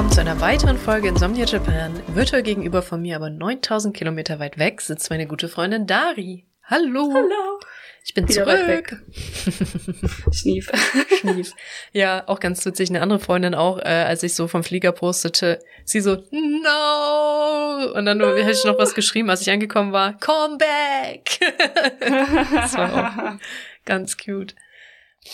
willkommen 0.00 0.12
zu 0.12 0.20
einer 0.20 0.40
weiteren 0.40 0.78
Folge 0.78 1.08
Insomnia 1.08 1.44
Japan. 1.46 2.02
Virtuell 2.14 2.42
gegenüber 2.42 2.80
von 2.80 3.02
mir, 3.02 3.16
aber 3.16 3.28
9000 3.28 3.96
Kilometer 3.96 4.38
weit 4.38 4.58
weg, 4.58 4.80
sitzt 4.82 5.10
meine 5.10 5.26
gute 5.26 5.48
Freundin 5.48 5.86
Dari. 5.86 6.44
Hallo. 6.64 7.10
Hallo. 7.12 7.60
Ich 8.04 8.14
bin 8.14 8.28
Wieder 8.28 8.44
zurück. 8.44 9.02
Schnief. 10.32 10.70
Schnief. 11.20 11.52
Ja, 11.92 12.24
auch 12.26 12.40
ganz 12.40 12.64
witzig. 12.64 12.88
Eine 12.90 13.02
andere 13.02 13.18
Freundin 13.20 13.54
auch, 13.54 13.78
äh, 13.78 13.82
als 13.82 14.22
ich 14.22 14.34
so 14.34 14.48
vom 14.48 14.64
Flieger 14.64 14.92
postete, 14.92 15.60
sie 15.84 16.00
so, 16.00 16.16
no! 16.30 17.92
Und 17.94 18.06
dann 18.06 18.18
nur, 18.18 18.36
hätte 18.36 18.52
ich 18.52 18.64
noch 18.64 18.78
was 18.78 18.94
geschrieben, 18.94 19.30
als 19.30 19.42
ich 19.42 19.50
angekommen 19.50 19.92
war, 19.92 20.18
come 20.18 20.56
back! 20.58 21.38
das 22.00 22.74
war 22.74 23.36
auch 23.36 23.38
ganz 23.84 24.16
cute. 24.16 24.54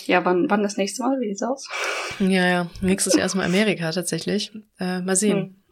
Ja, 0.07 0.25
wann, 0.25 0.51
wann 0.51 0.63
das 0.63 0.77
nächste 0.77 1.03
Mal? 1.03 1.21
Wie 1.21 1.29
sieht's 1.29 1.43
aus? 1.43 1.69
Ja, 2.19 2.47
ja. 2.47 2.71
Nächstes 2.81 3.15
Jahr 3.15 3.23
erstmal 3.23 3.47
Amerika 3.47 3.91
tatsächlich. 3.93 4.53
Äh, 4.81 5.01
mal 5.01 5.17
sehen. 5.17 5.63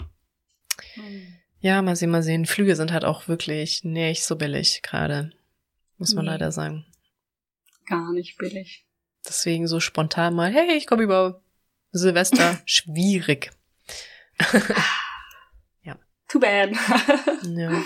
Hm. 0.94 1.34
Ja, 1.60 1.82
mal 1.82 1.96
sehen, 1.96 2.10
mal 2.10 2.22
sehen. 2.22 2.46
Flüge 2.46 2.76
sind 2.76 2.92
halt 2.92 3.04
auch 3.04 3.26
wirklich 3.26 3.84
nicht 3.84 4.24
so 4.24 4.36
billig 4.36 4.82
gerade. 4.82 5.32
Muss 5.98 6.14
man 6.14 6.24
Nee. 6.24 6.32
leider 6.32 6.52
sagen. 6.52 6.84
Gar 7.86 8.12
nicht 8.12 8.36
billig. 8.38 8.86
Deswegen 9.26 9.66
so 9.66 9.80
spontan 9.80 10.34
mal, 10.34 10.50
hey, 10.52 10.76
ich 10.76 10.86
komme 10.86 11.02
über 11.02 11.42
Silvester. 11.92 12.60
Schwierig. 12.66 13.50
Too 16.28 16.40
bad. 16.40 16.70
Ja. 17.46 17.82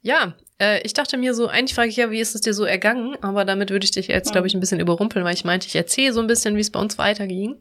Ja, 0.00 0.34
äh, 0.60 0.80
ich 0.82 0.92
dachte 0.94 1.18
mir 1.18 1.34
so, 1.34 1.46
eigentlich 1.48 1.74
frage 1.74 1.88
ich 1.90 1.96
ja, 1.96 2.10
wie 2.10 2.20
ist 2.20 2.34
es 2.34 2.40
dir 2.40 2.54
so 2.54 2.64
ergangen? 2.64 3.16
Aber 3.22 3.44
damit 3.44 3.70
würde 3.70 3.84
ich 3.84 3.90
dich 3.90 4.08
jetzt, 4.08 4.32
glaube 4.32 4.46
ich, 4.46 4.54
ein 4.54 4.60
bisschen 4.60 4.80
überrumpeln, 4.80 5.24
weil 5.24 5.34
ich 5.34 5.44
meinte, 5.44 5.66
ich 5.66 5.76
erzähle 5.76 6.12
so 6.12 6.20
ein 6.20 6.26
bisschen, 6.26 6.56
wie 6.56 6.60
es 6.60 6.70
bei 6.72 6.80
uns 6.80 6.96
weiterging. 6.96 7.60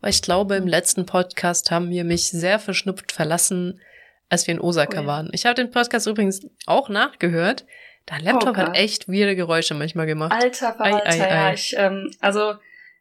Weil 0.00 0.10
ich 0.10 0.20
glaube, 0.22 0.56
im 0.56 0.66
letzten 0.66 1.06
Podcast 1.06 1.70
haben 1.70 1.90
wir 1.90 2.04
mich 2.04 2.24
sehr 2.30 2.58
verschnupft 2.58 3.12
verlassen, 3.12 3.80
als 4.28 4.46
wir 4.46 4.54
in 4.54 4.60
Osaka 4.60 4.98
Oh 4.98 5.02
ja. 5.02 5.06
waren. 5.06 5.30
Ich 5.32 5.46
habe 5.46 5.54
den 5.54 5.70
Podcast 5.70 6.06
übrigens 6.06 6.46
auch 6.66 6.88
nachgehört. 6.88 7.64
Dein 8.06 8.22
Laptop 8.24 8.54
Oh 8.54 8.56
hat 8.56 8.76
echt 8.76 9.08
weirde 9.08 9.34
Geräusche 9.36 9.74
manchmal 9.74 10.06
gemacht. 10.06 10.32
Alter 10.32 10.72
Verwalter, 10.74 11.08
ei, 11.08 11.16
ja. 11.18 11.46
ei. 11.48 11.54
Ich, 11.54 11.74
ähm, 11.76 12.10
also, 12.20 12.54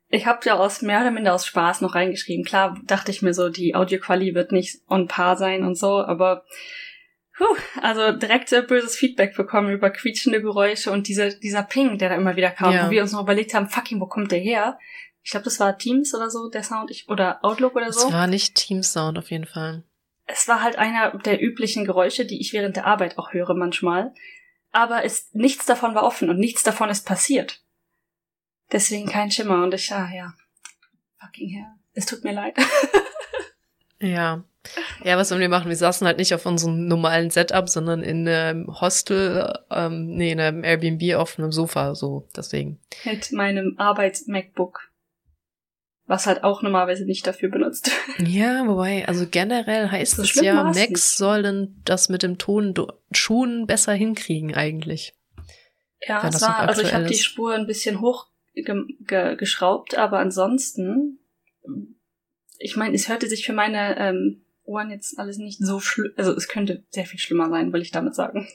ich 0.10 0.26
habe 0.26 0.40
ja 0.46 0.56
aus 0.56 0.82
mehr 0.82 1.02
oder 1.02 1.12
minder 1.12 1.34
aus 1.34 1.46
Spaß 1.46 1.82
noch 1.82 1.96
reingeschrieben. 1.96 2.44
Klar 2.46 2.80
dachte 2.86 3.12
ich 3.12 3.22
mir 3.22 3.34
so, 3.34 3.50
die 3.50 3.76
Audioquali 3.76 4.34
wird 4.34 4.52
nicht 4.52 4.80
on 4.90 5.08
par 5.08 5.38
sein 5.38 5.64
und 5.64 5.76
so, 5.76 6.00
aber 6.04 6.44
puh, 7.38 7.56
also 7.82 8.12
direkt 8.14 8.50
sehr 8.50 8.62
böses 8.62 8.96
Feedback 8.96 9.36
bekommen 9.36 9.72
über 9.72 9.90
quietschende 9.90 10.42
Geräusche 10.42 10.92
und 10.92 11.08
dieser, 11.08 11.30
dieser 11.30 11.64
Ping, 11.64 11.98
der 11.98 12.10
da 12.10 12.16
immer 12.16 12.36
wieder 12.36 12.52
kam, 12.52 12.74
Ja. 12.74 12.88
wo 12.88 12.92
wir 12.92 13.02
uns 13.02 13.12
noch 13.12 13.22
überlegt 13.22 13.54
haben, 13.54 13.68
fucking, 13.70 14.00
wo 14.00 14.08
kommt 14.08 14.32
der 14.32 14.40
her? 14.40 14.80
Ich 15.22 15.32
glaube, 15.32 15.44
das 15.46 15.60
war 15.60 15.78
Teams 15.78 16.14
oder 16.16 16.30
so, 16.30 16.50
der 16.50 16.64
Sound, 16.64 16.92
ich, 16.92 17.10
oder 17.10 17.40
Outlook 17.44 17.76
oder 17.76 17.92
so. 17.92 18.08
Es 18.08 18.14
war 18.14 18.28
nicht 18.28 18.56
Team 18.56 18.84
Sound 18.84 19.18
auf 19.18 19.32
jeden 19.32 19.46
Fall. 19.46 19.84
es 20.28 20.48
war 20.48 20.64
halt 20.64 20.78
einer 20.78 21.18
der 21.20 21.42
üblichen 21.42 21.84
Geräusche, 21.86 22.26
die 22.26 22.40
ich 22.40 22.54
während 22.54 22.76
der 22.76 22.86
Arbeit 22.86 23.18
auch 23.18 23.34
höre 23.34 23.54
manchmal. 23.56 24.14
Aber 24.76 25.06
es, 25.06 25.30
nichts 25.32 25.66
davon 25.66 25.96
war 25.96 26.04
offen 26.04 26.30
und 26.30 26.38
nichts 26.38 26.62
davon 26.62 26.90
ist 26.90 27.06
passiert. 27.06 27.62
Deswegen 28.74 29.08
kein 29.08 29.32
Schimmer 29.32 29.64
und 29.64 29.74
ich, 29.74 29.90
ah 29.94 30.10
ja, 30.14 30.34
fucking 31.18 31.50
hell. 31.50 31.72
Es 31.94 32.06
tut 32.06 32.26
mir 32.26 32.34
leid. 32.34 32.58
Ja. 34.02 34.44
Ja, 35.06 35.18
was 35.18 35.30
sollen 35.30 35.40
wir 35.40 35.50
machen? 35.50 35.70
Wir 35.70 35.78
saßen 35.78 36.06
halt 36.06 36.18
nicht 36.18 36.34
auf 36.34 36.46
unserem 36.46 36.88
normalen 36.88 37.30
Setup, 37.30 37.70
sondern 37.70 38.04
in 38.04 38.28
einem 38.28 38.82
Hostel, 38.82 39.54
ähm, 39.72 40.08
nee, 40.08 40.34
in 40.34 40.40
einem 40.42 40.66
Airbnb 40.66 41.16
auf 41.16 41.40
einem 41.40 41.54
Sofa, 41.54 41.96
so, 41.96 42.28
deswegen. 42.36 42.80
Mit 43.06 43.32
meinem 43.32 43.76
Arbeits-MacBook. 43.78 44.85
Was 46.08 46.28
halt 46.28 46.44
auch 46.44 46.62
normalerweise 46.62 47.06
nicht 47.06 47.26
dafür 47.26 47.50
benutzt. 47.50 47.92
Ja, 48.20 48.68
wobei, 48.68 49.08
also 49.08 49.26
generell 49.30 49.90
heißt 49.90 50.18
So 50.18 50.22
es 50.24 50.36
ja, 50.36 50.64
Macs 50.64 51.18
sollen 51.18 51.82
das 51.84 52.10
mit 52.10 52.22
dem 52.24 52.38
Ton 52.38 52.74
schon 53.12 53.66
besser 53.66 53.94
hinkriegen 53.94 54.54
eigentlich. 54.54 55.16
Ja, 56.08 56.28
es 56.28 56.42
war, 56.42 56.60
also 56.60 56.82
ich 56.82 56.94
habe 56.94 57.06
die. 57.06 57.16
Spur 57.16 57.56
ein 57.56 57.66
bisschen 57.66 58.02
hoch 58.02 58.28
ge 58.54 58.66
ge 59.00 59.36
geschraubt, 59.36 59.98
aber 59.98 60.20
ansonsten, 60.20 61.20
ich 62.60 62.76
meine, 62.76 62.94
es 62.96 63.10
hörte 63.10 63.28
sich 63.28 63.46
für 63.46 63.54
meine 63.54 63.98
ähm, 63.98 64.46
Ohren 64.64 64.92
jetzt 64.92 65.18
alles 65.18 65.38
nicht 65.38 65.60
so 65.60 65.80
schlimm, 65.80 66.12
also 66.18 66.34
es 66.36 66.48
könnte 66.48 66.84
sehr 66.90 67.06
viel 67.06 67.20
schlimmer 67.20 67.50
sein, 67.50 67.74
will 67.74 67.82
ich 67.82 67.92
damit 67.92 68.14
sagen. 68.16 68.48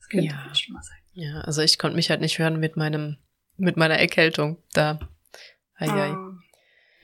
Es 0.00 0.08
könnte 0.08 0.26
Ja. 0.26 0.42
viel 0.46 0.54
schlimmer 0.54 0.82
sein. 0.82 0.98
Ja, 1.12 1.40
also 1.40 1.62
ich 1.62 1.78
konnte 1.78 1.96
mich 1.96 2.10
halt 2.10 2.20
nicht 2.20 2.38
hören 2.38 2.60
mit 2.60 2.76
meinem, 2.76 3.16
mit 3.56 3.76
meiner 3.76 3.98
Erkältung 3.98 4.62
da. 4.72 5.00
Ei, 5.74 5.88
ei. 5.88 6.10
Ah. 6.10 6.27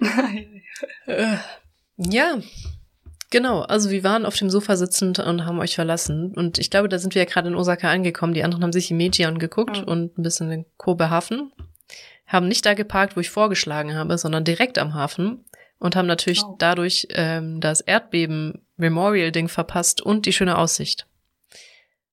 Äh, 1.06 1.36
ja, 1.96 2.38
genau. 3.30 3.60
Also 3.62 3.90
wir 3.90 4.02
waren 4.02 4.26
auf 4.26 4.36
dem 4.36 4.50
Sofa 4.50 4.76
sitzend 4.76 5.18
und 5.20 5.44
haben 5.44 5.60
euch 5.60 5.74
verlassen. 5.76 6.32
Und 6.34 6.58
ich 6.58 6.70
glaube, 6.70 6.88
da 6.88 6.98
sind 6.98 7.14
wir 7.14 7.22
ja 7.22 7.28
gerade 7.28 7.48
in 7.48 7.54
Osaka 7.54 7.90
angekommen. 7.90 8.34
Die 8.34 8.42
anderen 8.42 8.62
haben 8.64 8.72
sich 8.72 8.88
Himeji 8.88 9.24
angeguckt 9.26 9.78
Mhm. 9.82 9.84
und 9.84 10.18
ein 10.18 10.22
bisschen 10.22 10.50
den 10.50 10.64
Kobe-Hafen. 10.78 11.52
Haben 12.26 12.48
nicht 12.48 12.66
da 12.66 12.74
geparkt, 12.74 13.16
wo 13.16 13.20
ich 13.20 13.30
vorgeschlagen 13.30 13.94
habe, 13.94 14.18
sondern 14.18 14.44
direkt 14.44 14.78
am 14.78 14.94
Hafen. 14.94 15.44
Und 15.78 15.94
haben 15.96 16.06
natürlich 16.06 16.42
Oh. 16.42 16.56
dadurch 16.58 17.06
ähm, 17.10 17.60
das 17.60 17.80
Erdbeben-Memorial-Ding 17.82 19.48
verpasst 19.48 20.00
und 20.00 20.26
die 20.26 20.32
schöne 20.32 20.56
Aussicht. 20.58 21.06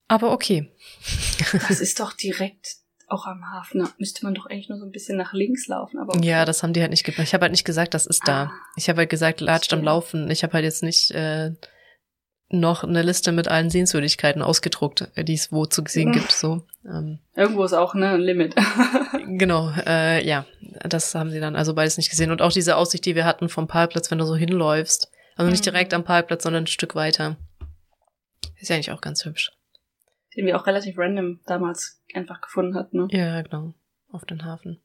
Aber 0.08 0.32
okay. 0.32 0.72
das 1.70 1.80
ist 1.80 2.00
doch 2.00 2.14
direkt 2.14 2.76
auch 3.12 3.26
am 3.26 3.44
Hafen. 3.52 3.82
Da 3.82 3.90
müsste 3.98 4.26
man 4.26 4.34
doch 4.34 4.46
eigentlich 4.46 4.70
nur 4.70 4.78
so 4.80 4.86
ein 4.86 4.92
bisschen 4.92 5.18
nach 5.18 5.34
links 5.34 5.68
laufen. 5.68 6.00
Aber 6.00 6.16
okay. 6.16 6.28
Ja, 6.28 6.46
das 6.46 6.64
haben 6.64 6.74
die 6.74 6.82
halt 6.82 6.92
nicht 6.92 7.04
gemacht. 7.04 7.24
Ich 7.24 7.34
habe 7.34 7.44
halt 7.44 7.52
nicht 7.52 7.66
gesagt, 7.66 7.94
das 7.94 8.06
ist 8.06 8.28
da. 8.28 8.44
Ah. 8.44 8.52
Ich 8.76 8.90
habe 8.90 9.00
halt 9.00 9.10
gesagt, 9.10 9.42
latscht 9.42 9.74
am. 9.74 9.84
Laufen. 9.84 10.30
Ich 10.32 10.44
habe 10.44 10.54
halt 10.54 10.64
jetzt 10.64 10.84
nicht 10.84 11.12
äh, 11.12 11.52
noch 12.50 12.84
eine 12.84 13.02
Liste 13.02 13.32
mit 13.32 13.48
allen 13.48 13.70
Sehenswürdigkeiten 13.70 14.42
ausgedruckt, 14.42 15.10
äh, 15.16 15.24
die 15.24 15.34
es 15.36 15.52
wo 15.52 15.66
zu 15.66 15.84
sehen 15.88 16.12
gibt. 16.12 16.32
So, 16.32 16.64
ähm, 16.86 17.20
Irgendwo 17.36 17.64
ist 17.64 17.74
auch 17.74 17.94
ne, 17.94 18.10
ein 18.10 18.22
Limit. 18.22 18.56
genau. 19.28 19.72
Äh, 19.86 20.26
ja, 20.26 20.46
das 20.84 21.16
haben 21.16 21.32
sie 21.32 21.40
dann 21.40 21.56
also 21.56 21.74
beides 21.74 21.98
nicht 21.98 22.10
gesehen. 22.10 22.32
Und 22.32 22.42
auch 22.42 22.52
diese 22.52 22.76
Aussicht, 22.76 23.06
die 23.06 23.16
wir 23.16 23.26
hatten 23.26 23.50
vom 23.50 23.68
Parkplatz, 23.68 24.12
wenn 24.12 24.18
du 24.18 24.26
so 24.26 24.36
hinläufst. 24.36 25.10
Also 25.36 25.50
nicht 25.50 25.62
Mhm. 25.66 25.72
direkt 25.72 25.94
am 25.94 26.04
Parkplatz, 26.04 26.44
sondern 26.44 26.64
ein 26.64 26.68
Stück 26.68 26.94
weiter. 26.96 27.38
Ist 28.60 28.70
ja 28.70 28.76
eigentlich 28.76 28.92
auch 28.92 29.02
ganz 29.02 29.26
hübsch. 29.26 29.52
Den 30.36 30.46
wir 30.46 30.58
auch 30.58 30.68
relativ 30.68 30.98
random 30.98 31.40
damals 31.46 32.02
einfach 32.14 32.42
gefunden 32.42 32.76
hatten. 32.76 32.98
Ne? 32.98 33.08
Ja, 33.12 33.42
genau. 33.42 33.74
Auf 34.12 34.26
den 34.26 34.46
Hafen. 34.46 34.82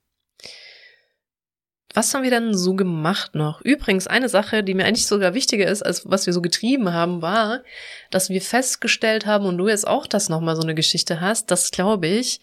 Was 1.94 2.12
haben 2.12 2.24
wir 2.24 2.30
denn 2.30 2.52
so 2.52 2.74
gemacht 2.74 3.34
noch? 3.34 3.62
Übrigens, 3.62 4.06
eine 4.06 4.28
Sache, 4.28 4.62
die 4.62 4.74
mir 4.74 4.84
eigentlich 4.84 5.06
sogar 5.06 5.32
wichtiger 5.32 5.66
ist, 5.66 5.82
als 5.82 6.08
was 6.08 6.26
wir 6.26 6.34
so 6.34 6.42
getrieben 6.42 6.92
haben, 6.92 7.22
war, 7.22 7.62
dass 8.10 8.28
wir 8.28 8.42
festgestellt 8.42 9.24
haben, 9.24 9.46
und 9.46 9.56
du 9.56 9.66
jetzt 9.66 9.86
auch 9.86 10.06
das 10.06 10.28
nochmal 10.28 10.56
so 10.56 10.62
eine 10.62 10.74
Geschichte 10.74 11.22
hast, 11.22 11.50
dass, 11.50 11.70
glaube 11.70 12.06
ich, 12.06 12.40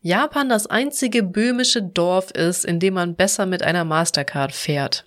Japan 0.00 0.48
das 0.48 0.66
einzige 0.68 1.22
böhmische 1.22 1.82
Dorf 1.82 2.30
ist, 2.30 2.64
in 2.64 2.80
dem 2.80 2.94
man 2.94 3.14
besser 3.14 3.44
mit 3.44 3.62
einer 3.62 3.84
Mastercard 3.84 4.52
fährt. 4.52 5.04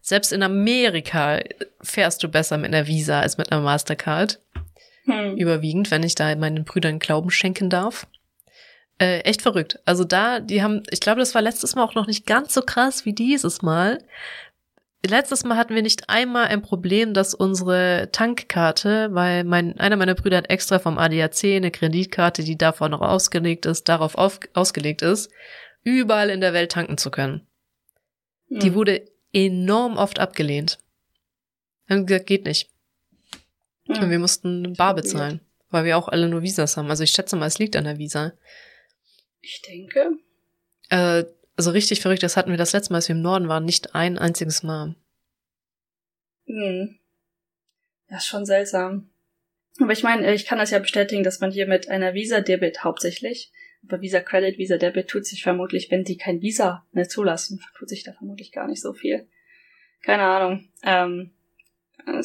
Selbst 0.00 0.32
in 0.32 0.42
Amerika 0.42 1.38
fährst 1.80 2.22
du 2.24 2.28
besser 2.28 2.56
mit 2.56 2.74
einer 2.74 2.86
Visa 2.86 3.20
als 3.20 3.38
mit 3.38 3.52
einer 3.52 3.60
Mastercard 3.60 4.40
Hm. 5.08 5.36
überwiegend, 5.36 5.90
wenn 5.90 6.02
ich 6.02 6.14
da 6.14 6.34
meinen 6.36 6.64
Brüdern 6.64 6.98
Glauben 6.98 7.30
schenken 7.30 7.70
darf. 7.70 8.06
Äh, 9.00 9.20
echt 9.20 9.42
verrückt. 9.42 9.78
Also 9.84 10.04
da, 10.04 10.40
die 10.40 10.62
haben, 10.62 10.82
ich 10.90 11.00
glaube, 11.00 11.20
das 11.20 11.34
war 11.34 11.42
letztes 11.42 11.74
Mal 11.74 11.84
auch 11.84 11.94
noch 11.94 12.06
nicht 12.06 12.26
ganz 12.26 12.52
so 12.52 12.62
krass 12.62 13.04
wie 13.04 13.12
dieses 13.12 13.62
Mal. 13.62 14.04
Letztes 15.06 15.44
Mal 15.44 15.56
hatten 15.56 15.74
wir 15.76 15.82
nicht 15.82 16.10
einmal 16.10 16.46
ein 16.46 16.60
Problem, 16.60 17.14
dass 17.14 17.32
unsere 17.32 18.08
Tankkarte, 18.10 19.14
weil 19.14 19.44
mein, 19.44 19.78
einer 19.78 19.96
meiner 19.96 20.16
Brüder 20.16 20.38
hat 20.38 20.50
extra 20.50 20.80
vom 20.80 20.98
ADAC 20.98 21.44
eine 21.44 21.70
Kreditkarte, 21.70 22.42
die 22.42 22.58
davon 22.58 22.90
noch 22.90 23.00
ausgelegt 23.00 23.64
ist, 23.66 23.88
darauf 23.88 24.16
auf, 24.16 24.40
ausgelegt 24.54 25.02
ist, 25.02 25.30
überall 25.84 26.30
in 26.30 26.40
der 26.40 26.52
Welt 26.52 26.72
tanken 26.72 26.98
zu 26.98 27.12
können. 27.12 27.46
Die 28.48 28.68
Hm. 28.70 28.74
wurde 28.74 29.02
enorm 29.32 29.96
oft 29.96 30.18
abgelehnt. 30.18 30.78
Haben 31.88 32.06
gesagt, 32.06 32.26
geht 32.26 32.44
nicht. 32.44 32.68
Hm. 33.88 34.04
Und 34.04 34.10
wir 34.10 34.18
mussten 34.18 34.74
bar 34.74 34.94
bezahlen, 34.94 35.40
weil 35.70 35.84
wir 35.84 35.98
auch 35.98 36.08
alle 36.08 36.28
nur 36.28 36.42
Visas 36.42 36.76
haben. 36.76 36.90
Also 36.90 37.02
ich 37.02 37.10
schätze 37.10 37.36
mal, 37.36 37.46
es 37.46 37.58
liegt 37.58 37.76
an 37.76 37.84
der 37.84 37.98
Visa. 37.98 38.32
Ich 39.40 39.62
denke. 39.62 40.12
Äh, 40.90 41.24
also 41.56 41.70
richtig 41.70 42.00
verrückt, 42.00 42.22
das 42.22 42.36
hatten 42.36 42.50
wir 42.50 42.56
das 42.56 42.72
letzte 42.72 42.92
Mal, 42.92 42.98
als 42.98 43.08
wir 43.08 43.16
im 43.16 43.22
Norden 43.22 43.48
waren, 43.48 43.64
nicht 43.64 43.94
ein 43.94 44.18
einziges 44.18 44.62
Mal. 44.62 44.94
Hm. 46.46 46.98
Das 48.08 48.22
ist 48.22 48.28
schon 48.28 48.46
seltsam. 48.46 49.10
Aber 49.80 49.92
ich 49.92 50.02
meine, 50.02 50.32
ich 50.34 50.46
kann 50.46 50.58
das 50.58 50.70
ja 50.70 50.78
bestätigen, 50.78 51.22
dass 51.22 51.40
man 51.40 51.50
hier 51.50 51.66
mit 51.66 51.88
einer 51.88 52.14
Visa-Debit 52.14 52.84
hauptsächlich 52.84 53.52
Aber 53.86 54.00
Visa 54.00 54.20
Credit, 54.20 54.58
Visa 54.58 54.76
Debit 54.76 55.08
tut 55.08 55.24
sich 55.24 55.42
vermutlich, 55.42 55.90
wenn 55.90 56.04
die 56.04 56.16
kein 56.16 56.42
Visa 56.42 56.86
mehr 56.92 57.08
zulassen, 57.08 57.60
tut 57.76 57.88
sich 57.88 58.02
da 58.02 58.12
vermutlich 58.12 58.50
gar 58.50 58.66
nicht 58.66 58.82
so 58.82 58.92
viel. 58.92 59.28
Keine 60.02 60.22
Ahnung. 60.22 60.68
Ähm, 60.82 61.30
äh, 62.06 62.22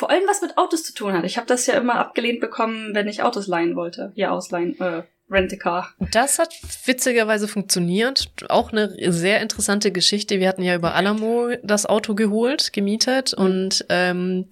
vor 0.00 0.08
allem 0.08 0.22
was 0.26 0.40
mit 0.40 0.56
Autos 0.56 0.82
zu 0.82 0.94
tun 0.94 1.12
hat. 1.12 1.24
Ich 1.26 1.36
habe 1.36 1.46
das 1.46 1.66
ja 1.66 1.74
immer 1.74 1.96
abgelehnt 1.96 2.40
bekommen, 2.40 2.94
wenn 2.94 3.06
ich 3.06 3.22
Autos 3.22 3.46
leihen 3.46 3.76
wollte. 3.76 4.12
Hier 4.14 4.32
ausleihen, 4.32 4.80
äh, 4.80 5.02
Rent 5.30 5.52
a 5.52 5.56
Car. 5.56 5.94
Das 6.10 6.38
hat 6.38 6.54
witzigerweise 6.86 7.46
funktioniert. 7.46 8.28
Auch 8.48 8.72
eine 8.72 8.90
sehr 9.12 9.42
interessante 9.42 9.92
Geschichte. 9.92 10.40
Wir 10.40 10.48
hatten 10.48 10.62
ja 10.62 10.74
über 10.74 10.94
Alamo 10.94 11.50
das 11.62 11.84
Auto 11.84 12.14
geholt, 12.14 12.72
gemietet 12.72 13.34
mhm. 13.36 13.44
und 13.44 13.86
ähm, 13.90 14.48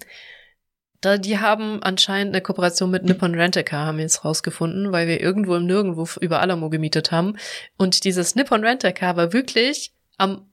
da, 1.01 1.17
die 1.17 1.39
haben 1.39 1.83
anscheinend 1.83 2.35
eine 2.35 2.43
Kooperation 2.43 2.91
mit 2.91 3.05
Nippon 3.05 3.35
Rent-A-Car, 3.35 3.87
haben 3.87 3.97
wir 3.97 4.03
jetzt 4.03 4.27
rausgefunden, 4.27 4.93
weil 4.93 5.09
wir 5.09 5.21
irgendwo 5.21 5.55
im 5.55 5.65
Nirgendwo 5.65 6.07
über 6.21 6.41
Alamo 6.41 6.69
gemietet 6.69 7.11
haben. 7.11 7.39
Und 7.79 8.05
dieses 8.05 8.35
Nippon 8.35 8.63
Rent-A-Car 8.63 9.17
war 9.17 9.33
wirklich 9.33 9.95
am 10.19 10.53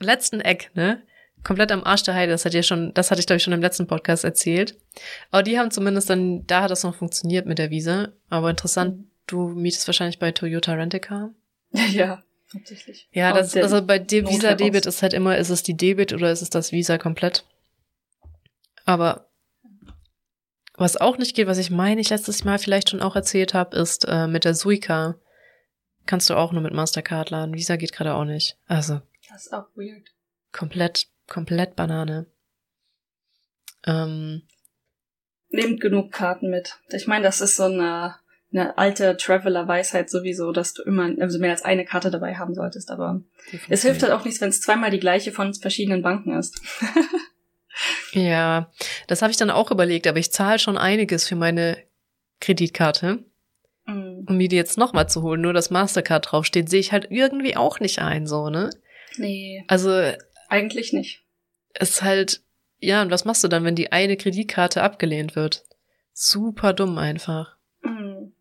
letzten 0.00 0.42
Eck, 0.42 0.70
ne? 0.74 1.02
Komplett 1.44 1.72
am 1.72 1.84
Arsch 1.84 2.02
der 2.02 2.14
Heide. 2.14 2.32
Das 2.32 2.44
hat 2.44 2.54
ja 2.54 2.62
schon, 2.62 2.92
das 2.94 3.10
hatte 3.10 3.20
ich 3.20 3.26
glaube 3.26 3.38
ich 3.38 3.42
schon 3.42 3.52
im 3.52 3.60
letzten 3.60 3.86
Podcast 3.86 4.24
erzählt. 4.24 4.76
Aber 5.30 5.42
die 5.42 5.58
haben 5.58 5.70
zumindest 5.70 6.10
dann, 6.10 6.46
da 6.46 6.62
hat 6.62 6.70
das 6.70 6.82
noch 6.82 6.94
funktioniert 6.94 7.46
mit 7.46 7.58
der 7.58 7.70
Visa. 7.70 8.08
Aber 8.28 8.50
interessant, 8.50 9.06
du 9.26 9.48
mietest 9.48 9.86
wahrscheinlich 9.86 10.18
bei 10.18 10.32
Toyota 10.32 10.72
Rent-A-Car. 10.74 11.30
Ja, 11.92 12.22
tatsächlich. 12.50 13.08
Ja, 13.12 13.32
das, 13.32 13.54
also 13.54 13.82
bei 13.82 13.98
dem 13.98 14.26
Visa 14.26 14.54
Debit 14.54 14.86
ist 14.86 15.02
halt 15.02 15.12
immer, 15.12 15.36
ist 15.36 15.50
es 15.50 15.62
die 15.62 15.76
Debit 15.76 16.14
oder 16.14 16.32
ist 16.32 16.40
es 16.40 16.48
das 16.48 16.72
Visa 16.72 16.96
komplett? 16.96 17.44
Aber 18.86 19.28
was 20.78 20.96
auch 20.96 21.18
nicht 21.18 21.34
geht, 21.34 21.48
was 21.48 21.58
ich 21.58 21.70
meine, 21.70 22.00
ich 22.00 22.08
letztes 22.08 22.44
Mal 22.44 22.58
vielleicht 22.58 22.90
schon 22.90 23.02
auch 23.02 23.16
erzählt 23.16 23.52
habe, 23.52 23.76
ist 23.76 24.06
äh, 24.08 24.26
mit 24.26 24.44
der 24.44 24.54
Suica. 24.54 25.16
Kannst 26.06 26.30
du 26.30 26.34
auch 26.34 26.52
nur 26.52 26.62
mit 26.62 26.72
Mastercard 26.72 27.30
laden. 27.30 27.54
Visa 27.54 27.76
geht 27.76 27.92
gerade 27.92 28.14
auch 28.14 28.24
nicht. 28.24 28.56
Also. 28.66 29.02
Das 29.28 29.46
ist 29.46 29.52
auch 29.52 29.66
weird. 29.74 30.08
Komplett, 30.52 31.08
komplett 31.28 31.76
Banane. 31.76 32.26
Ähm, 33.86 34.42
Nehmt 35.50 35.80
genug 35.80 36.12
Karten 36.12 36.50
mit. 36.50 36.78
Ich 36.90 37.06
meine, 37.06 37.24
das 37.24 37.40
ist 37.40 37.56
so 37.56 37.64
eine, 37.64 38.16
eine 38.52 38.76
alte 38.76 39.16
Traveler-Weisheit 39.16 40.10
sowieso, 40.10 40.52
dass 40.52 40.74
du 40.74 40.82
immer 40.82 41.10
also 41.20 41.38
mehr 41.38 41.52
als 41.52 41.64
eine 41.64 41.84
Karte 41.84 42.10
dabei 42.10 42.34
haben 42.34 42.54
solltest. 42.54 42.90
Aber 42.90 43.22
es 43.68 43.82
hilft 43.82 44.02
halt 44.02 44.12
auch 44.12 44.24
nichts, 44.24 44.40
wenn 44.40 44.50
es 44.50 44.60
zweimal 44.60 44.90
die 44.90 45.00
gleiche 45.00 45.32
von 45.32 45.54
verschiedenen 45.54 46.02
Banken 46.02 46.36
ist. 46.36 46.60
Ja, 48.12 48.70
das 49.06 49.22
habe 49.22 49.30
ich 49.30 49.36
dann 49.36 49.50
auch 49.50 49.70
überlegt, 49.70 50.06
aber 50.06 50.18
ich 50.18 50.32
zahle 50.32 50.58
schon 50.58 50.78
einiges 50.78 51.26
für 51.26 51.36
meine 51.36 51.78
Kreditkarte. 52.40 53.24
Mhm. 53.86 54.26
Um 54.28 54.36
mir 54.36 54.48
die 54.48 54.56
jetzt 54.56 54.78
nochmal 54.78 55.08
zu 55.08 55.22
holen, 55.22 55.40
nur 55.40 55.52
das 55.52 55.70
Mastercard 55.70 56.30
draufsteht, 56.30 56.68
sehe 56.68 56.80
ich 56.80 56.92
halt 56.92 57.08
irgendwie 57.10 57.56
auch 57.56 57.80
nicht 57.80 58.00
ein, 58.00 58.26
so, 58.26 58.50
ne? 58.50 58.70
Nee. 59.16 59.64
Also. 59.68 60.12
Eigentlich 60.48 60.92
nicht. 60.92 61.22
Ist 61.78 62.02
halt, 62.02 62.42
ja, 62.78 63.02
und 63.02 63.10
was 63.10 63.24
machst 63.24 63.44
du 63.44 63.48
dann, 63.48 63.64
wenn 63.64 63.76
die 63.76 63.92
eine 63.92 64.16
Kreditkarte 64.16 64.82
abgelehnt 64.82 65.36
wird? 65.36 65.64
Super 66.12 66.72
dumm 66.72 66.98
einfach. 66.98 67.56
Mhm. 67.82 68.32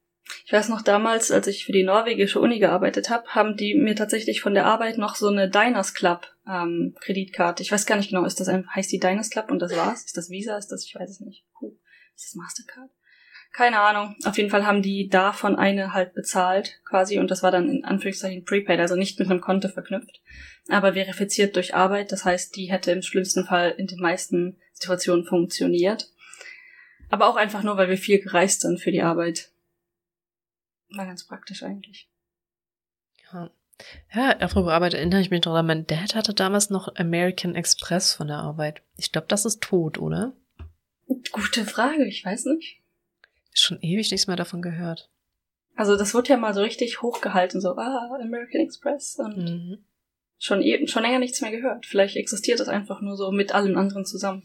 Ich 0.45 0.51
weiß 0.54 0.69
noch 0.69 0.81
damals, 0.81 1.31
als 1.31 1.48
ich 1.48 1.65
für 1.65 1.71
die 1.71 1.83
norwegische 1.83 2.39
Uni 2.39 2.59
gearbeitet 2.59 3.09
habe, 3.09 3.27
haben 3.27 3.56
die 3.57 3.75
mir 3.75 3.95
tatsächlich 3.95 4.42
von 4.42 4.54
der 4.54 4.65
Arbeit 4.65 4.98
noch 4.98 5.15
so 5.15 5.27
eine 5.27 5.50
Diners 5.50 5.94
Club 5.94 6.33
ähm, 6.48 6.95
Kreditkarte. 7.01 7.63
Ich 7.63 7.71
weiß 7.71 7.86
gar 7.86 7.98
nicht 7.98 8.09
genau, 8.09 8.25
ist 8.25 8.39
das 8.39 8.48
ein, 8.48 8.68
heißt 8.74 8.92
die 8.92 9.00
Diners 9.00 9.30
Club 9.30 9.51
und 9.51 9.59
das 9.59 9.75
war's? 9.75 10.06
Ist 10.06 10.18
das 10.18 10.30
Visa? 10.30 10.57
Ist 10.57 10.69
das, 10.69 10.86
ich 10.86 10.95
weiß 10.95 11.09
es 11.09 11.19
nicht. 11.19 11.44
Puh. 11.57 11.75
Ist 12.15 12.30
das 12.30 12.36
Mastercard? 12.36 12.89
Keine 13.57 13.80
Ahnung. 13.80 14.15
Auf 14.24 14.38
jeden 14.38 14.51
Fall 14.51 14.68
haben 14.68 14.83
die 14.83 15.09
davon 15.09 15.56
eine 15.56 15.92
halt 15.92 16.13
bezahlt, 16.13 16.80
quasi, 16.86 17.18
und 17.18 17.31
das 17.31 17.42
war 17.42 17.50
dann 17.50 17.68
in 17.71 17.86
Anführungszeichen 17.86 18.45
prepaid, 18.45 18.80
also 18.80 18.95
nicht 18.95 19.18
mit 19.18 19.31
einem 19.31 19.42
Konto 19.42 19.68
verknüpft, 19.68 20.21
aber 20.69 20.94
verifiziert 20.94 21.56
durch 21.56 21.74
Arbeit. 21.74 22.12
Das 22.12 22.24
heißt, 22.24 22.56
die 22.56 22.71
hätte 22.71 22.92
im 22.92 23.01
schlimmsten 23.01 23.45
Fall 23.45 23.71
in 23.71 23.88
den 23.88 24.00
meisten 24.00 24.57
Situationen 24.74 25.25
funktioniert. 25.25 26.07
Aber 27.09 27.27
auch 27.27 27.36
einfach 27.36 27.63
nur, 27.63 27.77
weil 27.77 27.89
wir 27.89 27.98
viel 27.98 28.19
gereist 28.19 28.62
sind 28.62 28.80
für 28.80 28.92
die 28.92 29.01
Arbeit. 29.01 29.50
War 30.92 31.07
ganz 31.07 31.25
praktisch 31.25 31.63
eigentlich. 31.63 32.07
Ja. 33.33 33.50
Ja, 34.13 34.36
darüber 34.36 34.74
Arbeit 34.74 34.94
erinnere 34.94 35.21
ich 35.21 35.31
mich 35.31 35.42
daran. 35.42 35.65
Mein 35.65 35.88
Dad 35.88 36.13
hatte 36.13 36.36
damals 36.36 36.69
noch 36.69 36.95
American 36.95 37.56
Express 37.56 38.13
von 38.13 38.27
der 38.27 38.38
Arbeit. 38.38 38.83
Ich 38.98 39.12
glaube, 39.12 39.25
das 39.27 39.45
ist 39.45 39.63
tot, 39.63 39.98
oder? 39.98 40.33
Gute 41.31 41.65
Frage, 41.65 42.06
ich 42.06 42.24
weiß 42.24 42.45
nicht. 42.45 42.83
Schon 43.59 43.81
ewig 43.81 44.12
nichts 44.12 44.27
mehr 44.27 44.36
davon 44.36 44.62
gehört. 44.62 45.09
Also 45.75 45.95
das 45.95 46.13
wurde 46.13 46.30
ja 46.30 46.38
mal 46.38 46.54
so 46.54 46.62
richtig 46.62 47.01
hochgehalten, 47.01 47.62
so, 47.62 47.75
ah, 47.75 48.18
American 48.21 48.62
Express 48.62 49.18
und 49.18 49.38
mhm. 49.38 49.77
schon, 50.39 50.62
eben, 50.62 50.88
schon 50.88 51.04
länger 51.04 51.19
nichts 51.19 51.42
mehr 51.42 51.51
gehört. 51.51 51.86
Vielleicht 51.86 52.15
existiert 52.15 52.59
das 52.59 52.68
einfach 52.68 53.01
nur 53.01 53.15
so 53.15 53.31
mit 53.31 53.54
allen 53.54 53.77
anderen 53.77 54.06
zusammen. 54.06 54.44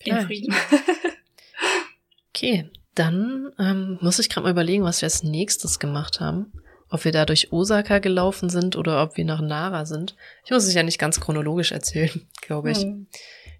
In 0.00 0.20
Frieden. 0.20 0.54
okay, 2.30 2.70
dann 2.94 3.52
ähm, 3.58 3.98
muss 4.00 4.18
ich 4.18 4.28
gerade 4.28 4.44
mal 4.44 4.52
überlegen, 4.52 4.84
was 4.84 5.02
wir 5.02 5.06
als 5.06 5.22
nächstes 5.22 5.78
gemacht 5.78 6.20
haben. 6.20 6.52
Ob 6.90 7.04
wir 7.04 7.12
da 7.12 7.26
durch 7.26 7.52
Osaka 7.52 7.98
gelaufen 7.98 8.48
sind 8.48 8.76
oder 8.76 9.02
ob 9.02 9.16
wir 9.16 9.24
nach 9.24 9.40
Nara 9.40 9.84
sind. 9.84 10.16
Ich 10.44 10.50
muss 10.50 10.64
es 10.64 10.74
ja 10.74 10.82
nicht 10.82 10.98
ganz 10.98 11.20
chronologisch 11.20 11.72
erzählen, 11.72 12.26
glaube 12.40 12.70
ich. 12.70 12.78
Hm. 12.78 13.08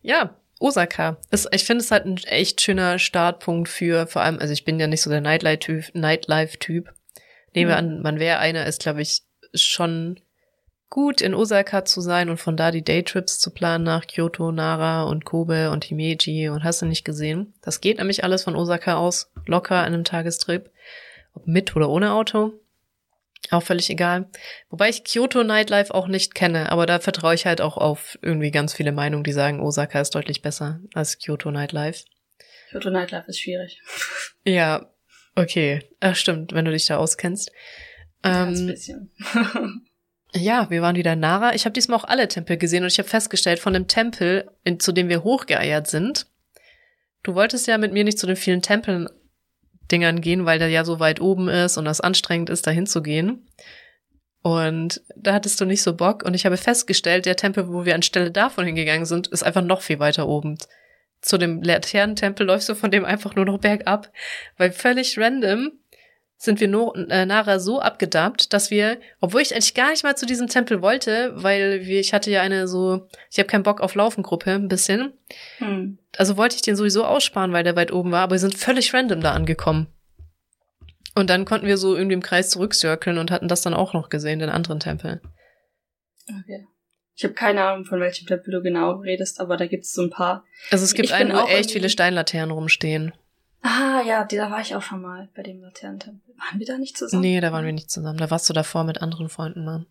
Ja, 0.03 0.37
Osaka. 0.61 1.19
Ist, 1.31 1.49
ich 1.53 1.65
finde 1.65 1.83
es 1.83 1.91
halt 1.91 2.05
ein 2.07 2.17
echt 2.25 2.61
schöner 2.61 2.99
Startpunkt 2.99 3.69
für, 3.69 4.07
vor 4.07 4.23
allem, 4.23 4.39
also 4.39 4.53
ich 4.53 4.65
bin 4.65 4.81
ja 4.81 4.87
nicht 4.87 5.03
so 5.03 5.11
der 5.11 5.21
Nightlife-Typ. 5.21 5.95
Nightlife 5.95 6.59
Nehmen 7.55 7.71
wir 7.71 7.79
hm. 7.79 7.87
an, 7.87 8.03
man 8.03 8.19
wäre 8.19 8.39
einer, 8.39 8.67
ist, 8.67 8.81
glaube 8.81 9.03
ich, 9.03 9.23
schon 9.55 10.21
gut 10.91 11.21
in 11.21 11.35
Osaka 11.35 11.85
zu 11.85 12.01
sein 12.01 12.31
und 12.31 12.39
von 12.39 12.57
da 12.57 12.71
die 12.71 12.85
Daytrips 12.85 13.39
zu 13.39 13.51
planen 13.51 13.85
nach 13.85 14.07
Kyoto, 14.07 14.53
Nara 14.53 15.03
und 15.03 15.25
Kobe 15.25 15.71
und 15.71 15.85
Himeji 15.85 16.49
und 16.49 16.65
hast 16.65 16.83
du 16.83 16.87
nicht 16.87 17.05
gesehen. 17.05 17.55
Das 17.63 17.81
geht 17.81 17.99
nämlich 17.99 18.25
alles 18.25 18.45
von 18.45 18.57
Osaka 18.57 18.97
aus, 18.97 19.31
locker 19.47 19.81
in 19.87 19.95
einem 19.95 20.05
Tagestrip. 20.05 20.71
Ob 21.35 21.47
mit 21.47 21.77
oder 21.77 21.91
ohne 21.91 22.13
Auto. 22.13 22.55
Auch 23.51 23.63
völlig 23.63 23.89
egal. 23.89 24.29
Wobei 24.69 24.89
ich 24.89 25.05
Kyoto 25.05 25.43
Nightlife 25.43 25.95
auch 25.95 26.07
nicht 26.07 26.35
kenne, 26.35 26.71
aber 26.71 26.87
da 26.87 26.99
vertraue 26.99 27.35
ich 27.35 27.47
halt 27.47 27.61
auch 27.61 27.77
auf 27.77 28.19
irgendwie 28.21 28.51
ganz 28.51 28.75
viele 28.75 28.93
Meinungen, 28.93 29.25
die 29.25 29.33
sagen, 29.33 29.61
Osaka 29.61 30.01
ist 30.01 30.15
deutlich 30.15 30.43
besser 30.43 30.81
als 30.93 31.19
Kyoto 31.19 31.51
Nightlife. 31.51 32.05
Kyoto 32.71 32.91
Nightlife 32.91 33.29
ist 33.29 33.41
schwierig. 33.41 33.81
Ja, 34.45 34.91
okay. 35.35 35.83
Ach, 36.01 36.17
stimmt, 36.17 36.55
wenn 36.55 36.65
du 36.65 36.71
dich 36.71 36.87
da 36.87 36.97
auskennst. 36.97 37.51
Ähm, 38.25 38.47
Ganz 38.47 38.67
bisschen. 38.67 39.11
Ja, 40.35 40.69
wir 40.69 40.83
waren 40.83 40.97
wieder 40.97 41.15
in 41.15 41.21
Nara. 41.21 41.55
Ich 41.55 41.65
habe 41.65 41.73
diesmal 41.73 41.99
auch 41.99 42.05
alle 42.05 42.29
Tempel 42.29 42.59
gesehen 42.59 42.83
und 42.83 42.93
ich 42.93 42.99
habe 42.99 43.09
festgestellt, 43.09 43.59
von 43.61 43.73
dem 43.73 43.89
Tempel, 43.89 44.51
in, 44.63 44.79
zu 44.79 44.93
dem 44.93 45.09
wir 45.09 45.25
hochgeeiert 45.25 45.87
sind, 45.87 46.27
du 47.23 47.35
wolltest 47.35 47.67
ja 47.67 47.79
mit 47.79 47.93
mir 47.93 48.05
nicht 48.05 48.19
zu 48.19 48.27
den 48.27 48.37
vielen 48.37 48.61
Tempeln 48.61 49.09
Dingern 49.91 50.21
gehen, 50.21 50.45
weil 50.47 50.59
der 50.59 50.69
ja 50.69 50.85
so 50.85 51.01
weit 51.01 51.21
oben 51.21 51.49
ist 51.49 51.77
und 51.77 51.85
das 51.85 52.01
anstrengend 52.01 52.51
ist, 52.51 52.67
da 52.67 52.71
hinzugehen. 52.71 53.47
Und 54.43 55.03
da 55.17 55.35
hattest 55.35 55.61
du 55.61 55.65
nicht 55.65 55.83
so 55.83 55.95
Bock. 55.95 56.23
Und 56.25 56.35
ich 56.35 56.47
habe 56.47 56.57
festgestellt, 56.57 57.27
der 57.27 57.37
Tempel, 57.37 57.69
wo 57.69 57.85
wir 57.85 57.95
anstelle 57.95 58.31
davon 58.31 58.67
hingegangen 58.67 59.07
sind, 59.07 59.27
ist 59.27 59.43
einfach 59.43 59.63
noch 59.63 59.83
viel 59.83 59.99
weiter 59.99 60.29
oben. 60.29 60.59
Zu 61.21 61.37
dem 61.37 61.63
Laternentempel 61.63 62.47
läufst 62.47 62.69
du 62.69 62.75
von 62.75 62.91
dem 62.91 63.05
einfach 63.05 63.35
nur 63.35 63.45
noch 63.45 63.59
bergab, 63.59 64.11
weil 64.57 64.71
völlig 64.71 65.19
random 65.19 65.73
sind 66.41 66.61
wir 66.61 66.69
nur, 66.69 66.97
äh, 67.11 67.27
Nara 67.27 67.59
so 67.59 67.81
abgedabt, 67.81 68.53
dass 68.53 68.71
wir, 68.71 68.99
obwohl 69.21 69.43
ich 69.43 69.53
eigentlich 69.53 69.75
gar 69.75 69.91
nicht 69.91 70.05
mal 70.05 70.17
zu 70.17 70.25
diesem 70.25 70.47
Tempel 70.47 70.81
wollte, 70.81 71.33
weil 71.35 71.85
wir, 71.85 71.99
ich 71.99 72.15
hatte 72.15 72.31
ja 72.31 72.43
eine 72.43 72.69
so, 72.69 73.09
ich 73.31 73.39
habe 73.39 73.49
keinen 73.49 73.65
Bock 73.65 73.81
auf 73.81 73.97
Laufengruppe, 73.97 74.53
ein 74.53 74.69
bisschen. 74.69 75.13
Hm. 75.59 75.99
Also 76.17 76.37
wollte 76.37 76.55
ich 76.55 76.63
den 76.63 76.77
sowieso 76.77 77.05
aussparen, 77.05 77.53
weil 77.53 77.65
der 77.65 77.75
weit 77.75 77.93
oben 77.93 78.13
war, 78.13 78.23
aber 78.23 78.37
wir 78.37 78.39
sind 78.39 78.57
völlig 78.57 78.95
random 78.95 79.21
da 79.21 79.33
angekommen. 79.33 79.89
Und 81.17 81.29
dann 81.29 81.45
konnten 81.45 81.67
wir 81.67 81.77
so 81.77 81.97
irgendwie 81.97 82.15
im 82.15 82.23
Kreis 82.23 82.51
zurückcirkeln 82.51 83.19
und 83.19 83.33
hatten 83.33 83.49
das 83.49 83.63
dann 83.63 83.75
auch 83.75 83.93
noch 83.93 84.09
gesehen, 84.09 84.39
den 84.39 84.51
anderen 84.51 84.79
Tempel. 84.79 85.21
Okay. 86.29 86.67
Ich 87.17 87.25
habe 87.25 87.35
keine 87.35 87.65
Ahnung, 87.65 87.85
von 87.85 87.99
welchem 87.99 88.29
Tempel 88.29 88.53
du 88.53 88.63
genau 88.63 88.93
redest, 88.93 89.41
aber 89.41 89.57
da 89.57 89.67
gibt 89.67 89.87
es 89.87 89.93
so 89.93 90.03
ein 90.03 90.11
paar. 90.11 90.45
Also 90.71 90.85
es 90.85 90.95
gibt 90.95 91.11
einen, 91.11 91.33
wo 91.33 91.49
echt 91.49 91.73
viele 91.73 91.89
Steinlaternen 91.89 92.53
rumstehen. 92.53 93.13
Ah, 93.63 94.03
ja, 94.07 94.25
da 94.25 94.51
war 94.51 94.61
ich 94.61 94.75
auch 94.75 94.83
schon 94.83 95.03
mal 95.03 95.29
bei 95.35 95.43
dem 95.43 95.61
Laternentempel. 95.61 96.35
Waren 96.37 96.59
wir 96.59 96.67
da 96.67 96.79
nicht 96.79 96.97
zusammen? 96.97 97.23
Nee, 97.23 97.41
da 97.41 97.53
waren 97.53 97.65
wir 97.65 97.73
nicht 97.73 97.91
zusammen. 97.91 98.19
Da 98.19 98.31
warst 98.31 98.49
du 98.49 98.53
davor 98.53 98.85
mit 98.85 99.03
anderen 99.03 99.29
Freunden, 99.29 99.65
Mann. 99.65 99.87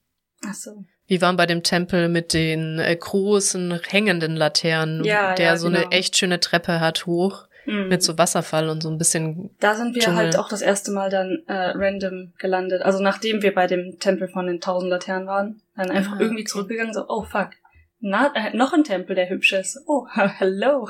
Ach 0.45 0.53
so. 0.53 0.85
Wir 1.07 1.21
waren 1.21 1.37
bei 1.37 1.45
dem 1.45 1.63
Tempel 1.63 2.09
mit 2.09 2.33
den 2.33 2.79
äh, 2.79 2.95
großen 2.95 3.79
hängenden 3.87 4.35
Laternen, 4.35 5.03
ja, 5.03 5.35
der 5.35 5.45
ja, 5.45 5.57
so 5.57 5.67
genau. 5.67 5.81
eine 5.81 5.91
echt 5.91 6.17
schöne 6.17 6.39
Treppe 6.39 6.79
hat 6.79 7.05
hoch 7.05 7.47
mhm. 7.67 7.89
mit 7.89 8.01
so 8.01 8.17
Wasserfall 8.17 8.69
und 8.69 8.81
so 8.81 8.89
ein 8.89 8.97
bisschen. 8.97 9.51
Da 9.59 9.75
sind 9.75 9.93
wir 9.93 10.01
Dschungel. 10.01 10.17
halt 10.25 10.37
auch 10.37 10.49
das 10.49 10.61
erste 10.61 10.91
Mal 10.91 11.09
dann 11.09 11.43
äh, 11.47 11.71
random 11.75 12.33
gelandet. 12.37 12.81
Also 12.81 13.01
nachdem 13.01 13.41
wir 13.41 13.53
bei 13.53 13.67
dem 13.67 13.99
Tempel 13.99 14.27
von 14.27 14.47
den 14.47 14.61
tausend 14.61 14.89
Laternen 14.89 15.27
waren, 15.27 15.61
dann 15.75 15.91
einfach 15.91 16.13
ah, 16.13 16.19
irgendwie 16.19 16.43
okay. 16.43 16.51
zurückgegangen, 16.51 16.93
so, 16.93 17.05
oh 17.07 17.23
fuck. 17.23 17.51
Na, 17.99 18.33
äh, 18.35 18.55
noch 18.55 18.73
ein 18.73 18.83
Tempel, 18.83 19.15
der 19.15 19.29
hübsch 19.29 19.53
ist. 19.53 19.81
Oh, 19.87 20.07
hello. 20.13 20.87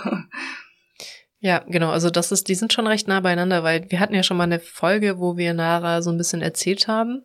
Ja, 1.40 1.64
genau. 1.68 1.92
Also 1.92 2.10
das 2.10 2.32
ist, 2.32 2.48
die 2.48 2.56
sind 2.56 2.74
schon 2.74 2.88
recht 2.88 3.08
nah 3.08 3.20
beieinander, 3.20 3.64
weil 3.64 3.86
wir 3.90 4.00
hatten 4.00 4.16
ja 4.16 4.24
schon 4.24 4.38
mal 4.38 4.46
eine 4.46 4.60
Folge, 4.60 5.20
wo 5.20 5.38
wir 5.38 5.54
Nara 5.54 6.02
so 6.02 6.10
ein 6.10 6.18
bisschen 6.18 6.42
erzählt 6.42 6.88
haben. 6.88 7.24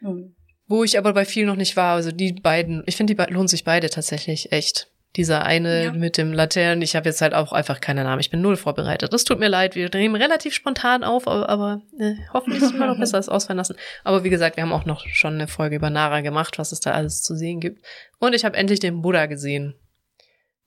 Mhm. 0.00 0.34
Wo 0.66 0.82
ich 0.82 0.98
aber 0.98 1.12
bei 1.12 1.24
vielen 1.24 1.46
noch 1.46 1.56
nicht 1.56 1.76
war. 1.76 1.94
Also 1.94 2.10
die 2.10 2.32
beiden, 2.32 2.82
ich 2.86 2.96
finde, 2.96 3.12
die 3.12 3.16
be 3.16 3.26
lohnt 3.30 3.50
sich 3.50 3.64
beide 3.64 3.90
tatsächlich 3.90 4.52
echt. 4.52 4.90
Dieser 5.16 5.44
eine 5.44 5.84
ja. 5.84 5.92
mit 5.92 6.18
dem 6.18 6.32
Laternen, 6.32 6.82
ich 6.82 6.96
habe 6.96 7.08
jetzt 7.08 7.22
halt 7.22 7.34
auch 7.34 7.52
einfach 7.52 7.80
keine 7.80 8.02
Namen. 8.02 8.18
Ich 8.18 8.30
bin 8.30 8.40
null 8.40 8.56
vorbereitet. 8.56 9.12
Das 9.12 9.22
tut 9.22 9.38
mir 9.38 9.46
leid. 9.46 9.76
Wir 9.76 9.88
drehen 9.88 10.16
relativ 10.16 10.54
spontan 10.54 11.04
auf, 11.04 11.28
aber, 11.28 11.48
aber 11.48 11.82
äh, 12.00 12.14
hoffentlich 12.32 12.62
immer 12.74 12.88
noch 12.88 12.98
besser 12.98 13.18
als 13.18 13.28
ausfallen 13.28 13.58
lassen. 13.58 13.76
Aber 14.02 14.24
wie 14.24 14.30
gesagt, 14.30 14.56
wir 14.56 14.64
haben 14.64 14.72
auch 14.72 14.86
noch 14.86 15.06
schon 15.06 15.34
eine 15.34 15.46
Folge 15.46 15.76
über 15.76 15.88
Nara 15.88 16.20
gemacht, 16.20 16.58
was 16.58 16.72
es 16.72 16.80
da 16.80 16.90
alles 16.90 17.22
zu 17.22 17.36
sehen 17.36 17.60
gibt. 17.60 17.84
Und 18.18 18.34
ich 18.34 18.44
habe 18.44 18.56
endlich 18.56 18.80
den 18.80 19.02
Buddha 19.02 19.26
gesehen. 19.26 19.76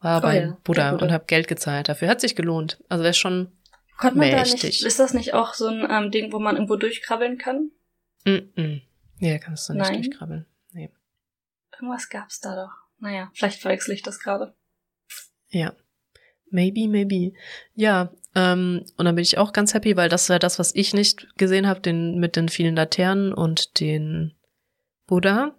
War 0.08 0.20
oh, 0.20 0.22
beim 0.22 0.50
ja. 0.50 0.58
Buddha, 0.64 0.92
und 0.92 1.12
habe 1.12 1.26
Geld 1.28 1.50
gezahlt 1.50 1.90
dafür. 1.90 2.08
Hat 2.08 2.22
sich 2.22 2.38
gelohnt. 2.38 2.82
Also 2.88 3.04
wäre 3.04 3.14
schon 3.14 3.52
Konnte 3.98 4.18
man 4.18 4.30
mächtig. 4.30 4.62
da 4.62 4.68
nicht, 4.68 4.86
ist 4.86 5.00
das 5.00 5.14
nicht 5.14 5.34
auch 5.34 5.54
so 5.54 5.68
ein 5.68 5.86
ähm, 5.90 6.12
Ding, 6.12 6.32
wo 6.32 6.40
man 6.40 6.56
irgendwo 6.56 6.78
durchkrabbeln 6.78 7.38
kann? 7.38 7.72
Mm, 8.24 8.30
-mm. 8.56 8.82
Nee, 9.20 9.40
kannst 9.40 9.68
du 9.68 9.74
nicht 9.74 9.82
Nein. 9.82 10.02
durchkrabbeln. 10.02 10.46
Nee. 10.72 10.92
Irgendwas 11.74 12.08
gab's 12.08 12.40
da 12.40 12.56
doch. 12.56 12.72
Naja, 13.00 13.30
vielleicht 13.34 13.62
verwechsel 13.62 13.94
ich 13.96 14.02
das 14.02 14.20
gerade. 14.20 14.56
Ja. 15.50 15.74
Maybe, 16.50 16.88
maybe. 16.88 17.34
Ja, 17.74 18.14
ähm, 18.34 18.86
und 18.96 19.04
dann 19.04 19.16
bin 19.16 19.24
ich 19.24 19.38
auch 19.38 19.52
ganz 19.52 19.74
happy, 19.74 19.98
weil 19.98 20.08
das 20.08 20.30
war 20.30 20.40
das, 20.40 20.58
was 20.58 20.74
ich 20.74 20.94
nicht 20.94 21.28
gesehen 21.38 21.68
habe, 21.68 21.82
den 21.82 22.18
mit 22.18 22.38
den 22.38 22.48
vielen 22.48 22.78
Laternen 22.78 23.34
und 23.34 23.82
den 23.82 24.36
Buddha. 25.06 25.54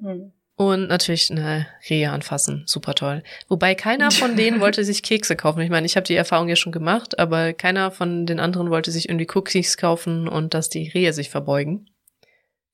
Hm. 0.00 0.32
Und 0.60 0.88
natürlich 0.88 1.30
eine 1.30 1.66
Rehe 1.88 2.10
anfassen, 2.10 2.64
super 2.66 2.94
toll. 2.94 3.22
Wobei 3.48 3.74
keiner 3.74 4.10
von 4.10 4.36
denen 4.36 4.60
wollte 4.60 4.84
sich 4.84 5.02
Kekse 5.02 5.34
kaufen. 5.34 5.62
Ich 5.62 5.70
meine, 5.70 5.86
ich 5.86 5.96
habe 5.96 6.04
die 6.04 6.14
Erfahrung 6.14 6.50
ja 6.50 6.56
schon 6.56 6.70
gemacht, 6.70 7.18
aber 7.18 7.54
keiner 7.54 7.90
von 7.90 8.26
den 8.26 8.38
anderen 8.40 8.68
wollte 8.68 8.90
sich 8.90 9.08
irgendwie 9.08 9.26
Cookies 9.34 9.78
kaufen 9.78 10.28
und 10.28 10.52
dass 10.52 10.68
die 10.68 10.90
Rehe 10.90 11.14
sich 11.14 11.30
verbeugen 11.30 11.88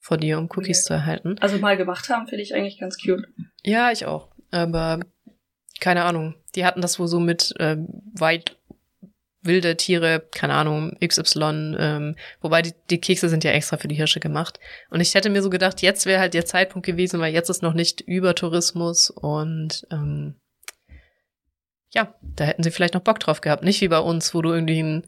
vor 0.00 0.16
dir, 0.16 0.38
um 0.38 0.46
Cookies 0.46 0.80
okay. 0.80 0.86
zu 0.86 0.92
erhalten. 0.94 1.36
Also 1.40 1.58
mal 1.58 1.76
gemacht 1.76 2.08
haben, 2.08 2.26
finde 2.26 2.42
ich 2.42 2.56
eigentlich 2.56 2.80
ganz 2.80 2.98
cute. 3.00 3.28
Ja, 3.62 3.92
ich 3.92 4.04
auch. 4.04 4.30
Aber 4.50 4.98
keine 5.78 6.02
Ahnung. 6.06 6.34
Die 6.56 6.64
hatten 6.64 6.80
das 6.80 6.98
wohl 6.98 7.06
so 7.06 7.20
mit 7.20 7.54
äh, 7.60 7.76
weit 8.14 8.56
wilde 9.46 9.76
Tiere, 9.76 10.24
keine 10.32 10.54
Ahnung, 10.54 10.96
XY, 11.04 11.76
ähm, 11.78 12.16
wobei 12.40 12.62
die, 12.62 12.74
die 12.90 13.00
Kekse 13.00 13.28
sind 13.28 13.44
ja 13.44 13.52
extra 13.52 13.76
für 13.76 13.88
die 13.88 13.94
Hirsche 13.94 14.20
gemacht. 14.20 14.60
Und 14.90 15.00
ich 15.00 15.14
hätte 15.14 15.30
mir 15.30 15.42
so 15.42 15.50
gedacht, 15.50 15.82
jetzt 15.82 16.06
wäre 16.06 16.20
halt 16.20 16.34
der 16.34 16.46
Zeitpunkt 16.46 16.86
gewesen, 16.86 17.20
weil 17.20 17.32
jetzt 17.32 17.50
ist 17.50 17.62
noch 17.62 17.74
nicht 17.74 18.00
Übertourismus 18.00 19.10
und 19.10 19.86
ähm, 19.90 20.36
ja, 21.90 22.14
da 22.20 22.44
hätten 22.44 22.62
sie 22.62 22.70
vielleicht 22.70 22.94
noch 22.94 23.02
Bock 23.02 23.20
drauf 23.20 23.40
gehabt. 23.40 23.64
Nicht 23.64 23.80
wie 23.80 23.88
bei 23.88 24.00
uns, 24.00 24.34
wo 24.34 24.42
du 24.42 24.52
irgendwie 24.52 24.82
ein 24.82 25.06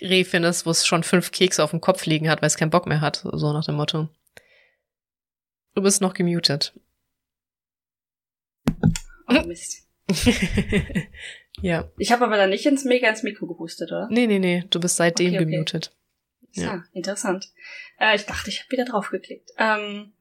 Reh 0.00 0.24
findest, 0.24 0.66
wo 0.66 0.70
es 0.70 0.86
schon 0.86 1.02
fünf 1.02 1.30
Kekse 1.30 1.62
auf 1.62 1.70
dem 1.70 1.80
Kopf 1.80 2.06
liegen 2.06 2.28
hat, 2.28 2.42
weil 2.42 2.48
es 2.48 2.56
keinen 2.56 2.70
Bock 2.70 2.86
mehr 2.86 3.00
hat, 3.00 3.24
so 3.32 3.52
nach 3.52 3.64
dem 3.64 3.76
Motto. 3.76 4.08
Du 5.74 5.82
bist 5.82 6.00
noch 6.00 6.14
gemutet. 6.14 6.74
Oh 9.28 9.42
Mist. 9.46 9.86
ja. 11.60 11.90
Ich 11.98 12.12
habe 12.12 12.24
aber 12.24 12.36
da 12.36 12.46
nicht 12.46 12.66
ins 12.66 12.84
mega 12.84 13.08
ins 13.08 13.22
Mikro 13.22 13.46
gehustet, 13.46 13.90
oder? 13.90 14.08
Nee, 14.10 14.26
nee, 14.26 14.38
nee, 14.38 14.64
du 14.70 14.80
bist 14.80 14.96
seitdem 14.96 15.28
okay, 15.28 15.36
okay. 15.36 15.50
gemutet. 15.50 15.92
Ja, 16.52 16.70
ah, 16.70 16.84
interessant. 16.92 17.50
Äh, 17.98 18.16
ich 18.16 18.24
dachte, 18.24 18.48
ich 18.48 18.60
habe 18.60 18.70
wieder 18.70 18.84
draufgeklickt. 18.84 19.50
Ähm, 19.58 20.12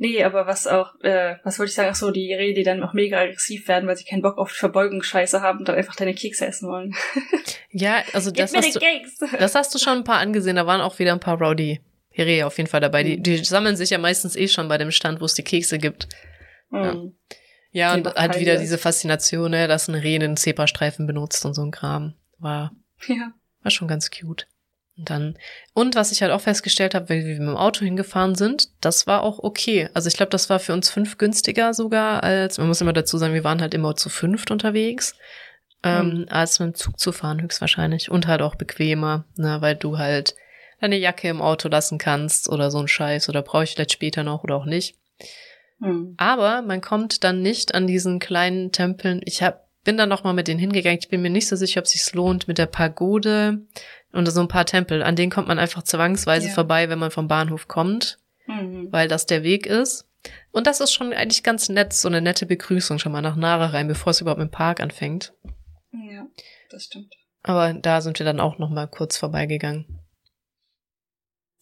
Nee, 0.00 0.22
aber 0.22 0.46
was 0.46 0.68
auch, 0.68 0.94
äh, 1.00 1.38
was 1.42 1.58
wollte 1.58 1.70
ich 1.70 1.74
sagen? 1.74 1.88
Ach 1.90 1.96
so, 1.96 2.12
die 2.12 2.32
Rehe, 2.32 2.54
die 2.54 2.62
dann 2.62 2.84
auch 2.84 2.92
mega 2.92 3.18
aggressiv 3.18 3.66
werden, 3.66 3.88
weil 3.88 3.96
sie 3.96 4.04
keinen 4.04 4.22
Bock 4.22 4.38
auf 4.38 4.50
Verbeugungsscheiße 4.52 5.42
haben 5.42 5.58
und 5.58 5.68
dann 5.68 5.74
einfach 5.74 5.96
deine 5.96 6.14
Kekse 6.14 6.46
essen 6.46 6.68
wollen. 6.68 6.94
ja, 7.72 8.04
also 8.12 8.30
das 8.30 8.54
hast, 8.54 8.76
du, 8.76 8.80
das 9.38 9.56
hast 9.56 9.74
du 9.74 9.78
schon 9.80 9.98
ein 9.98 10.04
paar 10.04 10.20
angesehen. 10.20 10.54
Da 10.54 10.66
waren 10.66 10.80
auch 10.80 11.00
wieder 11.00 11.12
ein 11.12 11.18
paar 11.18 11.42
Rowdy 11.42 11.80
Rehe 12.16 12.46
auf 12.46 12.56
jeden 12.58 12.70
Fall 12.70 12.80
dabei. 12.80 13.02
Die, 13.02 13.16
mhm. 13.16 13.22
die 13.24 13.38
sammeln 13.38 13.74
sich 13.74 13.90
ja 13.90 13.98
meistens 13.98 14.36
eh 14.36 14.46
schon 14.46 14.68
bei 14.68 14.78
dem 14.78 14.92
Stand, 14.92 15.20
wo 15.20 15.24
es 15.24 15.34
die 15.34 15.42
Kekse 15.42 15.78
gibt. 15.78 16.08
Mhm. 16.70 16.78
Ja, 16.78 16.94
ja 17.72 17.94
und 17.94 18.06
halt 18.14 18.38
wieder 18.40 18.56
diese 18.56 18.78
Faszination, 18.78 19.50
ne, 19.50 19.68
dass 19.68 19.88
ein 19.88 19.94
Reh 19.94 20.16
einen 20.16 20.36
Zebrastreifen 20.36 21.06
benutzt 21.06 21.44
und 21.44 21.54
so 21.54 21.62
ein 21.62 21.70
Kram. 21.70 22.14
War, 22.38 22.72
ja. 23.06 23.32
war 23.62 23.70
schon 23.70 23.88
ganz 23.88 24.10
cute. 24.10 24.46
Und 24.98 25.10
dann, 25.10 25.38
und 25.74 25.94
was 25.94 26.10
ich 26.10 26.22
halt 26.22 26.32
auch 26.32 26.40
festgestellt 26.40 26.94
habe, 26.94 27.08
weil 27.08 27.24
wir 27.24 27.38
mit 27.38 27.48
dem 27.48 27.56
Auto 27.56 27.84
hingefahren 27.84 28.34
sind, 28.34 28.70
das 28.80 29.06
war 29.06 29.22
auch 29.22 29.38
okay. 29.38 29.88
Also 29.94 30.08
ich 30.08 30.16
glaube, 30.16 30.30
das 30.30 30.50
war 30.50 30.58
für 30.58 30.72
uns 30.72 30.90
fünf 30.90 31.18
günstiger 31.18 31.72
sogar 31.72 32.24
als, 32.24 32.58
man 32.58 32.66
muss 32.66 32.80
immer 32.80 32.92
dazu 32.92 33.16
sagen, 33.16 33.34
wir 33.34 33.44
waren 33.44 33.60
halt 33.60 33.74
immer 33.74 33.94
zu 33.94 34.08
fünft 34.08 34.50
unterwegs, 34.50 35.14
ähm, 35.84 36.08
mhm. 36.08 36.26
als 36.28 36.58
mit 36.58 36.68
dem 36.68 36.74
Zug 36.74 36.98
zu 36.98 37.12
fahren 37.12 37.40
höchstwahrscheinlich. 37.40 38.10
Und 38.10 38.26
halt 38.26 38.42
auch 38.42 38.56
bequemer, 38.56 39.24
ne, 39.36 39.60
weil 39.60 39.76
du 39.76 39.98
halt 39.98 40.34
deine 40.80 40.96
Jacke 40.96 41.28
im 41.28 41.42
Auto 41.42 41.68
lassen 41.68 41.98
kannst 41.98 42.48
oder 42.48 42.72
so 42.72 42.78
ein 42.78 42.88
Scheiß 42.88 43.28
oder 43.28 43.42
brauche 43.42 43.64
ich 43.64 43.74
vielleicht 43.74 43.92
später 43.92 44.24
noch 44.24 44.42
oder 44.42 44.56
auch 44.56 44.66
nicht. 44.66 44.96
Mhm. 45.78 46.14
Aber 46.16 46.62
man 46.62 46.80
kommt 46.80 47.24
dann 47.24 47.42
nicht 47.42 47.74
an 47.74 47.86
diesen 47.86 48.18
kleinen 48.18 48.72
Tempeln. 48.72 49.20
Ich 49.24 49.42
hab, 49.42 49.68
bin 49.84 49.96
dann 49.96 50.08
noch 50.08 50.24
mal 50.24 50.32
mit 50.32 50.48
denen 50.48 50.60
hingegangen. 50.60 50.98
Ich 51.00 51.08
bin 51.08 51.22
mir 51.22 51.30
nicht 51.30 51.48
so 51.48 51.56
sicher, 51.56 51.80
ob 51.80 51.84
es 51.84 51.92
sich 51.92 52.12
lohnt 52.14 52.48
mit 52.48 52.58
der 52.58 52.66
Pagode 52.66 53.62
und 54.12 54.26
so 54.26 54.40
ein 54.40 54.48
paar 54.48 54.66
Tempel, 54.66 55.02
an 55.02 55.16
denen 55.16 55.30
kommt 55.30 55.48
man 55.48 55.58
einfach 55.58 55.82
zwangsweise 55.82 56.48
ja. 56.48 56.54
vorbei, 56.54 56.88
wenn 56.88 56.98
man 56.98 57.10
vom 57.10 57.28
Bahnhof 57.28 57.68
kommt, 57.68 58.18
mhm. 58.46 58.88
weil 58.90 59.08
das 59.08 59.26
der 59.26 59.42
Weg 59.42 59.66
ist. 59.66 60.06
Und 60.50 60.66
das 60.66 60.80
ist 60.80 60.92
schon 60.92 61.12
eigentlich 61.12 61.42
ganz 61.42 61.68
nett, 61.68 61.92
so 61.92 62.08
eine 62.08 62.20
nette 62.20 62.46
Begrüßung 62.46 62.98
schon 62.98 63.12
mal 63.12 63.22
nach 63.22 63.36
Nara 63.36 63.66
rein, 63.66 63.86
bevor 63.86 64.10
es 64.10 64.20
überhaupt 64.20 64.40
im 64.40 64.50
Park 64.50 64.80
anfängt. 64.80 65.32
Ja, 65.92 66.26
das 66.70 66.84
stimmt. 66.84 67.14
Aber 67.42 67.72
da 67.72 68.00
sind 68.00 68.18
wir 68.18 68.26
dann 68.26 68.40
auch 68.40 68.58
noch 68.58 68.70
mal 68.70 68.88
kurz 68.88 69.16
vorbeigegangen. 69.16 70.00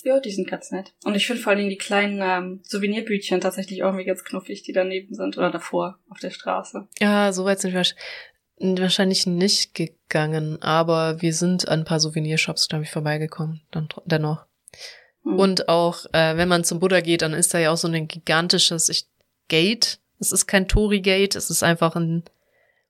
Ja, 0.06 0.20
die 0.20 0.30
sind 0.30 0.48
ganz 0.48 0.70
nett. 0.70 0.92
Und 1.02 1.16
ich 1.16 1.26
finde 1.26 1.42
vor 1.42 1.50
allen 1.50 1.58
Dingen 1.58 1.70
die 1.70 1.78
kleinen 1.78 2.20
ähm, 2.22 2.60
Souvenirbütchen 2.62 3.40
tatsächlich 3.40 3.82
auch 3.82 3.88
irgendwie 3.88 4.04
ganz 4.04 4.22
knuffig, 4.22 4.62
die 4.62 4.72
daneben 4.72 5.12
sind 5.12 5.36
oder 5.36 5.50
davor 5.50 5.98
auf 6.08 6.20
der 6.20 6.30
Straße. 6.30 6.86
Ja, 7.00 7.32
soweit 7.32 7.58
sind 7.58 7.74
wir 7.74 7.84
wahrscheinlich 8.80 9.26
nicht 9.26 9.74
gegangen, 9.74 10.62
aber 10.62 11.20
wir 11.22 11.32
sind 11.32 11.66
an 11.66 11.80
ein 11.80 11.84
paar 11.84 11.98
Souvenirshops, 11.98 12.68
glaube 12.68 12.84
ich, 12.84 12.90
vorbeigekommen, 12.92 13.62
dann 13.72 13.88
dennoch. 14.04 14.46
Mhm. 15.24 15.40
Und 15.40 15.68
auch, 15.68 16.06
äh, 16.12 16.36
wenn 16.36 16.46
man 16.48 16.62
zum 16.62 16.78
Buddha 16.78 17.00
geht, 17.00 17.22
dann 17.22 17.34
ist 17.34 17.52
da 17.52 17.58
ja 17.58 17.72
auch 17.72 17.76
so 17.76 17.88
ein 17.88 18.06
gigantisches 18.06 18.88
ich, 18.88 19.06
Gate. 19.48 19.98
Es 20.20 20.30
ist 20.30 20.46
kein 20.46 20.68
Tori-Gate, 20.68 21.34
es 21.34 21.50
ist 21.50 21.64
einfach 21.64 21.96
ein 21.96 22.22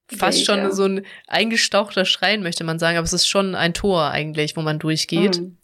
fast 0.06 0.36
Gate, 0.36 0.46
schon 0.46 0.58
ja. 0.58 0.70
so 0.70 0.84
ein 0.84 1.06
eingestauchter 1.28 2.04
Schrein, 2.04 2.42
möchte 2.42 2.62
man 2.62 2.78
sagen, 2.78 2.98
aber 2.98 3.06
es 3.06 3.14
ist 3.14 3.26
schon 3.26 3.54
ein 3.54 3.72
Tor 3.72 4.10
eigentlich, 4.10 4.54
wo 4.54 4.60
man 4.60 4.78
durchgeht. 4.78 5.40
Mhm. 5.40 5.56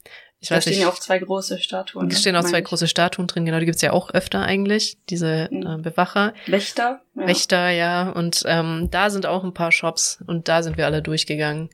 Ich 0.43 0.49
da 0.49 0.55
weiß 0.57 0.63
stehen 0.65 0.81
ja 0.81 0.89
auch 0.89 0.99
zwei 0.99 1.19
große 1.19 1.57
Statuen. 1.57 2.09
Da 2.09 2.17
stehen 2.17 2.35
auch 2.35 2.43
zwei 2.43 2.59
ich. 2.59 2.65
große 2.65 2.89
Statuen 2.89 3.27
drin, 3.27 3.45
genau, 3.45 3.59
die 3.59 3.65
gibt's 3.65 3.81
ja 3.81 3.93
auch 3.93 4.09
öfter 4.09 4.41
eigentlich, 4.41 4.97
diese 5.09 5.47
mhm. 5.49 5.65
äh, 5.65 5.77
Bewacher. 5.77 6.33
Wächter. 6.47 7.01
Ja. 7.15 7.27
Wächter, 7.27 7.69
ja. 7.69 8.09
Und 8.09 8.43
ähm, 8.45 8.89
da 8.91 9.09
sind 9.09 9.25
auch 9.25 9.45
ein 9.45 9.53
paar 9.53 9.71
Shops 9.71 10.21
und 10.27 10.49
da 10.49 10.61
sind 10.61 10.75
wir 10.75 10.85
alle 10.85 11.01
durchgegangen. 11.01 11.69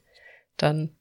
Dann. 0.55 0.95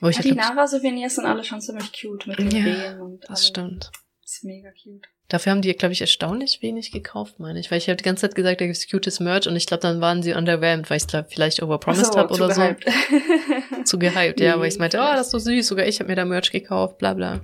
Wo 0.00 0.08
ich 0.08 0.18
ja, 0.18 0.22
die 0.22 0.34
Nara-Souvenirs 0.34 1.16
sind 1.16 1.26
alle 1.26 1.42
schon 1.42 1.60
ziemlich 1.60 1.90
cute 1.92 2.28
mit 2.28 2.38
den 2.38 2.50
ja, 2.52 2.64
Wehen 2.64 3.00
und 3.00 3.24
Das 3.28 3.44
stimmt. 3.44 3.90
Das 4.22 4.34
ist 4.34 4.44
mega 4.44 4.70
cute. 4.70 5.08
Dafür 5.28 5.52
haben 5.52 5.62
die, 5.62 5.72
glaube 5.72 5.92
ich, 5.92 6.00
erstaunlich 6.00 6.60
wenig 6.60 6.92
gekauft, 6.92 7.40
meine 7.40 7.58
ich. 7.58 7.70
Weil 7.70 7.78
ich 7.78 7.88
habe 7.88 7.96
die 7.96 8.04
ganze 8.04 8.22
Zeit 8.22 8.34
gesagt, 8.34 8.60
da 8.60 8.66
gibt's 8.66 8.90
cutes 8.90 9.18
Merch 9.20 9.46
und 9.46 9.56
ich 9.56 9.66
glaube, 9.66 9.80
dann 9.80 10.00
waren 10.00 10.22
sie 10.22 10.34
underwhelmed, 10.34 10.90
weil 10.90 10.98
ich 10.98 11.06
glaube, 11.06 11.28
vielleicht 11.30 11.62
overpromised 11.62 12.12
so, 12.12 12.18
habe 12.18 12.34
oder 12.34 12.48
gehypt. 12.48 12.84
so. 12.84 13.82
zu 13.84 13.98
gehypt, 13.98 14.40
ja. 14.40 14.58
weil 14.60 14.68
ich 14.68 14.78
meinte, 14.78 14.98
oh, 14.98 15.12
das 15.14 15.26
ist 15.26 15.30
so 15.32 15.38
süß, 15.38 15.66
sogar 15.66 15.86
ich 15.86 16.00
habe 16.00 16.10
mir 16.10 16.16
da 16.16 16.24
Merch 16.24 16.50
gekauft, 16.52 16.98
bla 16.98 17.14
bla. 17.14 17.40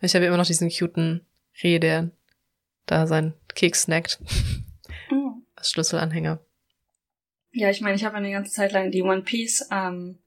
Ich 0.00 0.14
habe 0.14 0.26
immer 0.26 0.36
noch 0.36 0.46
diesen 0.46 0.70
cuten 0.70 1.26
Reh, 1.62 1.78
der 1.78 2.10
da 2.84 3.06
seinen 3.06 3.34
Keks 3.54 3.82
snackt. 3.82 4.20
Mhm. 5.10 5.42
Als 5.56 5.70
Schlüsselanhänger. 5.70 6.38
Ja, 7.52 7.70
ich 7.70 7.80
meine, 7.80 7.96
ich 7.96 8.04
habe 8.04 8.16
eine 8.16 8.30
ganze 8.30 8.52
Zeit 8.52 8.72
lang 8.72 8.90
die 8.90 9.02
One 9.02 9.22
Piece 9.22 9.66
ähm, 9.72 10.18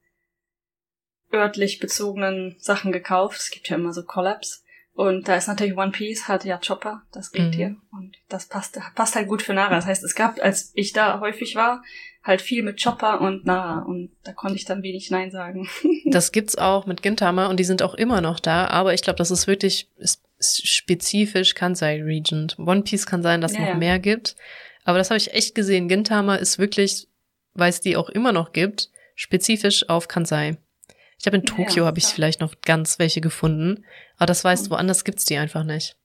örtlich 1.32 1.80
bezogenen 1.80 2.56
Sachen 2.60 2.92
gekauft. 2.92 3.40
Es 3.40 3.52
gibt 3.52 3.70
ja 3.70 3.76
immer 3.76 3.94
so 3.94 4.04
Collabs. 4.04 4.64
Und 5.00 5.30
da 5.30 5.38
ist 5.38 5.48
natürlich 5.48 5.78
One 5.78 5.92
Piece, 5.92 6.28
hat 6.28 6.44
ja 6.44 6.58
Chopper, 6.58 7.04
das 7.14 7.34
Rentier. 7.34 7.70
Mhm. 7.70 7.82
Und 7.90 8.18
das 8.28 8.48
passt, 8.48 8.78
passt 8.96 9.16
halt 9.16 9.30
gut 9.30 9.42
für 9.42 9.54
Nara. 9.54 9.74
Das 9.74 9.86
heißt, 9.86 10.04
es 10.04 10.14
gab, 10.14 10.44
als 10.44 10.74
ich 10.76 10.92
da 10.92 11.22
häufig 11.22 11.56
war, 11.56 11.84
halt 12.22 12.42
viel 12.42 12.64
mit 12.64 12.84
Chopper 12.84 13.22
und 13.22 13.46
Nara. 13.46 13.80
Und 13.84 14.12
da 14.26 14.34
konnte 14.34 14.58
ich 14.58 14.66
dann 14.66 14.84
wenig 14.84 15.10
Nein 15.10 15.32
sagen. 15.32 15.70
das 16.06 16.34
gibt's 16.34 16.58
auch 16.58 16.86
mit 16.86 17.02
Gintama 17.02 17.48
und 17.48 17.62
die 17.62 17.64
sind 17.64 17.82
auch 17.82 17.94
immer 17.94 18.20
noch 18.20 18.42
da. 18.42 18.68
Aber 18.68 18.94
ich 18.94 19.02
glaube, 19.02 19.16
das 19.16 19.32
ist 19.32 19.48
wirklich 19.48 19.88
spezifisch 20.42 21.56
Kansai 21.56 22.04
Region. 22.04 22.52
One 22.58 22.82
Piece 22.82 23.06
kann 23.06 23.24
sein, 23.24 23.40
dass 23.40 23.52
es 23.54 23.58
ja, 23.58 23.64
noch 23.64 23.70
ja. 23.70 23.76
mehr 23.76 24.00
gibt. 24.00 24.36
Aber 24.84 24.98
das 24.98 25.12
habe 25.12 25.18
ich 25.18 25.34
echt 25.34 25.56
gesehen. 25.56 25.88
Gintama 25.88 26.36
ist 26.36 26.60
wirklich, 26.60 27.08
weil 27.54 27.70
es 27.70 27.80
die 27.80 27.96
auch 27.96 28.10
immer 28.10 28.34
noch 28.34 28.52
gibt, 28.52 28.90
spezifisch 29.16 29.88
auf 29.88 30.10
Kansai. 30.10 30.58
Ich 31.20 31.26
habe 31.26 31.38
in 31.38 31.46
Tokio 31.46 31.84
ja, 31.84 31.86
habe 31.86 32.00
ich 32.00 32.06
vielleicht 32.06 32.40
noch 32.40 32.56
ganz 32.62 32.98
welche 32.98 33.20
gefunden, 33.20 33.86
aber 34.20 34.28
das 34.28 34.44
weißt, 34.44 34.66
mhm. 34.66 34.72
woanders 34.72 35.04
gibt's 35.04 35.26
die 35.26 35.38
einfach 35.38 35.64
nicht. 35.64 35.96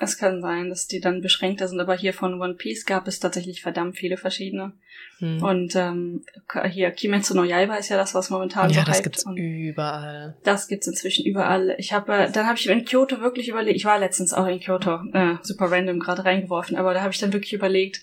Es 0.00 0.16
kann 0.16 0.40
sein, 0.40 0.70
dass 0.70 0.86
die 0.86 1.00
dann 1.00 1.20
beschränkter 1.20 1.68
sind, 1.68 1.78
aber 1.78 1.94
hier 1.94 2.14
von 2.14 2.40
One 2.40 2.54
Piece 2.54 2.86
gab 2.86 3.06
es 3.06 3.20
tatsächlich 3.20 3.60
verdammt 3.60 3.96
viele 3.96 4.16
verschiedene. 4.16 4.72
Hm. 5.18 5.42
Und 5.42 5.76
ähm, 5.76 6.24
hier 6.70 6.90
Kimetsu 6.92 7.34
no 7.34 7.44
Yaiba 7.44 7.76
ist 7.76 7.90
ja 7.90 7.98
das, 7.98 8.14
was 8.14 8.30
momentan 8.30 8.70
ja, 8.70 8.80
so 8.80 8.86
das 8.86 9.02
gibt's 9.02 9.24
überall. 9.36 10.34
Das 10.44 10.66
gibt's 10.66 10.86
inzwischen 10.86 11.26
überall. 11.26 11.76
Ich 11.78 11.92
habe, 11.92 12.12
äh, 12.14 12.32
dann 12.32 12.46
habe 12.46 12.58
ich 12.58 12.68
in 12.68 12.86
Kyoto 12.86 13.20
wirklich 13.20 13.48
überlegt. 13.48 13.76
Ich 13.76 13.84
war 13.84 13.98
letztens 13.98 14.32
auch 14.32 14.46
in 14.46 14.60
Kyoto, 14.60 15.02
äh, 15.12 15.36
super 15.42 15.70
random 15.70 16.00
gerade 16.00 16.24
reingeworfen, 16.24 16.76
aber 16.76 16.94
da 16.94 17.02
habe 17.02 17.12
ich 17.12 17.20
dann 17.20 17.34
wirklich 17.34 17.52
überlegt, 17.52 18.00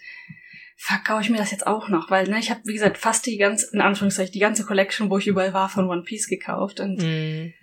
verkaufe 0.78 1.24
ich 1.24 1.32
mir 1.32 1.38
das 1.38 1.52
jetzt 1.52 1.66
auch 1.66 1.90
noch, 1.90 2.12
weil 2.12 2.30
ne, 2.30 2.38
ich 2.40 2.52
habe 2.52 2.62
wie 2.66 2.74
gesagt 2.74 3.00
fast 3.00 3.26
die 3.26 3.38
ganze, 3.38 3.74
in 3.74 3.82
Anführungszeichen 3.82 4.32
die 4.32 4.40
ganze 4.40 4.64
Collection, 4.64 5.10
wo 5.10 5.18
ich 5.18 5.28
überall 5.28 5.54
war, 5.54 5.70
von 5.70 5.90
One 5.90 6.04
Piece 6.04 6.28
gekauft 6.28 6.80
und 6.80 7.02
mm 7.02 7.59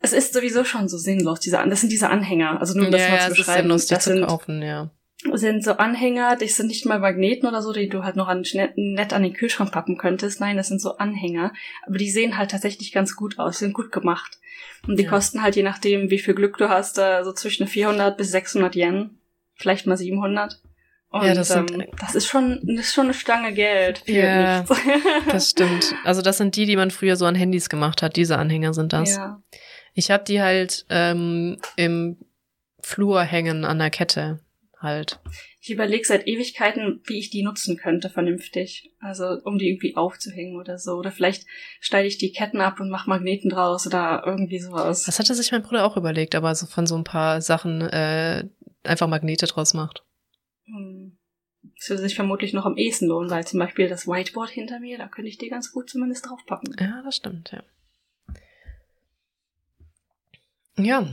es 0.00 0.12
ist 0.12 0.32
sowieso 0.32 0.64
schon 0.64 0.88
so 0.88 0.96
sinnlos, 0.96 1.40
diese, 1.40 1.56
das 1.68 1.80
sind 1.80 1.90
diese 1.90 2.08
Anhänger, 2.08 2.60
also 2.60 2.74
nur 2.74 2.86
um 2.86 2.92
das 2.92 3.02
ja, 3.02 3.10
mal 3.10 3.30
zu 3.30 3.36
beschreiben. 3.36 3.70
Ist 3.70 3.90
das 3.90 4.04
sind, 4.04 4.26
kaufen, 4.26 4.62
ja. 4.62 4.90
sind 5.34 5.64
so 5.64 5.72
Anhänger, 5.72 6.36
das 6.36 6.56
sind 6.56 6.68
nicht 6.68 6.86
mal 6.86 7.00
Magneten 7.00 7.48
oder 7.48 7.62
so, 7.62 7.72
die 7.72 7.88
du 7.88 8.04
halt 8.04 8.16
noch 8.16 8.28
an, 8.28 8.44
nett 8.76 9.12
an 9.12 9.22
den 9.22 9.32
Kühlschrank 9.32 9.72
pappen 9.72 9.98
könntest. 9.98 10.40
Nein, 10.40 10.56
das 10.56 10.68
sind 10.68 10.80
so 10.80 10.98
Anhänger. 10.98 11.52
Aber 11.86 11.98
die 11.98 12.10
sehen 12.10 12.38
halt 12.38 12.52
tatsächlich 12.52 12.92
ganz 12.92 13.16
gut 13.16 13.38
aus, 13.38 13.58
sind 13.58 13.72
gut 13.72 13.90
gemacht. 13.90 14.38
Und 14.86 14.98
die 14.98 15.04
ja. 15.04 15.10
kosten 15.10 15.42
halt 15.42 15.56
je 15.56 15.64
nachdem, 15.64 16.10
wie 16.10 16.20
viel 16.20 16.34
Glück 16.34 16.56
du 16.58 16.68
hast, 16.68 16.98
äh, 16.98 17.24
so 17.24 17.32
zwischen 17.32 17.66
400 17.66 18.16
bis 18.16 18.30
600 18.30 18.76
Yen. 18.76 19.18
Vielleicht 19.56 19.86
mal 19.86 19.96
700. 19.96 20.60
Und 21.10 21.24
ja, 21.24 21.34
das, 21.34 21.48
sind, 21.48 21.72
ähm, 21.72 21.86
das 21.98 22.14
ist 22.14 22.26
schon, 22.26 22.60
das 22.62 22.86
ist 22.86 22.94
schon 22.94 23.04
eine 23.04 23.14
Stange 23.14 23.52
Geld. 23.52 24.02
Ja, 24.06 24.64
das 25.30 25.50
stimmt. 25.50 25.94
Also 26.04 26.20
das 26.20 26.36
sind 26.36 26.54
die, 26.54 26.66
die 26.66 26.76
man 26.76 26.90
früher 26.90 27.16
so 27.16 27.24
an 27.24 27.34
Handys 27.34 27.68
gemacht 27.68 28.02
hat. 28.02 28.16
Diese 28.16 28.38
Anhänger 28.38 28.74
sind 28.74 28.92
das. 28.92 29.16
Ja. 29.16 29.42
Ich 29.98 30.12
habe 30.12 30.22
die 30.22 30.40
halt 30.40 30.86
ähm, 30.90 31.58
im 31.74 32.18
Flur 32.78 33.20
hängen 33.22 33.64
an 33.64 33.80
der 33.80 33.90
Kette 33.90 34.38
halt. 34.80 35.18
Ich 35.60 35.72
überlege 35.72 36.06
seit 36.06 36.28
Ewigkeiten, 36.28 37.02
wie 37.06 37.18
ich 37.18 37.30
die 37.30 37.42
nutzen 37.42 37.76
könnte, 37.76 38.08
vernünftig. 38.08 38.92
Also 39.00 39.24
um 39.42 39.58
die 39.58 39.68
irgendwie 39.68 39.96
aufzuhängen 39.96 40.56
oder 40.56 40.78
so. 40.78 40.92
Oder 40.92 41.10
vielleicht 41.10 41.46
schneide 41.80 42.06
ich 42.06 42.16
die 42.16 42.30
Ketten 42.30 42.60
ab 42.60 42.78
und 42.78 42.90
mache 42.90 43.10
Magneten 43.10 43.50
draus 43.50 43.88
oder 43.88 44.22
irgendwie 44.24 44.60
sowas. 44.60 45.02
Das 45.02 45.18
hatte 45.18 45.34
sich 45.34 45.50
mein 45.50 45.62
Bruder 45.62 45.84
auch 45.84 45.96
überlegt, 45.96 46.36
aber 46.36 46.54
so 46.54 46.66
von 46.66 46.86
so 46.86 46.94
ein 46.94 47.02
paar 47.02 47.40
Sachen 47.40 47.80
äh, 47.80 48.48
einfach 48.84 49.08
Magnete 49.08 49.46
draus 49.46 49.74
macht. 49.74 50.04
Hm. 50.66 51.18
Das 51.76 51.90
würde 51.90 52.02
sich 52.02 52.14
vermutlich 52.14 52.52
noch 52.52 52.66
am 52.66 52.76
ehesten 52.76 53.08
lohnen, 53.08 53.30
weil 53.30 53.44
zum 53.48 53.58
Beispiel 53.58 53.88
das 53.88 54.06
Whiteboard 54.06 54.50
hinter 54.50 54.78
mir, 54.78 54.96
da 54.96 55.08
könnte 55.08 55.28
ich 55.28 55.38
die 55.38 55.48
ganz 55.48 55.72
gut 55.72 55.90
zumindest 55.90 56.24
draufpacken. 56.24 56.76
Ja, 56.78 57.02
das 57.04 57.16
stimmt, 57.16 57.50
ja. 57.50 57.64
Ja, 60.78 61.08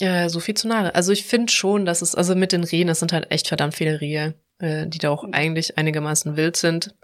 äh, 0.00 0.28
so 0.28 0.40
viel 0.40 0.54
zu 0.54 0.68
nahe. 0.68 0.94
Also 0.94 1.12
ich 1.12 1.24
finde 1.24 1.52
schon, 1.52 1.84
dass 1.84 2.02
es, 2.02 2.14
also 2.14 2.34
mit 2.34 2.52
den 2.52 2.64
Rehen, 2.64 2.88
es 2.88 3.00
sind 3.00 3.12
halt 3.12 3.30
echt 3.30 3.48
verdammt 3.48 3.74
viele 3.74 4.00
Rehe, 4.00 4.34
äh, 4.58 4.86
die 4.86 4.98
da 4.98 5.10
auch 5.10 5.24
mhm. 5.24 5.34
eigentlich 5.34 5.76
einigermaßen 5.76 6.36
wild 6.36 6.56
sind. 6.56 6.94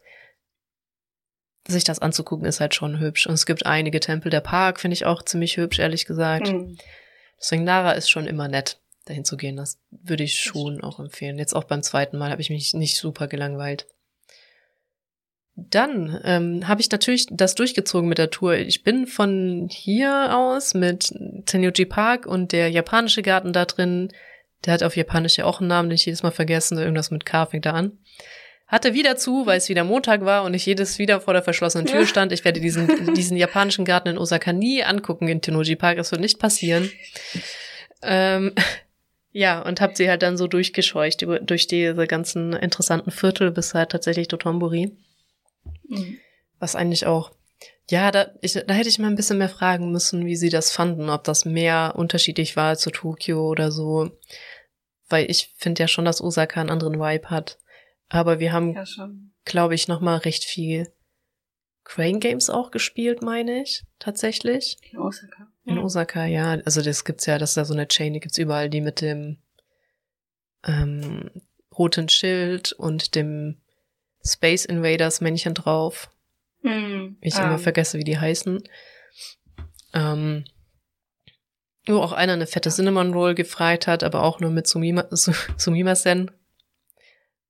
Sich 1.67 1.85
das 1.85 1.99
anzugucken, 1.99 2.47
ist 2.47 2.61
halt 2.61 2.75
schon 2.75 3.01
hübsch. 3.01 3.27
Und 3.27 3.35
es 3.35 3.47
gibt 3.47 3.67
einige 3.67 4.01
Tempel. 4.01 4.31
Der 4.31 4.41
Park 4.41 4.81
finde 4.81 4.95
ich 4.95 5.07
auch 5.07 5.23
ziemlich 5.23 5.57
hübsch, 5.57 5.79
ehrlich 5.79 6.05
gesagt. 6.05 6.53
Mhm. 6.53 6.77
Deswegen 7.39 7.65
Nara 7.65 7.93
ist 7.93 8.11
schon 8.11 8.27
immer 8.27 8.49
nett, 8.49 8.81
dahin 9.07 9.25
zu 9.25 9.37
gehen. 9.37 9.57
Das 9.57 9.81
würde 9.91 10.25
ich 10.25 10.39
schon 10.39 10.83
auch 10.83 11.01
empfehlen. 11.01 11.39
Jetzt 11.39 11.55
auch 11.55 11.65
beim 11.65 11.83
zweiten 11.83 12.19
Mal 12.19 12.31
habe 12.31 12.43
ich 12.43 12.51
mich 12.51 12.75
nicht 12.75 12.97
super 12.97 13.29
gelangweilt. 13.29 13.87
Dann 15.57 16.21
ähm, 16.25 16.67
habe 16.67 16.81
ich 16.81 16.91
natürlich 16.91 17.27
das 17.31 17.55
durchgezogen 17.55 18.09
mit 18.09 18.19
der 18.19 18.31
Tour. 18.31 18.57
Ich 18.57 18.83
bin 18.83 19.07
von 19.07 19.69
hier 19.71 20.37
aus 20.37 20.75
mit 20.75 21.15
Tenyoji 21.47 21.85
Park 21.85 22.27
und 22.27 22.51
der 22.51 22.71
japanische 22.71 23.23
Garten 23.23 23.53
da 23.53 23.65
drin. 23.65 24.13
Der 24.65 24.73
hat 24.73 24.83
auf 24.83 24.97
Japanisch 24.97 25.39
ja 25.39 25.45
auch 25.45 25.61
einen 25.61 25.69
Namen, 25.69 25.91
den 25.91 25.97
ich 25.97 26.07
jedes 26.07 26.25
Mal 26.25 26.33
vergessen. 26.33 26.79
Irgendwas 26.79 27.13
mit 27.13 27.25
K 27.25 27.47
fängt 27.47 27.67
da 27.67 27.73
an. 27.73 27.99
Hatte 28.67 28.95
wieder 28.95 29.17
zu, 29.17 29.47
weil 29.47 29.59
es 29.59 29.69
wieder 29.69 29.85
Montag 29.85 30.25
war 30.25 30.43
und 30.43 30.55
ich 30.55 30.67
jedes 30.67 30.99
wieder 30.99 31.21
vor 31.21 31.35
der 31.35 31.43
verschlossenen 31.43 31.87
Tür 31.87 32.07
stand. 32.07 32.33
Ich 32.33 32.45
werde 32.45 32.61
diesen, 32.61 33.15
diesen 33.15 33.37
japanischen 33.37 33.85
Garten 33.85 34.09
in 34.09 34.19
Osaka 34.19 34.53
nie 34.53 34.83
angucken 34.83 35.29
in 35.29 35.41
Tennoji 35.41 35.77
Park. 35.77 35.99
Das 35.99 36.11
wird 36.11 36.21
nicht 36.21 36.41
passieren. 36.41 36.91
Ähm, 38.03 38.53
ja, 39.31 39.61
und 39.61 39.81
habe 39.81 39.95
sie 39.95 40.09
halt 40.09 40.23
dann 40.23 40.37
so 40.37 40.49
durchgescheucht 40.49 41.23
über, 41.23 41.39
durch 41.39 41.69
diese 41.69 42.07
ganzen 42.09 42.55
interessanten 42.55 43.13
Viertel 43.13 43.53
bis 43.53 43.75
halt 43.75 43.91
tatsächlich 43.91 44.27
Dotonbori. 44.27 44.91
Mhm. 45.89 46.19
Was 46.59 46.77
eigentlich 46.77 47.07
auch, 47.07 47.33
ja, 47.91 48.11
da, 48.11 48.29
ich, 48.41 48.53
da 48.53 48.75
hätte 48.75 48.89
ich 48.89 48.99
mal 48.99 49.09
ein 49.09 49.17
bisschen 49.17 49.39
mehr 49.39 49.49
fragen 49.49 49.93
müssen, 49.93 50.25
wie 50.25 50.37
sie 50.37 50.49
das 50.49 50.71
fanden, 50.71 51.11
ob 51.11 51.25
das 51.25 51.45
mehr 51.45 51.95
unterschiedlich 51.97 52.57
war 52.57 52.77
zu 52.77 52.91
Tokio 52.91 53.49
oder 53.49 53.71
so. 53.71 54.11
Weil 55.09 55.31
ich 55.31 55.55
finde 55.57 55.83
ja 55.83 55.89
schon, 55.89 56.05
dass 56.05 56.23
Osaka 56.23 56.61
einen 56.61 56.71
anderen 56.71 56.99
Vibe 56.99 57.29
hat. 57.31 57.59
Aber 58.09 58.39
wir 58.39 58.53
haben, 58.53 58.75
ja, 58.75 58.85
glaube 59.45 59.75
ich, 59.75 59.89
noch 59.89 60.01
mal 60.01 60.17
recht 60.17 60.45
viel 60.45 60.93
Crane 61.85 62.19
Games 62.19 62.49
auch 62.49 62.71
gespielt, 62.71 63.23
meine 63.23 63.63
ich, 63.63 63.85
tatsächlich. 63.99 64.79
In 64.91 64.99
Osaka. 64.99 65.49
In 65.65 65.79
Osaka, 65.79 66.25
ja. 66.25 66.53
Also 66.65 66.81
das 66.81 67.05
gibt's 67.05 67.27
ja, 67.27 67.39
das 67.39 67.51
ist 67.51 67.57
ja 67.57 67.65
so 67.67 67.75
eine 67.75 67.87
Chain, 67.87 68.15
die 68.15 68.21
gibt's 68.21 68.39
überall, 68.39 68.71
die 68.71 68.81
mit 68.81 69.03
dem 69.03 69.39
ähm, 70.67 71.31
roten 71.77 72.09
Schild 72.09 72.73
und 72.73 73.15
dem 73.15 73.61
Space 74.27 74.65
Invaders 74.65 75.21
Männchen 75.21 75.55
drauf. 75.55 76.11
Mm, 76.63 77.17
ich 77.21 77.35
um. 77.35 77.43
immer 77.43 77.53
ähm. 77.53 77.59
vergesse, 77.59 77.99
wie 77.99 78.05
die 78.05 78.19
heißen. 78.19 78.63
Ähm, 79.93 80.45
wo 81.87 81.99
auch 81.99 82.13
einer 82.13 82.33
eine 82.33 82.47
fette 82.47 82.71
Cinnamon 82.71 83.13
Roll 83.13 83.35
gefragt 83.35 83.87
hat, 83.87 84.03
aber 84.03 84.23
auch 84.23 84.41
nur 84.41 84.51
mit 84.51 84.67
Sumima, 84.67 85.07
Sumima-Sen. 85.57 86.31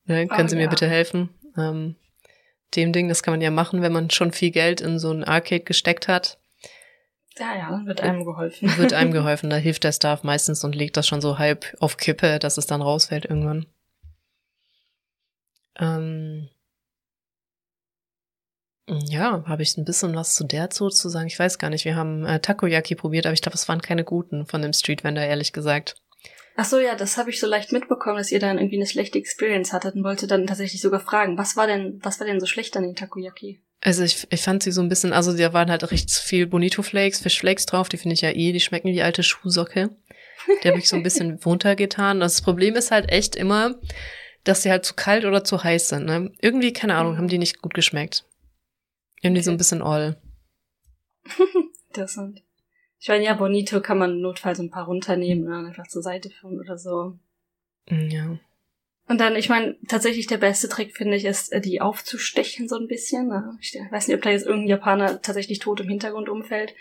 Ne, 0.06 0.26
können 0.26 0.46
oh, 0.46 0.48
Sie 0.48 0.56
mir 0.56 0.64
ja. 0.64 0.68
bitte 0.68 0.88
helfen? 0.88 1.30
Ähm, 1.56 1.96
dem 2.74 2.92
Ding, 2.92 3.08
das 3.08 3.22
kann 3.22 3.32
man 3.32 3.40
ja 3.40 3.50
machen, 3.50 3.82
wenn 3.82 3.92
man 3.92 4.10
schon 4.10 4.32
viel 4.32 4.50
Geld 4.50 4.80
in 4.80 4.98
so 4.98 5.12
ein 5.12 5.24
Arcade 5.24 5.62
gesteckt 5.62 6.08
hat. 6.08 6.38
Ja, 7.38 7.56
ja, 7.56 7.82
wird 7.84 8.00
einem 8.00 8.24
geholfen. 8.24 8.76
Wird 8.76 8.92
einem 8.92 9.12
geholfen, 9.12 9.50
da 9.50 9.56
hilft 9.56 9.84
der 9.84 9.92
Staff 9.92 10.22
meistens 10.22 10.62
und 10.64 10.74
legt 10.74 10.96
das 10.96 11.06
schon 11.06 11.20
so 11.20 11.38
halb 11.38 11.76
auf 11.80 11.96
Kippe, 11.96 12.38
dass 12.38 12.58
es 12.58 12.66
dann 12.66 12.82
rausfällt 12.82 13.24
irgendwann. 13.24 13.66
Ähm, 15.76 16.48
ja, 18.86 19.42
habe 19.46 19.62
ich 19.62 19.76
ein 19.76 19.84
bisschen 19.84 20.14
was 20.14 20.34
zu 20.34 20.44
der 20.44 20.68
Zoo 20.72 20.90
zu 20.90 21.08
sagen. 21.08 21.26
Ich 21.26 21.38
weiß 21.38 21.58
gar 21.58 21.70
nicht. 21.70 21.84
Wir 21.84 21.96
haben 21.96 22.24
äh, 22.26 22.40
Takoyaki 22.40 22.94
probiert, 22.94 23.26
aber 23.26 23.32
ich 23.32 23.42
glaube, 23.42 23.56
es 23.56 23.68
waren 23.68 23.80
keine 23.80 24.04
guten 24.04 24.46
von 24.46 24.62
dem 24.62 24.72
Street 24.72 25.04
Vendor, 25.04 25.24
ehrlich 25.24 25.52
gesagt. 25.52 25.96
Ach 26.56 26.64
so, 26.64 26.78
ja, 26.78 26.94
das 26.94 27.16
habe 27.16 27.30
ich 27.30 27.40
so 27.40 27.48
leicht 27.48 27.72
mitbekommen, 27.72 28.16
dass 28.16 28.30
ihr 28.30 28.38
dann 28.38 28.58
irgendwie 28.58 28.76
eine 28.76 28.86
schlechte 28.86 29.18
Experience 29.18 29.72
hattet 29.72 29.96
und 29.96 30.04
wollte 30.04 30.26
dann 30.26 30.46
tatsächlich 30.46 30.80
sogar 30.80 31.00
fragen, 31.00 31.36
was 31.36 31.56
war 31.56 31.66
denn, 31.66 31.98
was 32.02 32.20
war 32.20 32.26
denn 32.26 32.38
so 32.38 32.46
schlecht 32.46 32.76
an 32.76 32.84
den 32.84 32.94
Takoyaki? 32.94 33.60
Also 33.80 34.04
ich, 34.04 34.26
ich 34.30 34.40
fand 34.40 34.62
sie 34.62 34.70
so 34.70 34.80
ein 34.80 34.88
bisschen, 34.88 35.12
also 35.12 35.36
da 35.36 35.52
waren 35.52 35.70
halt 35.70 35.90
recht 35.90 36.10
viel 36.12 36.46
Bonito 36.46 36.82
Flakes, 36.82 37.20
Fish 37.20 37.40
Flakes 37.40 37.66
drauf, 37.66 37.88
die 37.88 37.96
finde 37.96 38.14
ich 38.14 38.20
ja 38.20 38.30
eh, 38.30 38.52
die 38.52 38.60
schmecken 38.60 38.92
wie 38.92 39.02
alte 39.02 39.22
Schuhsocke. 39.22 39.90
Die 40.62 40.68
habe 40.68 40.78
ich 40.78 40.88
so 40.88 40.96
ein 40.96 41.02
bisschen 41.02 41.40
runtergetan. 41.44 42.20
Das 42.20 42.40
Problem 42.40 42.76
ist 42.76 42.90
halt 42.90 43.10
echt 43.10 43.34
immer, 43.34 43.74
dass 44.44 44.62
sie 44.62 44.70
halt 44.70 44.84
zu 44.84 44.94
kalt 44.94 45.24
oder 45.24 45.42
zu 45.42 45.64
heiß 45.64 45.88
sind. 45.88 46.04
Ne? 46.04 46.32
Irgendwie, 46.40 46.72
keine 46.72 46.94
Ahnung, 46.94 47.16
haben 47.16 47.28
die 47.28 47.38
nicht 47.38 47.62
gut 47.62 47.74
geschmeckt. 47.74 48.24
Irgendwie 49.24 49.40
okay. 49.40 49.44
so 49.44 49.50
ein 49.52 49.56
bisschen 49.56 49.80
all. 49.80 50.16
Interessant. 51.88 52.42
Ich 53.00 53.08
meine, 53.08 53.24
ja, 53.24 53.32
Bonito 53.32 53.80
kann 53.80 53.96
man 53.96 54.20
notfalls 54.20 54.60
ein 54.60 54.70
paar 54.70 54.84
runternehmen 54.84 55.46
oder 55.46 55.66
einfach 55.66 55.86
zur 55.88 56.02
Seite 56.02 56.28
führen 56.28 56.60
oder 56.60 56.76
so. 56.76 57.18
Mm, 57.88 58.08
ja. 58.10 58.38
Und 59.08 59.20
dann, 59.20 59.34
ich 59.36 59.48
meine, 59.48 59.76
tatsächlich 59.88 60.26
der 60.26 60.36
beste 60.36 60.68
Trick, 60.68 60.94
finde 60.94 61.16
ich, 61.16 61.24
ist, 61.24 61.52
äh, 61.52 61.62
die 61.62 61.80
aufzustechen 61.80 62.68
so 62.68 62.76
ein 62.76 62.86
bisschen. 62.86 63.32
Ich 63.60 63.74
weiß 63.90 64.08
nicht, 64.08 64.16
ob 64.16 64.22
da 64.22 64.30
jetzt 64.30 64.46
irgendein 64.46 64.68
Japaner 64.68 65.22
tatsächlich 65.22 65.58
tot 65.58 65.80
im 65.80 65.88
Hintergrund 65.88 66.28
umfällt. 66.28 66.74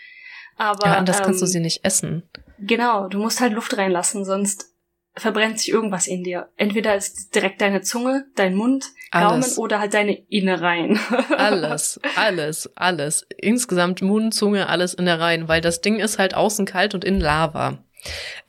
Aber. 0.57 0.85
Ja, 0.85 0.97
anders 0.97 1.19
ähm, 1.19 1.25
kannst 1.25 1.41
du 1.41 1.45
ähm, 1.45 1.51
sie 1.51 1.59
nicht 1.61 1.85
essen. 1.85 2.23
Genau, 2.59 3.07
du 3.07 3.19
musst 3.19 3.39
halt 3.39 3.53
Luft 3.53 3.77
reinlassen, 3.77 4.25
sonst 4.25 4.72
verbrennt 5.15 5.59
sich 5.59 5.69
irgendwas 5.69 6.07
in 6.07 6.23
dir. 6.23 6.49
Entweder 6.57 6.95
ist 6.95 7.35
direkt 7.35 7.61
deine 7.61 7.81
Zunge, 7.81 8.25
dein 8.35 8.55
Mund, 8.55 8.85
Gaumen 9.11 9.25
alles. 9.25 9.57
oder 9.57 9.79
halt 9.79 9.93
deine 9.93 10.17
Innereien. 10.29 10.99
alles, 11.37 11.99
alles, 12.15 12.69
alles. 12.75 13.27
Insgesamt 13.37 14.01
Mund, 14.01 14.33
Zunge, 14.33 14.69
alles 14.69 14.93
Innereien, 14.93 15.47
weil 15.47 15.61
das 15.61 15.81
Ding 15.81 15.99
ist 15.99 16.17
halt 16.17 16.33
außen 16.33 16.65
kalt 16.65 16.95
und 16.95 17.05
innen 17.05 17.21
Lava. 17.21 17.77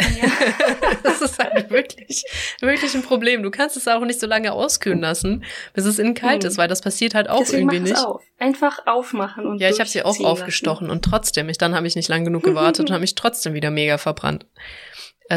Ja. 0.00 0.28
das 1.02 1.20
ist 1.20 1.38
halt 1.38 1.70
wirklich, 1.70 2.24
wirklich 2.60 2.94
ein 2.94 3.02
Problem. 3.02 3.42
Du 3.42 3.50
kannst 3.50 3.76
es 3.76 3.86
auch 3.86 4.00
nicht 4.00 4.18
so 4.18 4.26
lange 4.26 4.52
auskühlen 4.52 5.00
lassen, 5.00 5.44
bis 5.74 5.84
es 5.84 5.98
innen 5.98 6.14
kalt 6.14 6.42
mhm. 6.42 6.48
ist, 6.48 6.58
weil 6.58 6.66
das 6.66 6.80
passiert 6.80 7.14
halt 7.14 7.28
auch 7.28 7.40
Deswegen 7.40 7.70
irgendwie 7.70 7.90
nicht. 7.90 8.04
Auf. 8.04 8.22
Einfach 8.38 8.86
aufmachen 8.86 9.46
und 9.46 9.60
Ja, 9.60 9.70
ich 9.70 9.78
habe 9.78 9.88
sie 9.88 10.02
auch 10.02 10.18
aufgestochen 10.20 10.88
lassen. 10.88 10.96
und 10.96 11.04
trotzdem, 11.04 11.48
ich, 11.48 11.58
dann 11.58 11.74
habe 11.74 11.86
ich 11.86 11.94
nicht 11.94 12.08
lang 12.08 12.24
genug 12.24 12.42
gewartet 12.42 12.80
und 12.80 12.90
habe 12.90 13.02
mich 13.02 13.14
trotzdem 13.14 13.54
wieder 13.54 13.70
mega 13.70 13.96
verbrannt. 13.96 14.46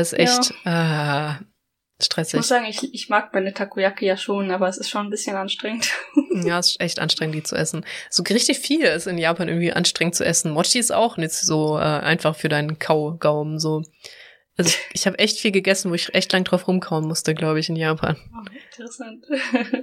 Es 0.01 0.13
ist 0.13 0.19
echt 0.19 0.53
ja. 0.65 1.39
äh, 1.39 2.03
stressig. 2.03 2.33
Ich 2.33 2.39
muss 2.39 2.47
sagen, 2.47 2.65
ich, 2.65 2.93
ich 2.93 3.09
mag 3.09 3.33
meine 3.33 3.53
Takoyaki 3.53 4.05
ja 4.05 4.17
schon, 4.17 4.51
aber 4.51 4.67
es 4.67 4.77
ist 4.77 4.89
schon 4.89 5.07
ein 5.07 5.09
bisschen 5.09 5.35
anstrengend. 5.35 5.91
ja, 6.45 6.59
es 6.59 6.71
ist 6.71 6.81
echt 6.81 6.99
anstrengend, 6.99 7.35
die 7.35 7.43
zu 7.43 7.55
essen. 7.55 7.85
So 8.09 8.23
richtig 8.23 8.59
viel 8.59 8.85
ist 8.85 9.07
in 9.07 9.17
Japan 9.17 9.47
irgendwie 9.47 9.73
anstrengend 9.73 10.15
zu 10.15 10.25
essen. 10.25 10.51
Mochi 10.51 10.79
ist 10.79 10.91
auch 10.91 11.17
nicht 11.17 11.31
so 11.31 11.77
äh, 11.77 11.81
einfach 11.81 12.35
für 12.35 12.49
deinen 12.49 12.79
Kaugaumen. 12.79 13.59
So 13.59 13.83
Also 14.57 14.69
ich, 14.69 14.79
ich 14.93 15.07
habe 15.07 15.19
echt 15.19 15.39
viel 15.39 15.51
gegessen, 15.51 15.91
wo 15.91 15.95
ich 15.95 16.13
echt 16.13 16.31
lang 16.33 16.43
drauf 16.43 16.67
rumkauen 16.67 17.07
musste, 17.07 17.33
glaube 17.33 17.59
ich, 17.59 17.69
in 17.69 17.75
Japan. 17.75 18.17
Oh, 18.33 18.45
interessant. 18.71 19.25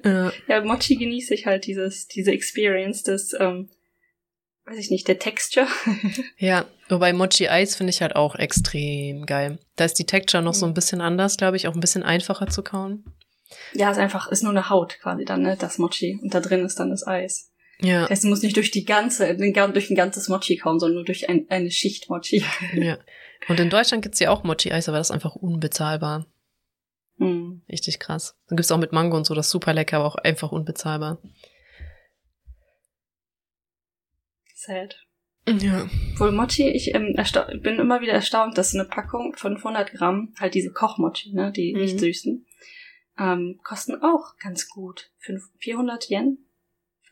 ja. 0.04 0.32
ja, 0.48 0.64
Mochi 0.64 0.96
genieße 0.96 1.34
ich 1.34 1.46
halt 1.46 1.66
dieses, 1.66 2.06
diese 2.08 2.32
Experience 2.32 3.02
des, 3.02 3.34
ähm, 3.38 3.70
weiß 4.66 4.78
ich 4.78 4.90
nicht, 4.90 5.08
der 5.08 5.18
Texture. 5.18 5.66
ja, 6.38 6.64
wobei 6.88 7.12
Mochi 7.12 7.48
Eis 7.48 7.76
finde 7.76 7.90
ich 7.90 8.00
halt 8.00 8.16
auch 8.16 8.34
extrem 8.34 9.26
geil. 9.26 9.58
Da 9.76 9.84
ist 9.84 9.98
die 9.98 10.06
Texture 10.06 10.42
noch 10.42 10.54
so 10.54 10.66
ein 10.66 10.70
mhm. 10.70 10.74
bisschen 10.74 11.00
anders, 11.00 11.36
glaube 11.36 11.56
ich, 11.56 11.68
auch 11.68 11.74
ein 11.74 11.80
bisschen 11.80 12.02
einfacher 12.02 12.46
zu 12.46 12.62
kauen. 12.62 13.04
Ja, 13.72 13.90
ist 13.90 13.98
einfach, 13.98 14.30
ist 14.30 14.42
nur 14.42 14.52
eine 14.52 14.70
Haut 14.70 14.98
quasi 15.00 15.24
dann, 15.24 15.42
ne, 15.42 15.56
das 15.58 15.78
Mochi. 15.78 16.18
Und 16.22 16.34
da 16.34 16.40
drin 16.40 16.64
ist 16.64 16.80
dann 16.80 16.90
das 16.90 17.06
Eis. 17.06 17.50
Ja. 17.80 18.02
Das 18.02 18.10
heißt, 18.10 18.24
du 18.24 18.28
musst 18.28 18.42
nicht 18.42 18.56
durch 18.56 18.70
die 18.70 18.84
ganze, 18.84 19.34
durch 19.36 19.90
ein 19.90 19.96
ganzes 19.96 20.28
Mochi 20.28 20.56
kauen, 20.56 20.78
sondern 20.78 20.96
nur 20.96 21.04
durch 21.04 21.28
ein, 21.28 21.46
eine 21.50 21.70
Schicht 21.70 22.08
Mochi. 22.08 22.44
Ja. 22.74 22.98
Und 23.48 23.60
in 23.60 23.68
Deutschland 23.68 24.02
gibt's 24.02 24.20
ja 24.20 24.30
auch 24.30 24.42
Mochi-Eis, 24.42 24.88
aber 24.88 24.96
das 24.96 25.08
ist 25.08 25.14
einfach 25.14 25.36
unbezahlbar. 25.36 26.26
Hm. 27.18 27.62
Richtig 27.70 27.98
krass. 27.98 28.36
Dann 28.48 28.56
gibt's 28.56 28.72
auch 28.72 28.78
mit 28.78 28.92
Mango 28.92 29.18
und 29.18 29.26
so, 29.26 29.34
das 29.34 29.46
ist 29.46 29.52
super 29.52 29.74
lecker, 29.74 29.98
aber 29.98 30.06
auch 30.06 30.16
einfach 30.16 30.50
unbezahlbar. 30.50 31.18
Sad. 34.66 34.96
Ja. 35.46 35.88
Wohl 36.16 36.32
Mochi, 36.32 36.70
ich 36.70 36.94
ähm, 36.94 37.14
bin 37.60 37.78
immer 37.78 38.00
wieder 38.00 38.14
erstaunt, 38.14 38.56
dass 38.56 38.74
eine 38.74 38.86
Packung 38.86 39.34
von 39.36 39.56
500 39.56 39.92
Gramm, 39.92 40.34
halt 40.38 40.54
diese 40.54 40.72
Kochmochi, 40.72 41.34
ne, 41.34 41.52
die 41.52 41.74
mhm. 41.74 41.80
nicht 41.82 42.00
süßen, 42.00 42.46
ähm, 43.18 43.60
kosten 43.62 44.02
auch 44.02 44.36
ganz 44.38 44.68
gut. 44.68 45.10
5, 45.18 45.42
400 45.58 46.08
Yen? 46.08 46.38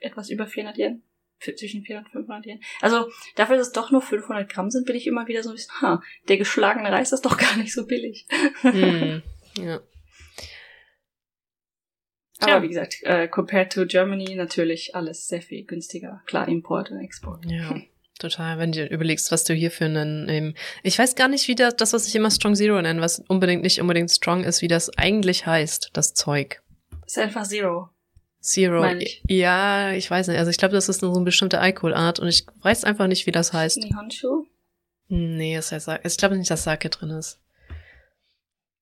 Etwas 0.01 0.31
über 0.31 0.47
400 0.47 0.79
Yen? 0.79 1.03
zwischen 1.43 1.83
400 1.83 2.15
und 2.15 2.21
500 2.23 2.47
Yen. 2.47 2.61
Also 2.81 3.11
dafür, 3.35 3.57
dass 3.57 3.69
es 3.69 3.73
doch 3.73 3.91
nur 3.91 4.01
500 4.01 4.49
Gramm 4.49 4.71
sind, 4.71 4.87
bin 4.87 4.97
ich 4.97 5.07
immer 5.07 5.27
wieder 5.27 5.43
so 5.43 5.51
ein 5.51 5.57
bisschen, 5.57 5.75
ha, 5.81 6.01
der 6.29 6.37
geschlagene 6.37 6.91
Reis 6.91 7.13
ist 7.13 7.25
doch 7.25 7.37
gar 7.37 7.57
nicht 7.57 7.73
so 7.73 7.85
billig. 7.85 8.27
Mm, 8.63 9.23
ja. 9.61 9.81
Aber 12.43 12.53
ja. 12.53 12.63
wie 12.63 12.69
gesagt, 12.69 12.99
äh, 13.03 13.29
compared 13.29 13.73
to 13.73 13.87
Germany 13.87 14.35
natürlich 14.35 14.95
alles 14.95 15.29
sehr 15.29 15.43
viel 15.43 15.65
günstiger. 15.65 16.23
Klar, 16.27 16.49
Import 16.49 16.91
und 16.91 17.01
Export. 17.01 17.45
Ja. 17.47 17.75
Total, 18.19 18.59
wenn 18.59 18.73
du 18.73 18.87
überlegst, 18.87 19.33
was 19.33 19.43
du 19.43 19.55
hier 19.55 19.71
für 19.71 19.87
einen, 19.87 20.29
ähm, 20.29 20.55
ich 20.83 20.99
weiß 20.99 21.17
gar 21.17 21.29
nicht, 21.29 21.49
wie 21.49 21.55
das, 21.55 21.75
das, 21.77 21.93
was 21.93 22.07
ich 22.07 22.15
immer 22.15 22.31
Strong 22.31 22.55
Zero 22.55 22.81
nenne, 22.81 23.01
was 23.01 23.21
unbedingt 23.27 23.63
nicht 23.63 23.81
unbedingt 23.81 24.11
Strong 24.11 24.45
ist, 24.45 24.63
wie 24.63 24.69
das 24.69 24.97
eigentlich 24.97 25.47
heißt, 25.47 25.91
das 25.93 26.15
Zeug. 26.15 26.63
Ist 27.07 27.19
einfach 27.19 27.47
Zero. 27.47 27.89
Zero. 28.41 28.85
Ich. 28.97 29.23
Ja, 29.27 29.93
ich 29.93 30.11
weiß 30.11 30.29
nicht. 30.29 30.39
Also 30.39 30.51
ich 30.51 30.59
glaube, 30.59 30.75
das 30.75 30.89
ist 30.89 31.01
so 31.01 31.13
eine 31.13 31.25
bestimmte 31.25 31.61
Alkoholart 31.61 32.21
und 32.21 32.29
ich 32.29 32.47
weiß 32.63 32.85
einfach 32.85 33.07
nicht, 33.07 33.27
wie 33.27 33.33
das 33.33 33.53
heißt. 33.53 33.79
Nihonshu? 33.79 34.47
Nee, 35.09 35.57
es 35.57 35.73
heißt, 35.73 35.89
ich 36.05 36.17
glaube 36.17 36.37
nicht, 36.37 36.51
dass 36.51 36.65
Sake 36.65 36.91
drin 36.91 37.11
ist. 37.11 37.41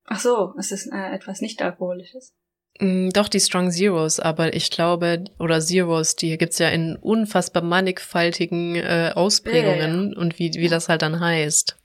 Ach 0.05 0.21
so, 0.21 0.55
es 0.59 0.73
ist 0.73 0.87
äh, 0.93 1.15
etwas 1.15 1.41
nicht 1.41 1.63
alkoholisches. 1.63 2.35
Mm, 2.79 3.11
doch, 3.11 3.29
die 3.29 3.41
Strong 3.41 3.73
Zeros, 3.73 4.21
aber 4.21 4.55
ich 4.55 4.71
glaube, 4.71 5.25
oder 5.39 5.61
Zeros, 5.61 6.17
die 6.17 6.39
gibt's 6.39 6.59
ja 6.59 6.69
in 6.69 6.97
unfassbar 6.97 7.63
mannigfaltigen 7.63 8.77
äh, 8.77 9.13
Ausprägungen 9.15 10.09
ja, 10.09 10.13
ja. 10.13 10.19
und 10.19 10.39
wie, 10.39 10.53
wie 10.55 10.69
das 10.69 10.89
halt 10.89 11.03
dann 11.03 11.21
heißt. 11.21 11.77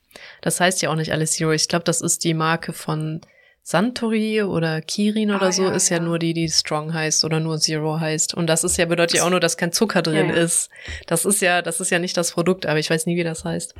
Das 0.41 0.59
heißt 0.59 0.81
ja 0.81 0.89
auch 0.89 0.95
nicht 0.95 1.11
alles 1.11 1.33
Zero. 1.33 1.51
Ich 1.51 1.67
glaube, 1.67 1.83
das 1.83 2.01
ist 2.01 2.23
die 2.23 2.33
Marke 2.33 2.73
von 2.73 3.21
Santori 3.63 4.43
oder 4.43 4.81
Kirin 4.81 5.31
oder 5.31 5.47
ah, 5.47 5.51
so, 5.51 5.63
ja, 5.63 5.71
ist 5.71 5.89
ja, 5.89 5.99
nur 5.99 6.19
die, 6.19 6.33
die 6.33 6.49
Strong 6.49 6.93
heißt 6.93 7.25
oder 7.25 7.39
nur 7.39 7.57
Zero 7.57 7.99
heißt. 7.99 8.35
Und 8.35 8.47
das 8.47 8.63
ist 8.63 8.77
ja, 8.77 8.85
bedeutet 8.85 9.17
ja 9.17 9.25
auch 9.25 9.31
nur, 9.31 9.39
dass 9.39 9.57
kein 9.57 9.71
Zucker 9.71 10.03
drin 10.03 10.29
ist. 10.29 10.69
Das 11.07 11.25
ist 11.25 11.41
ja, 11.41 11.63
das 11.63 11.79
ist 11.79 11.89
ja 11.89 11.97
nicht 11.97 12.15
das 12.15 12.31
Produkt, 12.31 12.67
aber 12.67 12.77
ich 12.77 12.89
weiß 12.89 13.07
nie, 13.07 13.17
wie 13.17 13.23
das 13.23 13.43
heißt. 13.43 13.73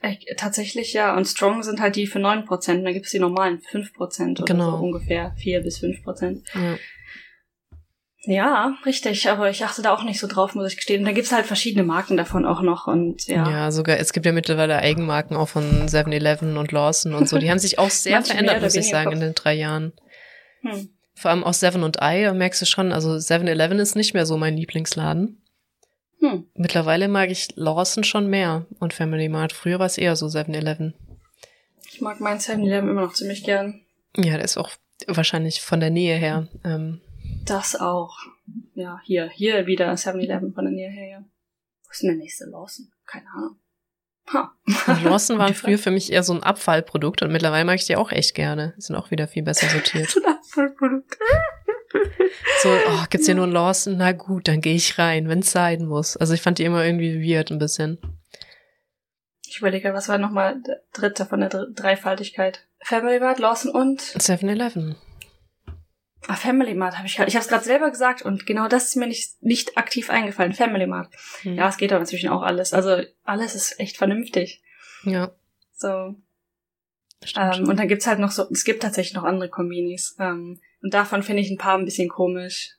Äh, 0.00 0.16
tatsächlich 0.36 0.92
ja. 0.92 1.14
Und 1.16 1.26
Strong 1.26 1.62
sind 1.62 1.80
halt 1.80 1.96
die 1.96 2.06
für 2.06 2.18
neun 2.18 2.44
Prozent. 2.44 2.86
Dann 2.86 2.94
gibt's 2.94 3.10
die 3.10 3.18
normalen 3.18 3.60
fünf 3.60 3.92
Prozent 3.92 4.40
oder 4.40 4.52
genau. 4.52 4.70
so 4.72 4.84
ungefähr. 4.84 5.34
vier 5.36 5.60
bis 5.60 5.78
fünf 5.78 6.02
Prozent. 6.02 6.46
Ja. 6.54 6.78
Ja, 8.24 8.76
richtig, 8.84 9.30
aber 9.30 9.48
ich 9.48 9.64
achte 9.64 9.80
da 9.80 9.94
auch 9.94 10.04
nicht 10.04 10.20
so 10.20 10.26
drauf, 10.26 10.54
muss 10.54 10.70
ich 10.70 10.76
gestehen. 10.76 11.00
Und 11.00 11.06
da 11.06 11.12
gibt's 11.12 11.32
halt 11.32 11.46
verschiedene 11.46 11.84
Marken 11.84 12.18
davon 12.18 12.44
auch 12.44 12.60
noch 12.60 12.86
und 12.86 13.26
ja. 13.26 13.48
Ja, 13.50 13.70
sogar, 13.70 13.98
es 13.98 14.12
gibt 14.12 14.26
ja 14.26 14.32
mittlerweile 14.32 14.76
Eigenmarken 14.76 15.36
auch 15.36 15.48
von 15.48 15.88
7-Eleven 15.88 16.58
und 16.58 16.70
Lawson 16.70 17.14
und 17.14 17.30
so. 17.30 17.38
Die 17.38 17.50
haben 17.50 17.58
sich 17.58 17.78
auch 17.78 17.88
sehr 17.90 18.22
verändert, 18.22 18.60
muss 18.60 18.74
ich 18.74 18.88
sagen, 18.88 19.12
in 19.12 19.20
den 19.20 19.34
drei 19.34 19.54
Jahren. 19.54 19.94
Hm. 20.60 20.90
Vor 21.14 21.30
allem 21.30 21.44
auch 21.44 21.54
Seven 21.54 21.82
und 21.82 21.96
I, 22.02 22.30
merkst 22.32 22.60
du 22.60 22.66
schon, 22.66 22.92
also 22.92 23.10
7-Eleven 23.12 23.78
ist 23.78 23.96
nicht 23.96 24.12
mehr 24.12 24.26
so 24.26 24.36
mein 24.36 24.56
Lieblingsladen. 24.56 25.42
Hm. 26.20 26.46
Mittlerweile 26.54 27.08
mag 27.08 27.30
ich 27.30 27.48
Lawson 27.56 28.04
schon 28.04 28.28
mehr 28.28 28.66
und 28.78 28.92
Family 28.92 29.28
Mart. 29.28 29.52
Früher 29.52 29.78
war 29.78 29.86
es 29.86 29.98
eher 29.98 30.16
so 30.16 30.26
7-Eleven. 30.26 30.94
Ich 31.88 32.00
mag 32.00 32.20
mein 32.20 32.38
7-Eleven 32.38 32.90
immer 32.90 33.02
noch 33.02 33.14
ziemlich 33.14 33.42
gern. 33.42 33.80
Ja, 34.16 34.34
der 34.34 34.44
ist 34.44 34.56
auch 34.56 34.70
wahrscheinlich 35.06 35.60
von 35.62 35.80
der 35.80 35.90
Nähe 35.90 36.16
her. 36.16 36.48
Ähm, 36.64 37.00
das 37.46 37.74
auch. 37.74 38.16
Ja, 38.74 39.00
hier, 39.04 39.28
hier 39.28 39.66
wieder 39.66 39.92
7-Eleven 39.92 40.52
von 40.52 40.64
der 40.64 40.74
Nähe 40.74 40.90
her. 40.90 41.08
Ja. 41.08 41.18
Wo 41.20 41.90
ist 41.90 42.02
denn 42.02 42.10
der 42.10 42.18
nächste 42.18 42.44
Lawson? 42.46 42.92
Keine 43.06 43.26
Ahnung. 43.34 43.56
Ha. 44.32 44.52
Lawson 45.04 45.38
waren 45.38 45.54
früher 45.54 45.78
für 45.78 45.90
mich 45.90 46.12
eher 46.12 46.22
so 46.22 46.32
ein 46.32 46.42
Abfallprodukt 46.42 47.22
und 47.22 47.32
mittlerweile 47.32 47.64
mag 47.64 47.76
ich 47.76 47.86
die 47.86 47.96
auch 47.96 48.12
echt 48.12 48.34
gerne. 48.34 48.74
Die 48.76 48.82
sind 48.82 48.96
auch 48.96 49.10
wieder 49.10 49.26
viel 49.26 49.42
besser 49.42 49.68
sortiert. 49.68 50.10
so 50.10 50.20
ein 50.20 50.34
Abfallprodukt. 50.36 51.18
So, 52.62 52.68
oh, 52.68 53.04
gibt's 53.10 53.26
hier 53.26 53.34
nur 53.34 53.46
ein 53.46 53.52
Lawson? 53.52 53.96
Na 53.96 54.12
gut, 54.12 54.46
dann 54.46 54.60
gehe 54.60 54.74
ich 54.74 54.98
rein, 54.98 55.28
wenn's 55.28 55.50
sein 55.50 55.86
muss. 55.86 56.16
Also 56.16 56.34
ich 56.34 56.42
fand 56.42 56.58
die 56.58 56.64
immer 56.64 56.84
irgendwie 56.84 57.20
weird 57.20 57.50
ein 57.50 57.58
bisschen. 57.58 57.98
Ich 59.48 59.58
überlege, 59.58 59.92
was 59.94 60.08
war 60.08 60.18
nochmal 60.18 60.60
der 60.62 60.82
dritte 60.92 61.26
von 61.26 61.40
der 61.40 61.48
Dreifaltigkeit? 61.48 62.68
Family 62.82 63.18
Mart, 63.18 63.40
Lawson 63.40 63.72
und 63.72 64.00
7-Eleven. 64.00 64.96
Ah, 66.26 66.36
Family 66.36 66.74
Mart 66.74 66.96
habe 66.98 67.06
ich. 67.06 67.14
Ich 67.14 67.18
habe 67.18 67.38
es 67.38 67.48
gerade 67.48 67.64
selber 67.64 67.90
gesagt 67.90 68.22
und 68.22 68.46
genau 68.46 68.68
das 68.68 68.86
ist 68.86 68.96
mir 68.96 69.06
nicht, 69.06 69.42
nicht 69.42 69.78
aktiv 69.78 70.10
eingefallen. 70.10 70.52
Family 70.52 70.86
Mart. 70.86 71.12
Hm. 71.42 71.54
Ja, 71.54 71.68
es 71.68 71.76
geht 71.76 71.92
aber 71.92 72.00
inzwischen 72.00 72.28
auch 72.28 72.42
alles. 72.42 72.74
Also 72.74 73.02
alles 73.24 73.54
ist 73.54 73.80
echt 73.80 73.96
vernünftig. 73.96 74.62
Ja. 75.04 75.32
So. 75.72 76.14
Ähm, 77.36 77.68
und 77.68 77.78
dann 77.78 77.88
gibt's 77.88 78.06
halt 78.06 78.18
noch 78.18 78.30
so, 78.30 78.46
es 78.50 78.64
gibt 78.64 78.82
tatsächlich 78.82 79.14
noch 79.14 79.24
andere 79.24 79.48
Kombinis. 79.48 80.16
Ähm, 80.18 80.60
und 80.82 80.94
davon 80.94 81.22
finde 81.22 81.42
ich 81.42 81.50
ein 81.50 81.58
paar 81.58 81.78
ein 81.78 81.84
bisschen 81.84 82.08
komisch. 82.08 82.76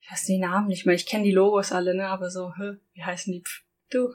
Ich 0.00 0.10
weiß 0.10 0.24
die 0.24 0.38
Namen 0.38 0.68
nicht 0.68 0.86
mehr. 0.86 0.94
Ich 0.94 1.06
kenne 1.06 1.24
die 1.24 1.32
Logos 1.32 1.72
alle, 1.72 1.94
ne? 1.94 2.08
Aber 2.08 2.30
so, 2.30 2.54
hä, 2.56 2.76
wie 2.92 3.04
heißen 3.04 3.32
die? 3.32 3.40
Pff, 3.40 3.62
du. 3.90 4.12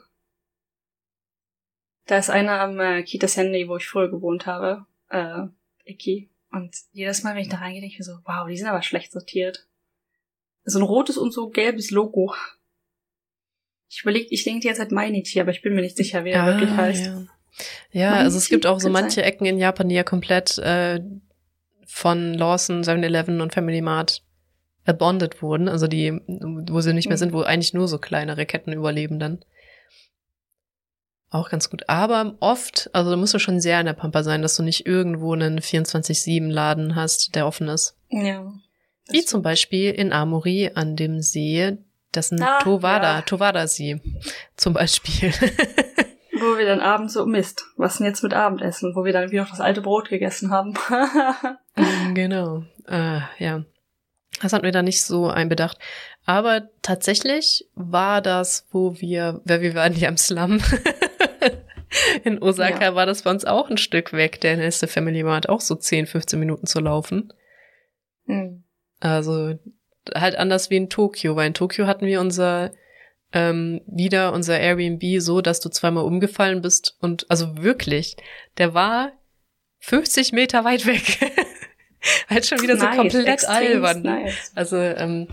Da 2.06 2.18
ist 2.18 2.30
einer 2.30 2.60
am 2.60 2.78
äh, 2.80 3.02
Kitas 3.02 3.36
Handy, 3.36 3.68
wo 3.68 3.76
ich 3.76 3.88
früher 3.88 4.10
gewohnt 4.10 4.46
habe. 4.46 4.86
Äh, 5.08 5.46
Iki. 5.84 6.30
Und 6.52 6.74
jedes 6.92 7.22
Mal, 7.22 7.34
wenn 7.34 7.42
ich 7.42 7.48
da 7.48 7.58
reingehe, 7.58 7.80
denke 7.80 7.94
ich 7.94 7.98
mir 7.98 8.04
so, 8.04 8.18
wow, 8.24 8.46
die 8.48 8.56
sind 8.56 8.66
aber 8.66 8.82
schlecht 8.82 9.12
sortiert. 9.12 9.68
So 10.64 10.78
ein 10.78 10.84
rotes 10.84 11.16
und 11.16 11.32
so 11.32 11.48
gelbes 11.48 11.90
Logo. 11.90 12.34
Ich 13.88 14.02
überlege, 14.02 14.28
ich 14.30 14.44
denke 14.44 14.68
jetzt 14.68 14.78
halt 14.78 14.92
Mainichi, 14.92 15.40
aber 15.40 15.50
ich 15.50 15.62
bin 15.62 15.74
mir 15.74 15.80
nicht 15.80 15.96
sicher, 15.96 16.24
wie 16.24 16.30
er 16.30 16.42
ah, 16.42 16.46
wirklich 16.46 16.70
heißt. 16.70 17.06
Ja, 17.06 17.26
ja 17.92 18.14
also 18.14 18.38
es 18.38 18.48
gibt 18.48 18.66
auch 18.66 18.80
so 18.80 18.88
manche 18.88 19.22
Ecken 19.22 19.46
in 19.46 19.58
Japan, 19.58 19.88
die 19.88 19.94
ja 19.94 20.04
komplett 20.04 20.58
äh, 20.58 21.00
von 21.86 22.34
Lawson, 22.34 22.82
7-Eleven 22.82 23.40
und 23.40 23.52
Family 23.52 23.80
Mart 23.80 24.22
bonded 24.98 25.42
wurden, 25.42 25.68
also 25.68 25.86
die, 25.86 26.20
wo 26.26 26.80
sie 26.80 26.92
nicht 26.92 27.08
mehr 27.08 27.16
mhm. 27.16 27.20
sind, 27.20 27.32
wo 27.32 27.42
eigentlich 27.42 27.74
nur 27.74 27.88
so 27.88 27.98
kleinere 27.98 28.46
Ketten 28.46 28.72
überleben 28.72 29.18
dann. 29.18 29.44
Auch 31.30 31.48
ganz 31.48 31.70
gut. 31.70 31.88
Aber 31.88 32.34
oft, 32.40 32.90
also 32.92 33.10
da 33.10 33.16
musst 33.16 33.34
du 33.34 33.38
schon 33.38 33.60
sehr 33.60 33.78
in 33.78 33.86
der 33.86 33.92
Pampa 33.92 34.24
sein, 34.24 34.42
dass 34.42 34.56
du 34.56 34.64
nicht 34.64 34.86
irgendwo 34.86 35.32
einen 35.32 35.60
24-7-Laden 35.60 36.96
hast, 36.96 37.36
der 37.36 37.46
offen 37.46 37.68
ist. 37.68 37.96
Ja. 38.08 38.52
Wie 39.08 39.24
zum 39.24 39.42
Beispiel 39.42 39.92
in 39.92 40.12
Amori 40.12 40.72
an 40.74 40.96
dem 40.96 41.20
See, 41.20 41.78
das 42.12 42.26
ist 42.26 42.32
ein 42.32 42.42
ah, 42.42 42.58
Tovada, 42.60 43.16
ja. 43.16 43.22
Tovada-See 43.22 44.00
zum 44.56 44.74
Beispiel. 44.74 45.32
wo 46.40 46.58
wir 46.58 46.66
dann 46.66 46.80
abends 46.80 47.14
so, 47.14 47.26
Mist, 47.26 47.66
was 47.76 47.98
denn 47.98 48.06
jetzt 48.06 48.22
mit 48.22 48.34
Abendessen? 48.34 48.94
Wo 48.94 49.04
wir 49.04 49.12
dann 49.12 49.30
wie 49.30 49.36
noch 49.36 49.50
das 49.50 49.60
alte 49.60 49.82
Brot 49.82 50.08
gegessen 50.08 50.50
haben. 50.50 50.74
Mm, 51.76 52.14
genau, 52.14 52.64
äh, 52.88 53.20
ja. 53.38 53.64
Das 54.42 54.52
hatten 54.52 54.64
wir 54.64 54.72
da 54.72 54.82
nicht 54.82 55.02
so 55.02 55.28
einbedacht. 55.28 55.78
Aber 56.26 56.68
tatsächlich 56.82 57.64
war 57.74 58.20
das, 58.20 58.66
wo 58.72 59.00
wir, 59.00 59.40
weil 59.44 59.60
wir 59.60 59.74
waren 59.76 59.94
ja 59.94 60.08
im 60.08 60.16
Slum. 60.16 60.60
In 62.24 62.42
Osaka 62.42 62.82
ja. 62.82 62.94
war 62.94 63.06
das 63.06 63.22
bei 63.22 63.30
uns 63.30 63.44
auch 63.44 63.70
ein 63.70 63.78
Stück 63.78 64.12
weg. 64.12 64.40
Der 64.40 64.56
nächste 64.56 64.86
Family 64.86 65.22
Mart 65.22 65.48
auch 65.48 65.60
so 65.60 65.74
10, 65.74 66.06
15 66.06 66.38
Minuten 66.38 66.66
zu 66.66 66.80
laufen. 66.80 67.32
Mhm. 68.26 68.64
Also 69.00 69.58
halt 70.14 70.36
anders 70.36 70.70
wie 70.70 70.76
in 70.76 70.90
Tokio, 70.90 71.36
weil 71.36 71.48
in 71.48 71.54
Tokio 71.54 71.86
hatten 71.86 72.06
wir 72.06 72.20
unser 72.20 72.72
ähm, 73.32 73.80
wieder 73.86 74.32
unser 74.32 74.58
Airbnb 74.58 75.20
so, 75.20 75.40
dass 75.40 75.60
du 75.60 75.68
zweimal 75.68 76.04
umgefallen 76.04 76.62
bist 76.62 76.96
und 77.00 77.30
also 77.30 77.58
wirklich, 77.58 78.16
der 78.58 78.74
war 78.74 79.12
50 79.80 80.32
Meter 80.32 80.64
weit 80.64 80.84
weg. 80.86 81.18
halt 82.28 82.46
schon 82.46 82.60
wieder 82.60 82.74
nice, 82.74 82.90
so 82.90 83.00
komplett 83.00 83.48
albern. 83.48 84.02
Nice. 84.02 84.52
Also 84.54 84.76
ähm, 84.76 85.28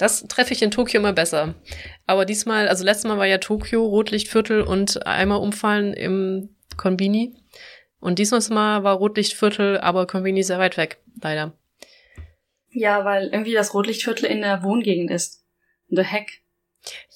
das 0.00 0.24
treffe 0.28 0.52
ich 0.54 0.62
in 0.62 0.70
Tokio 0.70 1.00
immer 1.00 1.12
besser. 1.12 1.54
Aber 2.06 2.24
diesmal, 2.24 2.68
also 2.68 2.84
letztes 2.84 3.08
Mal 3.08 3.18
war 3.18 3.26
ja 3.26 3.38
Tokio, 3.38 3.84
Rotlichtviertel 3.84 4.62
und 4.62 5.06
einmal 5.06 5.40
umfallen 5.40 5.92
im 5.92 6.56
Konbini. 6.76 7.34
Und 8.00 8.18
diesmal 8.18 8.40
Mal 8.50 8.82
war 8.82 8.96
Rotlichtviertel 8.96 9.78
aber 9.78 10.06
Konvini 10.06 10.42
sehr 10.42 10.58
weit 10.58 10.78
weg, 10.78 10.98
leider. 11.22 11.52
Ja, 12.70 13.04
weil 13.04 13.28
irgendwie 13.28 13.52
das 13.52 13.74
Rotlichtviertel 13.74 14.24
in 14.24 14.40
der 14.40 14.62
Wohngegend 14.62 15.10
ist. 15.10 15.44
In 15.88 15.96
der 15.96 16.04
Heck. 16.04 16.40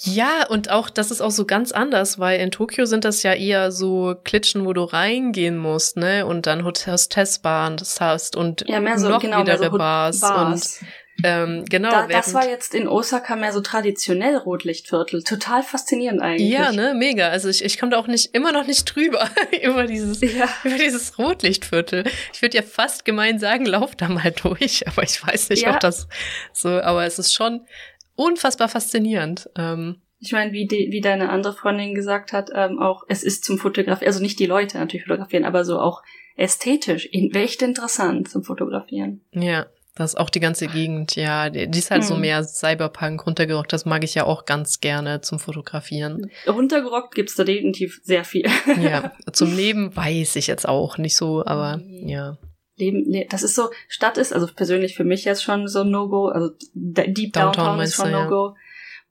Ja, 0.00 0.46
und 0.46 0.70
auch, 0.70 0.90
das 0.90 1.10
ist 1.10 1.22
auch 1.22 1.30
so 1.30 1.46
ganz 1.46 1.72
anders, 1.72 2.18
weil 2.18 2.38
in 2.38 2.50
Tokio 2.50 2.84
sind 2.84 3.06
das 3.06 3.22
ja 3.22 3.32
eher 3.32 3.72
so 3.72 4.14
Klitschen, 4.24 4.66
wo 4.66 4.74
du 4.74 4.82
reingehen 4.82 5.56
musst, 5.56 5.96
ne? 5.96 6.26
Und 6.26 6.46
dann 6.46 6.64
Hostessbahn, 6.64 7.78
das 7.78 7.98
hast 7.98 8.36
und 8.36 8.68
ja, 8.68 8.80
mehr 8.80 8.98
so, 8.98 9.08
noch 9.08 9.22
genau, 9.22 9.40
wieder 9.40 9.56
so 9.56 9.70
Bars, 9.70 10.20
Bars. 10.20 10.80
und 10.82 10.88
ähm, 11.22 11.64
genau. 11.68 11.90
Da, 11.90 12.06
das 12.08 12.34
war 12.34 12.48
jetzt 12.48 12.74
in 12.74 12.88
Osaka 12.88 13.36
mehr 13.36 13.52
so 13.52 13.60
traditionell 13.60 14.36
Rotlichtviertel. 14.36 15.22
Total 15.22 15.62
faszinierend 15.62 16.20
eigentlich. 16.20 16.50
ja, 16.50 16.72
ne, 16.72 16.92
mega. 16.94 17.28
Also 17.28 17.48
ich, 17.48 17.64
ich 17.64 17.78
komme 17.78 17.92
da 17.92 17.98
auch 17.98 18.08
nicht, 18.08 18.34
immer 18.34 18.50
noch 18.52 18.66
nicht 18.66 18.84
drüber 18.84 19.28
über 19.62 19.86
dieses, 19.86 20.20
Ja. 20.20 20.48
über 20.64 20.76
dieses 20.76 21.18
Rotlichtviertel. 21.18 22.04
Ich 22.32 22.42
würde 22.42 22.56
ja 22.56 22.62
fast 22.62 23.04
gemein 23.04 23.38
sagen, 23.38 23.64
lauf 23.66 23.94
da 23.94 24.08
mal 24.08 24.32
durch, 24.42 24.88
aber 24.88 25.02
ich 25.04 25.24
weiß 25.24 25.50
nicht, 25.50 25.62
Ja. 25.62 25.74
ob 25.74 25.80
das 25.80 26.08
so, 26.52 26.68
aber 26.68 27.04
es 27.04 27.18
ist 27.18 27.32
schon 27.32 27.60
unfassbar 28.16 28.68
faszinierend. 28.68 29.48
Ähm, 29.56 30.00
Ich 30.20 30.32
meine, 30.32 30.52
wie, 30.52 30.68
wie 30.70 31.00
deine 31.00 31.28
andere 31.30 31.52
Freundin 31.54 31.94
gesagt 31.94 32.32
hat, 32.32 32.50
ähm, 32.54 32.78
auch 32.80 33.04
es 33.08 33.22
ist 33.22 33.44
zum 33.44 33.58
Fotografieren, 33.58 34.06
also 34.08 34.20
nicht 34.20 34.38
die 34.38 34.46
Leute 34.46 34.78
natürlich 34.78 35.06
fotografieren, 35.06 35.44
aber 35.44 35.64
so 35.64 35.78
auch 35.78 36.02
ästhetisch, 36.36 37.06
in, 37.06 37.32
echt 37.34 37.62
interessant 37.62 38.28
zum 38.28 38.42
Fotografieren. 38.42 39.20
ja, 39.32 39.66
das 39.94 40.14
ist 40.14 40.20
auch 40.20 40.30
die 40.30 40.40
ganze 40.40 40.66
Gegend, 40.66 41.14
ja, 41.14 41.50
die, 41.50 41.78
ist 41.78 41.90
halt 41.90 42.04
so 42.04 42.14
Hm. 42.14 42.20
mehr 42.22 42.44
Cyberpunk 42.44 43.26
runtergerockt, 43.26 43.72
das 43.72 43.84
mag 43.84 44.02
ich 44.02 44.14
ja 44.14 44.24
auch 44.24 44.44
ganz 44.44 44.80
gerne 44.80 45.20
zum 45.20 45.38
Fotografieren. 45.38 46.30
Runtergerockt 46.48 47.14
gibt's 47.14 47.36
da 47.36 47.44
definitiv 47.44 48.00
sehr 48.02 48.24
viel. 48.24 48.46
Ja, 48.80 49.12
zum 49.32 49.54
Leben 49.54 49.94
weiß 49.94 50.34
ich 50.36 50.48
jetzt 50.48 50.68
auch 50.68 50.98
nicht 50.98 51.16
so, 51.16 51.44
aber 51.46 51.80
ja. 51.84 52.38
Leben, 52.76 53.04
nee, 53.06 53.26
das 53.30 53.44
ist 53.44 53.54
so, 53.54 53.70
Stadt 53.86 54.18
ist, 54.18 54.32
also 54.32 54.48
persönlich 54.48 54.96
für 54.96 55.04
mich 55.04 55.24
jetzt 55.24 55.44
schon 55.44 55.68
so 55.68 55.82
ein 55.82 55.90
No-Go, 55.90 56.26
also 56.26 56.50
Deep 56.74 57.32
Downtown 57.32 57.52
Downtown, 57.52 57.80
ist 57.80 57.94
schon 57.94 58.06
du, 58.06 58.10
ja. 58.10 58.24
No-Go. 58.24 58.56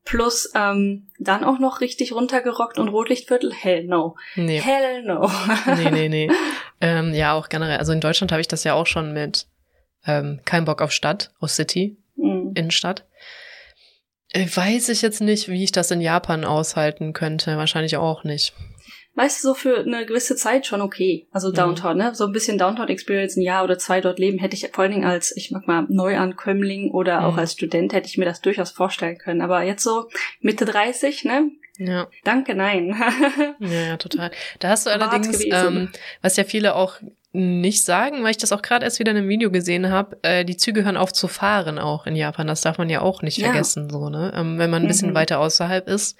Plus 0.03 0.51
ähm, 0.53 1.07
dann 1.17 1.45
auch 1.45 1.59
noch 1.59 1.79
richtig 1.79 2.11
runtergerockt 2.11 2.77
und 2.77 2.89
Rotlichtviertel, 2.89 3.53
hell 3.53 3.85
no. 3.85 4.17
Nee. 4.35 4.59
Hell 4.59 5.03
no. 5.03 5.31
nee, 5.77 5.91
nee, 5.91 6.09
nee. 6.09 6.29
ähm, 6.81 7.13
ja, 7.13 7.31
auch 7.31 7.47
generell. 7.47 7.77
Also 7.77 7.93
in 7.93 8.01
Deutschland 8.01 8.33
habe 8.33 8.41
ich 8.41 8.49
das 8.49 8.65
ja 8.65 8.73
auch 8.73 8.85
schon 8.85 9.13
mit 9.13 9.47
ähm, 10.05 10.39
kein 10.45 10.65
Bock 10.65 10.81
auf 10.81 10.91
Stadt, 10.91 11.31
auf 11.39 11.49
City, 11.51 11.97
Mm. 12.15 12.51
Innenstadt. 12.53 13.05
Äh, 14.33 14.45
weiß 14.47 14.89
ich 14.89 15.01
jetzt 15.01 15.21
nicht, 15.21 15.49
wie 15.49 15.63
ich 15.63 15.71
das 15.71 15.89
in 15.91 15.99
Japan 16.01 16.45
aushalten 16.45 17.13
könnte. 17.13 17.57
Wahrscheinlich 17.57 17.97
auch 17.97 18.23
nicht. 18.23 18.53
Weißt 19.15 19.43
du, 19.43 19.49
so 19.49 19.53
für 19.53 19.79
eine 19.79 20.05
gewisse 20.05 20.35
Zeit 20.35 20.65
schon 20.65 20.81
okay. 20.81 21.27
Also 21.31 21.49
Mhm. 21.49 21.53
Downtown, 21.55 21.97
ne? 21.97 22.15
So 22.15 22.25
ein 22.25 22.31
bisschen 22.31 22.57
Downtown-Experience, 22.57 23.35
ein 23.37 23.41
Jahr 23.41 23.63
oder 23.63 23.77
zwei 23.77 24.01
dort 24.01 24.17
leben, 24.19 24.39
hätte 24.39 24.55
ich 24.55 24.69
vor 24.73 24.83
allen 24.83 24.91
Dingen 24.91 25.05
als, 25.05 25.35
ich 25.35 25.51
mag 25.51 25.67
mal, 25.67 25.85
Neuankömmling 25.89 26.91
oder 26.91 27.25
auch 27.25 27.33
Mhm. 27.33 27.39
als 27.39 27.53
Student 27.53 27.93
hätte 27.93 28.07
ich 28.07 28.17
mir 28.17 28.25
das 28.25 28.41
durchaus 28.41 28.71
vorstellen 28.71 29.17
können. 29.17 29.41
Aber 29.41 29.61
jetzt 29.63 29.83
so 29.83 30.09
Mitte 30.39 30.65
30, 30.65 31.25
ne? 31.25 31.49
Ja, 31.77 32.07
Danke, 32.23 32.53
nein. 32.55 32.95
ja, 33.59 33.67
ja, 33.87 33.97
total. 33.97 34.31
Da 34.59 34.69
hast 34.69 34.85
du 34.85 34.91
allerdings, 34.91 35.43
ähm, 35.45 35.89
was 36.21 36.37
ja 36.37 36.43
viele 36.43 36.75
auch 36.75 36.97
nicht 37.35 37.83
sagen, 37.83 38.23
weil 38.23 38.31
ich 38.31 38.37
das 38.37 38.51
auch 38.51 38.61
gerade 38.61 38.85
erst 38.85 38.99
wieder 38.99 39.11
in 39.11 39.17
einem 39.17 39.27
Video 39.27 39.49
gesehen 39.51 39.89
habe, 39.89 40.17
äh, 40.21 40.45
die 40.45 40.55
Züge 40.55 40.85
hören 40.85 40.97
auf 40.97 41.11
zu 41.11 41.27
fahren 41.27 41.79
auch 41.79 42.05
in 42.05 42.15
Japan. 42.15 42.45
Das 42.47 42.61
darf 42.61 42.77
man 42.77 42.89
ja 42.89 43.01
auch 43.01 43.21
nicht 43.23 43.37
Ja. 43.39 43.47
vergessen, 43.47 43.89
so, 43.89 44.09
ne? 44.09 44.31
Ähm, 44.35 44.59
wenn 44.59 44.69
man 44.69 44.83
ein 44.83 44.87
bisschen 44.87 45.09
Mhm. 45.11 45.15
weiter 45.15 45.39
außerhalb 45.39 45.87
ist, 45.87 46.17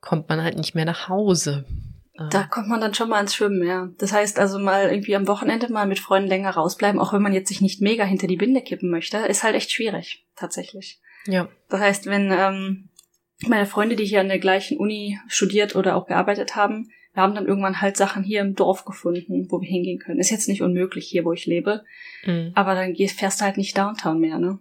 kommt 0.00 0.28
man 0.28 0.42
halt 0.42 0.56
nicht 0.58 0.74
mehr 0.74 0.84
nach 0.84 1.08
Hause. 1.08 1.64
Ähm, 2.18 2.28
Da 2.30 2.42
kommt 2.42 2.68
man 2.68 2.82
dann 2.82 2.92
schon 2.92 3.08
mal 3.08 3.20
ins 3.22 3.34
Schwimmen, 3.34 3.66
ja. 3.66 3.88
Das 3.96 4.12
heißt 4.12 4.38
also 4.38 4.58
mal 4.58 4.90
irgendwie 4.90 5.16
am 5.16 5.26
Wochenende 5.26 5.72
mal 5.72 5.86
mit 5.86 5.98
Freunden 5.98 6.28
länger 6.28 6.50
rausbleiben, 6.50 7.00
auch 7.00 7.14
wenn 7.14 7.22
man 7.22 7.32
jetzt 7.32 7.48
sich 7.48 7.62
nicht 7.62 7.80
mega 7.80 8.04
hinter 8.04 8.26
die 8.26 8.36
Binde 8.36 8.60
kippen 8.60 8.90
möchte, 8.90 9.16
ist 9.18 9.42
halt 9.42 9.54
echt 9.54 9.72
schwierig, 9.72 10.26
tatsächlich. 10.36 11.00
ja. 11.26 11.48
Das 11.70 11.80
heißt, 11.80 12.06
wenn 12.06 12.30
ähm, 12.30 12.90
meine 13.46 13.64
Freunde, 13.64 13.96
die 13.96 14.04
hier 14.04 14.20
an 14.20 14.28
der 14.28 14.38
gleichen 14.38 14.76
Uni 14.76 15.18
studiert 15.28 15.74
oder 15.76 15.96
auch 15.96 16.06
gearbeitet 16.06 16.54
haben, 16.56 16.90
wir 17.14 17.22
haben 17.22 17.34
dann 17.34 17.46
irgendwann 17.46 17.80
halt 17.80 17.96
Sachen 17.96 18.22
hier 18.24 18.40
im 18.40 18.54
Dorf 18.54 18.84
gefunden, 18.84 19.46
wo 19.50 19.60
wir 19.60 19.68
hingehen 19.68 19.98
können. 19.98 20.18
Ist 20.20 20.30
jetzt 20.30 20.48
nicht 20.48 20.62
unmöglich 20.62 21.06
hier, 21.06 21.24
wo 21.24 21.32
ich 21.32 21.46
lebe, 21.46 21.84
Mhm. 22.24 22.52
aber 22.54 22.74
dann 22.74 22.94
gehst, 22.94 23.18
fährst 23.18 23.40
du 23.40 23.44
halt 23.44 23.56
nicht 23.56 23.76
Downtown 23.76 24.18
mehr, 24.20 24.38
ne? 24.38 24.58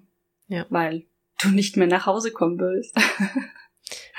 Ja. 0.48 0.66
Weil 0.70 1.04
du 1.42 1.50
nicht 1.50 1.78
mehr 1.78 1.88
nach 1.88 2.06
Hause 2.06 2.32
kommen 2.32 2.60
willst. 2.60 2.96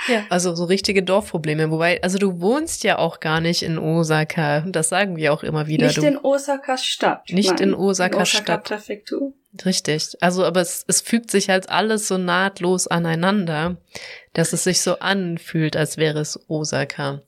Ja, 0.08 0.24
also 0.30 0.54
so 0.56 0.64
richtige 0.64 1.02
Dorfprobleme. 1.04 1.70
Wobei, 1.70 2.02
also 2.02 2.18
du 2.18 2.40
wohnst 2.40 2.82
ja 2.82 2.98
auch 2.98 3.20
gar 3.20 3.40
nicht 3.40 3.62
in 3.62 3.78
Osaka. 3.78 4.60
Das 4.66 4.88
sagen 4.88 5.16
wir 5.16 5.32
auch 5.32 5.44
immer 5.44 5.68
wieder. 5.68 5.86
nicht 5.86 5.98
du, 5.98 6.02
in 6.06 6.18
Osaka 6.18 6.76
Stadt. 6.76 7.30
Nicht 7.30 7.50
nein. 7.50 7.68
in 7.68 7.74
Osaka 7.74 8.16
in 8.16 8.22
Osaka 8.22 8.42
Stadt. 8.42 8.64
Präfektur. 8.64 9.32
richtig. 9.64 10.08
Also, 10.20 10.44
aber 10.44 10.60
es, 10.60 10.84
es 10.88 11.00
fügt 11.00 11.30
sich 11.30 11.48
halt 11.48 11.70
alles 11.70 12.08
so 12.08 12.18
nahtlos 12.18 12.88
aneinander, 12.88 13.76
dass 14.34 14.52
es 14.52 14.64
sich 14.64 14.80
so 14.80 14.98
anfühlt, 14.98 15.76
als 15.76 15.96
wäre 15.96 16.18
es 16.18 16.38
Osaka. 16.48 17.22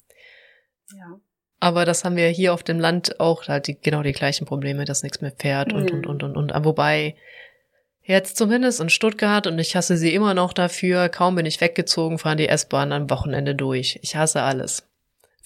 Ja. 0.96 1.18
Aber 1.60 1.84
das 1.84 2.04
haben 2.04 2.16
wir 2.16 2.28
hier 2.28 2.52
auf 2.52 2.62
dem 2.62 2.78
Land 2.78 3.20
auch 3.20 3.48
halt 3.48 3.68
die, 3.68 3.80
genau 3.80 4.02
die 4.02 4.12
gleichen 4.12 4.44
Probleme, 4.46 4.84
dass 4.84 5.02
nichts 5.02 5.20
mehr 5.20 5.32
fährt 5.38 5.72
und, 5.72 5.90
Mhm. 5.90 5.98
und, 5.98 6.06
und, 6.06 6.22
und, 6.22 6.36
und. 6.36 6.52
Aber 6.52 6.66
Wobei, 6.66 7.14
jetzt 8.02 8.36
zumindest 8.36 8.80
in 8.80 8.90
Stuttgart, 8.90 9.46
und 9.46 9.58
ich 9.58 9.74
hasse 9.76 9.96
sie 9.96 10.12
immer 10.14 10.34
noch 10.34 10.52
dafür, 10.52 11.08
kaum 11.08 11.36
bin 11.36 11.46
ich 11.46 11.60
weggezogen, 11.60 12.18
fahren 12.18 12.36
die 12.38 12.48
S-Bahn 12.48 12.92
am 12.92 13.08
Wochenende 13.08 13.54
durch. 13.54 13.98
Ich 14.02 14.16
hasse 14.16 14.42
alles. 14.42 14.86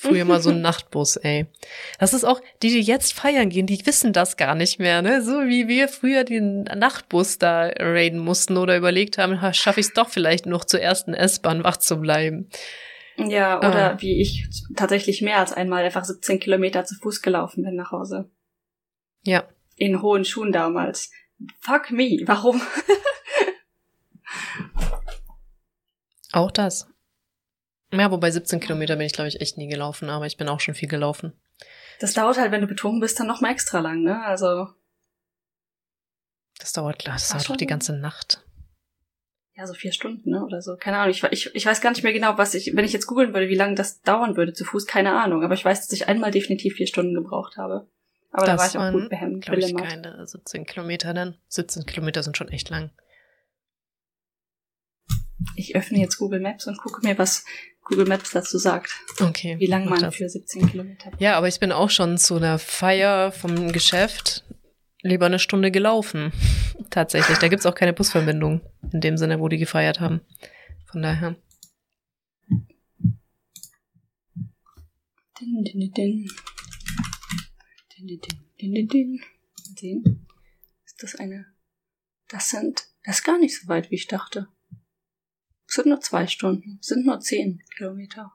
Früher 0.00 0.24
mal 0.24 0.40
so 0.40 0.50
ein 0.50 0.61
Nachtbus, 0.62 1.16
ey. 1.16 1.46
Das 1.98 2.14
ist 2.14 2.24
auch, 2.24 2.40
die, 2.62 2.70
die 2.70 2.80
jetzt 2.80 3.14
feiern 3.14 3.48
gehen, 3.48 3.66
die 3.66 3.84
wissen 3.84 4.12
das 4.12 4.37
gar 4.37 4.54
nicht 4.54 4.78
mehr, 4.78 5.02
ne? 5.02 5.22
So 5.22 5.32
wie 5.46 5.66
wir 5.68 5.88
früher 5.88 6.22
den 6.24 6.62
Nachtbus 6.64 7.38
da 7.38 7.70
raiden 7.78 8.18
mussten 8.20 8.56
oder 8.56 8.76
überlegt 8.76 9.18
haben, 9.18 9.38
schaffe 9.54 9.80
ich 9.80 9.87
es 9.87 9.92
doch 9.94 10.08
vielleicht 10.08 10.46
noch 10.46 10.64
zur 10.64 10.80
ersten 10.80 11.14
S-Bahn 11.14 11.64
wach 11.64 11.78
zu 11.78 11.96
bleiben. 12.00 12.48
Ja, 13.18 13.59
oder 13.59 13.94
Ah. 13.94 14.00
wie 14.00 14.20
ich 14.20 14.46
tatsächlich 14.76 15.22
mehr 15.22 15.38
als 15.38 15.52
einmal 15.52 15.85
einfach 15.85 16.04
17 16.04 16.38
Kilometer 16.40 16.85
zu 16.85 16.94
Fuß 16.96 17.20
gelaufen 17.20 17.64
bin 17.64 17.74
nach 17.74 17.90
Hause. 17.90 18.31
Ja. 19.22 19.44
In 19.76 20.00
hohen 20.02 20.24
Schuhen 20.24 20.52
damals. 20.52 21.11
Fuck 21.61 21.90
me, 21.90 22.20
warum? 22.26 22.61
Auch 26.33 26.50
das. 26.50 26.88
Ja, 27.92 28.11
wobei 28.11 28.31
17 28.31 28.61
Kilometer 28.61 28.96
bin 28.96 29.07
ich, 29.07 29.12
glaube 29.14 29.28
ich, 29.28 29.40
echt 29.40 29.57
nie 29.57 29.66
gelaufen, 29.68 30.11
aber 30.11 30.26
ich 30.26 30.37
bin 30.37 30.48
auch 30.48 30.61
schon 30.61 30.74
viel 30.74 30.88
gelaufen. 30.88 31.33
Das 32.00 32.12
dauert 32.12 32.37
halt, 32.38 32.52
wenn 32.52 32.61
du 32.61 32.66
betrunken 32.66 33.00
bist, 33.00 33.18
dann 33.18 33.26
noch 33.26 33.40
mal 33.40 33.50
extra 33.50 33.81
lang, 33.81 34.02
ne? 34.02 34.22
Also, 34.24 34.68
Das 36.59 36.72
dauert 36.72 37.07
das 37.07 37.28
dauert 37.31 37.48
doch 37.48 37.57
die 37.57 37.66
ganze 37.66 37.94
Nacht. 37.96 38.44
Ja, 39.59 39.66
so 39.66 39.75
vier 39.75 39.92
Stunden, 39.92 40.31
ne? 40.31 40.44
Oder 40.44 40.62
so. 40.62 40.77
Keine 40.77 40.99
Ahnung. 40.99 41.11
Ich, 41.11 41.25
ich, 41.25 41.55
ich 41.55 41.66
weiß 41.66 41.81
gar 41.81 41.90
nicht 41.90 42.05
mehr 42.05 42.12
genau, 42.12 42.38
was 42.38 42.55
ich, 42.55 42.77
wenn 42.77 42.85
ich 42.85 42.92
jetzt 42.92 43.07
googeln 43.07 43.35
würde, 43.35 43.49
wie 43.49 43.57
lange 43.57 43.75
das 43.75 44.03
dauern 44.03 44.37
würde 44.37 44.53
zu 44.53 44.64
Fuß, 44.64 44.87
keine 44.87 45.21
Ahnung. 45.21 45.42
Aber 45.42 45.55
ich 45.55 45.64
weiß, 45.64 45.81
dass 45.81 45.92
ich 45.92 46.07
einmal 46.07 46.31
definitiv 46.31 46.75
vier 46.75 46.87
Stunden 46.87 47.12
gebraucht 47.12 47.57
habe. 47.57 47.88
Aber 48.31 48.47
da 48.47 48.57
war 48.57 48.66
ich 48.66 48.77
auch 48.77 48.83
waren, 48.83 48.92
gut 48.92 49.09
behemmt, 49.11 49.44
glaube 49.44 49.61
ich, 49.61 49.75
keine 49.75 50.25
17 50.25 50.64
Kilometer 50.64 51.12
dann. 51.12 51.37
17 51.49 51.87
Kilometer 51.87 52.23
sind 52.23 52.37
schon 52.37 52.49
echt 52.49 52.71
lang. 52.71 52.90
Ich 55.57 55.75
öffne 55.75 55.99
jetzt 55.99 56.18
Google 56.18 56.40
Maps 56.40 56.68
und 56.68 56.79
gucke 56.79 57.05
mir, 57.05 57.18
was 57.18 57.44
Google 57.83 58.07
Maps 58.07 58.31
dazu 58.31 58.59
sagt. 58.59 58.92
Okay. 59.21 59.57
Wie 59.59 59.66
lange 59.66 59.87
man 59.87 60.01
das. 60.01 60.14
für 60.14 60.29
17 60.29 60.71
Kilometer 60.71 61.11
Ja, 61.18 61.37
aber 61.37 61.49
ich 61.49 61.59
bin 61.59 61.73
auch 61.73 61.90
schon 61.90 62.16
zu 62.16 62.37
einer 62.37 62.61
Feier 62.61 63.33
vom 63.33 63.73
Geschäft 63.73 64.44
lieber 65.02 65.26
eine 65.26 65.38
Stunde 65.38 65.70
gelaufen. 65.70 66.32
Tatsächlich. 66.90 67.38
Da 67.38 67.48
gibt's 67.48 67.66
auch 67.66 67.74
keine 67.74 67.92
Busverbindung. 67.92 68.61
In 68.92 69.00
dem 69.00 69.16
Sinne, 69.16 69.40
wo 69.40 69.48
die 69.48 69.58
gefeiert 69.58 70.00
haben. 70.00 70.20
Von 70.87 71.02
daher. 71.02 71.37
Din, 75.40 75.62
din, 75.64 75.80
din, 75.80 75.92
din. 75.92 76.30
Din, 77.96 78.06
din, 78.06 78.74
din, 78.74 78.88
din, 78.88 79.20
sehen. 79.76 80.26
Ist 80.84 81.02
das 81.02 81.14
eine. 81.16 81.46
Das 82.28 82.50
sind. 82.50 82.87
Das 83.04 83.18
ist 83.18 83.24
gar 83.24 83.38
nicht 83.38 83.58
so 83.58 83.68
weit, 83.68 83.90
wie 83.90 83.96
ich 83.96 84.06
dachte. 84.06 84.48
Es 85.66 85.74
sind 85.74 85.87
nur 85.87 86.00
zwei 86.00 86.26
Stunden. 86.26 86.78
Es 86.80 86.88
sind 86.88 87.06
nur 87.06 87.20
zehn 87.20 87.62
Kilometer. 87.76 88.32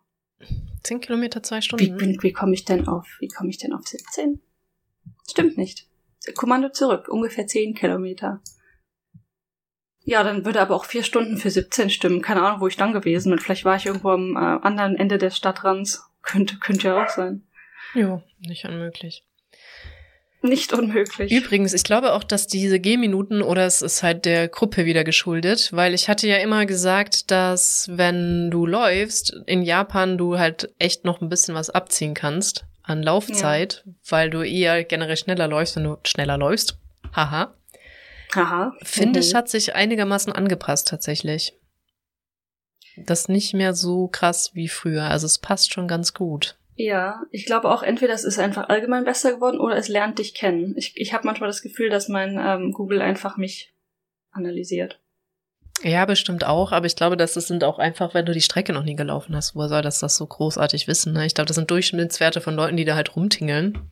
10 0.83 0.99
Kilometer, 0.99 1.41
zwei 1.41 1.57
Wie, 1.57 1.61
Stunden. 1.61 1.97
bin, 1.97 2.21
wie 2.21 2.33
komme 2.33 2.53
ich 2.53 2.65
denn 2.65 2.87
auf? 2.87 3.07
Wie 3.19 3.27
komme 3.29 3.49
ich 3.49 3.57
denn 3.57 3.73
auf 3.73 3.87
17? 3.87 4.41
Stimmt 5.29 5.57
nicht. 5.57 5.87
Kommando 6.35 6.69
zurück. 6.69 7.07
Ungefähr 7.09 7.47
zehn 7.47 7.73
Kilometer. 7.73 8.41
Ja, 10.05 10.23
dann 10.23 10.45
würde 10.45 10.61
aber 10.61 10.75
auch 10.75 10.85
vier 10.85 11.03
Stunden 11.03 11.37
für 11.37 11.49
17 11.49 11.89
stimmen. 11.89 12.21
Keine 12.21 12.41
Ahnung, 12.41 12.61
wo 12.61 12.67
ich 12.67 12.75
dann 12.75 12.93
gewesen 12.93 13.29
bin. 13.29 13.39
Vielleicht 13.39 13.65
war 13.65 13.77
ich 13.77 13.85
irgendwo 13.85 14.09
am 14.09 14.35
äh, 14.35 14.39
anderen 14.39 14.97
Ende 14.97 15.17
des 15.17 15.37
Stadtrands. 15.37 16.03
Könnte, 16.21 16.57
könnte 16.57 16.87
ja 16.87 17.03
auch 17.03 17.09
sein. 17.09 17.43
Jo, 17.93 18.21
nicht 18.39 18.65
unmöglich. 18.65 19.23
Nicht 20.41 20.73
unmöglich. 20.73 21.31
Übrigens, 21.31 21.73
ich 21.73 21.85
glaube 21.85 22.11
auch, 22.11 22.23
dass 22.23 22.47
diese 22.47 22.81
Gehminuten 22.81 23.41
oder 23.41 23.65
es 23.65 23.81
ist 23.81 24.03
halt 24.03 24.25
der 24.25 24.49
Gruppe 24.49 24.83
wieder 24.83 25.05
geschuldet, 25.05 25.69
weil 25.71 25.93
ich 25.93 26.09
hatte 26.09 26.27
ja 26.27 26.35
immer 26.37 26.65
gesagt, 26.65 27.31
dass 27.31 27.89
wenn 27.93 28.51
du 28.51 28.65
läufst, 28.65 29.33
in 29.45 29.61
Japan 29.61 30.17
du 30.17 30.37
halt 30.37 30.73
echt 30.79 31.05
noch 31.05 31.21
ein 31.21 31.29
bisschen 31.29 31.55
was 31.55 31.69
abziehen 31.69 32.13
kannst. 32.13 32.65
An 32.83 33.01
Laufzeit, 33.01 33.83
ja. 33.85 33.93
weil 34.09 34.29
du 34.29 34.41
eher 34.41 34.83
generell 34.83 35.17
schneller 35.17 35.47
läufst, 35.47 35.75
wenn 35.75 35.85
du 35.85 35.97
schneller 36.03 36.37
läufst. 36.37 36.77
Haha. 37.15 37.53
Haha. 38.35 38.73
Finde 38.83 39.19
mhm. 39.19 39.25
ich, 39.25 39.35
hat 39.35 39.49
sich 39.49 39.75
einigermaßen 39.75 40.33
angepasst 40.33 40.87
tatsächlich. 40.87 41.53
Das 42.97 43.21
ist 43.21 43.29
nicht 43.29 43.53
mehr 43.53 43.73
so 43.73 44.07
krass 44.07 44.51
wie 44.53 44.67
früher. 44.67 45.03
Also 45.03 45.25
es 45.25 45.39
passt 45.39 45.73
schon 45.73 45.87
ganz 45.87 46.13
gut. 46.13 46.57
Ja, 46.75 47.23
ich 47.31 47.45
glaube 47.45 47.69
auch, 47.69 47.83
entweder 47.83 48.13
es 48.13 48.23
ist 48.23 48.39
einfach 48.39 48.69
allgemein 48.69 49.03
besser 49.03 49.33
geworden 49.33 49.59
oder 49.59 49.77
es 49.77 49.87
lernt 49.87 50.19
dich 50.19 50.33
kennen. 50.33 50.73
Ich, 50.75 50.93
ich 50.95 51.13
habe 51.13 51.25
manchmal 51.25 51.49
das 51.49 51.61
Gefühl, 51.61 51.89
dass 51.89 52.07
mein 52.07 52.39
ähm, 52.39 52.71
Google 52.71 53.01
einfach 53.01 53.37
mich 53.37 53.73
analysiert. 54.31 54.99
Ja, 55.81 56.05
bestimmt 56.05 56.45
auch, 56.45 56.71
aber 56.71 56.85
ich 56.85 56.95
glaube, 56.95 57.17
das 57.17 57.33
sind 57.33 57.63
auch 57.63 57.79
einfach, 57.79 58.13
wenn 58.13 58.25
du 58.25 58.31
die 58.31 58.41
Strecke 58.41 58.71
noch 58.73 58.83
nie 58.83 58.95
gelaufen 58.95 59.35
hast, 59.35 59.55
woher 59.55 59.69
soll 59.69 59.81
das 59.81 59.99
das 59.99 60.15
so 60.15 60.25
großartig 60.25 60.87
wissen? 60.87 61.13
Ne? 61.13 61.25
Ich 61.25 61.33
glaube, 61.33 61.47
das 61.47 61.55
sind 61.55 61.69
Durchschnittswerte 61.69 62.41
von 62.41 62.55
Leuten, 62.55 62.77
die 62.77 62.85
da 62.85 62.95
halt 62.95 63.15
rumtingeln. 63.15 63.91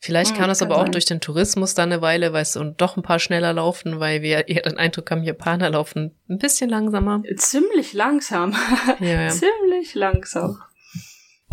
Vielleicht 0.00 0.32
hm, 0.32 0.38
kam 0.38 0.48
das 0.48 0.62
aber 0.62 0.76
sein. 0.76 0.84
auch 0.84 0.88
durch 0.90 1.06
den 1.06 1.20
Tourismus 1.20 1.74
da 1.74 1.82
eine 1.82 2.00
Weile, 2.00 2.32
weißt 2.32 2.56
du, 2.56 2.60
und 2.60 2.80
doch 2.80 2.96
ein 2.96 3.02
paar 3.02 3.18
schneller 3.18 3.52
laufen, 3.52 3.98
weil 3.98 4.22
wir 4.22 4.48
eher 4.48 4.62
den 4.62 4.78
Eindruck 4.78 5.10
haben, 5.10 5.24
Japaner 5.24 5.70
laufen 5.70 6.14
ein 6.28 6.38
bisschen 6.38 6.70
langsamer. 6.70 7.22
Ziemlich 7.36 7.92
langsam. 7.92 8.54
Ja, 9.00 9.22
ja. 9.22 9.28
Ziemlich 9.28 9.94
langsam. 9.94 10.58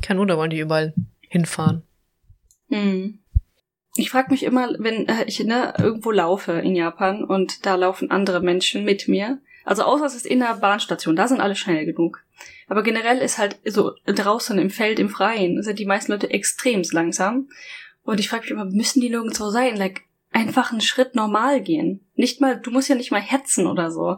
Kein 0.01 0.19
Wunder, 0.19 0.38
wollen 0.38 0.51
die 0.51 0.60
überall 0.60 0.93
hinfahren. 1.21 1.84
Hm. 2.69 3.19
Ich 3.95 4.10
frage 4.10 4.31
mich 4.31 4.43
immer, 4.43 4.69
wenn 4.77 5.08
äh, 5.08 5.23
ich 5.25 5.39
ne, 5.39 5.73
irgendwo 5.77 6.12
laufe 6.12 6.53
in 6.53 6.75
Japan 6.75 7.23
und 7.23 7.65
da 7.65 7.75
laufen 7.75 8.12
andere 8.12 8.41
Menschen 8.41 8.84
mit 8.84 9.08
mir. 9.08 9.39
Also 9.63 9.84
außer 9.84 10.05
es 10.05 10.15
ist 10.15 10.25
in 10.25 10.39
der 10.39 10.55
Bahnstation, 10.55 11.15
da 11.15 11.27
sind 11.27 11.41
alle 11.41 11.55
schnell 11.55 11.86
genug. 11.86 12.23
Aber 12.67 12.84
generell 12.84 13.19
ist 13.19 13.38
halt 13.38 13.58
so 13.63 13.93
draußen 14.05 14.58
im 14.60 14.69
Feld, 14.69 14.99
im 14.99 15.10
Freien, 15.10 15.62
sind 15.63 15.79
die 15.79 15.86
meisten 15.86 16.12
Leute 16.12 16.29
extremst 16.29 16.93
langsam. 16.93 17.49
Und 18.03 18.19
ich 18.19 18.29
frage 18.29 18.43
mich 18.43 18.51
immer, 18.51 18.65
müssen 18.65 19.01
die 19.01 19.10
nirgendwo 19.10 19.49
sein? 19.49 19.75
Like, 19.77 20.01
einfach 20.31 20.71
einen 20.71 20.81
Schritt 20.81 21.15
normal 21.15 21.62
gehen. 21.62 22.05
Nicht 22.15 22.41
mal, 22.41 22.60
du 22.60 22.69
musst 22.69 22.89
ja 22.89 22.95
nicht 22.95 23.12
mal 23.12 23.21
hetzen 23.21 23.65
oder 23.67 23.89
so. 23.89 24.17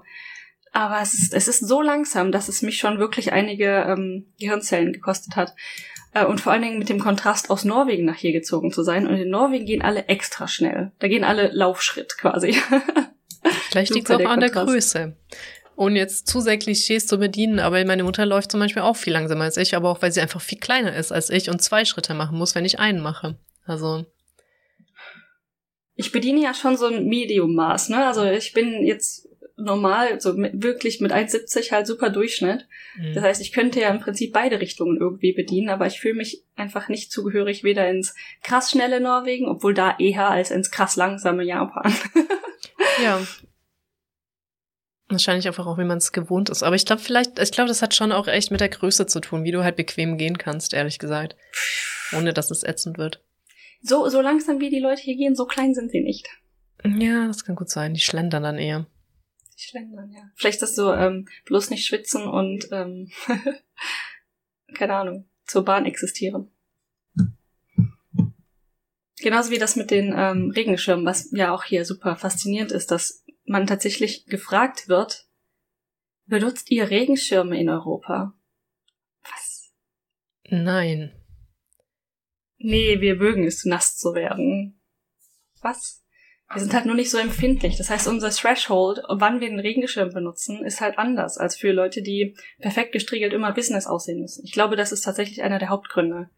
Aber 0.73 1.01
es 1.01 1.13
ist, 1.13 1.33
es 1.33 1.47
ist 1.47 1.59
so 1.59 1.81
langsam, 1.81 2.31
dass 2.31 2.49
es 2.49 2.61
mich 2.61 2.77
schon 2.77 2.99
wirklich 2.99 3.31
einige 3.31 3.85
ähm, 3.87 4.25
Gehirnzellen 4.39 4.93
gekostet 4.93 5.35
hat. 5.35 5.55
Äh, 6.17 6.25
und 6.25 6.41
vor 6.41 6.51
allen 6.51 6.61
Dingen 6.61 6.79
mit 6.79 6.89
dem 6.89 6.99
Kontrast 6.99 7.49
aus 7.49 7.65
Norwegen 7.65 8.05
nach 8.05 8.15
hier 8.15 8.31
gezogen 8.31 8.71
zu 8.71 8.83
sein. 8.83 9.07
Und 9.07 9.15
in 9.17 9.29
Norwegen 9.29 9.65
gehen 9.65 9.81
alle 9.81 10.05
extra 10.05 10.47
schnell. 10.47 10.91
Da 10.99 11.07
gehen 11.07 11.23
alle 11.23 11.49
Laufschritt 11.53 12.17
quasi. 12.17 12.55
Vielleicht 13.69 13.93
liegt 13.93 14.09
es 14.09 14.15
auch 14.15 14.25
an 14.25 14.39
der 14.39 14.49
Größe. 14.49 15.15
Ohne 15.75 15.99
jetzt 15.99 16.27
zu 16.27 16.41
sehr 16.41 16.57
Klischees 16.57 17.05
zu 17.05 17.19
bedienen, 17.19 17.59
aber 17.59 17.83
meine 17.85 18.03
Mutter 18.03 18.25
läuft 18.25 18.51
zum 18.51 18.59
Beispiel 18.59 18.81
auch 18.81 18.95
viel 18.95 19.13
langsamer 19.13 19.43
als 19.43 19.57
ich, 19.57 19.75
aber 19.75 19.91
auch 19.91 20.01
weil 20.01 20.11
sie 20.11 20.21
einfach 20.21 20.41
viel 20.41 20.57
kleiner 20.57 20.95
ist 20.95 21.11
als 21.11 21.29
ich 21.29 21.51
und 21.51 21.61
zwei 21.61 21.85
Schritte 21.85 22.15
machen 22.15 22.37
muss, 22.37 22.55
wenn 22.55 22.65
ich 22.65 22.79
einen 22.79 22.99
mache. 22.99 23.37
Also. 23.65 24.05
Ich 25.93 26.11
bediene 26.11 26.41
ja 26.41 26.55
schon 26.55 26.77
so 26.77 26.87
ein 26.87 27.05
Medium-Maß, 27.05 27.89
ne? 27.89 28.07
Also 28.07 28.23
ich 28.25 28.53
bin 28.53 28.83
jetzt 28.85 29.26
normal, 29.57 30.21
so 30.21 30.33
mit, 30.33 30.63
wirklich 30.63 31.01
mit 31.01 31.11
1,70 31.11 31.71
halt 31.71 31.87
super 31.87 32.09
Durchschnitt. 32.09 32.67
Mhm. 32.95 33.15
Das 33.15 33.23
heißt, 33.23 33.41
ich 33.41 33.51
könnte 33.51 33.81
ja 33.81 33.89
im 33.89 33.99
Prinzip 33.99 34.31
beide 34.31 34.61
Richtungen 34.61 34.97
irgendwie 34.97 35.33
bedienen, 35.33 35.69
aber 35.69 35.87
ich 35.87 35.99
fühle 35.99 36.13
mich 36.13 36.43
einfach 36.55 36.89
nicht 36.89 37.11
zugehörig 37.11 37.63
weder 37.63 37.89
ins 37.89 38.15
krass 38.43 38.71
schnelle 38.71 39.01
Norwegen, 39.01 39.47
obwohl 39.47 39.73
da 39.73 39.97
eher 39.97 40.29
als 40.29 40.51
ins 40.51 40.71
krass 40.71 40.95
langsame 40.95 41.43
Japan. 41.43 41.91
ja. 43.03 43.19
Wahrscheinlich 45.09 45.47
einfach 45.47 45.65
auch, 45.65 45.77
wie 45.77 45.85
man 45.85 45.97
es 45.97 46.11
gewohnt 46.11 46.49
ist. 46.49 46.63
Aber 46.63 46.75
ich 46.75 46.85
glaube, 46.85 47.01
vielleicht, 47.01 47.39
ich 47.39 47.51
glaube, 47.51 47.69
das 47.69 47.81
hat 47.81 47.95
schon 47.95 48.11
auch 48.11 48.27
echt 48.27 48.51
mit 48.51 48.61
der 48.61 48.69
Größe 48.69 49.07
zu 49.07 49.21
tun, 49.21 49.43
wie 49.43 49.51
du 49.51 49.63
halt 49.63 49.75
bequem 49.75 50.17
gehen 50.17 50.37
kannst, 50.37 50.73
ehrlich 50.73 50.99
gesagt. 50.99 51.35
Ohne 52.15 52.33
dass 52.33 52.51
es 52.51 52.63
ätzend 52.63 52.97
wird. 52.97 53.23
So, 53.81 54.07
so 54.09 54.21
langsam 54.21 54.59
wie 54.59 54.69
die 54.69 54.79
Leute 54.79 55.01
hier 55.01 55.15
gehen, 55.15 55.35
so 55.35 55.45
klein 55.45 55.73
sind 55.73 55.91
sie 55.91 56.01
nicht. 56.01 56.27
Ja, 56.83 57.25
das 57.27 57.45
kann 57.45 57.55
gut 57.55 57.69
sein. 57.69 57.93
Die 57.93 58.01
schlendern 58.01 58.43
dann 58.43 58.57
eher. 58.57 58.85
Die 59.57 59.63
schlendern, 59.63 60.11
ja. 60.11 60.29
Vielleicht 60.35 60.61
das 60.61 60.75
so 60.75 60.93
ähm, 60.93 61.27
bloß 61.45 61.69
nicht 61.71 61.85
schwitzen 61.85 62.27
und 62.27 62.67
ähm, 62.71 63.11
keine 64.75 64.95
Ahnung, 64.95 65.29
zur 65.45 65.65
Bahn 65.65 65.85
existieren. 65.85 66.51
Genauso 69.19 69.49
wie 69.49 69.57
das 69.57 69.75
mit 69.75 69.89
den 69.89 70.13
ähm, 70.15 70.51
Regenschirmen, 70.51 71.05
was 71.05 71.31
ja 71.31 71.51
auch 71.51 71.63
hier 71.63 71.85
super 71.85 72.15
faszinierend 72.15 72.71
ist, 72.71 72.91
dass 72.91 73.23
man 73.45 73.65
tatsächlich 73.65 74.25
gefragt 74.25 74.89
wird, 74.89 75.27
benutzt 76.25 76.69
ihr 76.69 76.89
Regenschirme 76.89 77.59
in 77.59 77.69
Europa? 77.69 78.37
Was? 79.23 79.73
Nein. 80.43 81.13
Nee, 82.57 83.01
wir 83.01 83.15
mögen 83.15 83.45
es, 83.45 83.65
nass 83.65 83.97
zu 83.97 84.13
werden. 84.13 84.79
Was? 85.61 86.03
Wir 86.53 86.61
sind 86.61 86.73
halt 86.73 86.85
nur 86.85 86.95
nicht 86.95 87.11
so 87.11 87.17
empfindlich. 87.17 87.75
Das 87.77 87.89
heißt, 87.89 88.07
unser 88.07 88.29
Threshold, 88.29 89.01
wann 89.09 89.41
wir 89.41 89.49
den 89.49 89.59
Regenschirm 89.59 90.13
benutzen, 90.13 90.63
ist 90.63 90.79
halt 90.79 90.97
anders 90.97 91.37
als 91.37 91.57
für 91.57 91.71
Leute, 91.71 92.01
die 92.01 92.37
perfekt 92.59 92.93
gestriegelt 92.93 93.33
immer 93.33 93.51
Business 93.51 93.85
aussehen 93.85 94.21
müssen. 94.21 94.45
Ich 94.45 94.53
glaube, 94.53 94.77
das 94.77 94.93
ist 94.93 95.01
tatsächlich 95.01 95.43
einer 95.43 95.59
der 95.59 95.69
Hauptgründe. 95.69 96.29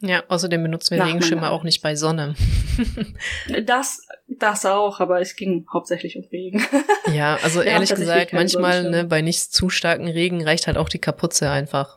Ja, 0.00 0.22
außerdem 0.28 0.62
benutzen 0.62 0.96
wir 0.96 1.04
Regenschirme 1.04 1.50
auch 1.50 1.64
nicht 1.64 1.82
bei 1.82 1.96
Sonne. 1.96 2.34
das, 3.64 4.06
das 4.28 4.66
auch, 4.66 5.00
aber 5.00 5.20
es 5.20 5.34
ging 5.34 5.66
hauptsächlich 5.72 6.16
um 6.16 6.24
Regen. 6.30 6.64
ja, 7.12 7.38
also 7.42 7.62
ehrlich 7.62 7.94
gesagt, 7.94 8.32
manchmal 8.32 8.90
ne, 8.90 9.04
bei 9.04 9.22
nicht 9.22 9.52
zu 9.52 9.70
starken 9.70 10.06
Regen 10.06 10.44
reicht 10.44 10.66
halt 10.66 10.76
auch 10.76 10.88
die 10.88 10.98
Kapuze 10.98 11.50
einfach. 11.50 11.96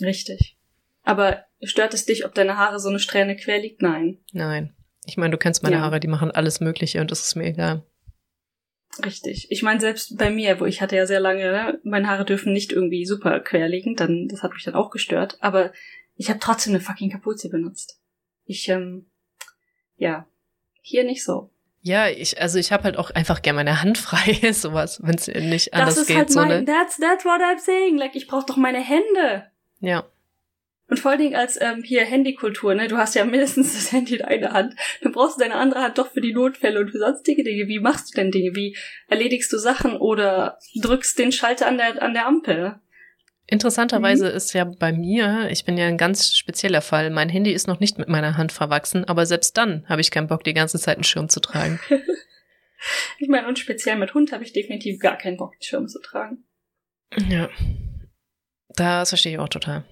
Richtig. 0.00 0.56
Aber 1.02 1.44
stört 1.62 1.94
es 1.94 2.04
dich, 2.04 2.26
ob 2.26 2.34
deine 2.34 2.58
Haare 2.58 2.78
so 2.78 2.90
eine 2.90 2.98
Strähne 2.98 3.36
quer 3.36 3.58
liegt? 3.58 3.80
Nein. 3.80 4.18
Nein. 4.32 4.75
Ich 5.06 5.16
meine, 5.16 5.30
du 5.30 5.38
kennst 5.38 5.62
meine 5.62 5.76
ja. 5.76 5.82
Haare, 5.82 6.00
die 6.00 6.08
machen 6.08 6.30
alles 6.30 6.60
Mögliche 6.60 7.00
und 7.00 7.10
das 7.10 7.22
ist 7.22 7.36
mir 7.36 7.46
egal. 7.46 7.82
Richtig. 9.04 9.46
Ich 9.50 9.62
meine, 9.62 9.80
selbst 9.80 10.16
bei 10.16 10.30
mir, 10.30 10.58
wo 10.58 10.64
ich 10.64 10.80
hatte 10.80 10.96
ja 10.96 11.06
sehr 11.06 11.20
lange, 11.20 11.52
ne, 11.52 11.80
meine 11.84 12.08
Haare 12.08 12.24
dürfen 12.24 12.52
nicht 12.52 12.72
irgendwie 12.72 13.06
super 13.06 13.40
quer 13.40 13.68
liegen, 13.68 13.94
dann, 13.94 14.28
das 14.28 14.42
hat 14.42 14.52
mich 14.52 14.64
dann 14.64 14.74
auch 14.74 14.90
gestört, 14.90 15.38
aber 15.40 15.72
ich 16.16 16.28
habe 16.28 16.40
trotzdem 16.40 16.74
eine 16.74 16.82
fucking 16.82 17.10
Kapuze 17.10 17.48
benutzt. 17.48 18.00
Ich, 18.44 18.68
ähm, 18.68 19.06
ja, 19.96 20.26
hier 20.80 21.04
nicht 21.04 21.24
so. 21.24 21.50
Ja, 21.82 22.08
ich, 22.08 22.40
also 22.40 22.58
ich 22.58 22.72
habe 22.72 22.84
halt 22.84 22.96
auch 22.96 23.10
einfach 23.10 23.42
gern 23.42 23.56
meine 23.56 23.80
Hand 23.82 23.98
frei, 23.98 24.52
sowas, 24.52 25.00
wenn 25.02 25.14
es 25.14 25.28
nicht 25.28 25.74
anders 25.74 25.94
geht. 25.94 25.98
Das 25.98 26.08
ist 26.08 26.16
halt 26.16 26.30
so 26.30 26.40
mein, 26.40 26.48
ne? 26.48 26.64
that's, 26.64 26.96
that's 26.96 27.24
what 27.24 27.40
I'm 27.40 27.58
saying. 27.58 27.96
Like, 27.96 28.16
ich 28.16 28.26
brauche 28.26 28.46
doch 28.46 28.56
meine 28.56 28.80
Hände. 28.80 29.50
Ja. 29.80 30.04
Und 30.88 31.00
vor 31.00 31.10
allen 31.10 31.20
Dingen 31.20 31.34
als 31.34 31.60
ähm, 31.60 31.82
hier 31.82 32.04
Handykultur, 32.04 32.74
ne? 32.74 32.86
Du 32.86 32.96
hast 32.96 33.16
ja 33.16 33.24
mindestens 33.24 33.74
das 33.74 33.90
Handy 33.90 34.16
in 34.16 34.22
einer 34.22 34.52
Hand. 34.52 34.74
Dann 35.02 35.12
brauchst 35.12 35.36
du 35.36 35.40
deine 35.40 35.56
andere 35.56 35.82
Hand 35.82 35.98
doch 35.98 36.12
für 36.12 36.20
die 36.20 36.32
Notfälle 36.32 36.78
und 36.78 36.90
für 36.90 36.98
sonstige 36.98 37.42
Dinge. 37.42 37.66
Wie 37.66 37.80
machst 37.80 38.10
du 38.10 38.20
denn 38.20 38.30
Dinge? 38.30 38.54
Wie 38.54 38.76
erledigst 39.08 39.52
du 39.52 39.58
Sachen 39.58 39.96
oder 39.96 40.58
drückst 40.80 41.18
den 41.18 41.32
Schalter 41.32 41.66
an 41.66 41.78
der, 41.78 42.00
an 42.00 42.14
der 42.14 42.26
Ampel? 42.26 42.76
Interessanterweise 43.48 44.30
mhm. 44.30 44.36
ist 44.36 44.52
ja 44.54 44.64
bei 44.64 44.92
mir, 44.92 45.48
ich 45.50 45.64
bin 45.64 45.78
ja 45.78 45.86
ein 45.86 45.98
ganz 45.98 46.36
spezieller 46.36 46.82
Fall, 46.82 47.10
mein 47.10 47.28
Handy 47.28 47.52
ist 47.52 47.68
noch 47.68 47.78
nicht 47.78 47.96
mit 47.96 48.08
meiner 48.08 48.36
Hand 48.36 48.50
verwachsen, 48.50 49.04
aber 49.04 49.24
selbst 49.24 49.56
dann 49.56 49.88
habe 49.88 50.00
ich 50.00 50.10
keinen 50.10 50.26
Bock, 50.26 50.42
die 50.42 50.54
ganze 50.54 50.80
Zeit 50.80 50.96
einen 50.96 51.04
Schirm 51.04 51.28
zu 51.28 51.38
tragen. 51.38 51.78
ich 53.18 53.28
meine, 53.28 53.46
und 53.46 53.60
speziell 53.60 53.96
mit 53.96 54.14
Hund 54.14 54.32
habe 54.32 54.42
ich 54.42 54.52
definitiv 54.52 54.98
gar 54.98 55.16
keinen 55.16 55.36
Bock, 55.36 55.52
einen 55.52 55.62
Schirm 55.62 55.86
zu 55.86 56.00
tragen. 56.00 56.44
Ja. 57.28 57.48
Das 58.70 59.10
verstehe 59.10 59.32
ich 59.32 59.38
auch 59.38 59.48
total. 59.48 59.84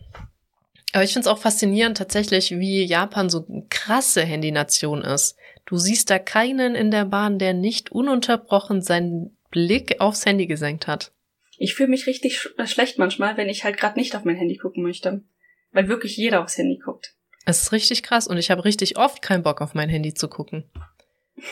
Aber 0.94 1.02
ich 1.02 1.12
finde 1.12 1.28
es 1.28 1.32
auch 1.32 1.40
faszinierend 1.40 1.98
tatsächlich, 1.98 2.52
wie 2.52 2.84
Japan 2.84 3.28
so 3.28 3.44
eine 3.48 3.66
krasse 3.68 4.22
Handynation 4.22 5.02
ist. 5.02 5.36
Du 5.66 5.76
siehst 5.76 6.08
da 6.08 6.20
keinen 6.20 6.76
in 6.76 6.92
der 6.92 7.04
Bahn, 7.04 7.40
der 7.40 7.52
nicht 7.52 7.90
ununterbrochen 7.90 8.80
seinen 8.80 9.36
Blick 9.50 10.00
aufs 10.00 10.24
Handy 10.24 10.46
gesenkt 10.46 10.86
hat. 10.86 11.10
Ich 11.58 11.74
fühle 11.74 11.88
mich 11.88 12.06
richtig 12.06 12.38
sch 12.38 12.54
äh, 12.58 12.68
schlecht 12.68 12.96
manchmal, 12.96 13.36
wenn 13.36 13.48
ich 13.48 13.64
halt 13.64 13.76
gerade 13.76 13.98
nicht 13.98 14.14
auf 14.14 14.24
mein 14.24 14.36
Handy 14.36 14.56
gucken 14.56 14.84
möchte. 14.84 15.24
Weil 15.72 15.88
wirklich 15.88 16.16
jeder 16.16 16.44
aufs 16.44 16.58
Handy 16.58 16.78
guckt. 16.78 17.16
Es 17.44 17.62
ist 17.62 17.72
richtig 17.72 18.04
krass 18.04 18.28
und 18.28 18.38
ich 18.38 18.52
habe 18.52 18.64
richtig 18.64 18.96
oft 18.96 19.20
keinen 19.20 19.42
Bock 19.42 19.62
auf 19.62 19.74
mein 19.74 19.88
Handy 19.88 20.14
zu 20.14 20.28
gucken. 20.28 20.70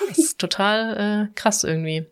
Das 0.08 0.18
ist 0.18 0.38
total 0.38 1.30
äh, 1.30 1.34
krass 1.34 1.64
irgendwie. 1.64 2.06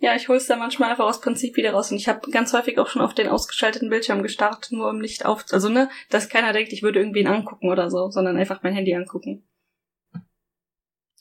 Ja, 0.00 0.14
ich 0.14 0.28
hol's 0.28 0.46
da 0.46 0.56
manchmal 0.56 0.90
einfach 0.90 1.06
aus 1.06 1.20
Prinzip 1.20 1.56
wieder 1.56 1.72
raus 1.72 1.90
und 1.90 1.96
ich 1.96 2.08
habe 2.08 2.30
ganz 2.30 2.52
häufig 2.52 2.78
auch 2.78 2.86
schon 2.86 3.02
auf 3.02 3.14
den 3.14 3.26
ausgeschalteten 3.26 3.90
Bildschirm 3.90 4.22
gestarrt, 4.22 4.68
nur 4.70 4.88
um 4.88 5.00
Licht 5.00 5.26
auf, 5.26 5.44
also 5.50 5.68
ne, 5.68 5.90
dass 6.08 6.28
keiner 6.28 6.52
denkt, 6.52 6.72
ich 6.72 6.84
würde 6.84 7.00
irgendwen 7.00 7.26
angucken 7.26 7.68
oder 7.68 7.90
so, 7.90 8.08
sondern 8.10 8.36
einfach 8.36 8.62
mein 8.62 8.74
Handy 8.74 8.94
angucken. 8.94 9.44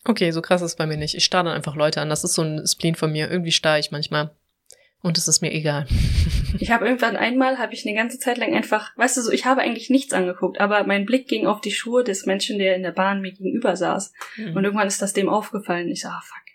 Okay, 0.06 0.32
so 0.32 0.42
krass 0.42 0.62
ist 0.62 0.72
es 0.72 0.76
bei 0.76 0.86
mir 0.86 0.98
nicht. 0.98 1.16
Ich 1.16 1.26
starre 1.26 1.46
dann 1.46 1.56
einfach 1.56 1.76
Leute 1.76 2.00
an. 2.00 2.10
Das 2.10 2.24
ist 2.24 2.36
so 2.36 2.42
ein 2.42 2.66
Spleen 2.66 2.96
von 2.96 3.12
mir. 3.12 3.30
Irgendwie 3.30 3.52
starre 3.52 3.80
ich 3.80 3.92
manchmal. 3.92 4.34
Und 5.02 5.18
es 5.18 5.28
ist 5.28 5.42
mir 5.42 5.52
egal. 5.52 5.86
ich 6.60 6.72
habe 6.72 6.86
irgendwann 6.86 7.18
einmal, 7.18 7.58
habe 7.58 7.74
ich 7.74 7.86
eine 7.86 7.96
ganze 7.96 8.18
Zeit 8.18 8.38
lang 8.38 8.56
einfach, 8.56 8.96
weißt 8.96 9.18
du 9.18 9.22
so, 9.22 9.32
ich 9.32 9.46
habe 9.46 9.62
eigentlich 9.62 9.90
nichts 9.90 10.14
angeguckt, 10.14 10.62
aber 10.62 10.86
mein 10.86 11.06
Blick 11.06 11.28
ging 11.28 11.46
auf 11.46 11.60
die 11.60 11.72
Schuhe 11.72 12.06
des 12.06 12.26
Menschen, 12.26 12.58
der 12.58 12.76
in 12.76 12.84
der 12.84 12.92
Bahn 12.92 13.22
mir 13.22 13.34
gegenüber 13.34 13.76
saß. 13.76 14.14
Mhm. 14.38 14.56
Und 14.56 14.64
irgendwann 14.64 14.88
ist 14.88 15.02
das 15.02 15.12
dem 15.12 15.28
aufgefallen. 15.28 15.90
Ich 15.90 16.02
so, 16.02 16.08
ah, 16.08 16.22
fuck 16.24 16.47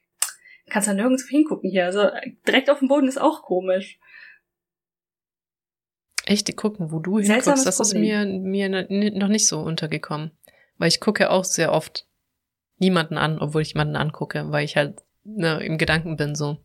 kannst 0.73 0.89
ja 0.89 0.95
nirgends 0.95 1.29
hingucken 1.29 1.71
hier. 1.71 1.85
Also 1.85 2.09
direkt 2.47 2.71
auf 2.71 2.81
dem 2.81 2.89
Boden 2.89 3.07
ist 3.07 3.21
auch 3.21 3.43
komisch. 3.43 3.99
Echt, 6.25 6.57
gucken, 6.57 6.93
wo 6.93 6.99
du 6.99 7.19
Seltsames 7.19 7.45
hinguckst, 7.45 7.67
das 7.67 7.81
ist 7.81 7.95
mir, 7.95 8.25
mir 8.25 8.69
noch 8.69 9.29
nicht 9.29 9.47
so 9.47 9.61
untergekommen. 9.61 10.31
Weil 10.79 10.89
ich 10.89 11.01
gucke 11.01 11.31
auch 11.31 11.45
sehr 11.45 11.73
oft 11.73 12.07
niemanden 12.79 13.19
an, 13.19 13.39
obwohl 13.39 13.63
ich 13.63 13.75
jemanden 13.75 13.97
angucke, 13.97 14.51
weil 14.51 14.65
ich 14.65 14.77
halt 14.77 15.03
ne, 15.25 15.63
im 15.65 15.79
Gedanken 15.79 16.17
bin 16.17 16.35
so. 16.35 16.59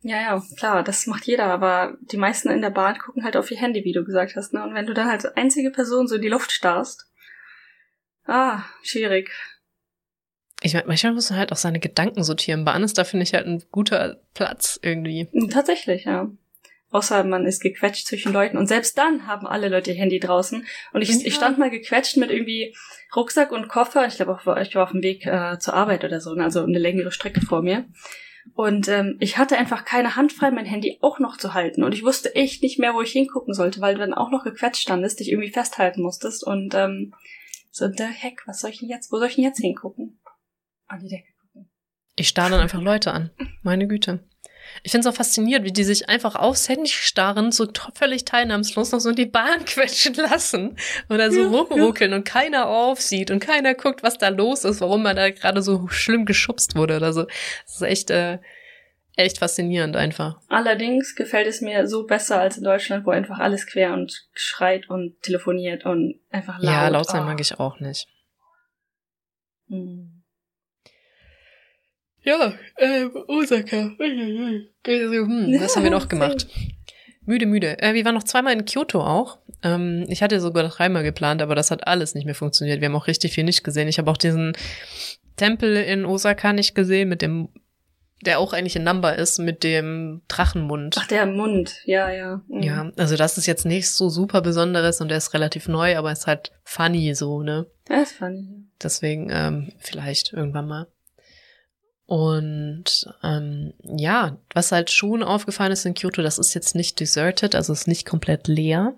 Ja, 0.00 0.20
ja, 0.20 0.42
klar, 0.58 0.82
das 0.82 1.06
macht 1.06 1.24
jeder, 1.24 1.46
aber 1.46 1.96
die 2.00 2.18
meisten 2.18 2.50
in 2.50 2.60
der 2.60 2.70
Bahn 2.70 2.98
gucken 2.98 3.24
halt 3.24 3.36
auf 3.36 3.50
ihr 3.50 3.56
Handy, 3.56 3.84
wie 3.84 3.92
du 3.92 4.04
gesagt 4.04 4.36
hast, 4.36 4.52
ne? 4.52 4.62
Und 4.62 4.74
wenn 4.74 4.86
du 4.86 4.92
dann 4.92 5.08
als 5.08 5.24
einzige 5.24 5.70
Person 5.70 6.06
so 6.06 6.16
in 6.16 6.22
die 6.22 6.28
Luft 6.28 6.52
starrst, 6.52 7.10
ah, 8.26 8.64
schwierig. 8.82 9.30
Ich 10.64 10.72
meine, 10.72 10.86
manchmal 10.86 11.12
muss 11.12 11.28
man 11.28 11.38
halt 11.38 11.52
auch 11.52 11.58
seine 11.58 11.78
Gedanken 11.78 12.24
sortieren. 12.24 12.64
Bahn 12.64 12.82
ist 12.82 12.96
da, 12.96 13.04
finde 13.04 13.24
ich, 13.24 13.34
halt 13.34 13.46
ein 13.46 13.62
guter 13.70 14.16
Platz 14.32 14.80
irgendwie. 14.82 15.28
Tatsächlich, 15.50 16.04
ja. 16.04 16.30
Außer 16.90 17.22
man 17.22 17.44
ist 17.44 17.60
gequetscht 17.60 18.06
zwischen 18.06 18.32
Leuten. 18.32 18.56
Und 18.56 18.66
selbst 18.66 18.96
dann 18.96 19.26
haben 19.26 19.46
alle 19.46 19.68
Leute 19.68 19.90
ihr 19.90 19.98
Handy 19.98 20.20
draußen. 20.20 20.64
Und 20.94 21.02
ich, 21.02 21.10
ja. 21.10 21.16
ich 21.22 21.34
stand 21.34 21.58
mal 21.58 21.68
gequetscht 21.68 22.16
mit 22.16 22.30
irgendwie 22.30 22.74
Rucksack 23.14 23.52
und 23.52 23.68
Koffer. 23.68 24.06
Ich 24.06 24.16
glaube, 24.16 24.38
ich 24.62 24.74
war 24.74 24.84
auf 24.84 24.92
dem 24.92 25.02
Weg 25.02 25.26
äh, 25.26 25.58
zur 25.58 25.74
Arbeit 25.74 26.02
oder 26.02 26.22
so, 26.22 26.32
ne? 26.34 26.44
also 26.44 26.62
eine 26.62 26.78
längere 26.78 27.12
Strecke 27.12 27.42
vor 27.42 27.60
mir. 27.60 27.84
Und 28.54 28.88
ähm, 28.88 29.18
ich 29.20 29.36
hatte 29.36 29.58
einfach 29.58 29.84
keine 29.84 30.16
Hand 30.16 30.32
frei, 30.32 30.50
mein 30.50 30.64
Handy 30.64 30.96
auch 31.02 31.18
noch 31.18 31.36
zu 31.36 31.52
halten. 31.52 31.84
Und 31.84 31.92
ich 31.92 32.04
wusste 32.04 32.34
echt 32.34 32.62
nicht 32.62 32.78
mehr, 32.78 32.94
wo 32.94 33.02
ich 33.02 33.12
hingucken 33.12 33.52
sollte, 33.52 33.82
weil 33.82 33.96
du 33.96 34.00
dann 34.00 34.14
auch 34.14 34.30
noch 34.30 34.44
gequetscht 34.44 34.80
standest, 34.80 35.20
dich 35.20 35.30
irgendwie 35.30 35.52
festhalten 35.52 36.00
musstest. 36.00 36.42
Und 36.42 36.74
ähm, 36.74 37.12
so, 37.70 37.86
der 37.88 38.06
Heck, 38.06 38.42
was 38.46 38.60
soll 38.60 38.70
ich 38.70 38.78
denn 38.78 38.88
jetzt, 38.88 39.12
wo 39.12 39.18
soll 39.18 39.28
ich 39.28 39.34
denn 39.34 39.44
jetzt 39.44 39.60
hingucken? 39.60 40.18
An 40.86 41.00
die 41.00 41.08
Decke 41.08 41.32
gucken. 41.40 41.70
Ich 42.16 42.28
starre 42.28 42.50
dann 42.50 42.60
einfach 42.60 42.80
Leute 42.80 43.12
an. 43.12 43.30
Meine 43.62 43.86
Güte. 43.86 44.20
Ich 44.82 44.92
finde 44.92 45.08
es 45.08 45.14
auch 45.14 45.16
faszinierend, 45.16 45.66
wie 45.66 45.72
die 45.72 45.84
sich 45.84 46.08
einfach 46.08 46.34
aufs 46.34 46.68
Handy 46.68 46.90
starren, 46.90 47.52
so 47.52 47.68
völlig 47.94 48.24
teilnahmslos 48.24 48.92
noch 48.92 49.00
so 49.00 49.10
in 49.10 49.16
die 49.16 49.26
Bahn 49.26 49.64
quetschen 49.66 50.14
lassen 50.14 50.76
oder 51.08 51.30
so 51.30 51.42
ja, 51.42 51.48
rumruckeln 51.48 52.10
ja. 52.10 52.16
und 52.16 52.24
keiner 52.24 52.68
aufsieht 52.68 53.30
und 53.30 53.40
keiner 53.40 53.74
guckt, 53.74 54.02
was 54.02 54.18
da 54.18 54.28
los 54.28 54.64
ist, 54.64 54.80
warum 54.80 55.02
man 55.02 55.16
da 55.16 55.30
gerade 55.30 55.62
so 55.62 55.88
schlimm 55.88 56.24
geschubst 56.24 56.76
wurde 56.76 56.96
oder 56.96 57.12
so. 57.12 57.24
Das 57.24 57.76
ist 57.76 57.82
echt, 57.82 58.10
äh, 58.10 58.38
echt 59.16 59.38
faszinierend 59.38 59.96
einfach. 59.96 60.40
Allerdings 60.48 61.14
gefällt 61.14 61.46
es 61.46 61.60
mir 61.60 61.86
so 61.86 62.04
besser 62.06 62.40
als 62.40 62.56
in 62.56 62.64
Deutschland, 62.64 63.06
wo 63.06 63.10
einfach 63.10 63.38
alles 63.38 63.66
quer 63.66 63.92
und 63.92 64.28
schreit 64.32 64.88
und 64.88 65.20
telefoniert 65.22 65.84
und 65.84 66.20
einfach 66.30 66.58
laut. 66.58 66.64
Ja, 66.64 66.88
laut 66.88 67.06
sein 67.06 67.22
oh. 67.22 67.26
mag 67.26 67.40
ich 67.40 67.58
auch 67.58 67.80
nicht. 67.80 68.08
Hm. 69.68 70.13
Ja, 72.24 72.54
äh, 72.76 73.04
Osaka. 73.28 73.92
Hm, 73.98 74.66
was 75.60 75.76
haben 75.76 75.84
wir 75.84 75.90
noch 75.90 76.08
gemacht? 76.08 76.46
Müde, 77.26 77.46
müde. 77.46 77.80
Äh, 77.80 77.94
wir 77.94 78.04
waren 78.04 78.14
noch 78.14 78.24
zweimal 78.24 78.52
in 78.52 78.64
Kyoto 78.64 79.00
auch. 79.00 79.38
Ähm, 79.62 80.04
ich 80.08 80.22
hatte 80.22 80.40
sogar 80.40 80.68
dreimal 80.68 81.02
geplant, 81.02 81.42
aber 81.42 81.54
das 81.54 81.70
hat 81.70 81.86
alles 81.86 82.14
nicht 82.14 82.24
mehr 82.24 82.34
funktioniert. 82.34 82.80
Wir 82.80 82.88
haben 82.88 82.96
auch 82.96 83.06
richtig 83.06 83.32
viel 83.32 83.44
nicht 83.44 83.64
gesehen. 83.64 83.88
Ich 83.88 83.98
habe 83.98 84.10
auch 84.10 84.16
diesen 84.16 84.52
Tempel 85.36 85.76
in 85.76 86.04
Osaka 86.04 86.52
nicht 86.52 86.74
gesehen, 86.74 87.08
mit 87.08 87.22
dem, 87.22 87.48
der 88.22 88.38
auch 88.38 88.52
eigentlich 88.52 88.76
in 88.76 88.84
Number 88.84 89.16
ist, 89.16 89.38
mit 89.38 89.64
dem 89.64 90.22
Drachenmund. 90.28 90.96
Ach, 90.98 91.06
der 91.06 91.26
Mund, 91.26 91.80
ja, 91.84 92.10
ja. 92.10 92.42
Mhm. 92.48 92.62
Ja, 92.62 92.92
also 92.96 93.16
das 93.16 93.38
ist 93.38 93.46
jetzt 93.46 93.64
nicht 93.64 93.90
so 93.90 94.08
super 94.08 94.42
Besonderes 94.42 95.00
und 95.00 95.08
der 95.08 95.18
ist 95.18 95.34
relativ 95.34 95.66
neu, 95.66 95.96
aber 95.96 96.12
ist 96.12 96.26
halt 96.26 96.52
funny 96.62 97.14
so, 97.14 97.42
ne? 97.42 97.66
Der 97.88 98.02
ist 98.02 98.12
funny. 98.12 98.66
Deswegen 98.82 99.30
ähm, 99.30 99.72
vielleicht 99.78 100.32
irgendwann 100.32 100.68
mal. 100.68 100.86
Und 102.06 103.06
ähm, 103.22 103.72
ja, 103.82 104.36
was 104.52 104.72
halt 104.72 104.90
schon 104.90 105.22
aufgefallen 105.22 105.72
ist 105.72 105.86
in 105.86 105.94
Kyoto, 105.94 106.22
das 106.22 106.38
ist 106.38 106.54
jetzt 106.54 106.74
nicht 106.74 107.00
deserted, 107.00 107.54
also 107.54 107.72
ist 107.72 107.88
nicht 107.88 108.06
komplett 108.06 108.46
leer. 108.46 108.94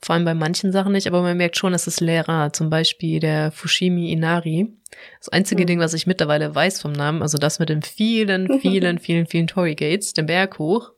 Vor 0.00 0.14
allem 0.14 0.24
bei 0.24 0.34
manchen 0.34 0.72
Sachen 0.72 0.92
nicht, 0.92 1.06
aber 1.06 1.22
man 1.22 1.36
merkt 1.36 1.56
schon, 1.56 1.74
es 1.74 1.86
ist 1.86 2.00
leerer. 2.00 2.52
Zum 2.52 2.70
Beispiel 2.70 3.20
der 3.20 3.52
Fushimi 3.52 4.10
Inari. 4.10 4.72
Das 5.20 5.28
einzige 5.28 5.62
mhm. 5.62 5.66
Ding, 5.66 5.78
was 5.78 5.94
ich 5.94 6.06
mittlerweile 6.06 6.52
weiß 6.52 6.80
vom 6.80 6.92
Namen, 6.92 7.22
also 7.22 7.38
das 7.38 7.58
mit 7.58 7.68
den 7.68 7.82
vielen, 7.82 8.58
vielen, 8.60 8.98
vielen, 8.98 9.26
vielen 9.26 9.46
Tory 9.46 9.74
Gates, 9.74 10.12
den 10.12 10.26
Berg 10.26 10.58
hoch, 10.58 10.92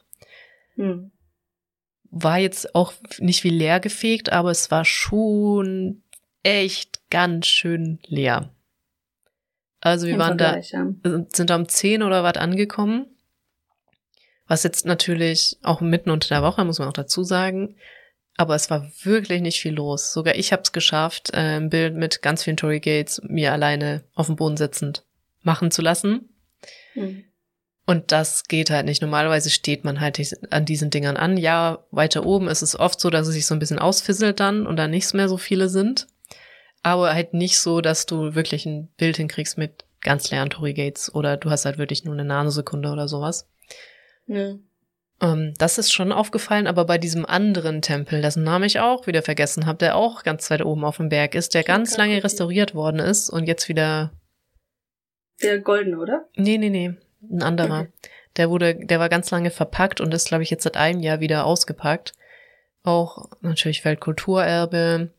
mhm. 0.76 1.10
war 2.10 2.38
jetzt 2.38 2.74
auch 2.74 2.94
nicht 3.18 3.44
wie 3.44 3.50
leer 3.50 3.80
gefegt, 3.80 4.32
aber 4.32 4.50
es 4.50 4.70
war 4.70 4.84
schon 4.84 6.02
echt 6.42 7.00
ganz 7.10 7.46
schön 7.46 7.98
leer. 8.06 8.50
Also 9.84 10.06
wir 10.06 10.14
Im 10.14 10.18
waren 10.18 10.38
Vergleich, 10.38 10.70
da, 10.70 10.78
ja. 11.04 11.26
sind 11.28 11.50
da 11.50 11.56
um 11.56 11.68
10 11.68 12.02
oder 12.02 12.24
was 12.24 12.38
angekommen. 12.38 13.06
Was 14.46 14.62
jetzt 14.62 14.86
natürlich 14.86 15.58
auch 15.62 15.82
mitten 15.82 16.10
unter 16.10 16.28
der 16.28 16.42
Woche, 16.42 16.64
muss 16.64 16.78
man 16.78 16.88
auch 16.88 16.94
dazu 16.94 17.22
sagen. 17.22 17.76
Aber 18.38 18.54
es 18.54 18.70
war 18.70 18.90
wirklich 19.02 19.42
nicht 19.42 19.60
viel 19.60 19.74
los. 19.74 20.12
Sogar 20.14 20.36
ich 20.36 20.52
habe 20.52 20.62
es 20.62 20.72
geschafft, 20.72 21.34
äh, 21.34 21.58
ein 21.58 21.68
Bild 21.68 21.94
mit 21.96 22.22
ganz 22.22 22.42
vielen 22.42 22.56
Tory 22.56 22.80
Gates 22.80 23.20
mir 23.24 23.52
alleine 23.52 24.04
auf 24.14 24.26
dem 24.26 24.36
Boden 24.36 24.56
sitzend 24.56 25.04
machen 25.42 25.70
zu 25.70 25.82
lassen. 25.82 26.30
Mhm. 26.94 27.24
Und 27.84 28.10
das 28.10 28.44
geht 28.44 28.70
halt 28.70 28.86
nicht. 28.86 29.02
Normalerweise 29.02 29.50
steht 29.50 29.84
man 29.84 30.00
halt 30.00 30.18
an 30.50 30.64
diesen 30.64 30.88
Dingern 30.88 31.18
an. 31.18 31.36
Ja, 31.36 31.84
weiter 31.90 32.24
oben 32.24 32.48
ist 32.48 32.62
es 32.62 32.78
oft 32.78 32.98
so, 32.98 33.10
dass 33.10 33.28
es 33.28 33.34
sich 33.34 33.44
so 33.44 33.54
ein 33.54 33.58
bisschen 33.58 33.78
ausfisselt 33.78 34.40
dann 34.40 34.66
und 34.66 34.76
da 34.76 34.88
nicht 34.88 35.12
mehr 35.12 35.28
so 35.28 35.36
viele 35.36 35.68
sind 35.68 36.06
aber 36.84 37.14
halt 37.14 37.34
nicht 37.34 37.58
so, 37.58 37.80
dass 37.80 38.06
du 38.06 38.34
wirklich 38.34 38.66
ein 38.66 38.88
Bild 38.96 39.16
hinkriegst 39.16 39.58
mit 39.58 39.84
ganz 40.02 40.30
leeren 40.30 40.50
Tory 40.50 40.74
Gates 40.74 41.12
oder 41.12 41.36
du 41.36 41.50
hast 41.50 41.64
halt 41.64 41.78
wirklich 41.78 42.04
nur 42.04 42.14
eine 42.14 42.24
Nanosekunde 42.24 42.90
oder 42.90 43.08
sowas. 43.08 43.48
Ja. 44.26 44.54
Ähm, 45.20 45.54
das 45.56 45.78
ist 45.78 45.92
schon 45.92 46.12
aufgefallen, 46.12 46.66
aber 46.66 46.84
bei 46.84 46.98
diesem 46.98 47.24
anderen 47.24 47.80
Tempel, 47.80 48.20
dessen 48.20 48.44
Namen 48.44 48.64
ich 48.64 48.80
auch 48.80 49.06
wieder 49.06 49.22
vergessen 49.22 49.64
habe, 49.64 49.78
der 49.78 49.96
auch 49.96 50.24
ganz 50.24 50.50
weit 50.50 50.62
oben 50.62 50.84
auf 50.84 50.98
dem 50.98 51.08
Berg 51.08 51.34
ist, 51.34 51.54
der 51.54 51.64
ganz 51.64 51.96
lange 51.96 52.22
restauriert 52.22 52.74
worden 52.74 53.00
ist 53.00 53.30
und 53.30 53.46
jetzt 53.46 53.68
wieder. 53.68 54.12
Der 55.42 55.58
goldene, 55.60 55.98
oder? 55.98 56.28
Nee, 56.36 56.58
nee, 56.58 56.70
nee. 56.70 56.94
Ein 57.30 57.42
anderer. 57.42 57.80
Okay. 57.80 57.92
Der 58.36 58.50
wurde, 58.50 58.74
der 58.74 59.00
war 59.00 59.08
ganz 59.08 59.30
lange 59.30 59.50
verpackt 59.50 60.00
und 60.02 60.12
ist, 60.12 60.28
glaube 60.28 60.42
ich, 60.42 60.50
jetzt 60.50 60.64
seit 60.64 60.76
einem 60.76 61.00
Jahr 61.00 61.20
wieder 61.20 61.46
ausgepackt. 61.46 62.12
Auch 62.82 63.30
natürlich 63.40 63.84
Weltkulturerbe, 63.84 65.10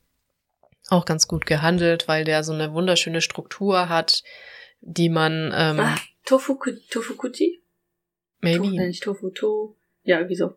auch 0.89 1.05
ganz 1.05 1.27
gut 1.27 1.45
gehandelt, 1.45 2.07
weil 2.07 2.23
der 2.23 2.43
so 2.43 2.53
eine 2.53 2.73
wunderschöne 2.73 3.21
Struktur 3.21 3.89
hat, 3.89 4.23
die 4.81 5.09
man. 5.09 5.51
Ähm, 5.55 5.79
ah, 5.79 5.97
Tofuku, 6.25 6.71
Tofukuchi? 6.89 7.61
Maybe. 8.41 8.63
To, 8.63 8.69
nicht 8.69 9.03
Tofu, 9.03 9.29
to. 9.31 9.75
Ja, 10.03 10.17
irgendwie 10.17 10.35
so. 10.35 10.55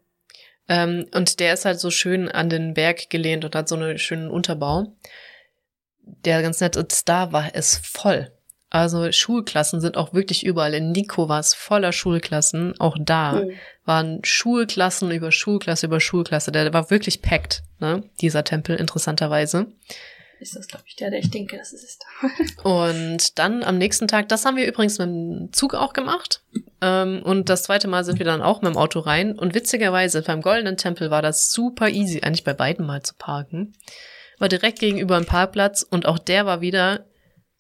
Ähm, 0.69 1.07
und 1.15 1.41
der 1.41 1.55
ist 1.55 1.65
halt 1.65 1.81
so 1.81 1.91
schön 1.91 2.29
an 2.29 2.51
den 2.51 2.75
Berg 2.75 3.09
gelehnt 3.09 3.45
und 3.45 3.55
hat 3.55 3.69
so 3.69 3.77
einen 3.77 3.99
schönen 3.99 4.31
Unterbau. 4.31 4.93
Der 6.03 6.43
ganz 6.43 6.61
nett 6.61 6.77
ist, 6.77 7.09
da 7.09 7.33
war 7.33 7.51
es 7.55 7.79
voll. 7.79 8.31
Also 8.71 9.11
Schulklassen 9.11 9.81
sind 9.81 9.97
auch 9.97 10.13
wirklich 10.13 10.45
überall. 10.45 10.75
In 10.75 10.93
Nico 10.93 11.31
war 11.31 11.41
es 11.41 11.55
voller 11.55 11.93
Schulklassen. 11.93 12.79
Auch 12.79 12.99
da 13.01 13.33
mhm. 13.33 13.53
waren 13.87 14.21
Schulklassen 14.25 15.11
über 15.11 15.33
Schulklasse 15.33 15.87
über 15.87 16.01
Schulklasse. 16.01 16.53
Der 16.53 16.71
war 16.75 16.91
wirklich 16.91 17.23
packed, 17.23 17.63
ne? 17.79 18.03
Dieser 18.21 18.45
Tempel, 18.45 18.77
interessanterweise 18.77 19.69
ist 20.41 20.57
das, 20.57 20.69
glaube 20.69 20.85
ich, 20.87 20.97
der, 20.97 21.11
der 21.11 21.19
ich 21.19 21.31
denke, 21.31 21.57
das 21.57 21.73
ist 21.73 21.85
es. 21.85 21.99
und 22.63 23.39
dann 23.39 23.63
am 23.63 23.79
nächsten 23.79 24.09
Tag, 24.09 24.29
das 24.29 24.45
haben 24.45 24.57
wir 24.57 24.67
übrigens 24.67 24.99
mit 24.99 25.09
dem 25.09 25.53
Zug 25.53 25.75
auch 25.75 25.93
gemacht. 25.93 26.43
Ähm, 26.81 27.23
und 27.23 27.49
das 27.49 27.65
zweite 27.65 27.89
Mal 27.89 28.05
sind 28.05 28.19
wir 28.19 28.27
dann 28.27 28.43
auch 28.43 28.63
mit 28.63 28.73
dem 28.73 28.77
Auto 28.77 29.01
rein. 29.01 29.39
Und 29.39 29.55
witzigerweise 29.55 30.23
beim 30.23 30.43
Goldenen 30.43 30.77
Tempel 30.77 31.11
war 31.11 31.23
das 31.23 31.51
super 31.51 31.89
easy, 31.89 32.21
eigentlich 32.23 32.45
bei 32.45 32.55
beiden 32.55 32.87
mal 32.87 33.03
zu 33.03 33.15
parken. 33.15 33.75
War 34.39 34.49
direkt 34.49 34.79
gegenüber 34.79 35.17
ein 35.17 35.27
Parkplatz 35.27 35.83
und 35.83 36.07
auch 36.07 36.19
der 36.19 36.47
war 36.47 36.61
wieder 36.61 37.05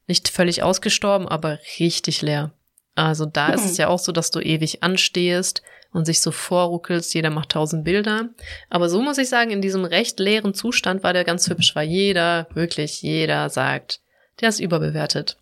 nicht 0.07 0.29
völlig 0.29 0.63
ausgestorben, 0.63 1.29
aber 1.29 1.59
richtig 1.79 2.23
leer. 2.23 2.53
Also 2.95 3.27
da 3.27 3.49
mhm. 3.49 3.55
ist 3.55 3.65
es 3.65 3.77
ja 3.77 3.89
auch 3.89 3.99
so, 3.99 4.13
dass 4.13 4.31
du 4.31 4.41
ewig 4.41 4.83
anstehst 4.83 5.63
und 5.99 6.05
sich 6.05 6.21
so 6.21 6.31
vorruckelst, 6.31 7.13
jeder 7.13 7.31
macht 7.31 7.51
tausend 7.51 7.85
Bilder. 7.85 8.31
Aber 8.71 8.89
so 8.89 9.03
muss 9.03 9.19
ich 9.19 9.29
sagen, 9.29 9.51
in 9.51 9.61
diesem 9.61 9.85
recht 9.85 10.21
leeren 10.21 10.55
Zustand 10.55 11.03
war 11.03 11.13
der 11.13 11.25
ganz 11.25 11.51
hübsch, 11.51 11.75
weil 11.75 11.89
jeder, 11.89 12.47
wirklich 12.55 13.03
jeder 13.03 13.51
sagt, 13.51 14.01
der 14.41 14.49
ist 14.49 14.61
überbewertet, 14.61 15.39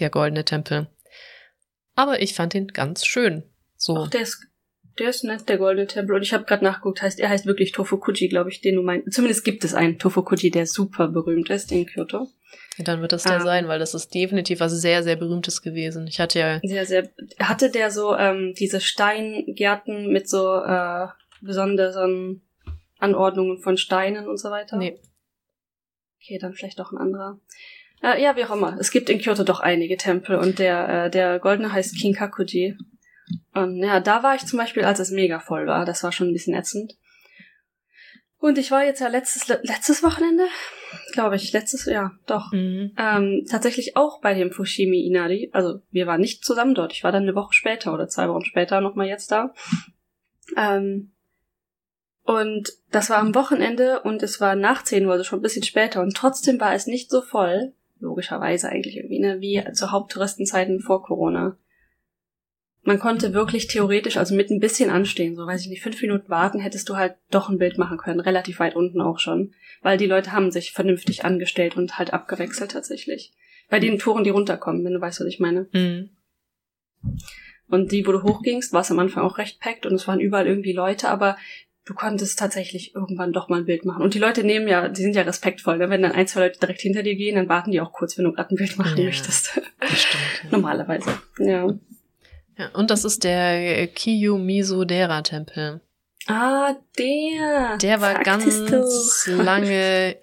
der 0.00 0.10
goldene 0.10 0.44
Tempel. 0.44 0.88
Aber 1.94 2.20
ich 2.20 2.34
fand 2.34 2.54
ihn 2.56 2.66
ganz 2.68 3.06
schön. 3.06 3.44
So. 3.76 3.98
Ach, 3.98 4.10
der 4.10 4.22
ist, 4.22 4.48
der 5.00 5.10
ist 5.10 5.24
nett, 5.24 5.48
der 5.48 5.58
goldene 5.58 5.86
Tempel. 5.86 6.14
Und 6.14 6.22
ich 6.22 6.32
habe 6.32 6.44
gerade 6.44 6.62
nachgeguckt, 6.62 7.02
heißt, 7.02 7.18
er 7.18 7.30
heißt 7.30 7.46
wirklich 7.46 7.72
Tofukuji, 7.72 8.28
glaube 8.28 8.50
ich, 8.50 8.60
den 8.60 8.76
du 8.76 8.82
meinst. 8.82 9.12
Zumindest 9.12 9.44
gibt 9.44 9.64
es 9.64 9.74
einen 9.74 9.98
Tofukuji, 9.98 10.50
der 10.50 10.66
super 10.66 11.08
berühmt 11.08 11.50
ist 11.50 11.72
in 11.72 11.86
Kyoto. 11.86 12.28
Dann 12.78 13.00
wird 13.00 13.12
das 13.12 13.24
der 13.24 13.36
ähm, 13.36 13.42
sein, 13.42 13.68
weil 13.68 13.78
das 13.78 13.94
ist 13.94 14.14
definitiv 14.14 14.60
was 14.60 14.72
sehr, 14.72 15.02
sehr 15.02 15.16
Berühmtes 15.16 15.62
gewesen. 15.62 16.06
Ich 16.06 16.20
hatte 16.20 16.38
ja. 16.38 16.60
Sehr, 16.62 16.86
sehr. 16.86 17.10
Hatte 17.38 17.70
der 17.70 17.90
so 17.90 18.16
ähm, 18.16 18.54
diese 18.56 18.80
Steingärten 18.80 20.12
mit 20.12 20.28
so 20.28 20.62
äh, 20.62 21.08
besonderen 21.40 22.42
Anordnungen 22.98 23.58
von 23.58 23.76
Steinen 23.76 24.28
und 24.28 24.38
so 24.38 24.50
weiter? 24.50 24.76
Nee. 24.76 24.98
Okay, 26.22 26.38
dann 26.38 26.52
vielleicht 26.52 26.78
doch 26.78 26.92
ein 26.92 26.98
anderer. 26.98 27.38
Äh, 28.02 28.22
ja, 28.22 28.36
wie 28.36 28.44
auch 28.44 28.54
immer. 28.54 28.76
Es 28.78 28.90
gibt 28.90 29.08
in 29.08 29.18
Kyoto 29.18 29.44
doch 29.44 29.60
einige 29.60 29.96
Tempel 29.96 30.36
und 30.36 30.58
der, 30.58 31.06
äh, 31.06 31.10
der 31.10 31.38
goldene 31.38 31.72
heißt 31.72 31.96
Kinkakuji. 31.96 32.76
Und 33.54 33.82
ja, 33.82 34.00
da 34.00 34.22
war 34.22 34.34
ich 34.34 34.46
zum 34.46 34.58
Beispiel, 34.58 34.84
als 34.84 34.98
es 34.98 35.10
mega 35.10 35.40
voll 35.40 35.66
war. 35.66 35.84
Das 35.84 36.02
war 36.02 36.12
schon 36.12 36.28
ein 36.28 36.32
bisschen 36.32 36.54
ätzend. 36.54 36.96
Und 38.38 38.56
ich 38.56 38.70
war 38.70 38.84
jetzt 38.84 39.00
ja 39.00 39.08
letztes, 39.08 39.48
letztes 39.48 40.02
Wochenende, 40.02 40.44
glaube 41.12 41.36
ich, 41.36 41.52
letztes, 41.52 41.84
ja, 41.84 42.12
doch, 42.26 42.52
Mhm. 42.52 42.92
ähm, 42.96 43.44
tatsächlich 43.50 43.96
auch 43.96 44.20
bei 44.22 44.32
dem 44.32 44.50
Fushimi 44.50 45.06
Inari. 45.06 45.50
Also 45.52 45.82
wir 45.90 46.06
waren 46.06 46.22
nicht 46.22 46.42
zusammen 46.44 46.74
dort. 46.74 46.92
Ich 46.94 47.04
war 47.04 47.12
dann 47.12 47.24
eine 47.24 47.34
Woche 47.34 47.52
später 47.52 47.92
oder 47.92 48.08
zwei 48.08 48.28
Wochen 48.30 48.44
später 48.44 48.80
nochmal 48.80 49.08
jetzt 49.08 49.30
da. 49.30 49.52
Ähm, 50.56 51.12
und 52.22 52.70
das 52.90 53.10
war 53.10 53.18
am 53.18 53.34
Wochenende 53.34 54.00
und 54.00 54.22
es 54.22 54.40
war 54.40 54.54
nach 54.54 54.84
10 54.84 55.04
Uhr, 55.04 55.12
also 55.12 55.24
schon 55.24 55.40
ein 55.40 55.42
bisschen 55.42 55.62
später. 55.64 56.00
Und 56.00 56.16
trotzdem 56.16 56.60
war 56.60 56.74
es 56.74 56.86
nicht 56.86 57.10
so 57.10 57.20
voll, 57.22 57.74
logischerweise 57.98 58.70
eigentlich 58.70 58.96
irgendwie, 58.96 59.18
ne, 59.18 59.40
wie 59.40 59.62
zu 59.74 59.90
Haupttouristenzeiten 59.90 60.80
vor 60.80 61.02
Corona. 61.02 61.58
Man 62.90 62.98
konnte 62.98 63.32
wirklich 63.32 63.68
theoretisch, 63.68 64.16
also 64.16 64.34
mit 64.34 64.50
ein 64.50 64.58
bisschen 64.58 64.90
anstehen, 64.90 65.36
so 65.36 65.46
weiß 65.46 65.60
ich 65.60 65.68
nicht, 65.68 65.80
fünf 65.80 66.02
Minuten 66.02 66.28
warten, 66.28 66.58
hättest 66.58 66.88
du 66.88 66.96
halt 66.96 67.14
doch 67.30 67.48
ein 67.48 67.56
Bild 67.58 67.78
machen 67.78 67.98
können, 67.98 68.18
relativ 68.18 68.58
weit 68.58 68.74
unten 68.74 69.00
auch 69.00 69.20
schon. 69.20 69.54
Weil 69.80 69.96
die 69.96 70.06
Leute 70.06 70.32
haben 70.32 70.50
sich 70.50 70.72
vernünftig 70.72 71.24
angestellt 71.24 71.76
und 71.76 71.98
halt 71.98 72.12
abgewechselt 72.12 72.72
tatsächlich. 72.72 73.32
Bei 73.68 73.78
den 73.78 74.00
Touren, 74.00 74.24
die 74.24 74.30
runterkommen, 74.30 74.84
wenn 74.84 74.92
du 74.94 75.00
weißt, 75.00 75.20
was 75.20 75.28
ich 75.28 75.38
meine. 75.38 75.68
Mhm. 75.72 76.10
Und 77.68 77.92
die, 77.92 78.04
wo 78.04 78.10
du 78.10 78.24
hochgingst, 78.24 78.72
war 78.72 78.80
es 78.80 78.90
am 78.90 78.98
Anfang 78.98 79.22
auch 79.22 79.38
recht 79.38 79.60
packt 79.60 79.86
und 79.86 79.94
es 79.94 80.08
waren 80.08 80.18
überall 80.18 80.48
irgendwie 80.48 80.72
Leute, 80.72 81.10
aber 81.10 81.36
du 81.84 81.94
konntest 81.94 82.40
tatsächlich 82.40 82.96
irgendwann 82.96 83.32
doch 83.32 83.48
mal 83.48 83.60
ein 83.60 83.66
Bild 83.66 83.84
machen. 83.84 84.02
Und 84.02 84.14
die 84.14 84.18
Leute 84.18 84.42
nehmen 84.42 84.66
ja, 84.66 84.88
die 84.88 85.02
sind 85.02 85.14
ja 85.14 85.22
respektvoll. 85.22 85.78
Ne? 85.78 85.90
Wenn 85.90 86.02
dann 86.02 86.10
ein, 86.10 86.26
zwei 86.26 86.40
Leute 86.40 86.58
direkt 86.58 86.80
hinter 86.80 87.04
dir 87.04 87.14
gehen, 87.14 87.36
dann 87.36 87.48
warten 87.48 87.70
die 87.70 87.80
auch 87.80 87.92
kurz, 87.92 88.18
wenn 88.18 88.24
du 88.24 88.32
gerade 88.32 88.52
ein 88.52 88.56
Bild 88.56 88.76
machen 88.78 88.98
Ja. 88.98 89.04
möchtest. 89.04 89.60
Das 89.78 90.02
stimmt. 90.02 90.24
Ja. 90.42 90.50
Normalerweise. 90.50 91.10
Ja. 91.38 91.72
Ja, 92.56 92.68
und 92.74 92.90
das 92.90 93.04
ist 93.04 93.24
der 93.24 93.86
Kiyu 93.88 94.38
Miso 94.38 94.84
Dera 94.84 95.22
Tempel. 95.22 95.80
Ah, 96.26 96.74
der. 96.98 97.78
Der 97.78 98.00
war 98.00 98.14
Sagtest 98.24 98.68
ganz 98.68 99.24
du. 99.24 99.42
lange 99.42 100.16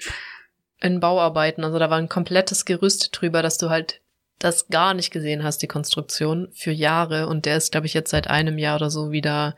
in 0.79 0.99
Bauarbeiten. 0.99 1.63
Also 1.63 1.79
da 1.79 1.89
war 1.89 1.97
ein 1.97 2.09
komplettes 2.09 2.65
Gerüst 2.65 3.09
drüber, 3.11 3.41
dass 3.41 3.57
du 3.57 3.69
halt 3.69 4.01
das 4.39 4.67
gar 4.67 4.93
nicht 4.93 5.11
gesehen 5.11 5.43
hast, 5.43 5.61
die 5.63 5.67
Konstruktion, 5.67 6.49
für 6.53 6.71
Jahre. 6.71 7.27
Und 7.27 7.45
der 7.45 7.57
ist, 7.57 7.71
glaube 7.71 7.87
ich, 7.87 7.93
jetzt 7.93 8.11
seit 8.11 8.27
einem 8.27 8.57
Jahr 8.57 8.75
oder 8.75 8.91
so 8.91 9.11
wieder 9.11 9.55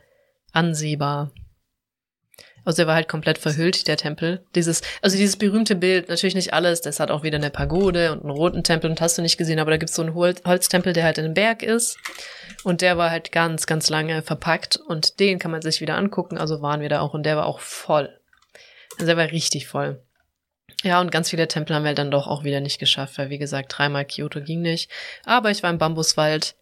ansehbar. 0.53 1.31
Also 2.69 2.83
der 2.83 2.87
war 2.87 2.93
halt 2.93 3.07
komplett 3.07 3.39
verhüllt, 3.39 3.87
der 3.87 3.97
Tempel. 3.97 4.45
Dieses, 4.53 4.83
also 5.01 5.17
dieses 5.17 5.37
berühmte 5.37 5.73
Bild, 5.75 6.07
natürlich 6.07 6.35
nicht 6.35 6.53
alles, 6.53 6.81
das 6.81 6.99
hat 6.99 7.09
auch 7.09 7.23
wieder 7.23 7.37
eine 7.39 7.49
Pagode 7.49 8.11
und 8.11 8.21
einen 8.21 8.29
roten 8.29 8.63
Tempel 8.63 8.91
und 8.91 9.01
hast 9.01 9.17
du 9.17 9.23
nicht 9.23 9.39
gesehen, 9.39 9.57
aber 9.57 9.71
da 9.71 9.77
gibt's 9.77 9.95
so 9.95 10.03
einen 10.03 10.13
Hol 10.13 10.35
Holztempel, 10.45 10.93
der 10.93 11.03
halt 11.03 11.17
in 11.17 11.25
einem 11.25 11.33
Berg 11.33 11.63
ist. 11.63 11.97
Und 12.63 12.81
der 12.81 12.95
war 12.95 13.09
halt 13.09 13.31
ganz, 13.31 13.65
ganz 13.65 13.89
lange 13.89 14.21
verpackt 14.21 14.75
und 14.75 15.19
den 15.19 15.39
kann 15.39 15.49
man 15.49 15.63
sich 15.63 15.81
wieder 15.81 15.97
angucken. 15.97 16.37
Also 16.37 16.61
waren 16.61 16.79
wir 16.81 16.89
da 16.89 16.99
auch 16.99 17.15
und 17.15 17.23
der 17.23 17.37
war 17.37 17.47
auch 17.47 17.59
voll. 17.59 18.15
Also 18.97 19.07
der 19.07 19.17
war 19.17 19.31
richtig 19.31 19.65
voll. 19.65 20.03
Ja, 20.83 21.01
und 21.01 21.11
ganz 21.11 21.31
viele 21.31 21.47
Tempel 21.47 21.75
haben 21.75 21.85
wir 21.85 21.95
dann 21.95 22.11
doch 22.11 22.27
auch 22.27 22.43
wieder 22.43 22.59
nicht 22.59 22.77
geschafft, 22.77 23.17
weil 23.17 23.31
wie 23.31 23.39
gesagt, 23.39 23.73
dreimal 23.75 24.05
Kyoto 24.05 24.41
ging 24.41 24.61
nicht. 24.61 24.91
Aber 25.25 25.49
ich 25.49 25.63
war 25.63 25.71
im 25.71 25.79
Bambuswald. 25.79 26.53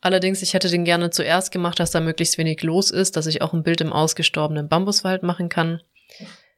Allerdings, 0.00 0.40
ich 0.42 0.54
hätte 0.54 0.68
den 0.70 0.84
gerne 0.84 1.10
zuerst 1.10 1.52
gemacht, 1.52 1.78
dass 1.78 1.90
da 1.90 2.00
möglichst 2.00 2.38
wenig 2.38 2.62
los 2.62 2.90
ist, 2.90 3.16
dass 3.16 3.26
ich 3.26 3.42
auch 3.42 3.52
ein 3.52 3.62
Bild 3.62 3.80
im 3.80 3.92
ausgestorbenen 3.92 4.68
Bambuswald 4.68 5.22
machen 5.22 5.48
kann. 5.48 5.82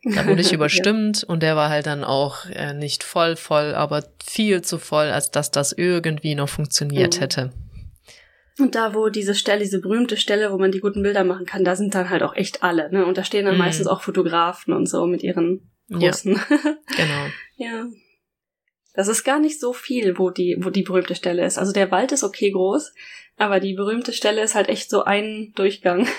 Da 0.04 0.26
wurde 0.26 0.42
ich 0.42 0.52
überstimmt 0.52 1.24
und 1.24 1.42
der 1.42 1.56
war 1.56 1.68
halt 1.68 1.86
dann 1.86 2.04
auch 2.04 2.46
äh, 2.46 2.72
nicht 2.74 3.02
voll 3.02 3.36
voll, 3.36 3.74
aber 3.74 4.04
viel 4.24 4.62
zu 4.62 4.78
voll, 4.78 5.06
als 5.10 5.30
dass 5.30 5.50
das 5.50 5.72
irgendwie 5.72 6.34
noch 6.34 6.48
funktioniert 6.48 7.16
Mhm. 7.16 7.20
hätte. 7.20 7.52
Und 8.58 8.74
da, 8.74 8.94
wo 8.94 9.08
diese 9.08 9.34
Stelle, 9.34 9.60
diese 9.62 9.80
berühmte 9.80 10.16
Stelle, 10.16 10.52
wo 10.52 10.58
man 10.58 10.70
die 10.72 10.80
guten 10.80 11.02
Bilder 11.02 11.24
machen 11.24 11.46
kann, 11.46 11.64
da 11.64 11.74
sind 11.74 11.94
dann 11.94 12.10
halt 12.10 12.22
auch 12.22 12.36
echt 12.36 12.62
alle, 12.62 12.92
ne? 12.92 13.06
Und 13.06 13.16
da 13.16 13.24
stehen 13.24 13.44
dann 13.46 13.54
Mhm. 13.54 13.60
meistens 13.60 13.86
auch 13.86 14.02
Fotografen 14.02 14.74
und 14.74 14.86
so 14.88 15.06
mit 15.06 15.22
ihren 15.22 15.70
Ja, 15.88 15.98
großen. 15.98 16.38
genau. 16.96 17.26
Ja. 17.56 17.86
Das 18.94 19.08
ist 19.08 19.24
gar 19.24 19.38
nicht 19.40 19.58
so 19.60 19.72
viel, 19.72 20.18
wo 20.18 20.30
die, 20.30 20.56
wo 20.60 20.70
die 20.70 20.82
berühmte 20.82 21.14
Stelle 21.14 21.44
ist. 21.44 21.58
Also 21.58 21.72
der 21.72 21.90
Wald 21.90 22.12
ist 22.12 22.24
okay 22.24 22.50
groß, 22.50 22.92
aber 23.38 23.58
die 23.60 23.72
berühmte 23.74 24.12
Stelle 24.12 24.42
ist 24.42 24.54
halt 24.54 24.68
echt 24.68 24.90
so 24.90 25.04
ein 25.04 25.52
Durchgang. 25.54 26.06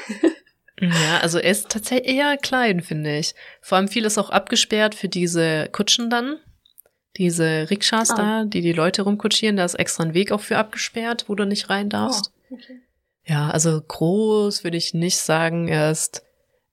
Ja, 0.82 1.20
also 1.22 1.38
er 1.38 1.52
ist 1.52 1.70
tatsächlich 1.70 2.16
eher 2.16 2.36
klein, 2.36 2.82
finde 2.82 3.18
ich. 3.18 3.36
Vor 3.62 3.78
allem 3.78 3.88
viel 3.88 4.06
ist 4.06 4.18
auch 4.18 4.32
abgesperrt 4.32 4.96
für 4.96 5.08
diese 5.08 5.70
Kutschen 5.72 6.10
dann. 6.10 6.40
Diese 7.16 7.70
Rikschas 7.70 8.10
Ah. 8.10 8.16
da, 8.16 8.44
die 8.46 8.62
die 8.62 8.74
Leute 8.74 9.04
rumkutschieren, 9.04 9.56
da 9.56 9.64
ist 9.66 9.76
extra 9.76 10.04
ein 10.04 10.16
Weg 10.16 10.32
auch 10.32 10.42
für 10.42 10.58
abgesperrt, 10.58 11.26
wo 11.28 11.36
du 11.36 11.46
nicht 11.46 11.70
rein 11.70 11.90
darfst. 11.90 12.34
Oh, 12.50 12.56
okay. 12.56 12.82
Ja, 13.24 13.50
also 13.52 13.80
groß 13.80 14.64
würde 14.64 14.76
ich 14.78 14.94
nicht 14.96 15.20
sagen. 15.20 15.68
Er 15.68 15.92
ist, 15.92 16.24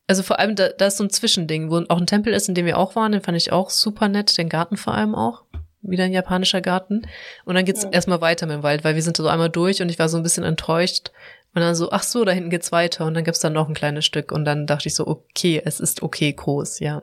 also 0.06 0.22
vor 0.22 0.40
allem, 0.40 0.56
da, 0.56 0.70
da 0.70 0.86
ist 0.86 0.96
so 0.96 1.04
ein 1.04 1.10
Zwischending, 1.10 1.70
wo 1.70 1.76
auch 1.88 2.00
ein 2.00 2.06
Tempel 2.06 2.32
ist, 2.32 2.48
in 2.48 2.54
dem 2.54 2.66
wir 2.66 2.78
auch 2.78 2.96
waren, 2.96 3.12
den 3.12 3.20
fand 3.20 3.36
ich 3.36 3.52
auch 3.52 3.68
super 3.70 4.08
nett, 4.08 4.36
den 4.38 4.48
Garten 4.48 4.78
vor 4.78 4.94
allem 4.94 5.14
auch. 5.14 5.44
Wieder 5.82 6.04
ein 6.04 6.12
japanischer 6.12 6.60
Garten. 6.60 7.06
Und 7.44 7.54
dann 7.54 7.64
geht's 7.64 7.84
Ja. 7.84 7.90
erstmal 7.90 8.20
weiter 8.20 8.46
mit 8.46 8.56
dem 8.56 8.62
Wald, 8.62 8.84
weil 8.84 8.94
wir 8.94 9.02
sind 9.02 9.16
so 9.16 9.26
einmal 9.28 9.50
durch 9.50 9.80
und 9.80 9.88
ich 9.88 9.98
war 9.98 10.08
so 10.08 10.16
ein 10.16 10.22
bisschen 10.22 10.44
enttäuscht. 10.44 11.10
Und 11.54 11.62
dann 11.62 11.74
so, 11.74 11.90
ach 11.90 12.02
so, 12.02 12.24
da 12.24 12.32
hinten 12.32 12.50
geht's 12.50 12.70
weiter. 12.70 13.06
Und 13.06 13.14
dann 13.14 13.24
gibt's 13.24 13.40
dann 13.40 13.54
noch 13.54 13.68
ein 13.68 13.74
kleines 13.74 14.04
Stück. 14.04 14.30
Und 14.30 14.44
dann 14.44 14.66
dachte 14.66 14.88
ich 14.88 14.94
so, 14.94 15.06
okay, 15.06 15.60
es 15.64 15.80
ist 15.80 16.02
okay 16.02 16.32
groß, 16.32 16.80
ja. 16.80 17.02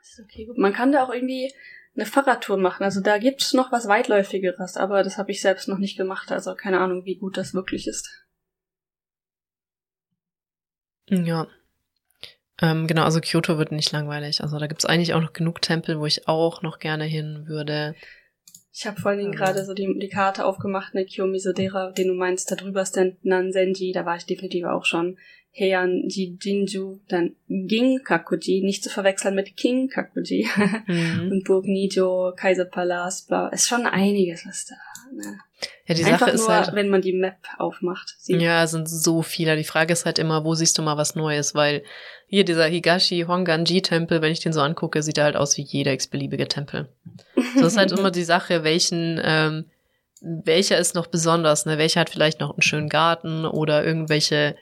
Ist 0.00 0.20
okay. 0.20 0.46
gut. 0.46 0.58
Man 0.58 0.72
kann 0.72 0.90
da 0.90 1.04
auch 1.04 1.10
irgendwie 1.12 1.52
eine 1.94 2.06
Fahrradtour 2.06 2.56
machen. 2.56 2.82
Also 2.82 3.00
da 3.00 3.18
gibt's 3.18 3.52
noch 3.52 3.70
was 3.70 3.86
weitläufigeres, 3.86 4.76
aber 4.76 5.02
das 5.04 5.16
habe 5.18 5.30
ich 5.30 5.40
selbst 5.40 5.68
noch 5.68 5.78
nicht 5.78 5.96
gemacht. 5.96 6.32
Also 6.32 6.54
keine 6.54 6.80
Ahnung, 6.80 7.04
wie 7.04 7.16
gut 7.16 7.36
das 7.36 7.54
wirklich 7.54 7.86
ist. 7.86 8.24
Ja. 11.08 11.46
Ähm, 12.62 12.86
genau, 12.86 13.02
also 13.02 13.20
Kyoto 13.20 13.58
wird 13.58 13.72
nicht 13.72 13.92
langweilig. 13.92 14.42
Also 14.42 14.58
da 14.58 14.66
gibt's 14.66 14.84
eigentlich 14.84 15.14
auch 15.14 15.20
noch 15.20 15.32
genug 15.32 15.60
Tempel, 15.60 15.98
wo 15.98 16.06
ich 16.06 16.28
auch 16.28 16.62
noch 16.62 16.78
gerne 16.78 17.04
hin 17.04 17.44
würde. 17.46 17.94
Ich 18.72 18.86
habe 18.86 19.00
vor 19.00 19.10
allen 19.10 19.20
Dingen 19.20 19.32
Ja. 19.32 19.38
gerade 19.38 19.64
so 19.64 19.74
die, 19.74 19.98
die 20.00 20.08
Karte 20.08 20.44
aufgemacht, 20.44 20.94
ne, 20.94 21.04
Kiyomisodera, 21.04 21.92
den 21.92 22.08
du 22.08 22.14
meinst, 22.14 22.50
da 22.50 22.56
drüber 22.56 22.82
ist 22.82 22.96
dann 22.96 23.16
Nanzenji, 23.22 23.92
da 23.92 24.04
war 24.04 24.16
ich 24.16 24.26
definitiv 24.26 24.64
auch 24.66 24.84
schon. 24.84 25.18
Heianji 25.58 26.36
Jinju, 26.40 26.98
dann 27.08 27.36
Ginkakuji, 27.48 28.62
nicht 28.62 28.82
zu 28.82 28.90
verwechseln 28.90 29.34
mit 29.34 29.56
Kinkakuji. 29.56 30.48
Mhm. 30.86 31.30
Und 31.30 31.44
Burg 31.44 31.66
Nijo, 31.66 32.32
Kaiserpalast, 32.36 33.28
bla. 33.28 33.48
Ist 33.48 33.68
schon 33.68 33.86
einiges, 33.86 34.44
was 34.46 34.66
da. 34.66 34.74
Ne? 35.14 35.38
Ja, 35.86 35.94
die 35.94 36.04
Einfach 36.04 36.20
Sache 36.20 36.30
ist 36.32 36.40
nur, 36.40 36.54
halt. 36.54 36.74
wenn 36.74 36.88
man 36.88 37.00
die 37.02 37.12
Map 37.12 37.36
aufmacht. 37.58 38.14
sieht. 38.18 38.40
Ja, 38.40 38.64
es 38.64 38.72
sind 38.72 38.88
so 38.88 39.22
viele. 39.22 39.56
Die 39.56 39.64
Frage 39.64 39.92
ist 39.92 40.04
halt 40.04 40.18
immer, 40.18 40.44
wo 40.44 40.54
siehst 40.54 40.76
du 40.76 40.82
mal 40.82 40.96
was 40.96 41.14
Neues? 41.14 41.54
Weil 41.54 41.84
hier 42.26 42.44
dieser 42.44 42.66
Higashi 42.66 43.24
Honganji 43.28 43.82
Tempel, 43.82 44.20
wenn 44.22 44.32
ich 44.32 44.40
den 44.40 44.52
so 44.52 44.60
angucke, 44.60 45.02
sieht 45.02 45.18
er 45.18 45.24
halt 45.24 45.36
aus 45.36 45.56
wie 45.56 45.62
jeder 45.62 45.92
x-beliebige 45.92 46.48
Tempel. 46.48 46.88
So 47.56 47.66
ist 47.66 47.76
halt 47.76 47.92
immer 47.98 48.10
die 48.10 48.24
Sache, 48.24 48.64
welchen, 48.64 49.20
ähm, 49.22 49.66
welcher 50.20 50.78
ist 50.78 50.94
noch 50.94 51.06
besonders, 51.06 51.66
ne? 51.66 51.78
Welcher 51.78 52.00
hat 52.00 52.10
vielleicht 52.10 52.40
noch 52.40 52.50
einen 52.50 52.62
schönen 52.62 52.88
Garten 52.88 53.44
oder 53.44 53.84
irgendwelche 53.84 54.56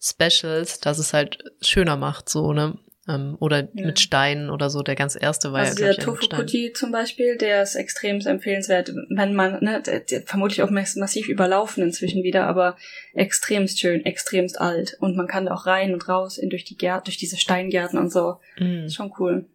Specials, 0.00 0.80
dass 0.80 0.98
es 0.98 1.12
halt 1.12 1.38
schöner 1.60 1.96
macht, 1.96 2.28
so, 2.28 2.52
ne? 2.52 2.78
Ähm, 3.08 3.36
oder 3.40 3.68
Ja. 3.72 3.86
mit 3.86 4.00
Steinen 4.00 4.50
oder 4.50 4.68
so. 4.68 4.82
Der 4.82 4.94
ganz 4.94 5.16
erste 5.18 5.50
war 5.52 5.60
also 5.60 5.82
ja, 5.82 5.94
der. 5.94 6.04
Tofukuji 6.04 6.74
zum 6.74 6.92
Beispiel, 6.92 7.38
der 7.38 7.62
ist 7.62 7.74
extrem 7.74 8.20
empfehlenswert, 8.20 8.92
wenn 9.08 9.34
man, 9.34 9.64
ne, 9.64 9.80
der, 9.80 10.00
der 10.00 10.22
vermutlich 10.22 10.62
auch 10.62 10.68
mass- 10.70 10.94
massiv 10.94 11.28
überlaufen 11.28 11.82
inzwischen 11.82 12.22
wieder, 12.22 12.46
aber 12.46 12.76
extremst 13.14 13.80
schön, 13.80 14.04
extremst 14.04 14.60
alt. 14.60 14.96
Und 15.00 15.16
man 15.16 15.26
kann 15.26 15.46
da 15.46 15.54
auch 15.54 15.64
rein 15.64 15.94
und 15.94 16.06
raus 16.06 16.36
in, 16.36 16.50
durch 16.50 16.64
die 16.64 16.76
Gärten, 16.76 17.04
durch 17.06 17.16
diese 17.16 17.38
Steingärten 17.38 17.98
und 17.98 18.12
so. 18.12 18.40
Mhm. 18.58 18.84
Ist 18.84 18.94
schon 18.94 19.12
cool. 19.18 19.46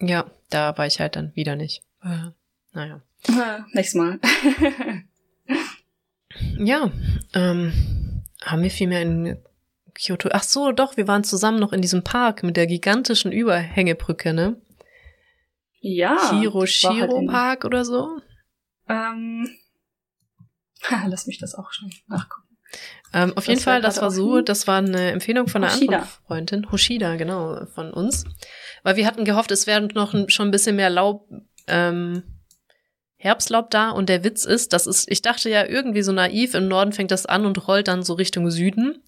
Ja, 0.00 0.28
da 0.50 0.76
war 0.76 0.86
ich 0.86 0.98
halt 1.00 1.14
dann 1.16 1.30
wieder 1.36 1.54
nicht. 1.56 1.82
Äh, 2.02 2.32
naja. 2.72 3.02
Ah, 3.30 3.64
Nächstes 3.72 3.94
Mal. 3.94 4.18
Ja, 6.58 6.90
ähm, 7.34 7.72
haben 8.46 8.62
wir 8.62 8.70
viel 8.70 8.86
mehr 8.88 9.02
in 9.02 9.42
Kyoto. 9.94 10.28
Ach 10.32 10.42
so, 10.42 10.72
doch, 10.72 10.96
wir 10.96 11.06
waren 11.08 11.24
zusammen 11.24 11.58
noch 11.58 11.72
in 11.72 11.82
diesem 11.82 12.02
Park 12.04 12.42
mit 12.42 12.56
der 12.56 12.66
gigantischen 12.66 13.32
Überhängebrücke, 13.32 14.32
ne? 14.32 14.56
ja. 15.80 16.16
halt 16.30 16.40
Hiroshiro 16.40 17.18
in- 17.20 17.26
Park 17.28 17.64
oder 17.64 17.84
so. 17.84 18.18
Ähm, 18.88 19.48
lass 21.06 21.26
mich 21.26 21.38
das 21.38 21.54
auch 21.54 21.72
schon 21.72 21.90
nachgucken. 22.08 22.42
Ähm, 23.12 23.32
auf 23.36 23.46
jeden 23.46 23.58
Das 23.58 23.66
war 23.66 23.74
Fall, 23.74 23.82
das 23.82 24.00
war 24.02 24.10
so, 24.10 24.40
das 24.42 24.66
war 24.66 24.78
eine 24.78 25.12
Empfehlung 25.12 25.46
von 25.48 25.62
einer 25.62 25.72
Hoshida. 25.72 25.96
anderen 25.98 26.10
Freundin, 26.26 26.72
Hoshida, 26.72 27.16
genau, 27.16 27.64
von 27.74 27.92
uns. 27.92 28.24
Weil 28.82 28.96
wir 28.96 29.06
hatten 29.06 29.24
gehofft, 29.24 29.50
es 29.52 29.66
wäre 29.66 29.82
noch 29.94 30.12
ein, 30.14 30.28
schon 30.28 30.48
ein 30.48 30.50
bisschen 30.50 30.76
mehr 30.76 30.90
Laub, 30.90 31.28
ähm, 31.68 32.22
Herbstlaub 33.26 33.70
da 33.70 33.90
und 33.90 34.08
der 34.08 34.24
Witz 34.24 34.44
ist, 34.44 34.72
das 34.72 34.86
ist, 34.86 35.10
ich 35.10 35.20
dachte 35.20 35.50
ja 35.50 35.66
irgendwie 35.66 36.02
so 36.02 36.12
naiv, 36.12 36.54
im 36.54 36.68
Norden 36.68 36.92
fängt 36.92 37.10
das 37.10 37.26
an 37.26 37.44
und 37.44 37.66
rollt 37.66 37.88
dann 37.88 38.02
so 38.02 38.14
Richtung 38.14 38.50
Süden. 38.50 39.02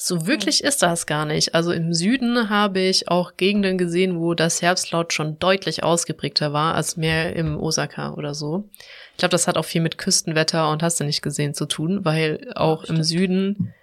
So 0.00 0.28
wirklich 0.28 0.62
ist 0.62 0.82
das 0.82 1.06
gar 1.06 1.24
nicht. 1.26 1.56
Also 1.56 1.72
im 1.72 1.92
Süden 1.92 2.50
habe 2.50 2.78
ich 2.78 3.08
auch 3.08 3.36
Gegenden 3.36 3.78
gesehen, 3.78 4.20
wo 4.20 4.34
das 4.34 4.62
Herbstlaut 4.62 5.12
schon 5.12 5.40
deutlich 5.40 5.82
ausgeprägter 5.82 6.52
war 6.52 6.76
als 6.76 6.96
mehr 6.96 7.34
im 7.34 7.58
Osaka 7.58 8.14
oder 8.14 8.32
so. 8.32 8.70
Ich 9.12 9.18
glaube, 9.18 9.32
das 9.32 9.48
hat 9.48 9.58
auch 9.58 9.64
viel 9.64 9.80
mit 9.80 9.98
Küstenwetter 9.98 10.70
und 10.70 10.84
hast 10.84 11.00
du 11.00 11.04
nicht 11.04 11.20
gesehen 11.20 11.52
zu 11.52 11.66
tun, 11.66 12.04
weil 12.04 12.52
auch 12.54 12.84
im 12.84 13.02
stimmt. 13.02 13.06
Süden 13.06 13.74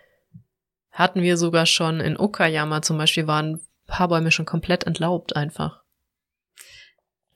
hatten 0.90 1.22
wir 1.22 1.36
sogar 1.36 1.66
schon 1.66 2.00
in 2.00 2.18
Okayama 2.18 2.82
zum 2.82 2.98
Beispiel 2.98 3.28
waren 3.28 3.56
ein 3.56 3.60
paar 3.86 4.08
Bäume 4.08 4.32
schon 4.32 4.46
komplett 4.46 4.86
entlaubt 4.86 5.36
einfach. 5.36 5.85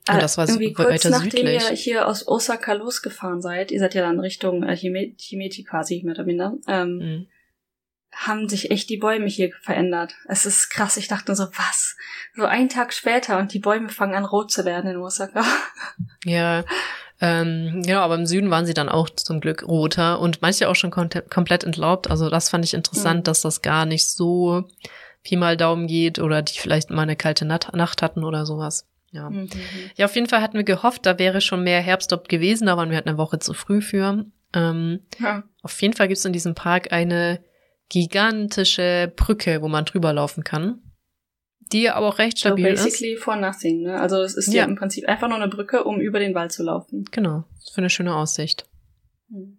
Und 0.08 0.16
Äh, 0.16 0.20
das 0.20 0.38
war 0.38 0.48
irgendwie 0.48 0.72
kurz 0.72 1.04
nachdem 1.04 1.46
südlich. 1.46 1.62
ihr 1.70 1.76
hier 1.76 2.08
aus 2.08 2.26
Osaka 2.26 2.72
losgefahren 2.72 3.42
seid, 3.42 3.70
ihr 3.70 3.78
seid 3.80 3.94
ja 3.94 4.02
dann 4.02 4.18
Richtung 4.20 4.62
äh, 4.62 4.76
Hime 4.76 5.12
Himeji 5.18 5.64
quasi, 5.64 6.02
mehr 6.04 6.14
oder 6.14 6.24
minder, 6.24 6.54
ähm, 6.66 6.96
Mhm. 6.98 7.26
haben 8.12 8.48
sich 8.48 8.70
echt 8.70 8.88
die 8.90 8.96
Bäume 8.96 9.26
hier 9.26 9.52
verändert. 9.62 10.14
Es 10.26 10.46
ist 10.46 10.70
krass, 10.70 10.96
ich 10.96 11.06
dachte 11.08 11.34
so, 11.36 11.44
was? 11.44 11.96
So 12.34 12.44
einen 12.44 12.68
Tag 12.68 12.92
später 12.92 13.38
und 13.38 13.52
die 13.54 13.58
Bäume 13.60 13.88
fangen 13.90 14.14
an 14.14 14.24
rot 14.24 14.50
zu 14.50 14.64
werden 14.64 14.90
in 14.90 14.96
Osaka. 14.96 15.44
Ja, 16.24 16.64
ähm, 17.22 17.82
genau, 17.84 18.00
aber 18.00 18.14
im 18.16 18.26
Süden 18.26 18.50
waren 18.50 18.66
sie 18.66 18.74
dann 18.74 18.88
auch 18.88 19.08
zum 19.10 19.40
Glück 19.40 19.62
roter 19.66 20.18
und 20.20 20.42
manche 20.42 20.68
auch 20.68 20.74
schon 20.74 20.90
kom 20.90 21.08
komplett 21.30 21.64
entlaubt. 21.64 22.10
Also 22.10 22.28
das 22.30 22.48
fand 22.50 22.64
ich 22.64 22.74
interessant, 22.74 23.20
Mhm. 23.20 23.24
dass 23.24 23.42
das 23.42 23.62
gar 23.62 23.84
nicht 23.86 24.06
so 24.08 24.64
Pi 25.22 25.36
mal 25.36 25.56
Daumen 25.56 25.86
geht 25.86 26.18
oder 26.18 26.40
die 26.42 26.58
vielleicht 26.58 26.90
mal 26.90 27.02
eine 27.02 27.16
kalte 27.16 27.44
Nacht 27.44 28.02
hatten 28.02 28.24
oder 28.24 28.44
sowas. 28.46 28.86
Ja. 29.12 29.28
Mhm. 29.28 29.48
ja, 29.96 30.04
auf 30.06 30.14
jeden 30.14 30.28
Fall 30.28 30.40
hatten 30.40 30.56
wir 30.56 30.64
gehofft, 30.64 31.04
da 31.06 31.18
wäre 31.18 31.40
schon 31.40 31.64
mehr 31.64 31.80
Herbst 31.80 32.12
dort 32.12 32.28
gewesen, 32.28 32.66
da 32.66 32.76
waren 32.76 32.90
wir 32.90 32.96
halt 32.96 33.06
eine 33.08 33.18
Woche 33.18 33.38
zu 33.40 33.54
früh 33.54 33.80
für. 33.80 34.24
Ähm, 34.54 35.00
ja. 35.18 35.42
auf 35.62 35.80
jeden 35.82 35.94
Fall 35.94 36.08
gibt 36.08 36.18
es 36.18 36.24
in 36.24 36.32
diesem 36.32 36.54
Park 36.54 36.92
eine 36.92 37.40
gigantische 37.88 39.12
Brücke, 39.16 39.62
wo 39.62 39.68
man 39.68 39.84
drüber 39.84 40.12
laufen 40.12 40.44
kann, 40.44 40.80
die 41.72 41.88
aber 41.90 42.06
auch 42.08 42.18
recht 42.18 42.38
So 42.38 42.48
stabil 42.48 42.66
ist. 42.66 42.84
basically 42.84 43.16
vor 43.16 43.36
Nothing, 43.36 43.82
ne? 43.82 44.00
Also 44.00 44.22
es 44.22 44.34
ist 44.36 44.48
Ja. 44.52 44.62
ja 44.62 44.68
im 44.68 44.76
Prinzip 44.76 45.08
einfach 45.08 45.28
nur 45.28 45.36
eine 45.38 45.48
Brücke, 45.48 45.84
um 45.84 46.00
über 46.00 46.18
den 46.18 46.34
Wald 46.34 46.52
zu 46.52 46.62
laufen. 46.62 47.04
Genau, 47.10 47.44
für 47.72 47.78
eine 47.80 47.90
schöne 47.90 48.14
Aussicht. 48.14 48.66
Mhm. 49.28 49.58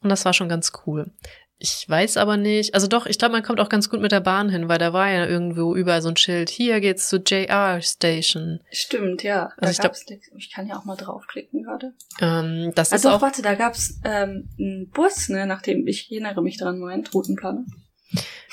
Und 0.00 0.08
das 0.10 0.24
war 0.24 0.32
schon 0.34 0.48
ganz 0.48 0.72
cool. 0.86 1.10
Ich 1.58 1.88
weiß 1.88 2.16
aber 2.16 2.36
nicht, 2.36 2.74
also 2.74 2.88
doch, 2.88 3.06
ich 3.06 3.16
glaube, 3.16 3.32
man 3.32 3.42
kommt 3.42 3.60
auch 3.60 3.68
ganz 3.68 3.88
gut 3.88 4.00
mit 4.00 4.12
der 4.12 4.20
Bahn 4.20 4.48
hin, 4.50 4.68
weil 4.68 4.78
da 4.78 4.92
war 4.92 5.08
ja 5.10 5.24
irgendwo 5.26 5.74
überall 5.76 6.02
so 6.02 6.08
ein 6.08 6.16
Schild, 6.16 6.50
hier 6.50 6.80
geht's 6.80 7.08
zur 7.08 7.20
JR 7.24 7.80
Station. 7.80 8.60
Stimmt, 8.70 9.22
ja. 9.22 9.50
Da 9.60 9.68
Also 9.68 9.72
ich 9.72 9.78
glaub- 9.78 10.18
ich 10.36 10.50
kann 10.52 10.66
ja 10.66 10.76
auch 10.76 10.84
mal 10.84 10.96
draufklicken 10.96 11.62
gerade. 11.62 11.94
Ähm, 12.20 12.72
das 12.74 12.88
ist 12.88 12.92
Also 12.94 13.10
auch, 13.10 13.22
warte, 13.22 13.40
da 13.40 13.54
gab's 13.54 14.00
ähm, 14.04 14.50
einen 14.58 14.90
Bus, 14.90 15.28
ne, 15.28 15.46
nachdem 15.46 15.86
ich 15.86 16.10
erinnere 16.10 16.42
mich 16.42 16.58
dran, 16.58 16.78
Moment, 16.78 17.14
Routenplaner. 17.14 17.64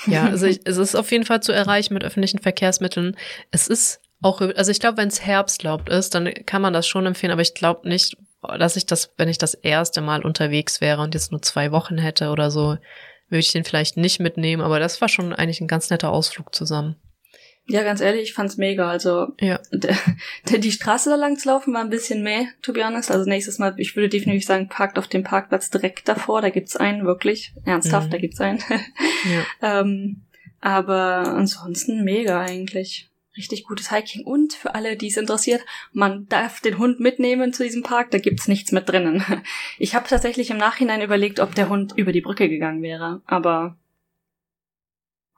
ja, 0.06 0.24
also 0.30 0.46
ich, 0.46 0.60
es 0.64 0.76
ist 0.76 0.94
auf 0.94 1.10
jeden 1.10 1.24
Fall 1.26 1.42
zu 1.42 1.52
erreichen 1.52 1.94
mit 1.94 2.04
öffentlichen 2.04 2.38
Verkehrsmitteln. 2.38 3.16
Es 3.50 3.66
ist 3.66 4.00
auch, 4.22 4.40
also 4.40 4.70
ich 4.70 4.78
glaube, 4.78 4.98
wenn 4.98 5.08
es 5.08 5.22
Herbstlaubt 5.26 5.88
ist, 5.88 6.14
dann 6.14 6.32
kann 6.46 6.62
man 6.62 6.72
das 6.72 6.86
schon 6.86 7.04
empfehlen, 7.06 7.32
aber 7.32 7.42
ich 7.42 7.54
glaube 7.54 7.88
nicht, 7.88 8.16
dass 8.58 8.76
ich 8.76 8.86
das, 8.86 9.12
wenn 9.16 9.28
ich 9.28 9.38
das 9.38 9.54
erste 9.54 10.00
Mal 10.00 10.24
unterwegs 10.24 10.80
wäre 10.80 11.00
und 11.02 11.14
jetzt 11.14 11.30
nur 11.32 11.42
zwei 11.42 11.72
Wochen 11.72 11.98
hätte 11.98 12.30
oder 12.30 12.50
so, 12.50 12.76
würde 13.28 13.40
ich 13.40 13.52
den 13.52 13.64
vielleicht 13.64 13.96
nicht 13.96 14.20
mitnehmen, 14.20 14.62
aber 14.62 14.78
das 14.78 15.00
war 15.00 15.08
schon 15.08 15.32
eigentlich 15.32 15.60
ein 15.60 15.68
ganz 15.68 15.88
netter 15.90 16.10
Ausflug 16.10 16.54
zusammen. 16.54 16.96
Ja, 17.68 17.84
ganz 17.84 18.00
ehrlich, 18.00 18.22
ich 18.24 18.34
fand's 18.34 18.56
mega. 18.56 18.90
Also 18.90 19.28
Ja. 19.40 19.60
der, 19.70 19.96
der, 20.50 20.58
die 20.58 20.72
Straße 20.72 21.08
da 21.10 21.16
lang 21.16 21.38
zu 21.38 21.48
laufen 21.48 21.72
war 21.72 21.80
ein 21.80 21.90
bisschen 21.90 22.22
mehr, 22.24 22.46
to 22.60 22.72
be 22.72 22.84
honest. 22.84 23.10
Also 23.10 23.28
nächstes 23.28 23.58
Mal, 23.60 23.74
ich 23.78 23.94
würde 23.94 24.08
definitiv 24.08 24.44
sagen, 24.44 24.68
parkt 24.68 24.98
auf 24.98 25.06
dem 25.06 25.22
Parkplatz 25.22 25.70
direkt 25.70 26.08
davor. 26.08 26.42
Da 26.42 26.50
gibt's 26.50 26.76
einen, 26.76 27.04
wirklich. 27.06 27.54
Ernsthaft, 27.64 28.08
Mhm. 28.08 28.10
da 28.10 28.18
gibt's 28.18 28.40
einen. 28.40 28.58
Ja. 29.62 29.80
ähm, 29.80 30.22
aber 30.60 31.28
ansonsten 31.28 32.02
mega 32.02 32.40
eigentlich. 32.40 33.08
Richtig 33.36 33.64
gutes 33.64 33.90
Hiking. 33.90 34.24
Und 34.24 34.52
für 34.52 34.74
alle, 34.74 34.96
die 34.96 35.08
es 35.08 35.16
interessiert, 35.16 35.62
man 35.92 36.28
darf 36.28 36.60
den 36.60 36.78
Hund 36.78 37.00
mitnehmen 37.00 37.52
zu 37.52 37.62
diesem 37.62 37.82
Park, 37.82 38.10
da 38.10 38.18
gibt's 38.18 38.48
nichts 38.48 38.72
mit 38.72 38.88
drinnen. 38.88 39.24
Ich 39.78 39.94
habe 39.94 40.08
tatsächlich 40.08 40.50
im 40.50 40.58
Nachhinein 40.58 41.00
überlegt, 41.00 41.40
ob 41.40 41.54
der 41.54 41.68
Hund 41.68 41.92
über 41.96 42.12
die 42.12 42.20
Brücke 42.20 42.48
gegangen 42.48 42.82
wäre, 42.82 43.22
aber 43.26 43.76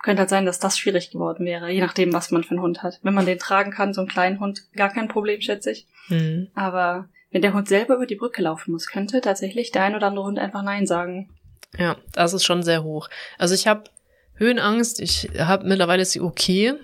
könnte 0.05 0.21
halt 0.21 0.31
sein, 0.31 0.45
dass 0.45 0.59
das 0.59 0.79
schwierig 0.79 1.11
geworden 1.11 1.47
wäre, 1.47 1.71
je 1.71 1.81
nachdem, 1.81 2.13
was 2.13 2.31
man 2.31 2.45
für 2.45 2.51
einen 2.51 2.61
Hund 2.61 2.83
hat. 2.83 3.01
Wenn 3.03 3.15
man 3.15 3.25
den 3.25 3.39
tragen 3.39 3.71
kann, 3.71 3.95
so 3.95 4.03
einen 4.03 4.11
kleinen 4.11 4.39
Hund, 4.39 4.71
gar 4.75 4.93
kein 4.93 5.09
Problem, 5.09 5.41
schätze 5.41 5.71
ich. 5.71 5.87
Mhm. 6.09 6.49
Aber 6.55 7.09
wenn 7.31 7.41
der 7.43 7.55
Hund 7.55 7.69
selber 7.69 7.95
über 7.97 8.07
die 8.07 8.15
Brücke 8.15 8.43
laufen 8.43 8.73
muss, 8.73 8.87
könnte 8.87 9.23
tatsächlich 9.23 9.73
der 9.73 9.83
ein 9.85 9.95
oder 9.95 10.09
andere 10.09 10.27
Hund 10.27 10.39
einfach 10.39 10.63
Nein 10.63 10.87
sagen. 10.87 11.31
Ja, 11.79 11.97
das 12.13 12.35
ist 12.35 12.45
schon 12.45 12.63
sehr 12.63 12.85
hoch. 12.85 13.09
Also 13.39 13.55
ich 13.55 13.67
habe 13.67 13.85
Höhenangst, 14.35 15.01
ich 15.01 15.31
habe 15.39 15.67
mittlerweile 15.67 16.03
ist 16.03 16.13
sie 16.13 16.21
okay. 16.21 16.75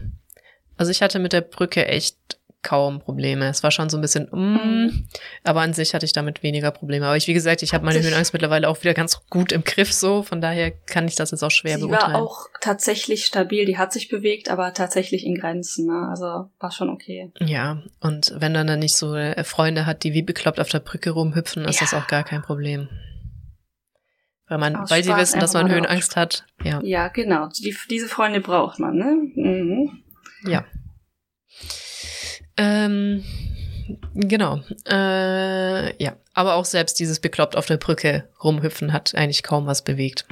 Also 0.81 0.91
ich 0.93 1.03
hatte 1.03 1.19
mit 1.19 1.35
der 1.35 1.43
Brücke 1.43 1.87
echt 1.87 2.17
kaum 2.63 3.01
Probleme. 3.01 3.49
Es 3.49 3.63
war 3.63 3.71
schon 3.71 3.91
so 3.91 3.99
ein 3.99 4.01
bisschen, 4.01 4.29
mm, 4.31 4.55
Mhm. 4.55 5.07
aber 5.45 5.61
an 5.61 5.75
sich 5.75 5.93
hatte 5.95 6.07
ich 6.07 6.13
damit 6.15 6.43
weniger 6.43 6.71
Probleme. 6.71 7.05
Aber 7.07 7.17
ich, 7.19 7.27
wie 7.27 7.35
gesagt, 7.35 7.63
ich 7.63 7.75
habe 7.75 7.85
meine 7.85 8.03
Höhenangst 8.03 8.33
mittlerweile 8.33 8.67
auch 8.67 8.83
wieder 8.83 8.95
ganz 8.95 9.21
gut 9.29 9.53
im 9.53 9.63
Griff 9.63 9.93
so. 9.93 10.23
Von 10.23 10.41
daher 10.41 10.71
kann 10.71 11.07
ich 11.07 11.17
das 11.17 11.33
jetzt 11.33 11.43
auch 11.43 11.51
schwer 11.51 11.77
Sie 11.79 11.87
beurteilen. 11.87 12.15
war 12.15 12.23
auch 12.23 12.47
tatsächlich 12.63 13.27
stabil, 13.27 13.67
die 13.67 13.77
hat 13.77 13.93
sich 13.93 14.09
bewegt, 14.09 14.49
aber 14.51 14.73
tatsächlich 14.73 15.25
in 15.27 15.35
Grenzen. 15.35 15.87
Ne? 15.87 16.09
Also 16.11 16.51
war 16.59 16.71
schon 16.71 16.89
okay. 16.89 17.31
ja, 17.41 17.83
und 18.01 18.33
wenn 18.37 18.55
dann, 18.55 18.67
dann 18.67 18.79
nicht 18.79 18.95
so 18.97 19.15
äh, 19.15 19.45
Freunde 19.45 19.85
hat, 19.85 20.03
die 20.03 20.15
wie 20.15 20.23
bekloppt 20.23 20.61
auf 20.61 20.69
der 20.71 20.81
Brücke 20.81 21.11
rumhüpfen, 21.11 21.65
ist 21.67 21.77
Ja. 21.81 21.87
das 21.91 21.95
auch 21.95 22.07
gar 22.09 22.25
kein 22.25 22.41
Problem. 22.43 22.89
Weil 24.49 24.59
man, 24.59 24.77
Aus 24.77 24.91
weil 24.91 25.03
sie 25.05 25.11
Spaß 25.11 25.21
wissen, 25.21 25.41
dass 25.41 25.53
man 25.53 25.71
Höhenangst 25.71 26.17
hat. 26.17 26.45
Ja. 26.65 26.81
Ja, 26.83 27.09
genau. 27.09 27.49
Die, 27.49 27.77
diese 27.89 28.09
Freunde 28.09 28.41
braucht 28.41 28.79
man, 28.81 28.97
ne? 28.97 29.17
Mhm. 29.35 30.03
Ja. 30.45 30.65
Ähm, 32.57 33.25
genau. 34.15 34.63
Äh, 34.87 36.03
ja. 36.03 36.17
Aber 36.33 36.55
auch 36.55 36.65
selbst 36.65 36.99
dieses 36.99 37.21
bekloppt 37.21 37.57
auf 37.57 37.67
der 37.67 37.77
Brücke 37.77 38.29
rumhüpfen 38.43 38.93
hat 38.93 39.15
eigentlich 39.15 39.43
kaum 39.43 39.67
was 39.67 39.83
bewegt. 39.83 40.27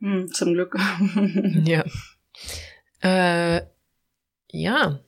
Hm, 0.00 0.32
zum 0.32 0.54
Glück. 0.54 0.76
Ja. 1.64 1.84
Äh, 3.02 3.62
ja. 4.50 5.00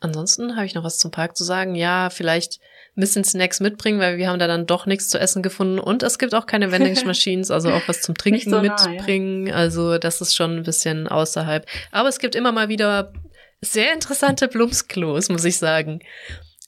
Ansonsten 0.00 0.56
habe 0.56 0.66
ich 0.66 0.74
noch 0.74 0.84
was 0.84 0.98
zum 0.98 1.10
Park 1.10 1.36
zu 1.36 1.44
sagen. 1.44 1.74
Ja, 1.74 2.10
vielleicht 2.10 2.60
ein 2.96 3.00
bisschen 3.00 3.24
Snacks 3.24 3.60
mitbringen, 3.60 3.98
weil 3.98 4.18
wir 4.18 4.28
haben 4.28 4.38
da 4.38 4.46
dann 4.46 4.66
doch 4.66 4.86
nichts 4.86 5.08
zu 5.08 5.18
essen 5.18 5.42
gefunden. 5.42 5.80
Und 5.80 6.02
es 6.02 6.18
gibt 6.18 6.34
auch 6.34 6.46
keine 6.46 6.70
Vending 6.70 7.06
Machines, 7.06 7.50
also 7.50 7.70
auch 7.70 7.82
was 7.88 8.02
zum 8.02 8.14
Trinken 8.18 8.50
so 8.50 8.60
nah, 8.60 8.76
ja. 8.76 8.88
mitbringen. 8.88 9.52
Also 9.52 9.98
das 9.98 10.20
ist 10.20 10.34
schon 10.34 10.58
ein 10.58 10.62
bisschen 10.62 11.08
außerhalb. 11.08 11.66
Aber 11.90 12.08
es 12.08 12.18
gibt 12.18 12.34
immer 12.36 12.52
mal 12.52 12.68
wieder 12.68 13.12
sehr 13.60 13.92
interessante 13.92 14.46
Blumsklos, 14.46 15.28
muss 15.28 15.44
ich 15.44 15.58
sagen. 15.58 16.00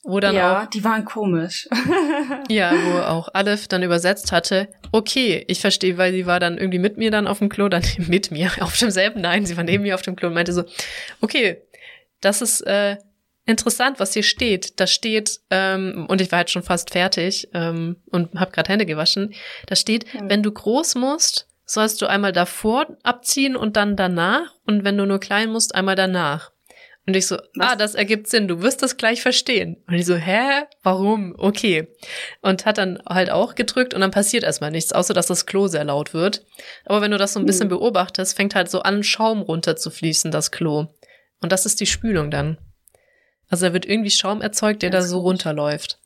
Wo 0.03 0.19
dann 0.19 0.35
ja, 0.35 0.63
auch 0.63 0.69
die 0.69 0.83
waren 0.83 1.03
komisch. 1.03 1.67
ja, 2.49 2.71
wo 2.71 2.99
auch 2.99 3.29
Aleph 3.33 3.67
dann 3.67 3.83
übersetzt 3.83 4.31
hatte, 4.31 4.69
okay, 4.93 5.43
ich 5.47 5.59
verstehe, 5.59 5.97
weil 5.97 6.13
sie 6.13 6.25
war 6.25 6.39
dann 6.39 6.57
irgendwie 6.57 6.79
mit 6.79 6.97
mir 6.97 7.11
dann 7.11 7.27
auf 7.27 7.39
dem 7.39 7.49
Klo, 7.49 7.67
dann 7.67 7.83
mit 8.07 8.31
mir 8.31 8.51
auf 8.61 8.77
demselben, 8.77 9.21
nein, 9.21 9.45
sie 9.45 9.57
war 9.57 9.65
neben 9.65 9.83
mir 9.83 9.95
auf 9.95 10.01
dem 10.01 10.15
Klo 10.15 10.29
und 10.29 10.33
meinte 10.33 10.53
so, 10.53 10.63
okay, 11.19 11.61
das 12.21 12.41
ist 12.41 12.61
äh, 12.61 12.97
interessant, 13.47 13.99
was 13.99 14.13
hier 14.13 14.23
steht. 14.23 14.79
Da 14.79 14.85
steht, 14.87 15.39
ähm, 15.49 16.05
und 16.09 16.21
ich 16.21 16.31
war 16.31 16.37
halt 16.37 16.49
schon 16.49 16.63
fast 16.63 16.91
fertig 16.91 17.47
ähm, 17.53 17.97
und 18.11 18.39
habe 18.39 18.51
gerade 18.51 18.69
Hände 18.71 18.85
gewaschen, 18.85 19.33
da 19.65 19.75
steht, 19.75 20.05
Hm. 20.13 20.29
wenn 20.29 20.43
du 20.43 20.51
groß 20.51 20.95
musst, 20.95 21.47
sollst 21.65 22.01
du 22.01 22.07
einmal 22.07 22.31
davor 22.31 22.87
abziehen 23.03 23.55
und 23.55 23.75
dann 23.75 23.95
danach 23.95 24.53
und 24.65 24.83
wenn 24.83 24.97
du 24.97 25.05
nur 25.05 25.19
klein 25.19 25.49
musst, 25.49 25.75
einmal 25.75 25.95
danach. 25.95 26.51
Und 27.05 27.15
ich 27.15 27.25
so, 27.25 27.37
Was? 27.55 27.69
ah, 27.71 27.75
das 27.77 27.95
ergibt 27.95 28.27
Sinn, 28.27 28.49
du 28.49 28.61
wirst 28.61 28.83
das 28.83 28.97
gleich 28.97 29.21
verstehen. 29.21 29.77
Und 29.87 29.93
ich 29.93 30.05
so, 30.05 30.15
hä? 30.15 30.63
Warum? 30.83 31.35
Okay. 31.37 31.87
Und 32.41 32.65
hat 32.65 32.77
dann 32.77 33.01
halt 33.07 33.29
auch 33.29 33.55
gedrückt 33.55 33.93
und 33.93 34.01
dann 34.01 34.11
passiert 34.11 34.43
erstmal 34.43 34.71
nichts, 34.71 34.91
außer 34.91 35.13
dass 35.13 35.27
das 35.27 35.45
Klo 35.45 35.67
sehr 35.67 35.85
laut 35.85 36.13
wird. 36.13 36.43
Aber 36.85 37.01
wenn 37.01 37.11
du 37.11 37.17
das 37.17 37.31
so 37.31 37.39
ein 37.39 37.45
bisschen 37.45 37.69
Hm. 37.69 37.77
beobachtest, 37.77 38.35
fängt 38.35 38.55
halt 38.55 38.69
so 38.69 38.81
an, 38.81 39.03
Schaum 39.03 39.41
runter 39.41 39.77
zu 39.77 39.89
fließen, 39.89 40.31
das 40.31 40.51
Klo. 40.51 40.87
Und 41.41 41.51
das 41.53 41.65
ist 41.65 41.79
die 41.79 41.85
Spülung 41.85 42.29
dann. 42.29 42.57
Also 43.49 43.67
da 43.67 43.73
wird 43.73 43.85
irgendwie 43.85 44.11
Schaum 44.11 44.41
erzeugt, 44.41 44.81
der 44.81 44.89
Das 44.89 45.05
da 45.05 45.09
so 45.09 45.19
runterläuft. 45.19 45.99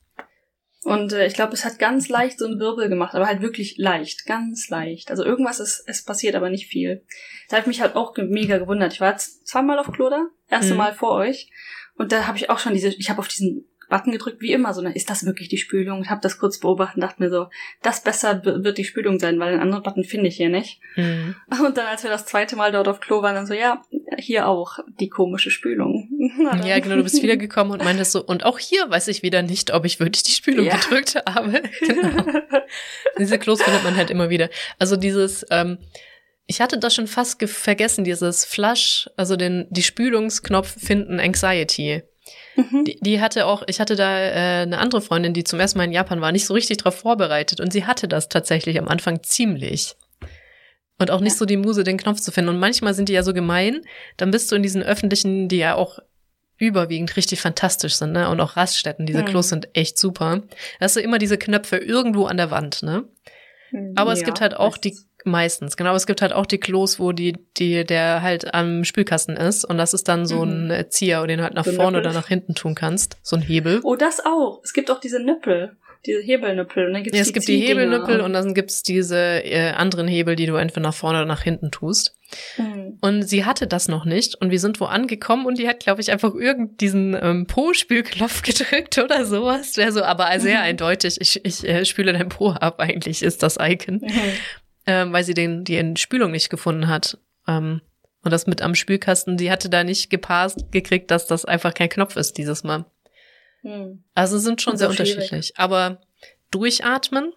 Und 0.83 1.13
äh, 1.13 1.27
ich 1.27 1.35
glaube, 1.35 1.53
es 1.53 1.63
hat 1.63 1.77
ganz 1.77 2.09
leicht 2.09 2.39
so 2.39 2.45
einen 2.45 2.59
Wirbel 2.59 2.89
gemacht, 2.89 3.13
aber 3.13 3.27
halt 3.27 3.41
wirklich 3.41 3.77
leicht, 3.77 4.25
ganz 4.25 4.67
leicht. 4.69 5.11
Also 5.11 5.23
irgendwas 5.23 5.59
ist, 5.59 5.83
es 5.85 6.03
passiert, 6.03 6.35
aber 6.35 6.49
nicht 6.49 6.67
viel. 6.67 7.05
Da 7.49 7.57
habe 7.57 7.61
ich 7.61 7.67
mich 7.67 7.81
halt 7.81 7.95
auch 7.95 8.15
mega 8.17 8.57
gewundert. 8.57 8.93
Ich 8.93 9.01
war 9.01 9.11
jetzt 9.11 9.47
zweimal 9.47 9.77
auf 9.77 9.91
Klo 9.91 10.09
da, 10.09 10.25
erste 10.49 10.73
Mhm. 10.73 10.77
Mal 10.77 10.93
vor 10.93 11.11
euch. 11.11 11.51
Und 11.95 12.11
da 12.11 12.25
habe 12.25 12.37
ich 12.37 12.49
auch 12.49 12.57
schon 12.57 12.73
diese, 12.73 12.89
ich 12.89 13.09
habe 13.11 13.19
auf 13.19 13.27
diesen 13.27 13.67
Button 13.91 14.11
gedrückt, 14.11 14.41
wie 14.41 14.51
immer, 14.53 14.73
so, 14.73 14.81
ne, 14.81 14.91
ist 14.95 15.11
das 15.11 15.23
wirklich 15.25 15.49
die 15.49 15.57
Spülung? 15.59 15.99
Und 15.99 16.09
habe 16.09 16.21
das 16.21 16.39
kurz 16.39 16.59
beobachtet 16.59 16.95
und 16.95 17.01
dachte 17.01 17.21
mir 17.21 17.29
so, 17.29 17.47
das 17.83 18.01
besser 18.01 18.41
wird 18.43 18.79
die 18.79 18.83
Spülung 18.85 19.19
sein, 19.19 19.39
weil 19.39 19.49
einen 19.53 19.61
anderen 19.61 19.83
Button 19.83 20.03
finde 20.03 20.29
ich 20.29 20.37
hier 20.37 20.49
nicht. 20.49 20.79
Mhm. 20.95 21.35
Und 21.63 21.77
dann, 21.77 21.85
als 21.85 22.01
wir 22.01 22.09
das 22.09 22.25
zweite 22.25 22.55
Mal 22.55 22.71
dort 22.71 22.87
auf 22.87 22.99
Klo 23.01 23.21
waren, 23.21 23.35
dann 23.35 23.45
so, 23.45 23.53
ja, 23.53 23.83
hier 24.17 24.47
auch 24.47 24.79
die 24.99 25.09
komische 25.09 25.51
Spülung. 25.51 26.09
Ja, 26.65 26.79
genau, 26.79 26.95
du 26.95 27.03
bist 27.03 27.21
wiedergekommen 27.21 27.73
und 27.73 27.83
meintest 27.83 28.13
so, 28.13 28.23
und 28.23 28.45
auch 28.45 28.57
hier 28.57 28.89
weiß 28.89 29.07
ich 29.09 29.21
wieder 29.21 29.41
nicht, 29.43 29.73
ob 29.73 29.85
ich 29.85 29.99
wirklich 29.99 30.23
die 30.23 30.31
Spülung 30.31 30.65
Ja. 30.65 30.77
gedrückt 30.77 31.15
habe. 31.27 31.61
Genau. 31.81 32.23
Diese 33.19 33.37
Klos 33.37 33.61
findet 33.61 33.83
man 33.83 33.95
halt 33.95 34.09
immer 34.09 34.29
wieder. 34.29 34.49
Also 34.79 34.95
dieses, 34.95 35.45
ähm, 35.51 35.77
ich 36.47 36.61
hatte 36.61 36.77
das 36.79 36.95
schon 36.95 37.07
fast 37.07 37.39
ge- 37.39 37.47
vergessen, 37.47 38.03
dieses 38.03 38.45
Flush, 38.45 39.09
also 39.17 39.35
den, 39.35 39.67
die 39.69 39.83
Spülungsknopf 39.83 40.79
finden 40.79 41.19
Anxiety. 41.19 42.03
Mhm. 42.55 42.85
Die, 42.85 42.99
die 42.99 43.21
hatte 43.21 43.45
auch, 43.45 43.63
ich 43.67 43.79
hatte 43.79 43.95
da 43.95 44.19
äh, 44.19 44.61
eine 44.63 44.79
andere 44.79 45.01
Freundin, 45.01 45.33
die 45.33 45.43
zum 45.43 45.59
ersten 45.59 45.77
Mal 45.77 45.85
in 45.85 45.91
Japan 45.91 46.21
war, 46.21 46.31
nicht 46.31 46.45
so 46.45 46.53
richtig 46.53 46.77
darauf 46.77 46.95
vorbereitet 46.95 47.59
und 47.59 47.71
sie 47.71 47.85
hatte 47.85 48.07
das 48.07 48.29
tatsächlich 48.29 48.79
am 48.79 48.87
Anfang 48.87 49.23
ziemlich. 49.23 49.95
Und 50.99 51.09
auch 51.09 51.21
nicht 51.21 51.33
ja. 51.33 51.39
so 51.39 51.45
die 51.45 51.57
Muse, 51.57 51.83
den 51.83 51.97
Knopf 51.97 52.19
zu 52.19 52.31
finden. 52.31 52.49
Und 52.49 52.59
manchmal 52.59 52.93
sind 52.93 53.09
die 53.09 53.13
ja 53.13 53.23
so 53.23 53.33
gemein, 53.33 53.81
dann 54.17 54.29
bist 54.29 54.51
du 54.51 54.55
in 54.55 54.61
diesen 54.61 54.83
öffentlichen, 54.83 55.47
die 55.47 55.57
ja 55.57 55.73
auch 55.73 55.97
überwiegend 56.57 57.17
richtig 57.17 57.41
fantastisch 57.41 57.95
sind, 57.95 58.11
ne? 58.11 58.29
Und 58.29 58.39
auch 58.39 58.55
Raststätten, 58.55 59.07
diese 59.07 59.19
hm. 59.19 59.25
Klos 59.25 59.49
sind 59.49 59.69
echt 59.73 59.97
super. 59.97 60.43
Da 60.79 60.83
hast 60.83 60.95
du 60.95 60.99
immer 60.99 61.17
diese 61.17 61.39
Knöpfe 61.39 61.77
irgendwo 61.77 62.25
an 62.25 62.37
der 62.37 62.51
Wand, 62.51 62.83
ne? 62.83 63.05
Aber 63.95 64.11
ja, 64.11 64.17
es 64.17 64.23
gibt 64.23 64.41
halt 64.41 64.55
auch 64.55 64.77
die 64.77 64.95
meistens, 65.25 65.77
genau, 65.77 65.95
es 65.95 66.05
gibt 66.05 66.21
halt 66.21 66.33
auch 66.33 66.45
die 66.45 66.59
Klos, 66.59 66.99
wo 66.99 67.11
die, 67.11 67.37
die, 67.57 67.83
der 67.85 68.21
halt 68.21 68.53
am 68.53 68.83
Spülkasten 68.83 69.35
ist 69.37 69.65
und 69.65 69.77
das 69.77 69.93
ist 69.93 70.07
dann 70.07 70.25
so 70.25 70.45
mhm. 70.45 70.71
ein 70.71 70.85
Zieher, 70.89 71.25
den 71.27 71.37
du 71.37 71.43
halt 71.43 71.53
nach 71.53 71.65
so 71.65 71.71
vorne 71.71 71.99
oder 71.99 72.13
nach 72.13 72.27
hinten 72.27 72.55
tun 72.55 72.75
kannst, 72.75 73.17
so 73.21 73.35
ein 73.35 73.41
Hebel. 73.41 73.79
Oh, 73.83 73.95
das 73.95 74.25
auch. 74.25 74.61
Es 74.63 74.73
gibt 74.73 74.91
auch 74.91 74.99
diese 74.99 75.19
Nippel 75.19 75.77
diese 76.05 76.21
Hebelnüppel. 76.21 76.87
Und 76.87 76.93
dann 76.93 77.03
gibt's 77.03 77.17
ja, 77.17 77.21
es 77.21 77.27
die 77.27 77.33
gibt 77.33 77.47
die 77.47 77.59
Hebelnüppel 77.59 78.21
und 78.21 78.33
dann 78.33 78.53
gibt's 78.53 78.81
diese 78.83 79.17
äh, 79.17 79.71
anderen 79.71 80.07
Hebel, 80.07 80.35
die 80.35 80.45
du 80.45 80.55
entweder 80.55 80.81
nach 80.81 80.93
vorne 80.93 81.19
oder 81.19 81.27
nach 81.27 81.43
hinten 81.43 81.71
tust. 81.71 82.17
Mhm. 82.57 82.97
Und 83.01 83.23
sie 83.23 83.45
hatte 83.45 83.67
das 83.67 83.87
noch 83.87 84.05
nicht 84.05 84.35
und 84.35 84.51
wir 84.51 84.59
sind 84.59 84.79
wo 84.79 84.85
angekommen 84.85 85.45
und 85.45 85.57
die 85.57 85.67
hat, 85.67 85.79
glaube 85.79 86.01
ich, 86.01 86.11
einfach 86.11 86.33
irgend 86.33 86.81
diesen 86.81 87.17
ähm, 87.21 87.45
Po-Spülknopf 87.45 88.41
gedrückt 88.43 88.97
oder 88.97 89.25
sowas. 89.25 89.77
Wäre 89.77 89.91
so, 89.91 90.03
aber 90.03 90.39
sehr 90.39 90.59
mhm. 90.59 90.65
eindeutig. 90.65 91.17
Ich, 91.19 91.43
ich 91.45 91.67
äh, 91.67 91.85
spüle 91.85 92.13
dein 92.13 92.29
Po 92.29 92.51
ab, 92.51 92.79
eigentlich 92.79 93.21
ist 93.21 93.43
das 93.43 93.57
Icon. 93.59 94.01
Ähm, 94.85 95.13
weil 95.13 95.23
sie 95.23 95.33
den, 95.33 95.63
die 95.63 95.77
Entspülung 95.77 96.31
nicht 96.31 96.49
gefunden 96.49 96.87
hat. 96.87 97.17
Ähm, 97.47 97.81
und 98.23 98.31
das 98.31 98.47
mit 98.47 98.61
am 98.61 98.75
Spülkasten, 98.75 99.37
die 99.37 99.51
hatte 99.51 99.69
da 99.69 99.83
nicht 99.83 100.09
gepasst 100.09 100.71
gekriegt, 100.71 101.11
dass 101.11 101.27
das 101.27 101.45
einfach 101.45 101.73
kein 101.73 101.89
Knopf 101.89 102.15
ist 102.15 102.37
dieses 102.37 102.63
Mal. 102.63 102.85
Hm. 103.61 104.03
Also 104.13 104.37
sind 104.39 104.61
schon 104.61 104.77
sehr 104.77 104.89
unterschiedlich. 104.89 105.53
Aber 105.57 106.01
durchatmen. 106.51 107.33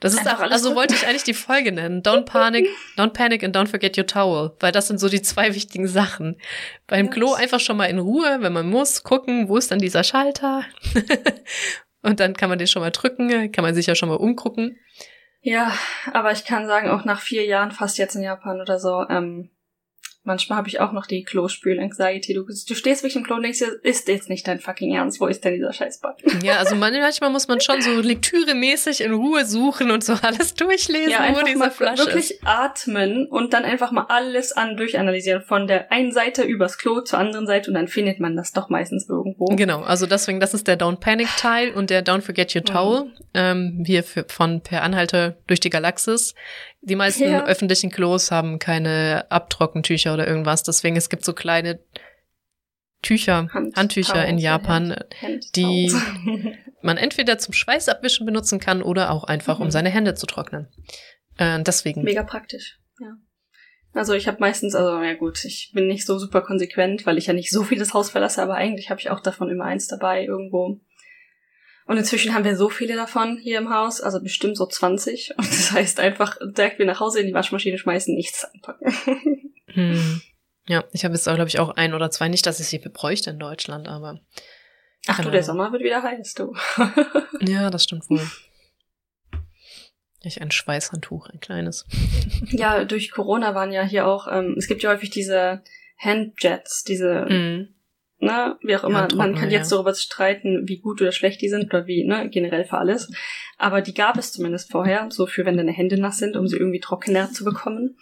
Das 0.00 0.14
ist 0.14 0.26
auch, 0.26 0.40
also 0.40 0.74
wollte 0.74 0.94
ich 0.94 1.06
eigentlich 1.06 1.24
die 1.24 1.34
Folge 1.34 1.72
nennen. 1.72 2.02
Don't 2.02 2.22
panic, 2.24 2.68
don't 2.96 3.10
panic 3.10 3.42
and 3.44 3.54
don't 3.54 3.66
forget 3.66 3.98
your 3.98 4.06
towel. 4.06 4.52
Weil 4.60 4.72
das 4.72 4.88
sind 4.88 4.98
so 4.98 5.08
die 5.08 5.22
zwei 5.22 5.54
wichtigen 5.54 5.88
Sachen. 5.88 6.40
Beim 6.86 7.10
Klo 7.10 7.34
einfach 7.34 7.60
schon 7.60 7.76
mal 7.76 7.86
in 7.86 7.98
Ruhe, 7.98 8.38
wenn 8.40 8.52
man 8.52 8.68
muss, 8.68 9.02
gucken, 9.02 9.48
wo 9.48 9.56
ist 9.56 9.70
dann 9.70 9.78
dieser 9.78 10.04
Schalter? 10.04 10.64
Und 12.02 12.20
dann 12.20 12.34
kann 12.34 12.48
man 12.48 12.58
den 12.58 12.68
schon 12.68 12.82
mal 12.82 12.90
drücken, 12.90 13.50
kann 13.50 13.64
man 13.64 13.74
sich 13.74 13.86
ja 13.86 13.94
schon 13.94 14.08
mal 14.08 14.16
umgucken. 14.16 14.78
Ja, 15.46 15.72
aber 16.12 16.32
ich 16.32 16.44
kann 16.44 16.66
sagen, 16.66 16.88
auch 16.90 17.04
nach 17.04 17.20
vier 17.20 17.44
Jahren, 17.44 17.70
fast 17.70 17.98
jetzt 17.98 18.16
in 18.16 18.22
Japan 18.22 18.60
oder 18.60 18.80
so, 18.80 19.08
ähm, 19.08 19.48
Manchmal 20.26 20.58
habe 20.58 20.68
ich 20.68 20.80
auch 20.80 20.92
noch 20.92 21.06
die 21.06 21.22
Klospül-Anxiety. 21.22 22.34
Du, 22.34 22.44
du 22.44 22.74
stehst 22.74 23.02
wirklich 23.02 23.14
im 23.14 23.22
Klo 23.22 23.36
und 23.36 23.42
denkst 23.42 23.60
dir, 23.60 23.78
ist 23.82 24.08
jetzt 24.08 24.28
nicht 24.28 24.46
dein 24.46 24.58
fucking 24.58 24.92
Ernst? 24.94 25.20
Wo 25.20 25.26
ist 25.26 25.44
denn 25.44 25.54
dieser 25.54 25.72
Scheißbutton? 25.72 26.40
Ja, 26.46 26.58
also 26.58 26.76
manchmal 26.76 27.30
muss 27.30 27.48
man 27.48 27.60
schon 27.60 27.80
so 27.80 28.00
lektüremäßig 28.00 29.00
in 29.00 29.12
Ruhe 29.12 29.44
suchen 29.44 29.90
und 29.90 30.04
so 30.04 30.14
alles 30.22 30.54
durchlesen, 30.54 31.10
ja, 31.10 31.34
wo 31.34 31.44
diese 31.44 31.58
mal 31.58 31.70
Flasche 31.70 32.06
wirklich 32.06 32.32
ist. 32.32 32.40
atmen 32.44 33.26
und 33.26 33.52
dann 33.52 33.64
einfach 33.64 33.90
mal 33.90 34.06
alles 34.08 34.52
an 34.52 34.76
durchanalysieren. 34.76 35.42
Von 35.42 35.66
der 35.66 35.90
einen 35.90 36.12
Seite 36.12 36.42
übers 36.42 36.78
Klo 36.78 37.00
zur 37.00 37.18
anderen 37.18 37.46
Seite 37.46 37.70
und 37.70 37.74
dann 37.74 37.88
findet 37.88 38.20
man 38.20 38.36
das 38.36 38.52
doch 38.52 38.68
meistens 38.68 39.08
irgendwo. 39.08 39.46
Genau, 39.46 39.82
also 39.82 40.06
deswegen, 40.06 40.40
das 40.40 40.54
ist 40.54 40.68
der 40.68 40.78
Don't 40.78 41.00
Panic 41.00 41.28
Teil 41.36 41.70
und 41.70 41.90
der 41.90 42.04
Don't 42.04 42.20
Forget 42.20 42.54
Your 42.54 42.64
Towel. 42.64 43.04
Mhm. 43.04 43.12
Ähm, 43.34 43.84
hier 43.86 44.02
für, 44.02 44.24
von 44.28 44.60
Per 44.60 44.82
Anhalter 44.82 45.36
durch 45.46 45.60
die 45.60 45.70
Galaxis 45.70 46.34
die 46.86 46.94
meisten 46.94 47.24
ja. 47.24 47.44
öffentlichen 47.44 47.90
Klos 47.90 48.30
haben 48.30 48.60
keine 48.60 49.26
Abtrockentücher 49.28 50.14
oder 50.14 50.26
irgendwas. 50.26 50.62
Deswegen 50.62 50.96
es 50.96 51.08
gibt 51.08 51.24
so 51.24 51.32
kleine 51.32 51.80
Tücher, 53.02 53.48
Hand, 53.52 53.76
Handtücher 53.76 54.24
in 54.24 54.38
Japan, 54.38 54.94
Hand, 55.20 55.56
die 55.56 55.92
man 56.82 56.96
entweder 56.96 57.38
zum 57.38 57.54
Schweißabwischen 57.54 58.24
benutzen 58.24 58.60
kann 58.60 58.82
oder 58.82 59.10
auch 59.10 59.24
einfach, 59.24 59.58
mhm. 59.58 59.66
um 59.66 59.70
seine 59.70 59.90
Hände 59.90 60.14
zu 60.14 60.26
trocknen. 60.26 60.68
Äh, 61.38 61.60
deswegen. 61.62 62.02
Mega 62.02 62.22
praktisch, 62.22 62.78
ja. 63.00 63.16
Also 63.92 64.12
ich 64.12 64.28
habe 64.28 64.38
meistens, 64.40 64.74
also 64.74 65.02
ja 65.02 65.14
gut, 65.14 65.44
ich 65.44 65.72
bin 65.74 65.88
nicht 65.88 66.06
so 66.06 66.18
super 66.18 66.42
konsequent, 66.42 67.04
weil 67.06 67.18
ich 67.18 67.26
ja 67.26 67.32
nicht 67.32 67.50
so 67.50 67.64
viel 67.64 67.78
das 67.78 67.94
Haus 67.94 68.10
verlasse, 68.10 68.42
aber 68.42 68.54
eigentlich 68.54 68.90
habe 68.90 69.00
ich 69.00 69.10
auch 69.10 69.20
davon 69.20 69.50
immer 69.50 69.64
eins 69.64 69.88
dabei 69.88 70.24
irgendwo. 70.24 70.80
Und 71.86 71.98
inzwischen 71.98 72.34
haben 72.34 72.44
wir 72.44 72.56
so 72.56 72.68
viele 72.68 72.96
davon 72.96 73.38
hier 73.38 73.58
im 73.58 73.70
Haus, 73.72 74.00
also 74.00 74.20
bestimmt 74.20 74.56
so 74.56 74.66
20. 74.66 75.34
Und 75.38 75.48
das 75.48 75.72
heißt 75.72 76.00
einfach 76.00 76.36
direkt 76.40 76.78
wieder 76.78 76.92
nach 76.92 77.00
Hause 77.00 77.20
in 77.20 77.26
die 77.26 77.34
Waschmaschine 77.34 77.78
schmeißen, 77.78 78.14
nichts 78.14 78.44
anpacken. 78.44 78.92
Hm. 79.68 80.22
Ja, 80.68 80.84
ich 80.92 81.04
habe 81.04 81.12
jetzt, 81.12 81.24
glaube 81.24 81.48
ich, 81.48 81.58
auch 81.58 81.70
ein 81.70 81.92
oder 81.92 82.10
zwei. 82.10 82.28
Nicht, 82.28 82.46
dass 82.46 82.60
ich 82.60 82.68
sie 82.68 82.78
bräuchte 82.78 83.28
in 83.28 83.38
Deutschland, 83.38 83.88
aber. 83.88 84.20
Ach 85.06 85.20
du, 85.20 85.30
der 85.30 85.42
Sommer 85.42 85.70
wird 85.72 85.82
wieder 85.82 86.02
heiß, 86.02 86.32
du. 86.32 86.54
ja, 87.40 87.68
das 87.68 87.84
stimmt 87.84 88.08
wohl. 88.08 88.22
Ich 90.22 90.40
ein 90.40 90.50
Schweißhandtuch, 90.50 91.28
ein 91.28 91.40
kleines. 91.40 91.84
ja, 92.52 92.84
durch 92.84 93.10
Corona 93.10 93.54
waren 93.54 93.70
ja 93.70 93.82
hier 93.82 94.06
auch, 94.06 94.28
ähm, 94.28 94.54
es 94.56 94.66
gibt 94.66 94.82
ja 94.82 94.90
häufig 94.90 95.10
diese 95.10 95.62
Handjets, 95.98 96.84
diese 96.84 97.26
mm 97.28 97.75
ne, 98.18 98.56
wie 98.62 98.76
auch 98.76 98.84
immer, 98.84 99.08
man 99.14 99.34
kann 99.34 99.50
jetzt 99.50 99.70
ja. 99.70 99.76
darüber 99.76 99.94
streiten, 99.94 100.68
wie 100.68 100.78
gut 100.78 101.00
oder 101.00 101.12
schlecht 101.12 101.40
die 101.42 101.48
sind 101.48 101.66
oder 101.66 101.86
wie, 101.86 102.04
ne, 102.04 102.28
generell 102.30 102.64
für 102.64 102.78
alles. 102.78 103.10
Aber 103.58 103.82
die 103.82 103.94
gab 103.94 104.16
es 104.16 104.32
zumindest 104.32 104.70
vorher, 104.70 105.08
so 105.10 105.26
für 105.26 105.44
wenn 105.44 105.56
deine 105.56 105.72
Hände 105.72 105.98
nass 105.98 106.18
sind, 106.18 106.36
um 106.36 106.46
sie 106.46 106.56
irgendwie 106.56 106.80
trockener 106.80 107.30
zu 107.30 107.44
bekommen. 107.44 107.98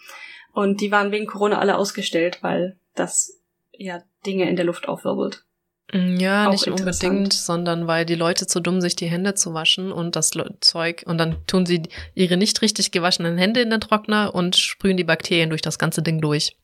Und 0.53 0.81
die 0.81 0.91
waren 0.91 1.11
wegen 1.11 1.25
Corona 1.25 1.59
alle 1.59 1.77
ausgestellt, 1.77 2.39
weil 2.41 2.77
das 2.95 3.41
ja 3.73 4.01
Dinge 4.25 4.49
in 4.49 4.55
der 4.55 4.65
Luft 4.65 4.87
aufwirbelt. 4.87 5.43
Mm, 5.91 6.17
ja, 6.17 6.47
Auch 6.47 6.51
nicht 6.51 6.67
unbedingt, 6.67 7.33
sondern 7.33 7.87
weil 7.87 8.05
die 8.05 8.15
Leute 8.15 8.47
zu 8.47 8.59
dumm, 8.59 8.81
sich 8.81 8.95
die 8.95 9.07
Hände 9.07 9.35
zu 9.35 9.53
waschen 9.53 9.91
und 9.91 10.15
das 10.15 10.31
Zeug, 10.61 11.03
und 11.05 11.17
dann 11.17 11.45
tun 11.45 11.65
sie 11.65 11.83
ihre 12.15 12.37
nicht 12.37 12.61
richtig 12.61 12.91
gewaschenen 12.91 13.37
Hände 13.37 13.61
in 13.61 13.69
den 13.69 13.81
Trockner 13.81 14.33
und 14.33 14.55
sprühen 14.55 14.97
die 14.97 15.03
Bakterien 15.03 15.49
durch 15.49 15.61
das 15.61 15.77
ganze 15.77 16.01
Ding 16.01 16.21
durch. 16.21 16.57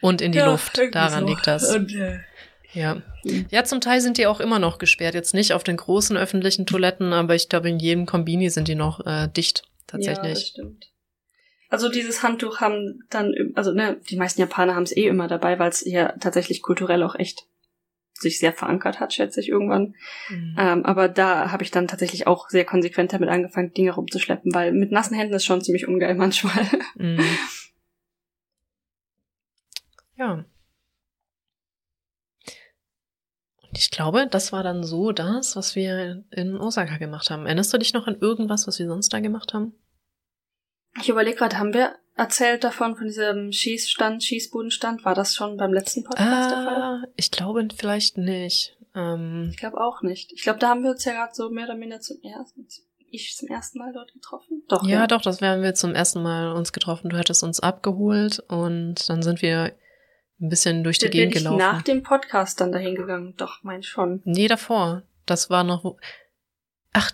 Und 0.00 0.20
in 0.20 0.32
die 0.32 0.38
ja, 0.38 0.50
Luft. 0.50 0.80
Daran 0.92 1.24
so. 1.24 1.30
liegt 1.30 1.46
das. 1.46 1.74
Und, 1.74 1.94
äh, 1.94 2.18
ja. 2.72 3.02
Ja, 3.50 3.64
zum 3.64 3.80
Teil 3.80 4.00
sind 4.00 4.18
die 4.18 4.26
auch 4.26 4.40
immer 4.40 4.58
noch 4.58 4.78
gesperrt. 4.78 5.14
Jetzt 5.14 5.34
nicht 5.34 5.52
auf 5.52 5.64
den 5.64 5.76
großen 5.76 6.16
öffentlichen 6.16 6.66
Toiletten, 6.66 7.12
aber 7.12 7.34
ich 7.34 7.48
glaube, 7.48 7.68
in 7.68 7.78
jedem 7.78 8.06
Kombini 8.06 8.50
sind 8.50 8.68
die 8.68 8.74
noch 8.74 9.06
äh, 9.06 9.28
dicht, 9.28 9.62
tatsächlich. 9.86 10.24
Ja, 10.24 10.34
das 10.34 10.48
stimmt. 10.48 10.92
Also 11.68 11.88
dieses 11.88 12.22
Handtuch 12.22 12.60
haben 12.60 13.04
dann, 13.08 13.34
also 13.54 13.72
ne, 13.72 13.98
die 14.10 14.16
meisten 14.16 14.40
Japaner 14.40 14.74
haben 14.74 14.82
es 14.82 14.94
eh 14.94 15.06
immer 15.06 15.26
dabei, 15.26 15.58
weil 15.58 15.70
es 15.70 15.82
ja 15.84 16.12
tatsächlich 16.18 16.60
kulturell 16.60 17.02
auch 17.02 17.14
echt 17.14 17.46
sich 18.22 18.38
sehr 18.38 18.52
verankert 18.52 19.00
hat, 19.00 19.12
schätze 19.12 19.40
ich 19.40 19.48
irgendwann. 19.48 19.94
Mhm. 20.28 20.56
Ähm, 20.58 20.84
aber 20.84 21.08
da 21.08 21.50
habe 21.50 21.62
ich 21.62 21.70
dann 21.70 21.88
tatsächlich 21.88 22.26
auch 22.26 22.48
sehr 22.48 22.64
konsequent 22.64 23.12
damit 23.12 23.28
angefangen, 23.28 23.72
Dinge 23.72 23.92
rumzuschleppen, 23.92 24.54
weil 24.54 24.72
mit 24.72 24.92
nassen 24.92 25.14
Händen 25.14 25.34
ist 25.34 25.44
schon 25.44 25.62
ziemlich 25.62 25.88
ungeil 25.88 26.14
manchmal. 26.14 26.64
Mhm. 26.96 27.20
Ja. 30.14 30.44
Ich 33.74 33.90
glaube, 33.90 34.26
das 34.26 34.52
war 34.52 34.62
dann 34.62 34.84
so 34.84 35.12
das, 35.12 35.56
was 35.56 35.74
wir 35.74 36.24
in 36.30 36.56
Osaka 36.56 36.98
gemacht 36.98 37.30
haben. 37.30 37.46
Erinnerst 37.46 37.72
du 37.72 37.78
dich 37.78 37.94
noch 37.94 38.06
an 38.06 38.18
irgendwas, 38.20 38.66
was 38.66 38.78
wir 38.78 38.86
sonst 38.86 39.12
da 39.12 39.20
gemacht 39.20 39.54
haben? 39.54 39.74
Ich 41.00 41.08
überlege 41.08 41.36
gerade, 41.36 41.58
haben 41.58 41.72
wir 41.72 41.96
erzählt 42.16 42.64
davon, 42.64 42.96
von 42.96 43.06
diesem 43.06 43.50
Schießstand, 43.50 44.22
Schießbodenstand? 44.22 45.04
War 45.04 45.14
das 45.14 45.34
schon 45.34 45.56
beim 45.56 45.72
letzten 45.72 46.04
Podcast 46.04 46.30
ah, 46.30 46.48
der 46.48 46.64
Fall? 46.64 47.12
Ich 47.16 47.30
glaube 47.30 47.66
vielleicht 47.74 48.18
nicht. 48.18 48.76
Ähm, 48.94 49.48
ich 49.50 49.56
glaube 49.56 49.80
auch 49.80 50.02
nicht. 50.02 50.32
Ich 50.32 50.42
glaube, 50.42 50.58
da 50.58 50.68
haben 50.68 50.82
wir 50.82 50.90
uns 50.90 51.04
ja 51.04 51.12
gerade 51.12 51.34
so 51.34 51.48
mehr 51.48 51.64
oder 51.64 51.76
minder 51.76 52.00
zum 52.00 52.20
ersten, 52.22 52.66
ich 53.10 53.36
zum 53.36 53.48
ersten 53.48 53.78
Mal 53.78 53.92
dort 53.94 54.12
getroffen. 54.12 54.62
Doch. 54.68 54.84
Ja, 54.84 55.00
ja, 55.00 55.06
doch, 55.06 55.22
das 55.22 55.40
wären 55.40 55.62
wir 55.62 55.74
zum 55.74 55.94
ersten 55.94 56.22
Mal 56.22 56.52
uns 56.52 56.74
getroffen. 56.74 57.08
Du 57.08 57.16
hättest 57.16 57.42
uns 57.42 57.60
abgeholt 57.60 58.40
und 58.48 59.08
dann 59.08 59.22
sind 59.22 59.40
wir 59.40 59.72
ein 60.42 60.48
bisschen 60.48 60.84
durch 60.84 60.98
die 60.98 61.08
Gegend 61.08 61.34
ich 61.34 61.42
gelaufen. 61.42 61.58
nach 61.58 61.82
dem 61.82 62.02
Podcast 62.02 62.60
dann 62.60 62.72
dahin 62.72 62.96
gegangen? 62.96 63.34
Doch, 63.36 63.62
mein 63.62 63.82
schon. 63.82 64.20
Nee, 64.24 64.48
davor. 64.48 65.02
Das 65.24 65.50
war 65.50 65.64
noch. 65.64 65.96
Ach, 66.92 67.12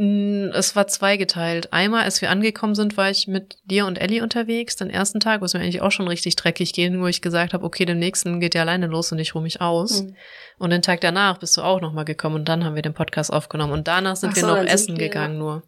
es 0.00 0.76
war 0.76 0.86
zweigeteilt. 0.86 1.72
Einmal, 1.72 2.04
als 2.04 2.22
wir 2.22 2.30
angekommen 2.30 2.76
sind, 2.76 2.96
war 2.96 3.10
ich 3.10 3.26
mit 3.26 3.58
dir 3.64 3.84
und 3.84 4.00
Ellie 4.00 4.22
unterwegs, 4.22 4.76
den 4.76 4.90
ersten 4.90 5.18
Tag, 5.18 5.40
wo 5.40 5.44
es 5.44 5.54
mir 5.54 5.60
eigentlich 5.60 5.82
auch 5.82 5.90
schon 5.90 6.06
richtig 6.06 6.36
dreckig 6.36 6.72
ging, 6.72 7.00
wo 7.00 7.08
ich 7.08 7.20
gesagt 7.20 7.52
habe, 7.52 7.64
okay, 7.64 7.84
den 7.84 7.98
nächsten 7.98 8.38
geht 8.38 8.54
ja 8.54 8.60
alleine 8.60 8.86
los 8.86 9.10
und 9.10 9.18
ich 9.18 9.34
ruhe 9.34 9.42
mich 9.42 9.60
aus. 9.60 10.04
Mhm. 10.04 10.14
Und 10.58 10.70
den 10.70 10.82
Tag 10.82 11.00
danach 11.00 11.38
bist 11.38 11.56
du 11.56 11.62
auch 11.62 11.80
nochmal 11.80 12.04
gekommen 12.04 12.36
und 12.36 12.48
dann 12.48 12.64
haben 12.64 12.76
wir 12.76 12.82
den 12.82 12.94
Podcast 12.94 13.32
aufgenommen. 13.32 13.72
Und 13.72 13.88
danach 13.88 14.14
sind 14.14 14.36
so, 14.36 14.46
wir 14.46 14.54
noch 14.54 14.70
essen 14.70 14.96
wir, 14.96 15.08
gegangen 15.08 15.36
nur. 15.36 15.64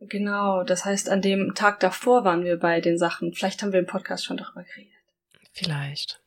Genau, 0.00 0.62
das 0.62 0.84
heißt, 0.84 1.08
an 1.08 1.22
dem 1.22 1.54
Tag 1.54 1.80
davor 1.80 2.24
waren 2.24 2.44
wir 2.44 2.58
bei 2.58 2.82
den 2.82 2.98
Sachen. 2.98 3.32
Vielleicht 3.32 3.62
haben 3.62 3.72
wir 3.72 3.80
im 3.80 3.86
Podcast 3.86 4.26
schon 4.26 4.36
darüber 4.36 4.64
geredet. 4.64 4.92
Vielleicht. 5.52 6.20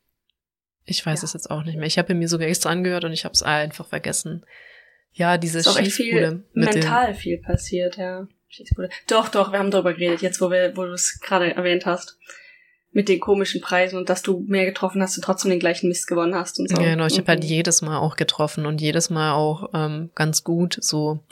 Ich 0.86 1.06
weiß 1.06 1.22
ja. 1.22 1.26
es 1.26 1.34
jetzt 1.34 1.52
auch 1.52 1.64
nicht 1.64 1.78
mehr. 1.78 1.88
Ich 1.88 1.98
habe 1.98 2.14
mir 2.14 2.28
sogar 2.28 2.48
extra 2.48 2.70
angehört 2.70 3.06
und 3.06 3.14
ich 3.14 3.26
habe 3.26 3.34
es 3.34 3.44
einfach 3.44 3.88
vergessen. 3.88 4.46
Ja, 5.14 5.38
diese 5.38 5.64
Schießbude. 5.64 6.44
mental 6.54 7.14
viel 7.14 7.40
passiert, 7.40 7.98
ja. 7.98 8.28
Schießbude. 8.48 8.90
Doch, 9.08 9.30
doch, 9.30 9.52
wir 9.52 9.60
haben 9.60 9.72
darüber 9.72 9.94
geredet, 9.94 10.22
jetzt 10.22 10.42
wo 10.42 10.50
wir, 10.50 10.76
wo 10.76 10.86
du 10.86 10.94
es 10.94 11.20
gerade 11.22 11.56
erwähnt 11.56 11.86
hast. 11.86 12.18
Mit 12.92 13.08
den 13.08 13.20
komischen 13.20 13.62
Preisen 13.62 14.00
und 14.00 14.10
dass 14.10 14.24
du 14.24 14.44
mehr 14.48 14.66
getroffen 14.66 15.00
hast 15.04 15.16
und 15.16 15.24
trotzdem 15.24 15.52
den 15.52 15.60
gleichen 15.60 15.90
Mist 15.90 16.08
gewonnen 16.08 16.34
hast 16.34 16.60
und 16.60 16.70
so. 16.70 16.82
Ja, 16.82 16.90
genau, 16.90 17.06
ich 17.06 17.14
mhm. 17.14 17.20
habe 17.20 17.28
halt 17.34 17.44
jedes 17.44 17.84
Mal 17.84 18.00
auch 18.00 18.16
getroffen 18.16 18.66
und 18.66 18.82
jedes 18.82 19.12
Mal 19.12 19.34
auch 19.34 19.70
ähm, 19.76 20.10
ganz 20.16 20.44
gut 20.44 20.80
so 20.82 21.24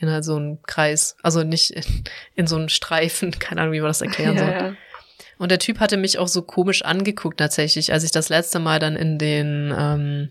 in 0.00 0.10
halt 0.10 0.24
so 0.24 0.36
einen 0.36 0.62
Kreis. 0.62 1.16
Also 1.22 1.44
nicht 1.44 1.70
in, 1.70 1.84
in 2.34 2.46
so 2.46 2.56
einen 2.56 2.68
Streifen. 2.68 3.30
Keine 3.32 3.60
Ahnung, 3.60 3.74
wie 3.74 3.80
man 3.80 3.88
das 3.88 4.00
erklären 4.00 4.36
soll. 4.36 4.48
Ja, 4.48 4.66
ja. 4.68 4.76
Und 5.40 5.50
der 5.50 5.58
Typ 5.58 5.80
hatte 5.80 5.96
mich 5.96 6.18
auch 6.18 6.28
so 6.28 6.42
komisch 6.42 6.82
angeguckt 6.82 7.38
tatsächlich, 7.38 7.94
als 7.94 8.04
ich 8.04 8.10
das 8.10 8.28
letzte 8.28 8.58
Mal 8.58 8.78
dann 8.78 8.94
in 8.94 9.16
den 9.16 9.74
ähm, 9.74 10.28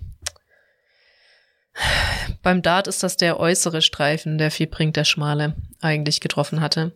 beim 2.43 2.61
Dart 2.61 2.87
ist 2.87 3.01
das 3.01 3.17
der 3.17 3.39
äußere 3.39 3.81
Streifen, 3.81 4.37
der 4.37 4.51
viel 4.51 4.67
bringt, 4.67 4.97
der 4.97 5.05
schmale, 5.05 5.55
eigentlich 5.81 6.21
getroffen 6.21 6.61
hatte. 6.61 6.91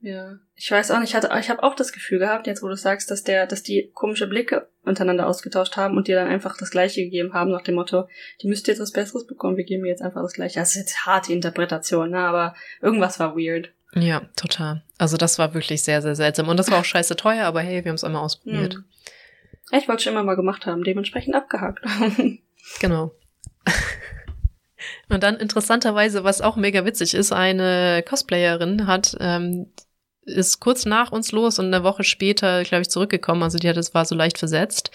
Ja. 0.00 0.34
Ich 0.56 0.70
weiß 0.70 0.90
auch 0.90 1.00
nicht, 1.00 1.08
ich, 1.08 1.14
hatte, 1.14 1.30
ich 1.40 1.48
habe 1.48 1.62
auch 1.62 1.74
das 1.74 1.92
Gefühl 1.92 2.18
gehabt, 2.18 2.46
jetzt 2.46 2.62
wo 2.62 2.68
du 2.68 2.76
sagst, 2.76 3.10
dass 3.10 3.24
der, 3.24 3.46
dass 3.46 3.62
die 3.62 3.92
komische 3.94 4.26
Blicke 4.26 4.68
untereinander 4.84 5.26
ausgetauscht 5.26 5.78
haben 5.78 5.96
und 5.96 6.06
dir 6.06 6.16
dann 6.16 6.28
einfach 6.28 6.54
das 6.58 6.70
Gleiche 6.70 7.02
gegeben 7.02 7.32
haben, 7.32 7.50
nach 7.50 7.62
dem 7.62 7.76
Motto, 7.76 8.08
die 8.42 8.48
müsst 8.48 8.68
jetzt 8.68 8.80
was 8.80 8.92
Besseres 8.92 9.26
bekommen, 9.26 9.56
wir 9.56 9.64
geben 9.64 9.84
mir 9.84 9.88
jetzt 9.88 10.02
einfach 10.02 10.20
das 10.20 10.34
Gleiche. 10.34 10.60
Das 10.60 10.76
ist 10.76 10.82
jetzt 10.82 11.06
harte 11.06 11.32
Interpretation, 11.32 12.10
ne? 12.10 12.18
aber 12.18 12.54
irgendwas 12.82 13.18
war 13.18 13.36
weird. 13.36 13.72
Ja, 13.94 14.22
total. 14.36 14.82
Also 14.98 15.16
das 15.16 15.38
war 15.38 15.54
wirklich 15.54 15.82
sehr, 15.82 16.02
sehr 16.02 16.14
seltsam. 16.14 16.48
Und 16.48 16.58
das 16.58 16.70
war 16.70 16.80
auch 16.80 16.84
scheiße 16.84 17.16
teuer, 17.16 17.46
aber 17.46 17.60
hey, 17.60 17.84
wir 17.84 17.90
haben 17.90 17.96
es 17.96 18.04
einmal 18.04 18.22
ausprobiert. 18.22 18.74
Hm. 18.74 18.84
Ich 19.72 19.88
wollte 19.88 20.02
schon 20.02 20.12
immer 20.12 20.24
mal 20.24 20.36
gemacht 20.36 20.66
haben, 20.66 20.84
dementsprechend 20.84 21.34
abgehakt. 21.34 21.84
genau. 22.80 23.14
Und 25.08 25.22
dann 25.22 25.36
interessanterweise, 25.36 26.24
was 26.24 26.40
auch 26.40 26.56
mega 26.56 26.84
witzig 26.84 27.14
ist, 27.14 27.32
eine 27.32 28.02
Cosplayerin 28.06 28.86
hat 28.86 29.16
ähm, 29.20 29.72
ist 30.28 30.60
kurz 30.60 30.84
nach 30.84 31.10
uns 31.10 31.32
los 31.32 31.58
und 31.58 31.66
eine 31.66 31.82
Woche 31.82 32.04
später, 32.04 32.62
glaube 32.62 32.82
ich, 32.82 32.90
zurückgekommen. 32.90 33.42
Also 33.42 33.58
die 33.58 33.68
hat 33.68 33.76
es 33.76 33.94
war 33.94 34.04
so 34.04 34.14
leicht 34.14 34.38
versetzt. 34.38 34.90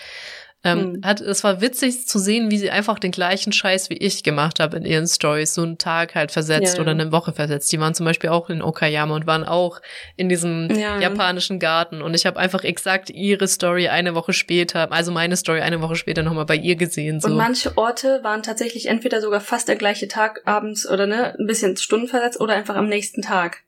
Ähm, 0.66 0.94
mhm. 0.94 1.02
hat, 1.04 1.20
es 1.20 1.44
war 1.44 1.60
witzig 1.60 2.08
zu 2.08 2.20
sehen, 2.20 2.50
wie 2.50 2.58
sie 2.58 2.72
einfach 2.72 2.98
den 2.98 3.12
gleichen 3.12 3.52
Scheiß 3.52 3.90
wie 3.90 3.98
ich 3.98 4.24
gemacht 4.24 4.62
habe 4.62 4.78
in 4.78 4.86
ihren 4.86 5.08
Stories, 5.08 5.54
so 5.54 5.62
einen 5.62 5.78
Tag 5.78 6.16
halt 6.16 6.32
versetzt 6.32 6.76
ja, 6.76 6.82
oder 6.82 6.92
eine 6.92 7.12
Woche 7.12 7.34
versetzt. 7.34 7.70
Die 7.74 7.80
waren 7.82 7.94
zum 7.94 8.06
Beispiel 8.06 8.30
auch 8.30 8.50
in 8.50 8.62
Okayama 8.62 9.14
und 9.14 9.28
waren 9.28 9.44
auch 9.44 9.82
in 10.16 10.30
diesem 10.30 10.70
ja, 10.74 11.00
japanischen 11.02 11.60
Garten 11.60 12.02
und 12.02 12.14
ich 12.14 12.26
habe 12.26 12.40
einfach 12.40 12.64
exakt 12.64 13.10
ihre 13.10 13.48
Story 13.50 13.90
eine 13.90 14.16
Woche 14.16 14.32
später, 14.32 14.90
also 14.92 15.12
meine 15.12 15.36
Story 15.36 15.60
eine 15.60 15.82
Woche 15.82 15.98
später 15.98 16.24
nochmal 16.24 16.46
bei 16.46 16.56
ihr 16.56 16.78
gesehen. 16.78 17.20
So. 17.20 17.28
Und 17.28 17.36
manche 17.36 17.78
Orte 17.78 18.22
waren 18.24 18.42
tatsächlich 18.42 18.86
entweder 18.86 19.20
sogar 19.20 19.42
fast 19.42 19.68
der 19.68 19.76
gleiche 19.76 20.08
Tag 20.08 20.44
abends 20.46 20.90
oder 20.90 21.08
ne, 21.08 21.36
ein 21.38 21.46
bisschen 21.46 21.76
Stunden 21.76 22.08
versetzt 22.08 22.40
oder 22.40 22.54
einfach 22.56 22.76
am 22.76 22.88
nächsten 22.88 23.22
Tag. 23.22 23.64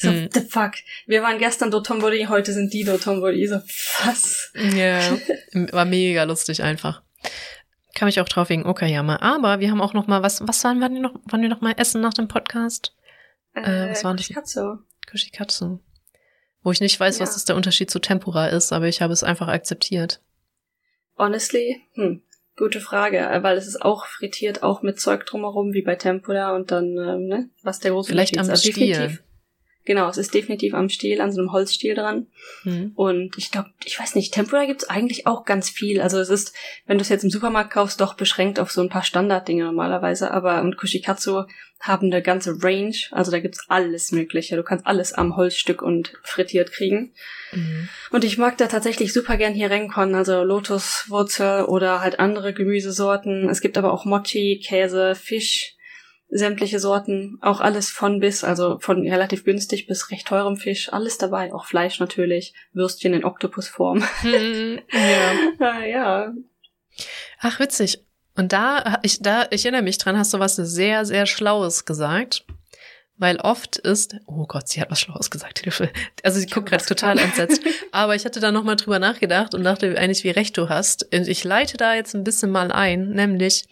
So, 0.00 0.10
hm. 0.10 0.28
the 0.32 0.40
fuck. 0.40 0.74
Wir 1.06 1.22
waren 1.22 1.38
gestern 1.38 1.72
Dotonbori, 1.72 2.26
heute 2.28 2.52
sind 2.52 2.72
die 2.72 2.84
Dotonbori. 2.84 3.46
So, 3.48 3.56
was? 4.04 4.52
Ja, 4.54 5.00
war 5.72 5.84
mega 5.84 6.22
lustig 6.22 6.62
einfach. 6.62 7.02
Kam 7.96 8.06
ich 8.06 8.20
auch 8.20 8.28
drauf 8.28 8.48
wegen 8.48 8.64
Okayama. 8.64 9.16
Aber 9.20 9.58
wir 9.58 9.72
haben 9.72 9.80
auch 9.80 9.94
noch 9.94 10.06
mal, 10.06 10.22
was, 10.22 10.46
was 10.46 10.62
waren 10.62 10.78
wir 10.78 10.88
noch, 10.88 11.14
waren 11.24 11.42
wir 11.42 11.48
noch 11.48 11.62
mal 11.62 11.74
essen 11.76 12.00
nach 12.00 12.14
dem 12.14 12.28
Podcast? 12.28 12.94
Äh, 13.54 13.62
äh 13.62 13.90
was 13.90 14.04
waren 14.04 14.16
Kushikatsu. 14.16 14.78
Kushikatsu. 15.10 15.80
Wo 16.62 16.70
ich 16.70 16.80
nicht 16.80 16.98
weiß, 17.00 17.18
ja. 17.18 17.22
was 17.22 17.34
das 17.34 17.44
der 17.44 17.56
Unterschied 17.56 17.90
zu 17.90 17.98
Tempura 17.98 18.46
ist, 18.46 18.72
aber 18.72 18.86
ich 18.86 19.02
habe 19.02 19.12
es 19.12 19.24
einfach 19.24 19.48
akzeptiert. 19.48 20.20
Honestly, 21.16 21.82
hm, 21.94 22.22
gute 22.56 22.80
Frage, 22.80 23.18
weil 23.42 23.56
es 23.56 23.66
ist 23.66 23.82
auch 23.82 24.06
frittiert, 24.06 24.62
auch 24.62 24.82
mit 24.82 25.00
Zeug 25.00 25.26
drumherum, 25.26 25.72
wie 25.72 25.82
bei 25.82 25.96
Tempura 25.96 26.54
und 26.54 26.70
dann, 26.70 26.96
ähm, 26.98 27.26
ne, 27.26 27.50
was 27.64 27.80
der 27.80 27.90
große 27.90 28.10
Vielleicht 28.10 28.38
am 28.38 28.48
also 28.48 28.70
Stiel. 28.70 29.18
Genau, 29.84 30.08
es 30.10 30.18
ist 30.18 30.34
definitiv 30.34 30.74
am 30.74 30.90
Stiel, 30.90 31.22
an 31.22 31.32
so 31.32 31.40
einem 31.40 31.50
Holzstiel 31.50 31.94
dran. 31.94 32.26
Mhm. 32.64 32.92
Und 32.94 33.38
ich 33.38 33.50
glaube, 33.50 33.70
ich 33.86 33.98
weiß 33.98 34.16
nicht, 34.16 34.34
Tempura 34.34 34.66
gibt's 34.66 34.88
eigentlich 34.88 35.26
auch 35.26 35.46
ganz 35.46 35.70
viel. 35.70 36.02
Also 36.02 36.18
es 36.18 36.28
ist, 36.28 36.54
wenn 36.86 36.98
du 36.98 37.02
es 37.02 37.08
jetzt 37.08 37.24
im 37.24 37.30
Supermarkt 37.30 37.72
kaufst, 37.72 38.00
doch 38.00 38.12
beschränkt 38.12 38.60
auf 38.60 38.70
so 38.70 38.82
ein 38.82 38.90
paar 38.90 39.02
Standarddinge 39.02 39.64
normalerweise. 39.64 40.30
Aber 40.30 40.60
und 40.60 40.76
Kushikatsu 40.76 41.44
haben 41.80 42.08
eine 42.08 42.20
ganze 42.20 42.62
Range. 42.62 42.96
Also 43.12 43.30
da 43.30 43.38
gibt's 43.40 43.64
alles 43.68 44.12
Mögliche. 44.12 44.56
Du 44.56 44.62
kannst 44.62 44.86
alles 44.86 45.14
am 45.14 45.36
Holzstück 45.36 45.80
und 45.80 46.12
frittiert 46.22 46.70
kriegen. 46.70 47.14
Mhm. 47.52 47.88
Und 48.10 48.24
ich 48.24 48.36
mag 48.36 48.58
da 48.58 48.66
tatsächlich 48.66 49.14
super 49.14 49.38
gern 49.38 49.54
hier 49.54 49.70
Renkon, 49.70 50.14
also 50.14 50.42
Lotuswurzel 50.42 51.64
oder 51.64 52.02
halt 52.02 52.20
andere 52.20 52.52
Gemüsesorten. 52.52 53.48
Es 53.48 53.62
gibt 53.62 53.78
aber 53.78 53.92
auch 53.94 54.04
Mochi, 54.04 54.60
Käse, 54.62 55.14
Fisch 55.14 55.77
sämtliche 56.30 56.78
Sorten, 56.78 57.38
auch 57.40 57.60
alles 57.60 57.88
von 57.90 58.20
bis, 58.20 58.44
also 58.44 58.78
von 58.80 59.06
relativ 59.08 59.44
günstig 59.44 59.86
bis 59.86 60.10
recht 60.10 60.26
teurem 60.26 60.56
Fisch, 60.56 60.92
alles 60.92 61.18
dabei, 61.18 61.52
auch 61.54 61.64
Fleisch 61.64 62.00
natürlich, 62.00 62.54
Würstchen 62.72 63.14
in 63.14 63.24
Oktopusform. 63.24 64.04
Hm, 64.20 64.80
ja. 64.92 65.32
ah, 65.66 65.84
ja. 65.84 66.32
Ach, 67.40 67.60
witzig. 67.60 68.04
Und 68.36 68.52
da, 68.52 68.98
ich, 69.02 69.20
da, 69.20 69.46
ich 69.50 69.64
erinnere 69.64 69.82
mich 69.82 69.98
dran, 69.98 70.18
hast 70.18 70.34
du 70.34 70.38
was 70.38 70.56
sehr, 70.56 71.04
sehr 71.04 71.26
Schlaues 71.26 71.84
gesagt. 71.84 72.44
Weil 73.20 73.40
oft 73.40 73.78
ist, 73.78 74.14
oh 74.26 74.46
Gott, 74.46 74.68
sie 74.68 74.80
hat 74.80 74.92
was 74.92 75.00
Schlaues 75.00 75.28
gesagt, 75.28 75.58
Hilfe. 75.58 75.90
Also 76.22 76.38
sie 76.38 76.46
guckt 76.46 76.68
gerade 76.68 76.84
total 76.84 77.18
entsetzt. 77.18 77.60
Aber 77.92 78.14
ich 78.14 78.24
hatte 78.24 78.38
da 78.38 78.52
nochmal 78.52 78.76
drüber 78.76 79.00
nachgedacht 79.00 79.54
und 79.54 79.64
dachte 79.64 79.98
eigentlich, 79.98 80.22
wie 80.22 80.30
recht 80.30 80.56
du 80.56 80.68
hast. 80.68 81.12
Und 81.12 81.26
ich 81.26 81.42
leite 81.42 81.76
da 81.76 81.94
jetzt 81.94 82.14
ein 82.14 82.22
bisschen 82.22 82.50
mal 82.52 82.70
ein, 82.70 83.10
nämlich 83.10 83.66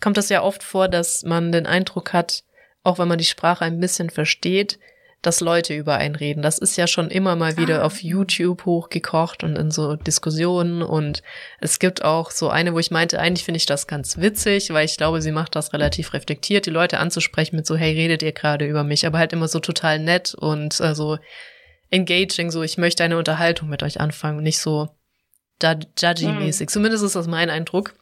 kommt 0.00 0.16
das 0.16 0.28
ja 0.28 0.42
oft 0.42 0.62
vor, 0.62 0.88
dass 0.88 1.22
man 1.22 1.52
den 1.52 1.66
Eindruck 1.66 2.12
hat, 2.12 2.44
auch 2.82 2.98
wenn 2.98 3.08
man 3.08 3.18
die 3.18 3.24
Sprache 3.24 3.64
ein 3.64 3.80
bisschen 3.80 4.10
versteht, 4.10 4.78
dass 5.22 5.40
Leute 5.40 5.74
über 5.74 5.96
einen 5.96 6.14
reden. 6.14 6.40
Das 6.40 6.58
ist 6.58 6.76
ja 6.76 6.86
schon 6.86 7.10
immer 7.10 7.34
mal 7.34 7.56
wieder 7.56 7.82
ah. 7.82 7.86
auf 7.86 8.02
YouTube 8.02 8.64
hochgekocht 8.64 9.42
und 9.42 9.56
in 9.56 9.72
so 9.72 9.96
Diskussionen. 9.96 10.82
Und 10.82 11.22
es 11.58 11.80
gibt 11.80 12.04
auch 12.04 12.30
so 12.30 12.48
eine, 12.48 12.74
wo 12.74 12.78
ich 12.78 12.92
meinte, 12.92 13.18
eigentlich 13.18 13.44
finde 13.44 13.56
ich 13.56 13.66
das 13.66 13.88
ganz 13.88 14.18
witzig, 14.18 14.70
weil 14.72 14.84
ich 14.84 14.96
glaube, 14.96 15.20
sie 15.22 15.32
macht 15.32 15.56
das 15.56 15.72
relativ 15.72 16.12
reflektiert, 16.12 16.66
die 16.66 16.70
Leute 16.70 16.98
anzusprechen 16.98 17.56
mit 17.56 17.66
so, 17.66 17.76
hey, 17.76 17.92
redet 17.92 18.22
ihr 18.22 18.32
gerade 18.32 18.66
über 18.66 18.84
mich, 18.84 19.04
aber 19.04 19.18
halt 19.18 19.32
immer 19.32 19.48
so 19.48 19.58
total 19.58 19.98
nett 19.98 20.34
und 20.34 20.80
äh, 20.80 20.94
so 20.94 21.18
engaging, 21.90 22.50
so, 22.50 22.62
ich 22.62 22.78
möchte 22.78 23.02
eine 23.02 23.18
Unterhaltung 23.18 23.68
mit 23.68 23.82
euch 23.82 24.00
anfangen, 24.00 24.42
nicht 24.42 24.58
so 24.58 24.88
judgy-mäßig. 25.60 26.66
Mhm. 26.66 26.68
Zumindest 26.68 27.02
ist 27.02 27.16
das 27.16 27.26
mein 27.26 27.50
Eindruck. 27.50 27.94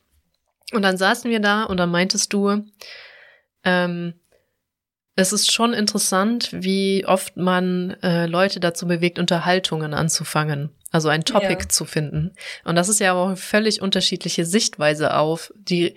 Und 0.75 0.83
dann 0.83 0.97
saßen 0.97 1.31
wir 1.31 1.41
da 1.41 1.65
und 1.65 1.79
dann 1.79 1.91
meintest 1.91 2.33
du, 2.33 2.65
ähm, 3.65 4.15
es 5.17 5.33
ist 5.33 5.53
schon 5.53 5.73
interessant, 5.73 6.51
wie 6.53 7.07
oft 7.07 7.37
man 7.37 7.97
äh, 8.03 8.27
Leute 8.27 8.59
dazu 8.59 8.87
bewegt, 8.87 9.19
Unterhaltungen 9.19 9.95
anzufangen, 9.95 10.71
also 10.91 11.09
ein 11.09 11.25
Topic 11.25 11.63
ja. 11.63 11.69
zu 11.69 11.85
finden. 11.85 12.33
Und 12.65 12.75
das 12.75 12.89
ist 12.89 13.01
ja 13.01 13.13
auch 13.13 13.29
eine 13.29 13.37
völlig 13.37 13.81
unterschiedliche 13.81 14.45
Sichtweise 14.45 15.17
auf 15.17 15.53
die, 15.57 15.95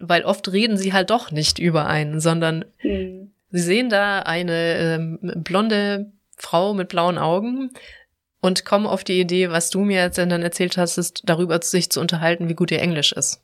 weil 0.00 0.24
oft 0.24 0.50
reden 0.50 0.78
sie 0.78 0.92
halt 0.92 1.10
doch 1.10 1.30
nicht 1.30 1.58
über 1.58 1.86
einen, 1.86 2.20
sondern 2.20 2.64
hm. 2.78 3.30
sie 3.50 3.60
sehen 3.60 3.90
da 3.90 4.20
eine 4.20 4.76
ähm, 4.78 5.18
blonde 5.36 6.12
Frau 6.38 6.72
mit 6.72 6.88
blauen 6.88 7.18
Augen 7.18 7.72
und 8.40 8.64
kommen 8.64 8.86
auf 8.86 9.04
die 9.04 9.20
Idee, 9.20 9.50
was 9.50 9.70
du 9.70 9.80
mir 9.80 10.02
jetzt 10.02 10.18
dann 10.18 10.30
erzählt 10.30 10.78
hast, 10.78 10.96
ist 10.98 11.22
darüber 11.24 11.60
sich 11.60 11.90
zu 11.90 12.00
unterhalten, 12.00 12.48
wie 12.48 12.54
gut 12.54 12.70
ihr 12.70 12.80
Englisch 12.80 13.12
ist. 13.12 13.42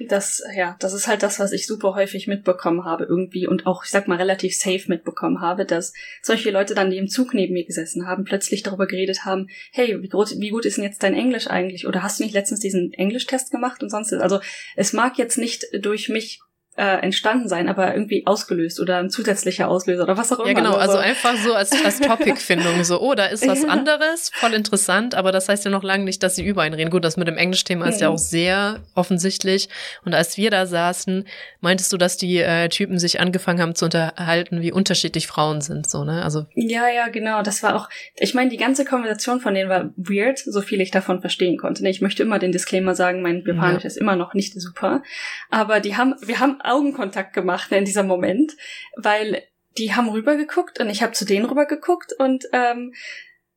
Das, 0.00 0.42
ja, 0.56 0.76
das 0.80 0.92
ist 0.92 1.06
halt 1.06 1.22
das, 1.22 1.38
was 1.38 1.52
ich 1.52 1.66
super 1.66 1.94
häufig 1.94 2.26
mitbekommen 2.26 2.84
habe 2.84 3.04
irgendwie 3.04 3.46
und 3.46 3.66
auch, 3.66 3.84
ich 3.84 3.90
sag 3.90 4.08
mal, 4.08 4.18
relativ 4.18 4.56
safe 4.56 4.84
mitbekommen 4.88 5.40
habe, 5.40 5.64
dass 5.64 5.92
solche 6.20 6.50
Leute 6.50 6.74
dann, 6.74 6.90
die 6.90 6.98
im 6.98 7.08
Zug 7.08 7.32
neben 7.32 7.54
mir 7.54 7.64
gesessen 7.64 8.08
haben, 8.08 8.24
plötzlich 8.24 8.64
darüber 8.64 8.88
geredet 8.88 9.24
haben, 9.24 9.48
hey, 9.72 10.02
wie, 10.02 10.08
gut, 10.08 10.32
wie 10.38 10.50
gut 10.50 10.64
ist 10.64 10.78
denn 10.78 10.84
jetzt 10.84 11.02
dein 11.04 11.14
Englisch 11.14 11.46
eigentlich? 11.46 11.86
Oder 11.86 12.02
hast 12.02 12.18
du 12.18 12.24
nicht 12.24 12.34
letztens 12.34 12.58
diesen 12.58 12.92
Englischtest 12.92 13.52
gemacht 13.52 13.84
und 13.84 13.90
sonst? 13.90 14.12
Also, 14.12 14.40
es 14.74 14.92
mag 14.92 15.16
jetzt 15.16 15.38
nicht 15.38 15.66
durch 15.80 16.08
mich 16.08 16.40
äh, 16.76 17.02
entstanden 17.02 17.48
sein, 17.48 17.68
aber 17.68 17.94
irgendwie 17.94 18.26
ausgelöst 18.26 18.80
oder 18.80 18.98
ein 18.98 19.08
zusätzlicher 19.08 19.68
Auslöser 19.68 20.02
oder 20.02 20.16
was 20.16 20.32
auch 20.32 20.40
immer. 20.40 20.48
Ja, 20.48 20.54
genau, 20.54 20.74
also, 20.74 20.96
also 20.96 20.98
einfach 20.98 21.36
so 21.36 21.54
als, 21.54 21.70
als 21.84 22.00
Topic-Findung, 22.00 22.82
so, 22.82 23.00
oh, 23.00 23.14
da 23.14 23.26
ist 23.26 23.46
was 23.46 23.62
ja. 23.62 23.68
anderes, 23.68 24.30
voll 24.34 24.54
interessant, 24.54 25.14
aber 25.14 25.30
das 25.30 25.48
heißt 25.48 25.64
ja 25.64 25.70
noch 25.70 25.84
lange 25.84 26.04
nicht, 26.04 26.22
dass 26.22 26.34
sie 26.34 26.44
über 26.44 26.62
einen 26.62 26.74
reden. 26.74 26.90
Gut, 26.90 27.04
das 27.04 27.16
mit 27.16 27.28
dem 27.28 27.36
Englisch-Thema 27.36 27.86
ist 27.86 28.00
ja 28.00 28.08
auch 28.08 28.18
sehr 28.18 28.80
offensichtlich. 28.94 29.68
Und 30.04 30.14
als 30.14 30.36
wir 30.36 30.50
da 30.50 30.66
saßen, 30.66 31.26
meintest 31.60 31.92
du, 31.92 31.96
dass 31.96 32.16
die 32.16 32.38
äh, 32.38 32.68
Typen 32.68 32.98
sich 32.98 33.20
angefangen 33.20 33.60
haben 33.60 33.76
zu 33.76 33.84
unterhalten, 33.84 34.60
wie 34.60 34.72
unterschiedlich 34.72 35.28
Frauen 35.28 35.60
sind, 35.60 35.88
so, 35.88 36.04
ne? 36.04 36.24
Also. 36.24 36.46
Ja, 36.54 36.88
ja, 36.88 37.06
genau, 37.08 37.42
das 37.42 37.62
war 37.62 37.76
auch, 37.76 37.88
ich 38.16 38.34
meine, 38.34 38.50
die 38.50 38.56
ganze 38.56 38.84
Konversation 38.84 39.40
von 39.40 39.54
denen 39.54 39.70
war 39.70 39.90
weird, 39.96 40.40
so 40.40 40.60
viel 40.60 40.80
ich 40.80 40.90
davon 40.90 41.20
verstehen 41.20 41.56
konnte. 41.56 41.84
Ne? 41.84 41.90
Ich 41.90 42.00
möchte 42.00 42.24
immer 42.24 42.40
den 42.40 42.50
Disclaimer 42.50 42.96
sagen, 42.96 43.22
mein 43.22 43.44
Japanisch 43.46 43.84
ja. 43.84 43.86
ist 43.86 43.96
immer 43.96 44.16
noch 44.16 44.34
nicht 44.34 44.60
super. 44.60 45.02
Aber 45.50 45.78
die 45.78 45.96
haben, 45.96 46.14
wir 46.20 46.40
haben 46.40 46.60
Augenkontakt 46.64 47.32
gemacht 47.32 47.70
in 47.72 47.84
diesem 47.84 48.06
Moment, 48.06 48.52
weil 48.96 49.42
die 49.78 49.94
haben 49.94 50.08
rübergeguckt 50.08 50.80
und 50.80 50.88
ich 50.88 51.02
habe 51.02 51.12
zu 51.12 51.24
denen 51.24 51.46
rübergeguckt 51.46 52.12
und 52.12 52.44
ähm, 52.52 52.92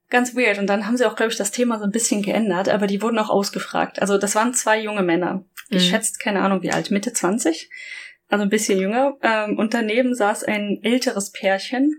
ganz 0.09 0.35
weird. 0.35 0.57
Und 0.57 0.67
dann 0.67 0.85
haben 0.85 0.97
sie 0.97 1.05
auch, 1.05 1.15
glaube 1.15 1.31
ich, 1.31 1.37
das 1.37 1.51
Thema 1.51 1.77
so 1.79 1.85
ein 1.85 1.91
bisschen 1.91 2.21
geändert, 2.21 2.69
aber 2.69 2.87
die 2.87 3.01
wurden 3.01 3.19
auch 3.19 3.29
ausgefragt. 3.29 4.01
Also 4.01 4.17
das 4.17 4.35
waren 4.35 4.53
zwei 4.53 4.81
junge 4.81 5.03
Männer. 5.03 5.45
Ich 5.69 5.85
mhm. 5.85 5.91
schätze, 5.91 6.13
keine 6.19 6.41
Ahnung 6.41 6.61
wie 6.61 6.71
alt, 6.71 6.91
Mitte 6.91 7.13
20, 7.13 7.69
also 8.29 8.43
ein 8.43 8.49
bisschen 8.49 8.79
jünger. 8.79 9.17
Ähm, 9.21 9.57
und 9.57 9.73
daneben 9.73 10.15
saß 10.15 10.43
ein 10.43 10.79
älteres 10.81 11.31
Pärchen. 11.31 11.93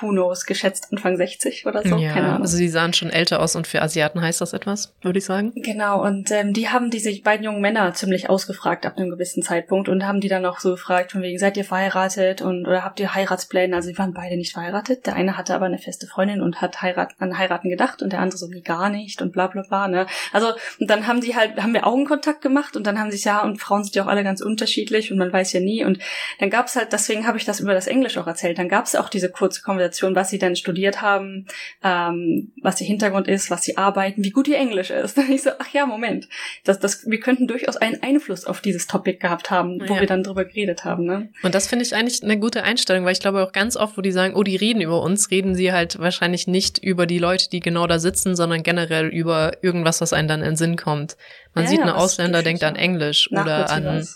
Who 0.00 0.08
knows, 0.08 0.46
geschätzt 0.46 0.88
Anfang 0.92 1.16
60 1.16 1.66
oder 1.66 1.82
so. 1.82 1.96
Ja, 1.96 2.38
also 2.38 2.58
die 2.58 2.68
sahen 2.68 2.92
schon 2.92 3.10
älter 3.10 3.40
aus 3.40 3.56
und 3.56 3.66
für 3.66 3.82
Asiaten 3.82 4.20
heißt 4.20 4.40
das 4.40 4.52
etwas, 4.52 4.94
würde 5.02 5.18
ich 5.18 5.24
sagen. 5.24 5.52
Genau, 5.54 6.02
und 6.04 6.30
ähm, 6.30 6.52
die 6.52 6.68
haben 6.68 6.90
diese 6.90 7.14
beiden 7.20 7.44
jungen 7.44 7.60
Männer 7.60 7.92
ziemlich 7.94 8.30
ausgefragt 8.30 8.86
ab 8.86 8.96
einem 8.96 9.10
gewissen 9.10 9.42
Zeitpunkt 9.42 9.88
und 9.88 10.06
haben 10.06 10.20
die 10.20 10.28
dann 10.28 10.46
auch 10.46 10.60
so 10.60 10.72
gefragt, 10.72 11.12
von 11.12 11.22
wegen, 11.22 11.38
seid 11.38 11.56
ihr 11.56 11.64
verheiratet 11.64 12.42
und 12.42 12.66
oder 12.66 12.84
habt 12.84 13.00
ihr 13.00 13.14
Heiratspläne? 13.14 13.74
Also 13.74 13.88
sie 13.88 13.98
waren 13.98 14.14
beide 14.14 14.36
nicht 14.36 14.52
verheiratet. 14.52 15.06
Der 15.06 15.14
eine 15.14 15.36
hatte 15.36 15.54
aber 15.54 15.66
eine 15.66 15.78
feste 15.78 16.06
Freundin 16.06 16.40
und 16.40 16.60
hat 16.60 16.82
heirat, 16.82 17.14
an 17.18 17.36
heiraten 17.36 17.68
gedacht 17.68 18.02
und 18.02 18.12
der 18.12 18.20
andere 18.20 18.38
so 18.38 18.50
wie 18.50 18.62
gar 18.62 18.88
nicht 18.88 19.22
und 19.22 19.32
bla 19.32 19.46
bla 19.48 19.62
bla. 19.62 19.88
Ne? 19.88 20.06
Also 20.32 20.52
und 20.80 20.90
dann 20.90 21.06
haben 21.06 21.20
die 21.20 21.36
halt, 21.36 21.56
haben 21.62 21.74
wir 21.74 21.86
Augenkontakt 21.86 22.40
gemacht 22.40 22.76
und 22.76 22.86
dann 22.86 22.98
haben 22.98 23.10
sie 23.10 23.26
ja, 23.26 23.42
und 23.42 23.60
Frauen 23.60 23.84
sind 23.84 23.94
ja 23.94 24.04
auch 24.04 24.08
alle 24.08 24.24
ganz 24.24 24.40
unterschiedlich 24.40 25.10
und 25.10 25.18
man 25.18 25.32
weiß 25.32 25.52
ja 25.52 25.60
nie. 25.60 25.84
Und 25.84 25.98
dann 26.38 26.50
gab's 26.50 26.76
halt, 26.76 26.92
deswegen 26.92 27.26
habe 27.26 27.38
ich 27.38 27.44
das 27.44 27.60
über 27.60 27.74
das 27.74 27.86
Englisch 27.86 28.16
auch 28.18 28.26
erzählt, 28.26 28.58
dann 28.58 28.68
gab's 28.68 28.94
auch 28.94 29.08
diese 29.08 29.30
kurze 29.30 29.62
Konversation, 29.62 29.85
was 30.14 30.30
sie 30.30 30.38
denn 30.38 30.56
studiert 30.56 31.02
haben, 31.02 31.46
ähm, 31.82 32.52
was 32.62 32.80
ihr 32.80 32.86
Hintergrund 32.86 33.28
ist, 33.28 33.50
was 33.50 33.62
sie 33.62 33.76
arbeiten, 33.76 34.22
wie 34.24 34.30
gut 34.30 34.48
ihr 34.48 34.58
Englisch 34.58 34.90
ist. 34.90 35.16
Und 35.18 35.28
ich 35.30 35.42
so, 35.42 35.50
ach 35.58 35.68
ja, 35.72 35.86
Moment, 35.86 36.28
das, 36.64 36.78
das, 36.78 37.06
wir 37.08 37.20
könnten 37.20 37.46
durchaus 37.46 37.76
einen 37.76 38.02
Einfluss 38.02 38.44
auf 38.44 38.60
dieses 38.60 38.86
Topic 38.86 39.18
gehabt 39.18 39.50
haben, 39.50 39.80
wo 39.86 39.94
Ja. 39.94 40.00
wir 40.00 40.06
dann 40.06 40.22
drüber 40.22 40.44
geredet 40.44 40.84
haben. 40.84 41.04
Ne? 41.04 41.30
Und 41.42 41.54
das 41.54 41.66
finde 41.66 41.84
ich 41.84 41.94
eigentlich 41.94 42.22
eine 42.22 42.38
gute 42.38 42.62
Einstellung, 42.62 43.04
weil 43.04 43.12
ich 43.12 43.20
glaube 43.20 43.42
auch 43.42 43.52
ganz 43.52 43.76
oft, 43.76 43.96
wo 43.96 44.00
die 44.02 44.12
sagen, 44.12 44.34
oh, 44.34 44.42
die 44.42 44.56
reden 44.56 44.80
über 44.80 45.00
uns, 45.02 45.30
reden 45.30 45.54
sie 45.54 45.72
halt 45.72 45.98
wahrscheinlich 45.98 46.46
nicht 46.46 46.78
über 46.78 47.06
die 47.06 47.18
Leute, 47.18 47.48
die 47.50 47.60
genau 47.60 47.86
da 47.86 47.98
sitzen, 47.98 48.36
sondern 48.36 48.62
generell 48.62 49.06
über 49.08 49.62
irgendwas, 49.62 50.00
was 50.00 50.12
einem 50.12 50.28
dann 50.28 50.40
in 50.40 50.46
den 50.50 50.56
Sinn 50.56 50.76
kommt. 50.76 51.16
Man 51.54 51.64
Ja, 51.64 51.70
sieht, 51.70 51.78
ja, 51.78 51.84
ein 51.86 51.94
was 51.94 52.02
Ausländer 52.02 52.42
denkt 52.42 52.62
an 52.64 52.76
Englisch 52.76 53.30
oder 53.32 53.70
an. 53.70 54.06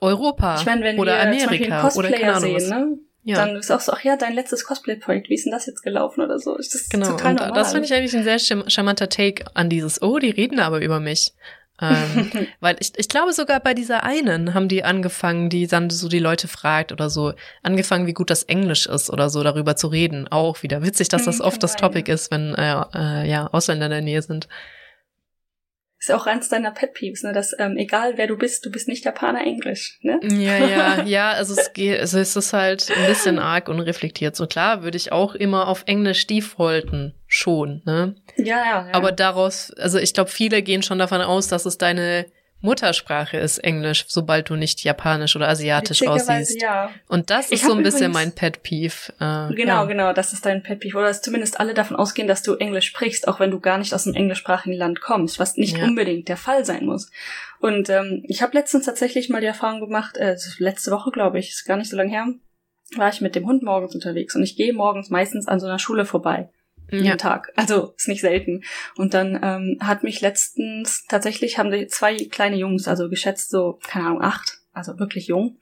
Europa 0.00 0.56
Ich 0.60 0.66
wenn 0.66 0.98
oder 0.98 1.18
einen 1.18 1.42
Amerika 1.42 1.90
oder 1.94 2.10
keine 2.10 2.34
Ahnung 2.34 2.54
was. 2.54 2.62
sehen, 2.68 2.70
ne? 2.70 2.98
Ja. 3.30 3.36
Dann 3.36 3.56
ist 3.56 3.70
auch 3.70 3.80
so, 3.80 3.92
ach 3.92 4.02
ja, 4.02 4.16
dein 4.16 4.34
letztes 4.34 4.64
Cosplay-Projekt, 4.64 5.28
wie 5.28 5.34
ist 5.34 5.44
denn 5.44 5.52
das 5.52 5.66
jetzt 5.66 5.82
gelaufen 5.82 6.20
oder 6.20 6.38
so? 6.38 6.56
Ist 6.56 6.74
das 6.74 6.88
Genau, 6.88 7.10
total 7.12 7.34
normal. 7.34 7.52
das 7.52 7.70
finde 7.72 7.86
ich 7.86 7.94
eigentlich 7.94 8.16
ein 8.16 8.24
sehr 8.24 8.38
charm- 8.38 8.68
charmanter 8.68 9.08
Take 9.08 9.44
an 9.54 9.68
dieses, 9.70 10.02
oh, 10.02 10.18
die 10.18 10.30
reden 10.30 10.58
aber 10.58 10.80
über 10.80 10.98
mich. 10.98 11.32
Ähm, 11.82 12.30
weil 12.60 12.76
ich, 12.80 12.92
ich 12.96 13.08
glaube 13.08 13.32
sogar 13.32 13.60
bei 13.60 13.72
dieser 13.72 14.02
einen 14.04 14.52
haben 14.52 14.68
die 14.68 14.82
angefangen, 14.84 15.48
die 15.48 15.66
dann 15.66 15.88
so 15.90 16.08
die 16.08 16.18
Leute 16.18 16.48
fragt 16.48 16.92
oder 16.92 17.08
so, 17.08 17.32
angefangen, 17.62 18.06
wie 18.06 18.12
gut 18.12 18.30
das 18.30 18.42
Englisch 18.42 18.86
ist 18.86 19.08
oder 19.10 19.30
so, 19.30 19.42
darüber 19.42 19.76
zu 19.76 19.86
reden. 19.86 20.26
Auch 20.28 20.62
wieder 20.62 20.82
witzig, 20.82 21.08
dass 21.08 21.24
das 21.24 21.38
Hm, 21.38 21.44
oft 21.46 21.62
das 21.62 21.76
Topic 21.76 22.10
ist, 22.12 22.30
wenn 22.30 22.54
äh, 22.54 22.82
äh, 22.94 23.30
ja 23.30 23.46
Ausländer 23.52 23.86
in 23.86 23.92
der 23.92 24.02
Nähe 24.02 24.22
sind. 24.22 24.48
Ist 26.00 26.08
ja 26.08 26.16
auch 26.16 26.26
eins 26.26 26.48
deiner 26.48 26.70
Pet 26.70 26.94
Peeves, 26.94 27.22
ne? 27.24 27.34
Dass 27.34 27.54
ähm, 27.58 27.76
egal 27.76 28.14
wer 28.16 28.26
du 28.26 28.38
bist, 28.38 28.64
du 28.64 28.70
bist 28.70 28.88
nicht 28.88 29.04
Japaner 29.04 29.42
Englisch, 29.42 29.98
ne? 30.00 30.18
Ja, 30.22 30.56
ja, 30.56 31.02
ja, 31.04 31.30
also 31.32 31.52
es 31.52 31.74
geht, 31.74 32.00
also 32.00 32.18
es 32.18 32.34
ist 32.34 32.54
halt 32.54 32.90
ein 32.90 33.06
bisschen 33.06 33.38
arg 33.38 33.68
unreflektiert. 33.68 34.34
So 34.34 34.46
klar 34.46 34.82
würde 34.82 34.96
ich 34.96 35.12
auch 35.12 35.34
immer 35.34 35.68
auf 35.68 35.82
Englisch 35.84 36.26
defaulten, 36.26 37.14
schon, 37.26 37.82
ne? 37.84 38.14
Ja, 38.38 38.44
ja. 38.44 38.64
ja. 38.64 38.88
Aber 38.92 39.12
daraus, 39.12 39.72
also 39.74 39.98
ich 39.98 40.14
glaube, 40.14 40.30
viele 40.30 40.62
gehen 40.62 40.82
schon 40.82 40.98
davon 40.98 41.20
aus, 41.20 41.48
dass 41.48 41.66
es 41.66 41.76
deine 41.76 42.24
Muttersprache 42.62 43.38
ist, 43.38 43.58
Englisch, 43.58 44.04
sobald 44.08 44.50
du 44.50 44.56
nicht 44.56 44.84
japanisch 44.84 45.34
oder 45.36 45.48
asiatisch 45.48 46.06
aussiehst. 46.06 46.60
Ja. 46.60 46.90
Und 47.08 47.30
das 47.30 47.46
Ich 47.50 47.62
ist 47.62 47.66
so 47.66 47.74
ein 47.74 47.82
bisschen 47.82 48.12
mein 48.12 48.32
Pet 48.32 48.62
Peeve. 48.62 49.12
Äh, 49.18 49.54
Genau, 49.54 49.82
ja. 49.82 49.84
genau, 49.84 50.12
das 50.12 50.32
ist 50.32 50.44
dein 50.44 50.62
Pet 50.62 50.80
Peeve. 50.80 50.98
Oder 50.98 51.08
dass 51.08 51.22
zumindest 51.22 51.58
alle 51.58 51.72
davon 51.74 51.96
ausgehen, 51.96 52.28
dass 52.28 52.42
du 52.42 52.54
Englisch 52.56 52.86
sprichst, 52.86 53.28
auch 53.28 53.40
wenn 53.40 53.50
du 53.50 53.60
gar 53.60 53.78
nicht 53.78 53.94
aus 53.94 54.06
einem 54.06 54.16
englischsprachigen 54.16 54.76
Land 54.76 55.00
kommst, 55.00 55.38
was 55.38 55.56
nicht 55.56 55.78
Ja. 55.78 55.84
unbedingt 55.84 56.28
der 56.28 56.36
Fall 56.36 56.64
sein 56.64 56.84
muss. 56.84 57.10
Und 57.60 57.88
ähm, 57.88 58.22
ich 58.28 58.42
habe 58.42 58.56
letztens 58.56 58.86
tatsächlich 58.86 59.28
mal 59.28 59.40
die 59.40 59.46
Erfahrung 59.46 59.80
gemacht, 59.80 60.16
äh, 60.18 60.36
letzte 60.58 60.90
Woche, 60.90 61.10
glaube 61.10 61.38
ich, 61.38 61.50
ist 61.50 61.64
gar 61.64 61.76
nicht 61.76 61.90
so 61.90 61.96
lange 61.96 62.10
her, 62.10 62.26
war 62.96 63.08
ich 63.08 63.20
mit 63.20 63.34
dem 63.36 63.46
Hund 63.46 63.62
morgens 63.62 63.94
unterwegs 63.94 64.34
und 64.34 64.42
ich 64.42 64.56
gehe 64.56 64.72
morgens 64.72 65.10
meistens 65.10 65.46
an 65.48 65.60
so 65.60 65.66
einer 65.66 65.78
Schule 65.78 66.04
vorbei. 66.04 66.48
Jeden 66.90 67.04
Ja. 67.04 67.16
Tag. 67.16 67.52
Also 67.56 67.94
ist 67.96 68.08
nicht 68.08 68.20
selten. 68.20 68.62
Und 68.96 69.14
dann 69.14 69.38
ähm, 69.42 69.78
hat 69.80 70.02
mich 70.02 70.20
letztens 70.20 71.06
tatsächlich 71.06 71.58
haben 71.58 71.70
die 71.70 71.86
zwei 71.86 72.16
kleine 72.16 72.56
Jungs, 72.56 72.88
also 72.88 73.08
geschätzt 73.08 73.50
so 73.50 73.78
keine 73.86 74.06
Ahnung 74.06 74.22
acht, 74.22 74.60
also 74.72 74.98
wirklich 74.98 75.26
jung, 75.26 75.58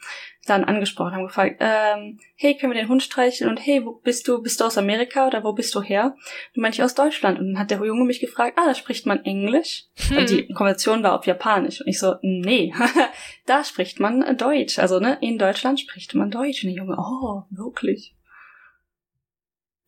dann 0.46 0.64
angesprochen, 0.64 1.12
haben 1.12 1.26
gefragt, 1.26 1.56
ähm, 1.60 2.18
hey, 2.36 2.56
können 2.56 2.72
wir 2.72 2.80
den 2.80 2.88
Hund 2.88 3.02
streicheln? 3.02 3.50
Und 3.50 3.58
hey, 3.58 3.84
wo 3.84 3.92
bist 3.92 4.28
du? 4.28 4.42
Bist 4.42 4.60
du 4.60 4.64
aus 4.64 4.78
Amerika 4.78 5.26
oder 5.26 5.44
wo 5.44 5.52
bist 5.52 5.74
du 5.74 5.82
her? 5.82 6.14
Und 6.54 6.62
meinte 6.62 6.76
ich 6.76 6.82
aus 6.82 6.94
Deutschland. 6.94 7.38
Und 7.38 7.48
dann 7.48 7.58
hat 7.58 7.70
der 7.70 7.84
Junge 7.84 8.04
mich 8.04 8.20
gefragt, 8.20 8.58
ah, 8.58 8.66
da 8.66 8.74
spricht 8.74 9.06
man 9.06 9.24
Englisch. 9.24 9.84
Hm. 10.08 10.18
Und 10.18 10.30
die 10.30 10.48
Konversation 10.48 11.02
war 11.02 11.18
auf 11.18 11.26
Japanisch. 11.26 11.80
Und 11.80 11.88
ich 11.88 11.98
so, 11.98 12.16
nee, 12.22 12.72
da 13.46 13.64
spricht 13.64 14.00
man 14.00 14.36
Deutsch. 14.36 14.78
Also, 14.78 15.00
ne, 15.00 15.18
in 15.20 15.38
Deutschland 15.38 15.80
spricht 15.80 16.14
man 16.14 16.30
Deutsch. 16.30 16.64
Und 16.64 16.70
der 16.70 16.78
Junge, 16.78 16.96
oh, 16.98 17.42
wirklich. 17.50 18.14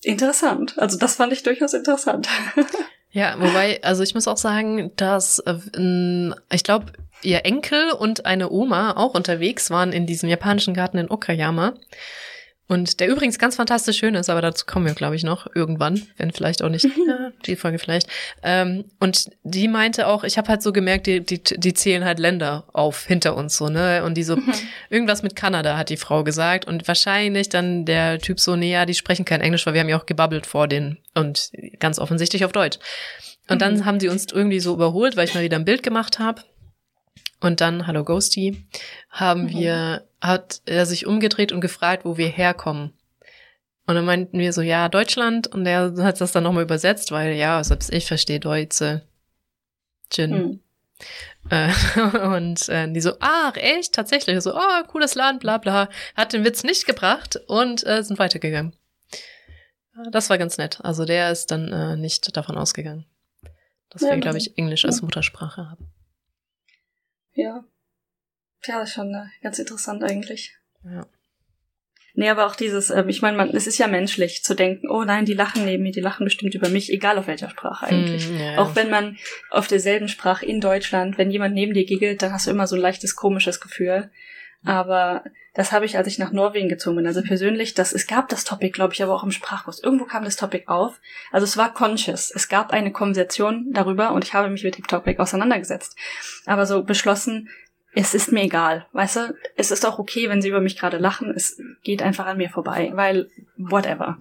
Interessant. 0.02 0.78
Also, 0.78 0.98
das 0.98 1.16
fand 1.16 1.32
ich 1.32 1.42
durchaus 1.42 1.74
interessant. 1.74 2.28
Ja, 3.12 3.34
wobei, 3.40 3.82
also 3.82 4.04
ich 4.04 4.14
muss 4.14 4.28
auch 4.28 4.36
sagen, 4.36 4.92
dass 4.94 5.40
äh, 5.40 6.32
ich 6.52 6.62
glaube, 6.62 6.92
ihr 7.22 7.44
Enkel 7.44 7.90
und 7.90 8.24
eine 8.24 8.50
Oma 8.50 8.96
auch 8.96 9.14
unterwegs 9.14 9.70
waren 9.70 9.92
in 9.92 10.06
diesem 10.06 10.28
japanischen 10.28 10.74
Garten 10.74 10.98
in 10.98 11.10
Okayama. 11.10 11.74
Und 12.70 13.00
der 13.00 13.08
übrigens 13.08 13.36
ganz 13.40 13.56
fantastisch 13.56 13.98
schön 13.98 14.14
ist, 14.14 14.30
aber 14.30 14.40
dazu 14.40 14.64
kommen 14.64 14.86
wir, 14.86 14.94
glaube 14.94 15.16
ich, 15.16 15.24
noch 15.24 15.48
irgendwann, 15.56 16.02
wenn 16.18 16.30
vielleicht 16.30 16.62
auch 16.62 16.68
nicht, 16.68 16.84
ja, 17.08 17.32
die 17.44 17.56
Folge 17.56 17.80
vielleicht. 17.80 18.06
Ähm, 18.44 18.84
und 19.00 19.28
die 19.42 19.66
meinte 19.66 20.06
auch, 20.06 20.22
ich 20.22 20.38
habe 20.38 20.46
halt 20.48 20.62
so 20.62 20.72
gemerkt, 20.72 21.08
die, 21.08 21.20
die, 21.20 21.42
die 21.42 21.74
zählen 21.74 22.04
halt 22.04 22.20
Länder 22.20 22.64
auf 22.72 23.06
hinter 23.06 23.34
uns 23.36 23.56
so, 23.56 23.68
ne? 23.68 24.04
Und 24.04 24.14
die 24.14 24.22
so, 24.22 24.38
irgendwas 24.88 25.24
mit 25.24 25.34
Kanada 25.34 25.76
hat 25.76 25.88
die 25.88 25.96
Frau 25.96 26.22
gesagt. 26.22 26.64
Und 26.64 26.86
wahrscheinlich 26.86 27.48
dann 27.48 27.86
der 27.86 28.20
Typ 28.20 28.38
so, 28.38 28.54
nee, 28.54 28.72
ja, 28.72 28.86
die 28.86 28.94
sprechen 28.94 29.24
kein 29.24 29.40
Englisch, 29.40 29.66
weil 29.66 29.74
wir 29.74 29.80
haben 29.80 29.88
ja 29.88 29.98
auch 29.98 30.06
gebabbelt 30.06 30.46
vor 30.46 30.68
denen 30.68 30.98
und 31.14 31.50
ganz 31.80 31.98
offensichtlich 31.98 32.44
auf 32.44 32.52
Deutsch. 32.52 32.78
Und 33.48 33.62
dann 33.62 33.78
Mhm. 33.78 33.84
haben 33.84 33.98
die 33.98 34.08
uns 34.08 34.26
irgendwie 34.32 34.60
so 34.60 34.74
überholt, 34.74 35.16
weil 35.16 35.24
ich 35.26 35.34
mal 35.34 35.42
wieder 35.42 35.56
ein 35.56 35.64
Bild 35.64 35.82
gemacht 35.82 36.20
habe. 36.20 36.42
Und 37.40 37.60
dann, 37.60 37.86
hallo 37.86 38.04
Ghosty, 38.04 38.66
haben 39.08 39.44
Mhm. 39.44 39.48
wir, 39.50 40.04
hat 40.20 40.60
er 40.66 40.84
sich 40.86 41.06
umgedreht 41.06 41.52
und 41.52 41.60
gefragt, 41.60 42.04
wo 42.04 42.16
wir 42.16 42.28
herkommen. 42.28 42.92
Und 43.86 43.94
dann 43.94 44.04
meinten 44.04 44.38
wir 44.38 44.52
so, 44.52 44.60
ja, 44.60 44.88
Deutschland. 44.88 45.46
Und 45.48 45.66
er 45.66 45.94
hat 46.04 46.20
das 46.20 46.32
dann 46.32 46.44
nochmal 46.44 46.62
übersetzt, 46.64 47.10
weil 47.12 47.32
ja, 47.34 47.62
selbst 47.64 47.92
ich 47.92 48.06
verstehe 48.06 48.38
Deutsche. 48.40 49.02
Gin. 50.10 50.32
Hm. 50.32 50.60
Äh, 51.48 51.72
und 52.36 52.68
äh, 52.68 52.92
die 52.92 53.00
so, 53.00 53.14
ach, 53.20 53.56
echt, 53.56 53.94
tatsächlich. 53.94 54.40
So, 54.42 54.54
oh, 54.54 54.82
cooles 54.88 55.14
Land, 55.14 55.40
bla 55.40 55.58
bla. 55.58 55.88
Hat 56.14 56.32
den 56.34 56.44
Witz 56.44 56.62
nicht 56.62 56.86
gebracht 56.86 57.40
und 57.46 57.86
äh, 57.86 58.02
sind 58.04 58.18
weitergegangen. 58.18 58.76
Das 60.12 60.30
war 60.30 60.38
ganz 60.38 60.56
nett. 60.58 60.78
Also 60.82 61.04
der 61.04 61.30
ist 61.32 61.50
dann 61.50 61.72
äh, 61.72 61.96
nicht 61.96 62.36
davon 62.36 62.56
ausgegangen, 62.56 63.06
dass 63.90 64.02
Ja, 64.02 64.10
wir, 64.10 64.18
glaube 64.18 64.38
ich, 64.38 64.56
Englisch 64.56 64.84
als 64.84 64.98
ja. 64.98 65.04
Muttersprache 65.04 65.68
haben. 65.68 65.88
Ja. 67.32 67.64
Ja, 68.66 68.82
ist 68.82 68.92
schon 68.92 69.14
äh, 69.14 69.26
ganz 69.42 69.58
interessant 69.58 70.04
eigentlich. 70.04 70.56
Ja. 70.84 71.06
Nee, 72.14 72.28
aber 72.28 72.46
auch 72.46 72.56
dieses, 72.56 72.90
ähm, 72.90 73.08
ich 73.08 73.22
meine, 73.22 73.36
man, 73.36 73.50
es 73.50 73.66
ist 73.66 73.78
ja 73.78 73.86
menschlich 73.86 74.42
zu 74.42 74.54
denken, 74.54 74.90
oh 74.90 75.04
nein, 75.04 75.24
die 75.24 75.34
lachen 75.34 75.64
neben 75.64 75.84
mir, 75.84 75.92
die 75.92 76.00
lachen 76.00 76.24
bestimmt 76.24 76.54
über 76.54 76.68
mich, 76.68 76.92
egal 76.92 77.18
auf 77.18 77.28
welcher 77.28 77.48
Sprache 77.48 77.86
eigentlich. 77.86 78.28
Mm, 78.28 78.36
ja, 78.36 78.58
Auch 78.58 78.74
wenn 78.74 78.90
man 78.90 79.16
auf 79.50 79.68
derselben 79.68 80.08
Sprache 80.08 80.44
in 80.44 80.60
Deutschland, 80.60 81.18
wenn 81.18 81.30
jemand 81.30 81.54
neben 81.54 81.72
dir 81.72 81.84
giggelt, 81.86 82.20
dann 82.20 82.32
hast 82.32 82.46
du 82.46 82.50
immer 82.50 82.66
so 82.66 82.76
ein 82.76 82.82
leichtes 82.82 83.14
komisches 83.14 83.60
Gefühl. 83.60 84.10
Aber 84.64 85.24
das 85.54 85.72
habe 85.72 85.84
ich, 85.84 85.96
als 85.96 86.06
ich 86.06 86.18
nach 86.18 86.32
Norwegen 86.32 86.68
gezogen 86.68 86.96
bin. 86.96 87.06
Also 87.06 87.22
persönlich, 87.22 87.74
das, 87.74 87.92
es 87.92 88.06
gab 88.06 88.28
das 88.28 88.44
Topic, 88.44 88.70
glaube 88.70 88.94
ich, 88.94 89.02
aber 89.02 89.14
auch 89.14 89.24
im 89.24 89.32
Sprachkurs. 89.32 89.82
Irgendwo 89.82 90.04
kam 90.04 90.24
das 90.24 90.36
Topic 90.36 90.64
auf. 90.68 91.00
Also 91.32 91.44
es 91.44 91.56
war 91.56 91.74
conscious. 91.74 92.30
Es 92.34 92.48
gab 92.48 92.72
eine 92.72 92.92
Konversation 92.92 93.72
darüber 93.72 94.12
und 94.12 94.24
ich 94.24 94.34
habe 94.34 94.48
mich 94.48 94.62
mit 94.62 94.78
dem 94.78 94.86
Topic 94.86 95.20
auseinandergesetzt. 95.20 95.96
Aber 96.46 96.66
so 96.66 96.84
beschlossen, 96.84 97.48
es 97.94 98.14
ist 98.14 98.30
mir 98.30 98.42
egal. 98.42 98.86
Weißt 98.92 99.16
du, 99.16 99.34
es 99.56 99.70
ist 99.70 99.84
auch 99.84 99.98
okay, 99.98 100.28
wenn 100.28 100.40
sie 100.40 100.48
über 100.48 100.60
mich 100.60 100.78
gerade 100.78 100.98
lachen. 100.98 101.32
Es 101.34 101.60
geht 101.82 102.02
einfach 102.02 102.26
an 102.26 102.36
mir 102.36 102.50
vorbei, 102.50 102.92
weil 102.94 103.28
whatever. 103.56 104.18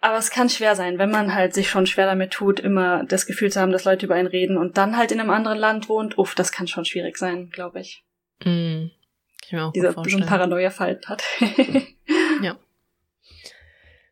Aber 0.00 0.18
es 0.18 0.30
kann 0.30 0.48
schwer 0.48 0.76
sein, 0.76 0.98
wenn 0.98 1.10
man 1.10 1.34
halt 1.34 1.54
sich 1.54 1.68
schon 1.68 1.86
schwer 1.86 2.06
damit 2.06 2.32
tut, 2.32 2.60
immer 2.60 3.04
das 3.04 3.26
Gefühl 3.26 3.50
zu 3.50 3.60
haben, 3.60 3.72
dass 3.72 3.84
Leute 3.84 4.06
über 4.06 4.14
einen 4.14 4.28
reden 4.28 4.56
und 4.56 4.78
dann 4.78 4.96
halt 4.96 5.10
in 5.10 5.20
einem 5.20 5.30
anderen 5.30 5.58
Land 5.58 5.88
wohnt. 5.88 6.18
Uff, 6.18 6.34
das 6.34 6.52
kann 6.52 6.68
schon 6.68 6.84
schwierig 6.84 7.18
sein, 7.18 7.50
glaube 7.50 7.80
ich. 7.80 8.04
Mm, 8.44 8.86
Dieser 9.74 9.88
so 9.88 9.94
vorstellen. 9.94 10.22
ein 10.22 10.28
Paranoia-Fall 10.28 11.00
hat. 11.06 11.22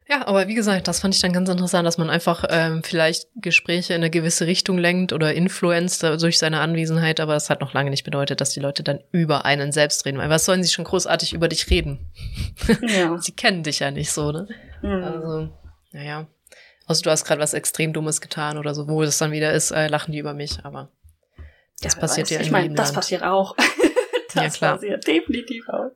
Ja, 0.09 0.25
aber 0.29 0.47
wie 0.47 0.55
gesagt, 0.55 0.87
das 0.87 1.01
fand 1.01 1.17
ich 1.17 1.21
dann 1.21 1.33
ganz 1.33 1.49
interessant, 1.49 1.85
dass 1.85 1.99
man 1.99 2.11
einfach 2.11 2.45
ähm, 2.49 2.85
vielleicht 2.85 3.27
Gespräche 3.35 3.93
in 3.93 4.03
eine 4.03 4.11
gewisse 4.11 4.47
Richtung 4.47 4.79
lenkt 4.79 5.13
oder 5.13 5.35
influenzt 5.35 6.05
durch 6.05 6.39
seine 6.39 6.61
Anwesenheit, 6.61 7.19
aber 7.19 7.35
das 7.35 7.51
hat 7.51 7.61
noch 7.61 7.73
lange 7.75 7.91
nicht 7.91 8.05
bedeutet, 8.05 8.41
dass 8.41 8.51
die 8.51 8.61
Leute 8.61 8.85
dann 8.85 9.01
über 9.11 9.45
einen 9.45 9.73
selbst 9.73 10.07
reden. 10.07 10.19
Weil 10.19 10.31
was 10.31 10.45
sollen 10.45 10.63
sie 10.63 10.71
schon 10.71 10.85
großartig 10.85 11.33
über 11.33 11.49
dich 11.49 11.69
reden? 11.71 12.07
ja. 12.83 13.19
Sie 13.19 13.33
kennen 13.33 13.65
dich 13.65 13.81
ja 13.81 13.91
nicht 13.91 14.13
so, 14.13 14.31
ne? 14.31 14.47
Mhm. 14.81 15.03
Also, 15.03 15.49
naja. 15.91 16.27
Also 16.87 17.03
du 17.03 17.11
hast 17.11 17.25
gerade 17.25 17.41
was 17.41 17.53
extrem 17.53 17.93
Dummes 17.93 18.21
getan 18.21 18.59
oder 18.59 18.77
so, 18.77 18.87
wo 18.87 19.03
es 19.03 19.19
dann 19.19 19.33
wieder 19.33 19.53
ist, 19.53 19.73
äh, 19.73 19.89
lachen 19.89 20.13
die 20.13 20.19
über 20.19 20.35
mich, 20.35 20.65
aber 20.65 20.89
das 21.83 21.97
wer 21.97 22.01
passiert 22.03 22.29
weiß. 22.29 22.37
ja 22.37 22.41
Ich 22.43 22.47
im 22.47 22.53
meine, 22.53 22.75
das 22.75 22.91
Land. 22.91 22.95
passiert 22.97 23.23
auch. 23.25 23.57
Das 24.37 24.55
Ja, 24.55 24.59
klar. 24.59 24.73
passiert 24.75 25.07
definitiv 25.07 25.69
auch. 25.69 25.91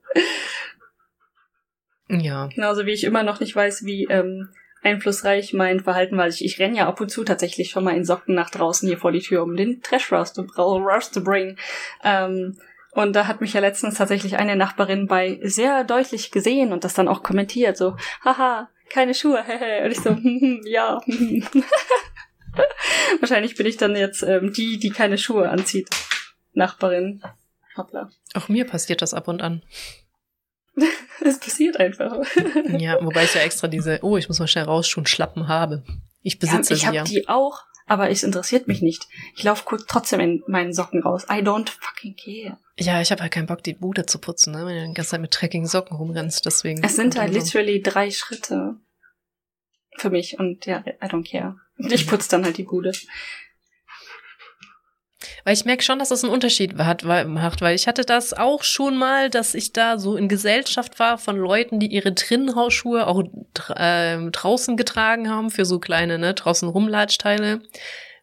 Ja. 2.09 2.47
Genauso 2.47 2.87
wie 2.87 2.93
ich 2.93 3.05
immer 3.05 3.23
noch 3.23 3.41
nicht 3.41 3.55
weiß, 3.55 3.85
wie 3.85 4.05
ähm, 4.11 4.49
einflussreich 4.83 5.53
mein 5.53 5.81
Verhalten 5.81 6.17
war. 6.17 6.29
Ich, 6.29 6.45
ich 6.45 6.59
renne 6.59 6.79
ja 6.79 6.89
ab 6.89 7.01
und 7.01 7.11
zu 7.11 7.25
tatsächlich 7.25 7.71
schon 7.71 7.85
mal 7.85 7.97
in 7.97 8.05
Socken 8.05 8.35
nach 8.35 8.51
draußen 8.51 8.89
hier 8.89 8.99
vor 8.99 9.13
die 9.13 9.21
Tür, 9.21 9.43
um 9.43 9.57
den 9.57 9.83
Trash 9.83 10.11
Rush 10.11 10.31
zu, 10.33 10.43
Rush 10.57 11.11
zu 11.11 11.23
bringen. 11.23 11.59
Ähm, 12.03 12.57
und 12.93 13.15
da 13.15 13.29
hat 13.29 13.41
mich 13.41 13.53
ja 13.53 13.61
letztens 13.61 13.99
tatsächlich 13.99 14.39
eine 14.39 14.57
Nachbarin 14.57 15.07
bei 15.07 15.39
sehr 15.43 15.85
deutlich 15.85 16.33
gesehen 16.33 16.73
und 16.73 16.83
das 16.83 16.95
dann 16.95 17.07
auch 17.07 17.23
kommentiert, 17.23 17.77
so, 17.77 17.97
haha, 18.25 18.69
keine 18.89 19.15
Schuhe, 19.15 19.45
hehe. 19.45 19.81
Und 19.85 19.93
ich 19.93 20.01
so, 20.01 20.11
ja. 20.69 21.01
Wahrscheinlich 23.21 23.55
bin 23.55 23.67
ich 23.67 23.77
dann 23.77 23.95
jetzt 23.95 24.25
ähm, 24.25 24.53
die, 24.53 24.79
die 24.79 24.91
keine 24.91 25.17
Schuhe 25.17 25.49
anzieht. 25.49 25.89
Nachbarin. 26.53 27.23
Hoppla. 27.81 28.11
Auch 28.35 28.49
mir 28.49 28.67
passiert 28.67 29.03
das 29.03 29.15
ab 29.15 29.29
und 29.29 29.43
an. 29.43 29.63
Es 31.23 31.39
passiert 31.39 31.79
einfach. 31.79 32.17
Ja, 32.79 32.97
wobei 33.05 33.25
ich 33.25 33.35
ja 33.35 33.43
extra 33.43 33.69
diese, 33.69 33.99
oh, 34.03 34.17
ich 34.17 34.29
muss 34.29 34.39
mal 34.39 34.47
schnell 34.47 34.65
rausschuhen, 34.65 35.07
Schlappen 35.07 35.49
habe. 35.49 35.85
Ich 36.23 36.39
besitze 36.39 36.71
ja, 36.71 36.77
ich 36.77 36.81
sie 36.81 36.87
habe 36.87 36.97
ja. 36.97 37.05
die 37.05 37.29
auch, 37.29 37.63
aber 37.87 38.09
es 38.09 38.23
interessiert 38.23 38.69
mich 38.69 38.81
nicht. 38.81 39.07
Ich 39.37 39.43
laufe 39.43 39.65
kurz 39.65 39.85
trotzdem 39.87 40.21
in 40.21 40.43
meinen 40.47 40.73
Socken 40.73 41.03
raus. 41.03 41.25
I 41.25 41.43
don't 41.43 41.69
fucking 41.69 42.17
care. 42.17 42.59
Ja, 42.79 43.03
ich 43.03 43.11
habe 43.11 43.21
halt 43.21 43.33
keinen 43.33 43.47
Bock, 43.47 43.63
die 43.63 43.75
Bude 43.75 44.07
zu 44.07 44.19
putzen, 44.19 44.53
ne? 44.53 44.65
wenn 44.65 44.77
du 44.77 44.89
die 44.89 44.95
ganze 44.95 45.11
Zeit 45.11 45.21
mit 45.21 45.37
dreckigen 45.39 45.67
Socken 45.67 45.97
rumrennst, 45.97 46.47
deswegen. 46.47 46.83
Es 46.83 46.97
sind 46.97 47.19
halt 47.19 47.33
literally 47.33 47.83
drei 47.83 48.11
Schritte 48.11 48.77
für 49.97 50.11
mich 50.11 50.39
und 50.39 50.67
ja, 50.67 50.85
I 50.87 51.07
don't 51.07 51.29
care. 51.31 51.57
Ich 51.77 52.07
putze 52.07 52.31
dann 52.31 52.45
halt 52.45 52.57
die 52.57 52.65
Bude. 52.65 52.93
Weil 55.45 55.55
ich 55.55 55.65
merke 55.65 55.83
schon, 55.83 55.99
dass 55.99 56.11
das 56.11 56.23
einen 56.25 56.33
Unterschied 56.33 56.77
hat, 56.79 57.07
weil, 57.07 57.25
macht, 57.27 57.61
weil 57.61 57.75
ich 57.75 57.87
hatte 57.87 58.05
das 58.05 58.33
auch 58.33 58.63
schon 58.63 58.97
mal, 58.97 59.31
dass 59.31 59.55
ich 59.55 59.73
da 59.73 59.99
so 59.99 60.17
in 60.17 60.29
Gesellschaft 60.29 60.99
war 60.99 61.19
von 61.19 61.37
Leuten, 61.37 61.81
die 61.81 61.87
ihre 61.89 62.15
Trinnenhausschuhe 62.15 63.07
auch 63.07 63.23
ähm, 63.77 64.33
draußen 64.33 64.77
getragen 64.77 65.31
haben 65.31 65.51
für 65.51 65.65
so 65.65 65.79
kleine, 65.79 66.19
ne, 66.19 66.35
draußen 66.35 66.69
Rumlatschteile. 66.69 67.63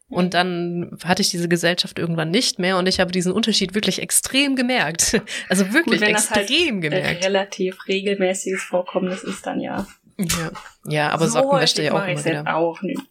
Und 0.10 0.34
dann 0.34 0.98
hatte 1.04 1.22
ich 1.22 1.32
diese 1.32 1.50
Gesellschaft 1.50 2.00
irgendwann 2.00 2.32
nicht 2.32 2.60
mehr 2.60 2.78
und 2.78 2.88
ich 2.88 3.02
habe 3.02 3.12
diesen 3.12 3.34
Unterschied 3.34 3.76
wirklich 3.76 4.02
extrem 4.02 4.56
gemerkt. 4.56 5.22
Also 5.50 5.74
wirklich 5.74 6.00
wenn 6.00 6.14
das 6.14 6.32
halt, 6.32 6.50
extrem 6.50 6.78
Äh, 6.78 6.82
gemerkt. 6.82 7.26
relativ 7.26 7.88
regelmäßiges 7.88 8.64
Vorkommnis 8.64 9.24
ist 9.24 9.46
dann 9.46 9.60
ja. 9.60 9.86
Ja, 10.18 10.52
ja 10.88 11.10
aber 11.10 11.28
So 11.28 11.42
Socken 11.42 11.60
wäscht 11.60 11.78
häufig 11.78 11.92
ja 11.92 11.94
auch 11.94 12.08
immer 12.08 12.26
wieder. 12.26 12.56
auch 12.56 12.82
nicht. 12.82 13.02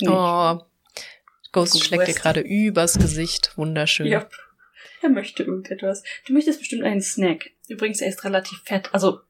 nicht. 0.00 0.10
Oh, 0.10 0.60
Ghost 1.56 1.82
schlägt 1.84 2.06
dir 2.08 2.14
gerade 2.14 2.40
übers 2.40 2.98
Gesicht. 2.98 3.52
Wunderschön. 3.56 4.06
Ja. 4.06 4.28
Er 5.02 5.08
möchte 5.10 5.42
irgendetwas. 5.42 6.02
Du 6.26 6.32
möchtest 6.32 6.58
bestimmt 6.58 6.84
einen 6.84 7.00
Snack. 7.00 7.50
Übrigens, 7.68 8.00
er 8.00 8.08
ist 8.08 8.24
relativ 8.24 8.58
fett. 8.64 8.90
Also, 8.92 9.20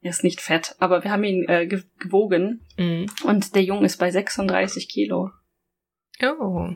er 0.00 0.10
ist 0.10 0.24
nicht 0.24 0.40
fett, 0.40 0.74
aber 0.78 1.04
wir 1.04 1.10
haben 1.10 1.24
ihn 1.24 1.48
äh, 1.48 1.66
ge- 1.66 1.82
gewogen 1.98 2.66
Mhm. 2.76 3.06
und 3.24 3.54
der 3.54 3.62
Junge 3.62 3.86
ist 3.86 3.98
bei 3.98 4.10
36 4.10 4.88
Kilo. 4.88 5.30
Oh. 6.22 6.70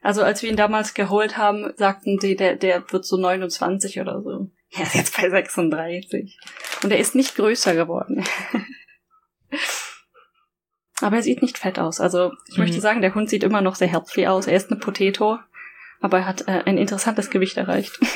Also, 0.00 0.22
als 0.22 0.42
wir 0.42 0.50
ihn 0.50 0.56
damals 0.56 0.94
geholt 0.94 1.36
haben, 1.36 1.72
sagten 1.76 2.18
die, 2.18 2.34
der, 2.34 2.56
der 2.56 2.84
wird 2.90 3.04
so 3.04 3.16
29 3.16 4.00
oder 4.00 4.20
so. 4.22 4.50
Er 4.70 4.82
ist 4.82 4.94
jetzt 4.94 5.16
bei 5.16 5.28
36. 5.30 6.38
Und 6.82 6.90
er 6.90 6.98
ist 6.98 7.14
nicht 7.14 7.36
größer 7.36 7.74
geworden. 7.74 8.24
aber 11.02 11.16
er 11.16 11.22
sieht 11.22 11.42
nicht 11.42 11.58
fett 11.58 11.78
aus. 11.78 12.00
Also, 12.00 12.32
ich 12.48 12.56
Mhm. 12.56 12.64
möchte 12.64 12.80
sagen, 12.80 13.00
der 13.02 13.14
Hund 13.14 13.28
sieht 13.30 13.42
immer 13.44 13.60
noch 13.60 13.74
sehr 13.74 13.88
healthy 13.88 14.26
aus. 14.26 14.46
Er 14.46 14.56
ist 14.56 14.70
eine 14.70 14.80
Potato, 14.80 15.38
aber 16.00 16.18
er 16.18 16.26
hat 16.26 16.48
äh, 16.48 16.62
ein 16.64 16.78
interessantes 16.78 17.30
Gewicht 17.30 17.56
erreicht. 17.56 17.98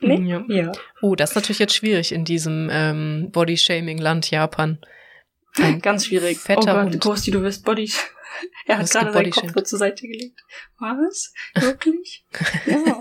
Nee? 0.00 0.28
Ja. 0.28 0.44
Ja. 0.48 0.72
Oh, 1.00 1.14
das 1.14 1.30
ist 1.30 1.36
natürlich 1.36 1.58
jetzt 1.60 1.74
schwierig 1.74 2.12
in 2.12 2.26
diesem 2.26 2.68
ähm, 2.70 3.30
Body-Shaming-Land 3.32 4.30
Japan. 4.30 4.78
Ein 5.56 5.80
Ganz 5.80 6.06
schwierig. 6.06 6.38
fetter 6.38 6.84
oh 6.86 6.90
Gott. 6.90 7.00
Ghosty, 7.00 7.30
du 7.30 7.42
wirst 7.42 7.64
Body. 7.64 7.90
Er 8.66 8.78
hat 8.78 8.90
gerade 8.90 9.12
seinen. 9.12 9.52
Kopf 9.54 9.62
zur 9.64 9.78
Seite 9.78 10.06
gelegt. 10.08 10.40
Was? 10.78 11.32
Wirklich? 11.54 12.26
ja. 12.66 12.98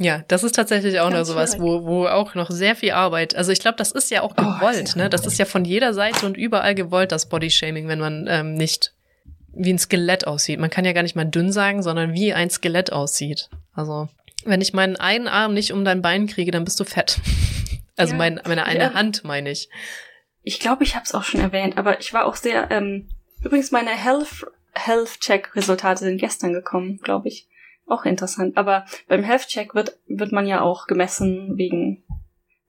Ja, 0.00 0.22
das 0.28 0.44
ist 0.44 0.54
tatsächlich 0.54 1.00
auch 1.00 1.08
noch 1.10 1.16
Ganz 1.16 1.28
sowas, 1.28 1.58
wo, 1.58 1.84
wo 1.84 2.06
auch 2.06 2.34
noch 2.36 2.50
sehr 2.50 2.76
viel 2.76 2.92
Arbeit. 2.92 3.34
Also 3.34 3.50
ich 3.50 3.58
glaube, 3.58 3.76
das 3.76 3.90
ist 3.90 4.10
ja 4.10 4.22
auch 4.22 4.32
Oh, 4.38 4.42
gewollt, 4.42 4.88
sehr 4.88 5.02
ne? 5.02 5.10
Das 5.10 5.26
ist 5.26 5.38
ja 5.38 5.44
von 5.44 5.64
jeder 5.64 5.92
Seite 5.92 6.24
und 6.24 6.36
überall 6.36 6.76
gewollt, 6.76 7.10
das 7.10 7.28
Body-Shaming, 7.28 7.88
wenn 7.88 7.98
man 7.98 8.26
ähm, 8.28 8.54
nicht 8.54 8.94
wie 9.52 9.72
ein 9.72 9.78
Skelett 9.78 10.24
aussieht. 10.26 10.60
Man 10.60 10.70
kann 10.70 10.84
ja 10.84 10.92
gar 10.92 11.02
nicht 11.02 11.16
mal 11.16 11.24
dünn 11.24 11.50
sagen, 11.50 11.82
sondern 11.82 12.12
wie 12.14 12.32
ein 12.32 12.48
Skelett 12.48 12.92
aussieht. 12.92 13.48
Also, 13.74 14.08
wenn 14.44 14.60
ich 14.60 14.72
meinen 14.72 14.94
einen 14.94 15.26
Arm 15.26 15.52
nicht 15.52 15.72
um 15.72 15.84
dein 15.84 16.00
Bein 16.00 16.28
kriege, 16.28 16.52
dann 16.52 16.64
bist 16.64 16.78
du 16.80 16.84
fett. 16.84 17.18
Also 18.00 18.12
Ja. 18.12 18.18
mein, 18.18 18.40
meine 18.46 18.64
eine 18.64 18.78
Ja. 18.84 18.94
Hand, 18.94 19.24
meine 19.24 19.50
ich. 19.50 19.68
Ich 20.44 20.60
glaube, 20.60 20.84
ich 20.84 20.94
habe 20.94 21.04
es 21.04 21.14
auch 21.16 21.24
schon 21.24 21.40
erwähnt, 21.40 21.76
aber 21.76 21.98
ich 21.98 22.12
war 22.14 22.26
auch 22.26 22.36
sehr. 22.36 22.70
Ähm, 22.70 23.08
übrigens, 23.42 23.72
meine 23.72 23.90
Health 23.90 24.46
Health 24.72 25.18
Check 25.18 25.56
Resultate 25.56 25.98
sind 26.04 26.18
gestern 26.18 26.52
gekommen, 26.52 27.00
glaube 27.02 27.26
ich. 27.26 27.47
Auch 27.88 28.04
interessant. 28.04 28.56
Aber 28.56 28.84
beim 29.08 29.22
Health 29.22 29.48
Check 29.48 29.74
wird 29.74 29.98
wird 30.06 30.32
man 30.32 30.46
ja 30.46 30.60
auch 30.60 30.86
gemessen 30.86 31.56
wegen 31.56 32.04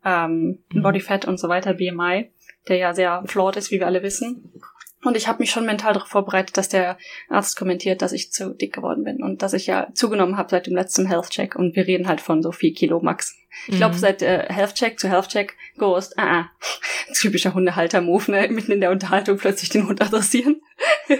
ähm, 0.05 0.59
Mhm. 0.71 0.81
Body 0.81 0.99
Fat 1.01 1.25
und 1.25 1.39
so 1.39 1.49
weiter, 1.49 1.73
BMI, 1.73 2.31
der 2.67 2.77
ja 2.77 2.93
sehr 2.93 3.23
flawed 3.25 3.57
ist, 3.57 3.69
wie 3.71 3.79
wir 3.79 3.85
alle 3.87 4.01
wissen. 4.03 4.53
Und 5.01 5.15
ich 5.15 5.29
habe 5.29 5.39
mich 5.39 5.49
schon 5.51 5.65
mental 5.65 5.93
darauf 5.93 6.09
vorbereitet, 6.09 6.57
dass 6.57 6.67
der 6.67 6.97
Arzt 7.29 7.57
kommentiert, 7.57 8.01
dass 8.01 8.11
ich 8.11 8.33
zu 8.33 8.53
dick 8.53 8.73
geworden 8.73 9.05
bin 9.05 9.23
und 9.23 9.41
dass 9.41 9.53
ich 9.53 9.65
ja 9.67 9.87
zugenommen 9.93 10.35
habe 10.37 10.49
seit 10.49 10.67
dem 10.67 10.75
letzten 10.75 11.05
Health 11.05 11.29
Check. 11.29 11.55
Und 11.55 11.75
wir 11.77 11.87
reden 11.87 12.07
halt 12.07 12.19
von 12.19 12.41
so 12.43 12.51
vier 12.51 12.73
Kilo 12.73 12.99
max. 13.01 13.37
Ich 13.67 13.77
glaube, 13.77 13.95
Mhm. 13.95 13.99
seit 13.99 14.21
äh, 14.21 14.45
Health 14.51 14.75
Check 14.75 14.99
zu 14.99 15.07
Health 15.09 15.29
Check 15.29 15.55
Ghost, 15.77 16.17
ah, 16.19 16.41
ah. 16.41 16.51
typischer 17.13 17.53
Hundehalter-Move, 17.53 18.31
ne? 18.31 18.47
Mitten 18.49 18.71
in 18.73 18.81
der 18.81 18.91
Unterhaltung 18.91 19.37
plötzlich 19.37 19.69
den 19.69 19.87
Hund 19.87 20.01
adressieren. 20.01 20.61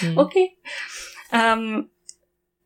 Mhm. 0.00 0.16
okay. 0.16 0.56
Ähm, 1.32 1.90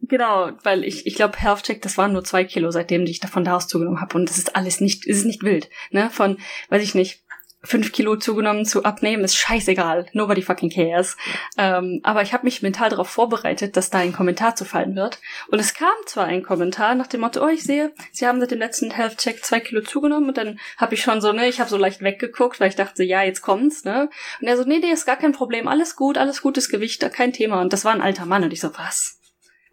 genau, 0.09 0.51
weil 0.63 0.85
ich, 0.85 1.07
ich 1.07 1.15
glaube, 1.15 1.39
Health 1.39 1.65
Check, 1.65 1.83
das 1.83 1.99
waren 1.99 2.13
nur 2.13 2.25
zwei 2.25 2.45
Kilo, 2.45 2.71
seitdem 2.71 3.05
ich 3.05 3.21
davon 3.21 3.45
da 3.45 3.57
aus 3.57 3.69
zugenommen 3.69 4.01
habe. 4.01 4.17
Und 4.17 4.29
das 4.29 4.39
ist 4.39 4.57
alles 4.57 4.81
nicht, 4.81 5.07
ist 5.07 5.25
nicht 5.25 5.43
wild, 5.43 5.69
ne? 5.91 6.11
Von, 6.11 6.39
weiß 6.71 6.83
ich 6.83 6.95
nicht, 6.95 7.27
fünf 7.67 7.93
Kilo 7.93 8.17
zugenommen 8.17 8.65
zu 8.65 8.85
abnehmen, 8.85 9.25
ist 9.25 9.37
scheißegal. 9.37 10.07
Nobody 10.13 10.43
fucking 10.43 10.71
cares. 10.71 11.17
Ähm, 11.59 12.01
aber 12.03 12.23
ich 12.23 12.33
habe 12.33 12.45
mich 12.45 12.63
mental 12.63 12.91
darauf 12.91 13.09
vorbereitet, 13.09 13.77
dass 13.77 13.91
da 13.91 13.99
ein 13.99 14.13
Kommentar 14.13 14.57
zu 14.57 14.65
fallen 14.65 14.97
wird. 14.97 15.19
Und 15.49 15.59
es 15.59 15.75
kam 15.75 15.95
zwar 16.07 16.27
ein 16.27 16.43
Kommentar 16.43 16.95
nach 16.95 17.07
dem 17.07 17.21
Motto, 17.21 17.45
oh, 17.45 17.49
ich 17.49 17.65
sehe, 17.65 17.93
Sie 18.13 18.27
haben 18.27 18.41
seit 18.41 18.53
dem 18.53 18.59
letzten 18.59 18.91
Health 18.91 19.19
Check 19.19 19.45
zwei 19.45 19.61
Kilo 19.61 19.83
zugenommen. 19.83 20.29
Und 20.29 20.39
dann 20.39 20.59
habe 20.77 20.95
ich 20.95 21.03
schon 21.03 21.21
so, 21.21 21.33
ne, 21.33 21.49
ich 21.49 21.61
habe 21.61 21.71
so 21.71 21.77
leicht 21.77 22.03
weggeguckt, 22.03 22.61
weil 22.61 22.69
ich 22.69 22.77
dachte, 22.77 23.03
ja, 23.05 23.23
jetzt 23.23 23.43
kommt's, 23.43 23.85
ne. 23.85 24.09
Und 24.41 24.47
er 24.47 24.57
so, 24.57 24.65
nee, 24.65 24.79
nee, 24.79 24.91
ist 24.91 25.07
gar 25.07 25.17
kein 25.17 25.33
Problem, 25.33 25.69
alles 25.69 25.97
gut, 25.97 26.19
alles 26.19 26.43
gutes 26.43 26.69
Gewicht, 26.69 27.07
kein 27.13 27.33
Thema. 27.33 27.61
Und 27.61 27.73
das 27.73 27.85
war 27.85 27.93
ein 27.93 28.03
alter 28.03 28.27
Mann. 28.27 28.45
Und 28.45 28.53
ich 28.53 28.61
so, 28.61 28.71
was? 28.77 29.16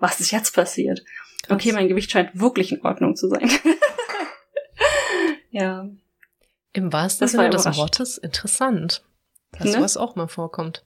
Was 0.03 0.19
ist 0.19 0.31
jetzt 0.31 0.53
passiert? 0.53 1.03
Krass. 1.43 1.55
Okay, 1.55 1.71
mein 1.71 1.87
Gewicht 1.87 2.11
scheint 2.11 2.37
wirklich 2.37 2.73
in 2.73 2.81
Ordnung 2.81 3.15
zu 3.15 3.29
sein. 3.29 3.49
ja. 5.51 5.87
Im 6.73 6.91
wahrsten 6.91 7.23
Das 7.25 7.31
Sinne 7.31 7.49
des. 7.49 7.65
Wortes 7.77 8.17
interessant, 8.17 9.03
dass 9.53 9.67
Ne? 9.67 9.71
sowas 9.73 9.95
auch 9.95 10.15
mal 10.15 10.27
vorkommt. 10.27 10.83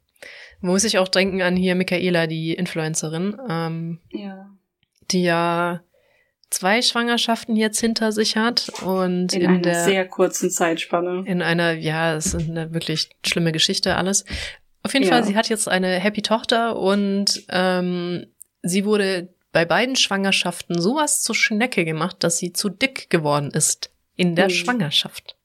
Muss 0.59 0.84
ich 0.84 0.99
auch 0.99 1.07
denken 1.07 1.41
an 1.41 1.55
hier 1.55 1.74
Michaela, 1.76 2.28
die 2.28 2.53
Influencerin, 2.53 3.38
ähm, 3.49 3.99
Ja. 4.11 4.49
die 5.11 5.24
ja 5.24 5.82
zwei 6.51 6.82
Schwangerschaften 6.84 7.55
jetzt 7.55 7.80
hinter 7.80 8.11
sich 8.11 8.38
hat 8.38 8.70
und 8.84 9.34
In, 9.34 9.41
in, 9.41 9.47
einer 9.47 9.59
der 9.61 9.84
sehr 9.84 10.07
kurzen 10.07 10.49
Zeitspanne. 10.51 11.24
in 11.25 11.42
einer, 11.42 11.74
ja, 11.74 12.16
es 12.16 12.28
ist 12.33 12.50
eine 12.50 12.74
wirklich 12.74 13.09
schlimme 13.25 13.51
Geschichte 13.51 13.96
alles. 13.96 14.25
Auf 14.83 14.93
jeden 14.93 15.05
Ja. 15.05 15.13
Fall, 15.13 15.24
sie 15.24 15.36
hat 15.36 15.50
jetzt 15.50 15.67
eine 15.67 15.87
happy 16.00 16.21
Tochter 16.21 16.78
und 16.78 17.43
ähm, 17.50 18.28
sie 18.68 18.86
wurde 18.86 19.34
bei 19.52 19.66
beiden 19.66 19.96
Schwangerschaften 19.96 20.80
sowas 20.82 21.22
zur 21.22 21.36
Schnecke 21.36 21.86
gemacht, 21.86 22.18
dass 22.24 22.38
sie 22.38 22.54
zu 22.54 22.70
dick 22.70 23.10
geworden 23.10 23.52
ist 23.52 23.92
in 24.16 24.36
der 24.36 24.46
Mhm. 24.46 24.50
Schwangerschaft. 24.52 25.36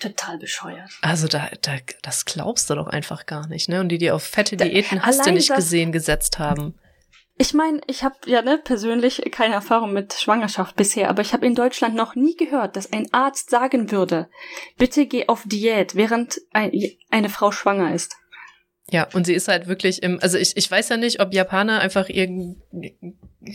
Total 0.00 0.38
bescheuert. 0.38 0.90
Also 1.02 1.28
da, 1.28 1.50
da, 1.60 1.72
das 2.02 2.24
glaubst 2.24 2.70
du 2.70 2.74
doch 2.74 2.86
einfach 2.86 3.26
gar 3.26 3.46
nicht, 3.48 3.68
ne? 3.68 3.80
Und 3.80 3.90
die, 3.90 3.98
die 3.98 4.10
auf 4.10 4.22
fette 4.22 4.56
Da- 4.56 4.64
Diäten 4.64 5.02
hast 5.02 5.26
du 5.26 5.32
nicht 5.32 5.50
das- 5.50 5.56
gesehen, 5.56 5.92
gesetzt 5.92 6.38
haben. 6.38 6.74
Ich 7.36 7.54
meine, 7.54 7.80
ich 7.86 8.02
habe 8.04 8.16
ja 8.26 8.42
ne, 8.42 8.58
persönlich 8.58 9.22
keine 9.30 9.54
Erfahrung 9.54 9.92
mit 9.94 10.12
Schwangerschaft 10.12 10.76
bisher, 10.76 11.08
aber 11.08 11.22
ich 11.22 11.32
habe 11.32 11.46
in 11.46 11.54
Deutschland 11.54 11.94
noch 11.94 12.14
nie 12.14 12.36
gehört, 12.36 12.76
dass 12.76 12.92
ein 12.92 13.12
Arzt 13.12 13.48
sagen 13.50 13.90
würde, 13.90 14.28
bitte 14.76 15.06
geh 15.06 15.26
auf 15.28 15.42
Diät, 15.46 15.94
während 15.94 16.38
ein, 16.52 16.70
eine 17.10 17.28
Frau 17.30 17.50
schwanger 17.50 17.94
ist. 17.94 18.16
Ja, 18.92 19.08
und 19.12 19.24
sie 19.24 19.34
ist 19.34 19.48
halt 19.48 19.68
wirklich 19.68 20.02
im, 20.02 20.18
also 20.20 20.36
ich, 20.36 20.56
ich 20.56 20.70
weiß 20.70 20.88
ja 20.88 20.96
nicht, 20.96 21.20
ob 21.20 21.32
Japaner 21.32 21.80
einfach 21.80 22.08
ihr 22.08 22.26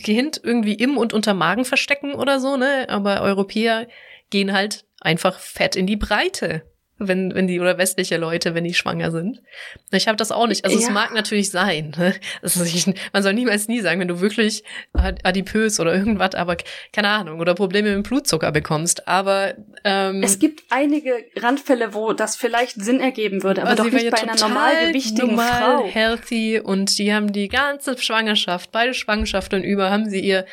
Kind 0.02 0.40
irgendwie 0.42 0.74
im 0.74 0.96
und 0.96 1.12
unter 1.12 1.34
Magen 1.34 1.64
verstecken 1.64 2.14
oder 2.14 2.40
so, 2.40 2.56
ne? 2.56 2.86
Aber 2.88 3.20
Europäer 3.20 3.86
gehen 4.30 4.52
halt 4.52 4.84
einfach 5.00 5.38
fett 5.38 5.76
in 5.76 5.86
die 5.86 5.96
Breite. 5.96 6.62
Wenn, 6.98 7.34
wenn 7.34 7.46
die, 7.46 7.60
oder 7.60 7.76
westliche 7.76 8.16
Leute, 8.16 8.54
wenn 8.54 8.64
die 8.64 8.74
schwanger 8.74 9.10
sind. 9.10 9.42
Ich 9.90 10.08
habe 10.08 10.16
das 10.16 10.32
auch 10.32 10.46
nicht. 10.46 10.64
Also 10.64 10.78
ja. 10.78 10.86
es 10.86 10.90
mag 10.90 11.12
natürlich 11.12 11.50
sein. 11.50 11.92
Ne? 11.96 12.14
Also 12.42 12.64
ich, 12.64 12.86
man 13.12 13.22
soll 13.22 13.34
niemals 13.34 13.68
nie 13.68 13.80
sagen, 13.80 14.00
wenn 14.00 14.08
du 14.08 14.20
wirklich 14.20 14.64
adipös 14.94 15.78
oder 15.78 15.94
irgendwas, 15.94 16.34
aber 16.34 16.56
keine 16.92 17.08
Ahnung, 17.08 17.40
oder 17.40 17.54
Probleme 17.54 17.94
mit 17.94 18.08
Blutzucker 18.08 18.50
bekommst. 18.50 19.06
Aber 19.08 19.54
ähm, 19.84 20.22
es 20.22 20.38
gibt 20.38 20.64
einige 20.70 21.24
Randfälle, 21.36 21.92
wo 21.92 22.12
das 22.12 22.36
vielleicht 22.36 22.82
Sinn 22.82 23.00
ergeben 23.00 23.42
würde, 23.42 23.62
aber, 23.62 23.72
aber 23.72 23.84
doch 23.84 23.92
nicht 23.92 24.10
bei 24.10 24.22
einer 24.22 24.36
normalgewichtigen 24.36 25.30
normal, 25.30 25.78
Frau. 25.78 25.86
healthy 25.88 26.60
und 26.60 26.96
die 26.98 27.12
haben 27.12 27.32
die 27.32 27.48
ganze 27.48 27.98
Schwangerschaft, 27.98 28.72
beide 28.72 28.94
Schwangerschaften 28.94 29.62
über, 29.62 29.90
haben 29.90 30.08
sie 30.08 30.20
ihr 30.20 30.46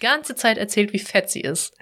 ganze 0.00 0.34
Zeit 0.34 0.58
erzählt, 0.58 0.92
wie 0.92 0.98
fett 0.98 1.30
sie 1.30 1.40
ist. 1.40 1.74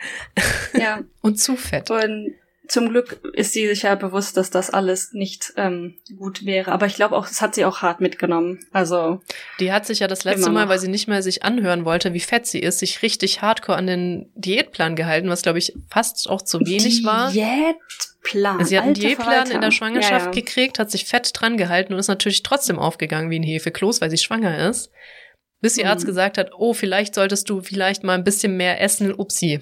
Ja. 0.75 1.01
und 1.23 1.41
zu 1.41 1.57
fett. 1.57 1.91
Und 1.91 2.35
zum 2.71 2.89
Glück 2.91 3.21
ist 3.33 3.53
sie 3.53 3.67
sich 3.67 3.83
ja 3.83 3.97
bewusst, 3.97 4.37
dass 4.37 4.51
das 4.51 4.71
alles 4.71 5.13
nicht 5.13 5.53
ähm, 5.57 5.97
gut 6.17 6.47
wäre. 6.47 6.71
Aber 6.71 6.87
ich 6.87 6.95
glaube 6.95 7.17
auch, 7.17 7.27
das 7.27 7.43
hat 7.43 7.55
sie 7.55 7.65
auch 7.65 7.83
hart 7.83 8.01
mitgenommen. 8.01 8.61
Also 8.71 9.21
die 9.59 9.73
hat 9.73 9.87
sich 9.87 9.99
ja 9.99 10.07
das 10.07 10.23
letzte 10.25 10.51
Mal, 10.51 10.69
weil 10.69 10.79
sie 10.79 10.89
nicht 10.89 11.09
mehr 11.09 11.23
sich 11.23 11.43
anhören 11.43 11.85
wollte, 11.85 12.15
wie 12.15 12.21
fett 12.21 12.47
sie 12.47 12.61
ist, 12.61 12.79
sich 12.79 13.03
richtig 13.03 13.43
hardcore 13.43 13.77
an 13.77 13.89
den 13.89 14.31
Diätplan 14.35 14.95
gehalten, 14.95 15.29
was 15.29 15.43
glaube 15.43 15.59
ich 15.59 15.73
fast 15.91 16.31
auch 16.31 16.43
zu 16.43 16.61
wenig 16.61 17.05
war. 17.05 17.33
Diätplan. 17.33 18.65
Sie 18.65 18.79
hat 18.79 18.85
einen 18.85 18.95
Diätplan 18.95 19.51
in 19.51 19.61
der 19.61 19.73
Schwangerschaft 19.73 20.27
ja, 20.27 20.27
ja. 20.27 20.31
gekriegt, 20.31 20.79
hat 20.79 20.93
sich 20.93 21.07
fett 21.07 21.31
dran 21.35 21.57
gehalten 21.57 21.93
und 21.93 21.99
ist 21.99 22.09
natürlich 22.09 22.45
trotzdem 22.45 22.79
aufgegangen 22.79 23.31
wie 23.31 23.41
ein 23.41 23.45
Hefekloß, 23.45 24.01
weil 24.01 24.11
sie 24.11 24.19
schwanger 24.19 24.69
ist. 24.69 24.91
Bis 25.61 25.77
ihr 25.77 25.91
Arzt 25.91 26.05
mhm. 26.05 26.09
gesagt 26.09 26.39
hat, 26.39 26.53
oh, 26.57 26.73
vielleicht 26.73 27.15
solltest 27.15 27.51
du 27.51 27.61
vielleicht 27.61 28.05
mal 28.05 28.15
ein 28.15 28.25
bisschen 28.25 28.57
mehr 28.57 28.81
essen, 28.81 29.13
upsi. 29.13 29.61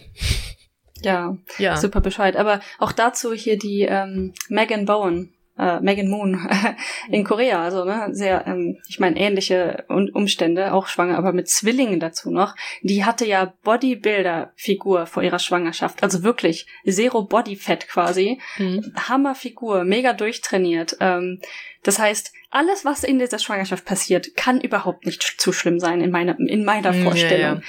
Ja, 1.03 1.37
ja, 1.59 1.77
super 1.77 2.01
Bescheid. 2.01 2.37
Aber 2.37 2.61
auch 2.79 2.93
dazu 2.93 3.33
hier 3.33 3.59
die 3.59 3.83
ähm, 3.83 4.35
Megan 4.49 4.85
Bowen, 4.85 5.33
äh, 5.59 5.81
Megan 5.81 6.09
Moon 6.09 6.49
in 7.11 7.25
Korea, 7.25 7.63
also 7.63 7.85
ne, 7.85 8.09
sehr, 8.13 8.47
ähm, 8.47 8.79
ich 8.89 9.01
meine 9.01 9.19
ähnliche 9.19 9.85
Umstände, 9.89 10.73
auch 10.73 10.87
schwanger, 10.87 11.19
aber 11.19 11.33
mit 11.33 11.49
Zwillingen 11.49 12.01
dazu 12.01 12.31
noch. 12.31 12.55
Die 12.83 13.05
hatte 13.05 13.27
ja 13.27 13.53
Bodybuilder-Figur 13.65 15.07
vor 15.07 15.23
ihrer 15.23 15.41
Schwangerschaft, 15.41 16.03
also 16.03 16.23
wirklich 16.23 16.67
Zero 16.89 17.23
Body 17.23 17.57
Fat 17.57 17.89
quasi, 17.89 18.41
mhm. 18.57 18.93
Hammerfigur, 19.09 19.85
mega 19.85 20.13
durchtrainiert. 20.13 20.97
Ähm, 21.01 21.41
das 21.83 21.99
heißt, 21.99 22.33
alles, 22.51 22.85
was 22.85 23.05
in 23.05 23.19
dieser 23.19 23.39
Schwangerschaft 23.39 23.85
passiert, 23.85 24.37
kann 24.37 24.61
überhaupt 24.61 25.07
nicht 25.07 25.23
zu 25.23 25.53
schlimm 25.53 25.81
sein 25.81 26.01
in 26.01 26.11
meiner 26.11 26.39
in 26.39 26.65
meiner 26.65 26.95
Vorstellung. 26.95 27.41
Ja, 27.41 27.55
ja 27.55 27.61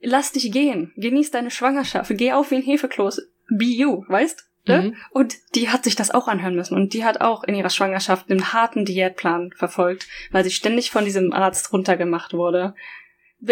lass 0.00 0.32
dich 0.32 0.50
gehen, 0.52 0.92
genieß 0.96 1.30
deine 1.30 1.50
Schwangerschaft, 1.50 2.10
geh 2.16 2.32
auf 2.32 2.50
wie 2.50 2.56
ein 2.56 2.62
Hefekloß, 2.62 3.22
be 3.50 3.64
you, 3.64 4.04
weißt? 4.08 4.48
Ne? 4.66 4.82
Mhm. 4.82 4.96
Und 5.10 5.34
die 5.54 5.70
hat 5.70 5.84
sich 5.84 5.96
das 5.96 6.10
auch 6.10 6.28
anhören 6.28 6.54
müssen. 6.54 6.74
Und 6.74 6.92
die 6.92 7.04
hat 7.04 7.20
auch 7.20 7.42
in 7.44 7.54
ihrer 7.54 7.70
Schwangerschaft 7.70 8.30
einen 8.30 8.52
harten 8.52 8.84
Diätplan 8.84 9.52
verfolgt, 9.52 10.06
weil 10.30 10.44
sie 10.44 10.50
ständig 10.50 10.90
von 10.90 11.04
diesem 11.04 11.32
Arzt 11.32 11.72
runtergemacht 11.72 12.34
wurde. 12.34 12.74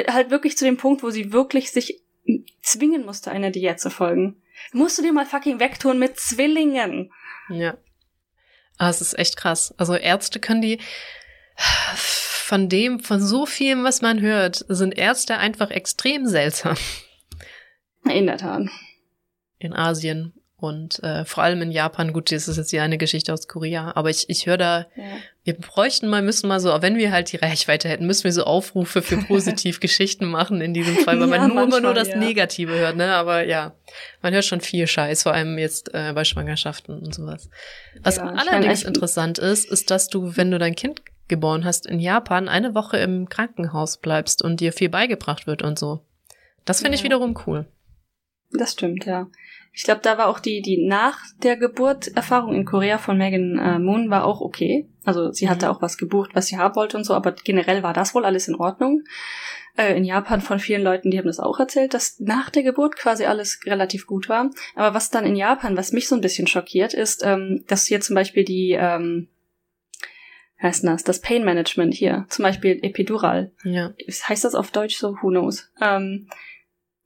Halt 0.08 0.30
wirklich 0.30 0.58
zu 0.58 0.64
dem 0.64 0.76
Punkt, 0.76 1.02
wo 1.02 1.10
sie 1.10 1.32
wirklich 1.32 1.72
sich 1.72 2.02
zwingen 2.60 3.04
musste, 3.06 3.30
einer 3.30 3.50
Diät 3.50 3.80
zu 3.80 3.88
folgen. 3.88 4.42
Musst 4.72 4.98
du 4.98 5.02
dir 5.02 5.12
mal 5.12 5.26
fucking 5.26 5.58
wegtun 5.58 5.98
mit 5.98 6.18
Zwillingen. 6.18 7.12
Ja. 7.48 7.76
Ah, 8.78 8.90
es 8.90 9.00
ist 9.00 9.18
echt 9.18 9.36
krass. 9.36 9.74
Also 9.78 9.94
Ärzte 9.94 10.40
können 10.40 10.60
die 10.60 10.78
von 12.46 12.68
dem, 12.68 13.00
von 13.00 13.20
so 13.20 13.44
vielem, 13.44 13.82
was 13.82 14.02
man 14.02 14.20
hört, 14.20 14.64
sind 14.68 14.96
Ärzte 14.96 15.36
einfach 15.38 15.72
extrem 15.72 16.26
seltsam. 16.26 16.76
In 18.08 18.26
der 18.26 18.38
Tat. 18.38 18.68
In 19.58 19.72
Asien 19.72 20.32
und 20.56 21.02
äh, 21.02 21.24
vor 21.24 21.42
allem 21.42 21.60
in 21.62 21.72
Japan. 21.72 22.12
Gut, 22.12 22.30
das 22.30 22.46
ist 22.46 22.56
jetzt 22.56 22.70
hier 22.70 22.84
eine 22.84 22.98
Geschichte 22.98 23.32
aus 23.32 23.48
Korea, 23.48 23.90
aber 23.96 24.10
ich, 24.10 24.30
ich 24.30 24.46
höre 24.46 24.58
da, 24.58 24.86
ja. 24.94 25.02
wir 25.42 25.54
bräuchten 25.54 26.06
mal, 26.06 26.22
müssen 26.22 26.46
mal 26.46 26.60
so, 26.60 26.70
wenn 26.82 26.96
wir 26.96 27.10
halt 27.10 27.32
die 27.32 27.36
Reichweite 27.36 27.88
hätten, 27.88 28.06
müssen 28.06 28.22
wir 28.22 28.32
so 28.32 28.44
Aufrufe 28.44 29.02
für 29.02 29.16
Positivgeschichten 29.26 30.28
machen 30.28 30.60
in 30.60 30.72
diesem 30.72 30.94
Fall, 30.98 31.18
weil 31.18 31.28
ja, 31.28 31.38
man 31.38 31.48
nur 31.48 31.64
immer 31.64 31.80
nur 31.80 31.94
das 31.94 32.10
ja. 32.10 32.16
Negative 32.16 32.78
hört, 32.78 32.96
ne? 32.96 33.12
Aber 33.14 33.44
ja, 33.44 33.74
man 34.22 34.32
hört 34.32 34.44
schon 34.44 34.60
viel 34.60 34.86
Scheiß, 34.86 35.24
vor 35.24 35.34
allem 35.34 35.58
jetzt 35.58 35.92
äh, 35.94 36.12
bei 36.14 36.22
Schwangerschaften 36.22 36.96
und 37.00 37.12
sowas. 37.12 37.50
Was 38.02 38.20
allerdings 38.20 38.84
meine, 38.84 38.94
interessant 38.94 39.38
ist, 39.40 39.68
ist, 39.68 39.90
dass 39.90 40.06
du, 40.06 40.36
wenn 40.36 40.52
du 40.52 40.60
dein 40.60 40.76
Kind 40.76 41.02
geboren 41.28 41.64
hast, 41.64 41.86
in 41.86 42.00
Japan 42.00 42.48
eine 42.48 42.74
Woche 42.74 42.98
im 42.98 43.28
Krankenhaus 43.28 43.98
bleibst 43.98 44.42
und 44.42 44.60
dir 44.60 44.72
viel 44.72 44.88
beigebracht 44.88 45.46
wird 45.46 45.62
und 45.62 45.78
so. 45.78 46.00
Das 46.64 46.80
finde 46.80 46.92
ja. 46.92 46.98
ich 46.98 47.04
wiederum 47.04 47.38
cool. 47.46 47.66
Das 48.52 48.72
stimmt, 48.72 49.04
ja. 49.06 49.28
Ich 49.72 49.84
glaube, 49.84 50.00
da 50.02 50.16
war 50.16 50.28
auch 50.28 50.40
die, 50.40 50.62
die 50.62 50.86
nach 50.86 51.18
der 51.42 51.56
Geburt 51.56 52.08
Erfahrung 52.16 52.54
in 52.54 52.64
Korea 52.64 52.96
von 52.96 53.18
Megan 53.18 53.58
äh, 53.58 53.78
Moon 53.78 54.08
war 54.08 54.24
auch 54.24 54.40
okay. 54.40 54.88
Also 55.04 55.32
sie 55.32 55.50
hatte 55.50 55.66
mhm. 55.66 55.72
auch 55.72 55.82
was 55.82 55.98
gebucht, 55.98 56.30
was 56.32 56.46
sie 56.46 56.56
haben 56.56 56.76
wollte 56.76 56.96
und 56.96 57.04
so, 57.04 57.12
aber 57.12 57.32
generell 57.32 57.82
war 57.82 57.92
das 57.92 58.14
wohl 58.14 58.24
alles 58.24 58.48
in 58.48 58.54
Ordnung. 58.54 59.02
Äh, 59.76 59.96
in 59.96 60.04
Japan 60.04 60.40
von 60.40 60.58
vielen 60.58 60.82
Leuten, 60.82 61.10
die 61.10 61.18
haben 61.18 61.26
das 61.26 61.40
auch 61.40 61.60
erzählt, 61.60 61.92
dass 61.92 62.18
nach 62.20 62.48
der 62.48 62.62
Geburt 62.62 62.96
quasi 62.96 63.26
alles 63.26 63.60
relativ 63.66 64.06
gut 64.06 64.28
war. 64.30 64.50
Aber 64.74 64.94
was 64.94 65.10
dann 65.10 65.26
in 65.26 65.36
Japan, 65.36 65.76
was 65.76 65.92
mich 65.92 66.08
so 66.08 66.14
ein 66.14 66.22
bisschen 66.22 66.46
schockiert, 66.46 66.94
ist, 66.94 67.22
ähm, 67.24 67.64
dass 67.66 67.84
hier 67.84 68.00
zum 68.00 68.14
Beispiel 68.14 68.44
die 68.44 68.72
ähm, 68.72 69.28
heißt 70.62 70.84
das, 70.84 71.04
das 71.04 71.20
Pain 71.20 71.44
Management 71.44 71.94
hier, 71.94 72.26
zum 72.28 72.42
Beispiel 72.42 72.78
Epidural. 72.82 73.52
Ja. 73.64 73.92
Heißt 74.28 74.44
das 74.44 74.54
auf 74.54 74.70
Deutsch 74.70 74.96
so? 74.96 75.16
Who 75.20 75.28
knows? 75.28 75.70
Ähm, 75.80 76.28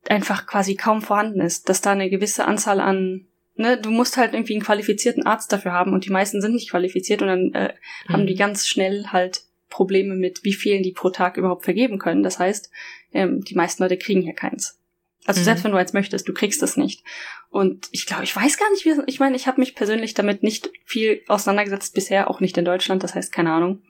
einfach 0.09 0.47
quasi 0.47 0.77
kaum 0.77 1.03
vorhanden 1.03 1.41
ist, 1.41 1.69
dass 1.69 1.81
da 1.81 1.93
eine 1.93 2.11
gewisse 2.11 2.45
Anzahl 2.47 2.81
an, 2.81 3.27
ne, 3.57 3.77
du 3.77 3.91
musst 3.91 4.17
halt 4.17 4.35
irgendwie 4.35 4.55
einen 4.55 4.63
qualifizierten 4.63 5.27
Arzt 5.27 5.53
dafür 5.53 5.73
haben 5.73 5.93
und 5.93 6.05
die 6.05 6.11
meisten 6.11 6.41
sind 6.41 6.55
nicht 6.55 6.71
qualifiziert 6.71 7.23
und 7.23 7.29
dann 7.29 7.55
äh, 7.55 7.75
mhm. 8.09 8.13
haben 8.13 8.27
die 8.27 8.37
ganz 8.37 8.67
schnell 8.67 9.07
halt 9.09 9.43
Probleme 9.69 10.15
mit, 10.15 10.43
wie 10.45 10.53
vielen 10.53 10.83
die 10.83 10.93
pro 10.93 11.11
Tag 11.11 11.37
überhaupt 11.37 11.65
vergeben 11.65 11.99
können. 11.99 12.23
Das 12.23 12.39
heißt, 12.39 12.71
ähm, 13.13 13.43
die 13.43 13.55
meisten 13.55 13.83
Leute 13.83 13.99
kriegen 13.99 14.23
hier 14.23 14.35
keins. 14.35 14.81
Also 15.27 15.41
mhm. 15.41 15.45
selbst 15.45 15.65
wenn 15.65 15.73
du 15.73 15.77
eins 15.79 15.93
möchtest, 15.93 16.29
du 16.29 16.35
kriegst 16.35 16.63
es 16.63 16.77
nicht. 16.77 17.05
Und 17.51 17.89
ich 17.91 18.07
glaube, 18.07 18.23
ich 18.23 18.35
weiß 18.35 18.59
gar 18.59 18.71
nicht, 18.71 18.85
wie 18.85 18.95
ich 19.07 19.19
meine, 19.19 19.35
ich 19.35 19.49
habe 19.49 19.61
mich 19.61 19.75
persönlich 19.75 20.15
damit 20.15 20.45
nicht 20.45 20.71
viel 20.85 21.23
auseinandergesetzt 21.27 21.95
bisher, 21.95 22.31
auch 22.31 22.39
nicht 22.39 22.57
in 22.57 22.65
Deutschland, 22.65 23.03
das 23.03 23.17
heißt 23.17 23.33
keine 23.33 23.53
Ahnung. 23.53 23.83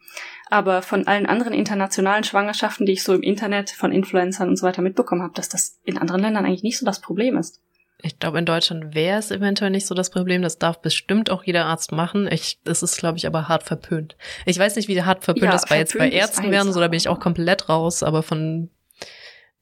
Aber 0.49 0.81
von 0.81 1.07
allen 1.07 1.27
anderen 1.27 1.53
internationalen 1.53 2.25
Schwangerschaften, 2.25 2.87
die 2.87 2.93
ich 2.93 3.03
so 3.03 3.15
im 3.15 3.23
Internet 3.23 3.71
von 3.71 3.93
Influencern 3.93 4.49
und 4.49 4.57
so 4.57 4.67
weiter 4.67 4.81
mitbekommen 4.81 5.23
habe, 5.23 5.35
dass 5.35 5.51
das 5.51 5.79
in 5.85 5.99
anderen 5.99 6.23
Ländern 6.23 6.47
eigentlich 6.47 6.63
nicht 6.63 6.79
so 6.79 6.87
das 6.87 7.03
Problem 7.03 7.37
ist. 7.37 7.61
Ich 8.03 8.19
glaube, 8.19 8.39
in 8.39 8.47
Deutschland 8.47 8.95
wäre 8.95 9.19
es 9.19 9.31
eventuell 9.31 9.71
nicht 9.71 9.87
so 9.87 9.95
das 9.95 10.09
Problem. 10.09 10.41
Das 10.41 10.59
darf 10.59 10.81
bestimmt 10.81 11.29
auch 11.29 11.45
jeder 11.45 11.67
Arzt 11.67 11.93
machen. 11.93 12.29
Ich, 12.33 12.59
das 12.65 12.83
ist, 12.83 12.97
glaube 12.97 13.19
ich, 13.19 13.27
aber 13.27 13.49
hart 13.49 13.63
verpönt. 13.63 14.17
Ich 14.47 14.59
weiß 14.59 14.77
nicht, 14.77 14.89
wie 14.89 15.03
hart 15.03 15.23
verpönt 15.23 15.45
ja, 15.45 15.53
das 15.53 15.67
bei 15.67 15.77
jetzt 15.77 15.99
bei 15.99 16.09
Ärzten 16.09 16.51
werden, 16.51 16.73
so 16.73 16.81
da 16.81 16.89
bin 16.89 16.97
ich 16.97 17.09
auch 17.09 17.21
komplett 17.21 17.69
raus, 17.69 18.03
aber 18.03 18.23
von 18.23 18.71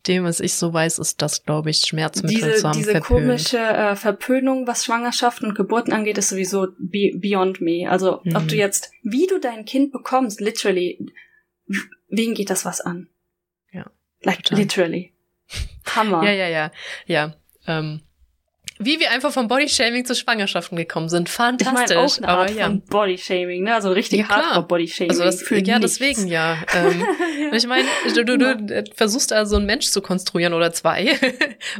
dem, 0.08 0.24
was 0.24 0.40
ich 0.40 0.54
so 0.54 0.72
weiß, 0.72 0.98
ist 0.98 1.22
das, 1.22 1.44
glaube 1.44 1.70
ich, 1.70 1.78
Schmerzmittel 1.78 2.52
diese, 2.52 2.70
Diese 2.72 2.90
verpönt. 2.92 3.04
komische 3.04 3.58
äh, 3.58 3.96
Verpönung, 3.96 4.66
was 4.66 4.84
Schwangerschaften 4.84 5.48
und 5.48 5.54
Geburten 5.54 5.92
angeht, 5.92 6.18
ist 6.18 6.30
sowieso 6.30 6.68
be 6.78 7.12
beyond 7.14 7.60
me. 7.60 7.88
Also, 7.88 8.20
mhm. 8.24 8.36
ob 8.36 8.48
du 8.48 8.56
jetzt, 8.56 8.90
wie 9.02 9.26
du 9.26 9.38
dein 9.38 9.64
Kind 9.64 9.92
bekommst, 9.92 10.40
literally, 10.40 10.98
wen 12.08 12.34
geht 12.34 12.50
das 12.50 12.64
was 12.64 12.80
an? 12.80 13.08
Ja. 13.72 13.90
Like, 14.22 14.42
total. 14.42 14.62
literally. 14.62 15.12
Hammer. 15.94 16.22
ja, 16.24 16.32
ja, 16.32 16.48
ja. 16.48 16.72
Ja. 17.06 17.34
Ähm, 17.66 18.00
wie 18.78 19.00
wir 19.00 19.10
einfach 19.10 19.32
vom 19.32 19.48
Bodyshaming 19.48 20.04
zu 20.04 20.14
Schwangerschaften 20.14 20.76
gekommen 20.76 21.08
sind. 21.08 21.28
Fantastisch. 21.28 21.90
Ich 21.90 21.94
meine 21.94 22.00
auch 22.00 22.18
eine 22.18 22.28
Art 22.28 22.50
aber, 22.50 22.58
ja. 22.58 22.66
von 22.66 22.80
Bodyshaming, 22.82 23.64
ne? 23.64 23.74
Also 23.74 23.90
richtig 23.90 24.20
ja, 24.20 24.28
hardcore 24.28 24.66
Bodyshaming. 24.66 25.10
Also 25.10 25.24
das, 25.24 25.42
für 25.42 25.58
ja, 25.58 25.78
nichts. 25.78 25.98
deswegen 25.98 26.28
ja. 26.28 26.58
Ähm, 26.74 27.06
ja. 27.40 27.52
Ich 27.52 27.66
meine, 27.66 27.88
du, 28.14 28.24
du, 28.24 28.38
du 28.38 28.84
versuchst 28.94 29.32
also 29.32 29.56
einen 29.56 29.66
Mensch 29.66 29.86
zu 29.86 30.00
konstruieren 30.00 30.54
oder 30.54 30.72
zwei. 30.72 31.18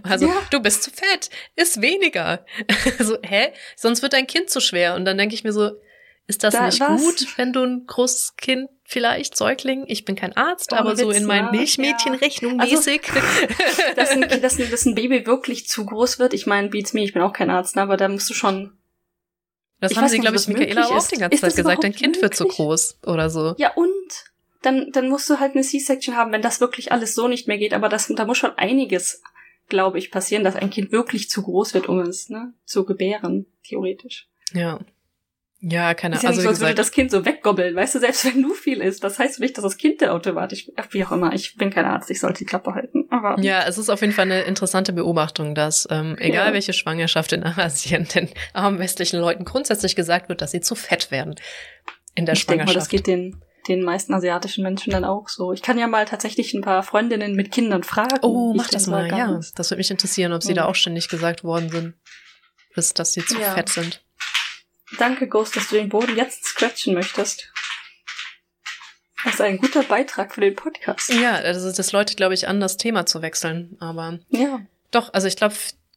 Also 0.03 0.27
ja. 0.27 0.35
du 0.51 0.61
bist 0.61 0.83
zu 0.83 0.91
fett, 0.91 1.31
ist 1.57 1.81
weniger. 1.81 2.45
Also, 2.99 3.19
hä? 3.23 3.53
Sonst 3.77 4.03
wird 4.03 4.13
dein 4.13 4.27
Kind 4.27 4.51
zu 4.51 4.61
schwer. 4.61 4.95
Und 4.95 5.05
dann 5.05 5.19
denke 5.19 5.35
ich 5.35 5.45
mir 5.45 5.53
so, 5.53 5.73
ist 6.27 6.43
das 6.43 6.55
da, 6.55 6.67
nicht 6.67 6.81
was? 6.81 7.01
gut, 7.01 7.27
wenn 7.37 7.53
du 7.53 7.63
ein 7.63 7.85
großes 7.87 8.37
Kind 8.37 8.69
vielleicht 8.89 9.37
Säugling, 9.37 9.85
ich 9.87 10.07
bin 10.07 10.17
kein 10.17 10.35
Arzt, 10.35 10.73
Ohne 10.73 10.81
aber 10.81 10.93
Witz, 10.93 11.01
so 11.01 11.11
in 11.11 11.27
meinen 11.27 11.51
Milchmädchenrechnung 11.51 12.59
ja. 12.59 12.65
mäßig. 12.65 13.03
Also, 13.13 13.47
dass, 13.97 14.11
ein, 14.11 14.41
dass, 14.41 14.59
ein, 14.59 14.71
dass 14.71 14.87
ein 14.87 14.95
Baby 14.95 15.27
wirklich 15.27 15.69
zu 15.69 15.85
groß 15.85 16.19
wird, 16.19 16.33
ich 16.33 16.47
meine, 16.47 16.71
beats 16.71 16.95
me, 16.95 17.05
ich 17.05 17.13
bin 17.13 17.21
auch 17.21 17.35
kein 17.35 17.51
Arzt, 17.51 17.77
ne, 17.77 17.83
aber 17.83 17.99
da 17.99 18.09
musst 18.09 18.31
du 18.31 18.35
schon. 18.35 18.73
Das 19.81 19.95
haben 19.95 20.09
sie, 20.09 20.19
glaube 20.19 20.37
ich, 20.37 20.49
Michaela 20.49 20.87
auch 20.87 21.07
die 21.07 21.19
ganze 21.19 21.39
Zeit 21.39 21.55
gesagt, 21.55 21.85
dein 21.85 21.93
Kind 21.93 22.17
möglich? 22.17 22.23
wird 22.23 22.35
zu 22.35 22.47
groß 22.47 23.01
oder 23.07 23.29
so. 23.31 23.55
Ja, 23.59 23.73
und? 23.75 23.95
Dann, 24.63 24.91
dann 24.91 25.09
musst 25.09 25.31
du 25.31 25.39
halt 25.39 25.53
eine 25.53 25.63
C-Section 25.63 26.17
haben, 26.17 26.33
wenn 26.33 26.43
das 26.43 26.61
wirklich 26.61 26.91
alles 26.91 27.15
so 27.15 27.29
nicht 27.29 27.47
mehr 27.47 27.59
geht, 27.59 27.75
aber 27.75 27.89
das, 27.89 28.09
da 28.09 28.25
muss 28.25 28.39
schon 28.39 28.57
einiges, 28.57 29.23
glaube 29.69 29.99
ich, 29.99 30.11
passieren, 30.11 30.43
dass 30.43 30.57
ein 30.57 30.71
Kind 30.71 30.91
wirklich 30.91 31.31
zu 31.31 31.43
groß 31.43 31.75
wird, 31.75 31.89
um 31.89 32.01
es, 32.01 32.29
ne, 32.29 32.55
zu 32.65 32.85
gebären, 32.85 33.47
theoretisch. 33.63 34.29
Ja. 34.55 34.81
Ja, 35.61 35.95
keine 35.95 36.15
Ahnung. 36.15 36.19
Ist 36.19 36.23
ja 36.23 36.29
nicht 36.31 36.39
also, 36.39 36.43
so, 36.43 36.49
als 36.49 36.61
würde 36.61 36.75
das 36.75 36.93
Kind 36.93 37.11
so 37.11 37.25
weggobbeln, 37.25 37.75
weißt 37.75 37.97
du, 37.97 37.99
selbst 37.99 38.25
wenn 38.25 38.43
du 38.43 38.55
viel 38.55 38.81
isst, 38.81 39.03
das 39.03 39.19
heißt 39.19 39.41
nicht, 39.41 39.57
dass 39.57 39.65
das 39.65 39.77
Kind 39.77 40.01
dann 40.01 40.11
automatisch, 40.11 40.71
wie 40.91 41.05
auch 41.05 41.11
immer, 41.11 41.33
ich 41.33 41.57
bin 41.57 41.71
kein 41.71 41.85
Arzt, 41.85 42.11
ich 42.11 42.21
sollte 42.21 42.39
die 42.39 42.45
Klappe 42.45 42.75
halten, 42.75 43.07
aber. 43.11 43.41
Ja, 43.41 43.67
es 43.67 43.77
ist 43.77 43.89
auf 43.89 44.01
jeden 44.01 44.13
Fall 44.13 44.27
eine 44.27 44.43
interessante 44.43 44.93
Beobachtung, 44.93 45.55
dass, 45.57 45.89
ähm, 45.91 46.17
egal 46.19 46.49
ja. 46.49 46.53
welche 46.53 46.73
Schwangerschaft 46.73 47.33
in 47.33 47.45
Asien 47.45 48.07
den 48.15 48.29
armen 48.53 48.79
westlichen 48.79 49.21
Leuten 49.21 49.45
grundsätzlich 49.45 49.97
gesagt 49.97 50.29
wird, 50.29 50.43
dass 50.43 50.53
sie 50.53 50.61
zu 50.61 50.77
fett 50.77 51.11
werden 51.11 51.35
in 52.19 52.27
der 52.27 52.35
ich 52.35 52.41
Schwangerschaft. 52.41 52.69
Denk 52.69 52.75
mal, 52.75 52.81
das 52.81 52.89
geht 52.89 53.07
den, 53.07 53.41
den 53.69 53.83
meisten 53.83 54.13
asiatischen 54.13 54.65
Menschen 54.65 54.91
dann 54.91 55.05
auch 55.05 55.29
so. 55.29 55.53
Ich 55.53 55.63
kann 55.63 55.79
ja 55.79 55.87
mal 55.87 56.05
tatsächlich 56.05 56.53
ein 56.53 56.63
paar 56.63 56.83
Freundinnen 56.83 57.35
mit 57.35 57.53
Kindern 57.53 57.85
fragen. 57.85 58.19
Oh, 58.23 58.53
mach 58.55 58.69
das 58.69 58.87
mal, 58.87 59.09
ja. 59.09 59.41
Das 59.55 59.71
würde 59.71 59.79
mich 59.79 59.91
interessieren, 59.91 60.33
ob 60.33 60.43
sie 60.43 60.53
mhm. 60.53 60.57
da 60.57 60.65
auch 60.67 60.75
ständig 60.75 61.09
gesagt 61.09 61.45
worden 61.45 61.71
sind, 61.71 61.95
bis, 62.75 62.93
dass 62.93 63.13
sie 63.13 63.25
zu 63.25 63.39
ja. 63.41 63.55
fett 63.55 63.69
sind. 63.69 64.05
Danke, 64.97 65.29
Ghost, 65.29 65.57
dass 65.57 65.69
du 65.69 65.77
den 65.77 65.89
Boden 65.89 66.17
jetzt 66.17 66.45
scratchen 66.45 66.95
möchtest. 66.95 67.53
Das 69.25 69.35
ist 69.35 69.41
ein 69.41 69.59
guter 69.59 69.83
Beitrag 69.83 70.35
für 70.35 70.41
den 70.41 70.55
Podcast. 70.55 71.13
Ja, 71.13 71.35
also 71.35 71.71
das 71.71 71.93
Leute, 71.93 72.15
glaube 72.15 72.35
ich, 72.35 72.49
an, 72.49 72.61
das 72.61 72.77
Thema 72.77 73.05
zu 73.05 73.21
wechseln. 73.21 73.77
Aber 73.81 74.21
ja. 74.31 74.61
doch, 74.91 75.13
also 75.13 75.27
ich 75.27 75.37
glaube, 75.37 75.55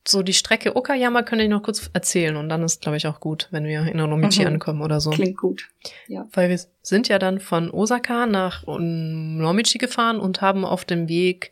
so 0.08 0.24
die 0.24 0.34
Strecke 0.34 0.76
Okayama 0.76 1.22
könnte 1.22 1.44
ich 1.44 1.50
noch 1.50 1.62
kurz 1.62 1.90
erzählen 1.94 2.36
und 2.36 2.50
dann 2.50 2.64
ist, 2.64 2.82
glaube 2.82 2.98
ich, 2.98 3.06
auch 3.06 3.20
gut, 3.20 3.48
wenn 3.52 3.66
wir 3.66 3.86
in 3.86 4.00
Onomichi 4.00 4.42
mhm. 4.42 4.48
ankommen 4.48 4.82
oder 4.82 5.00
so. 5.00 5.12
Klingt 5.12 5.38
gut. 5.38 5.70
Ja. 6.08 6.28
Weil 6.34 6.50
wir 6.50 6.60
sind 6.82 7.08
ja 7.08 7.20
dann 7.20 7.40
von 7.40 7.70
Osaka 7.70 8.26
nach 8.26 8.66
Onomichi 8.66 9.78
gefahren 9.78 10.20
und 10.20 10.42
haben 10.42 10.66
auf 10.66 10.86
dem 10.86 11.08
Weg 11.08 11.52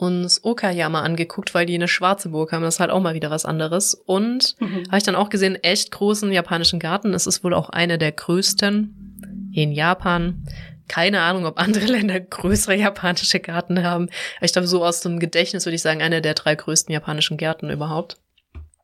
uns 0.00 0.44
Okayama 0.44 1.02
angeguckt, 1.02 1.54
weil 1.54 1.66
die 1.66 1.74
eine 1.74 1.88
schwarze 1.88 2.30
Burg 2.30 2.52
haben. 2.52 2.62
Das 2.62 2.76
ist 2.76 2.80
halt 2.80 2.90
auch 2.90 3.00
mal 3.00 3.14
wieder 3.14 3.30
was 3.30 3.44
anderes. 3.44 3.94
Und 3.94 4.56
mhm. 4.58 4.84
habe 4.88 4.98
ich 4.98 5.04
dann 5.04 5.14
auch 5.14 5.28
gesehen, 5.28 5.56
echt 5.56 5.90
großen 5.90 6.32
japanischen 6.32 6.80
Garten. 6.80 7.12
Es 7.12 7.26
ist 7.26 7.44
wohl 7.44 7.52
auch 7.52 7.68
einer 7.68 7.98
der 7.98 8.12
größten 8.12 9.52
in 9.52 9.72
Japan. 9.72 10.44
Keine 10.88 11.20
Ahnung, 11.20 11.44
ob 11.44 11.58
andere 11.58 11.84
Länder 11.92 12.18
größere 12.18 12.76
japanische 12.76 13.40
Garten 13.40 13.82
haben. 13.84 14.08
Ich 14.40 14.52
glaube, 14.52 14.68
so 14.68 14.84
aus 14.84 15.00
dem 15.00 15.18
Gedächtnis 15.18 15.66
würde 15.66 15.76
ich 15.76 15.82
sagen, 15.82 16.02
einer 16.02 16.22
der 16.22 16.34
drei 16.34 16.54
größten 16.54 16.92
japanischen 16.92 17.36
Gärten 17.36 17.68
überhaupt. 17.68 18.16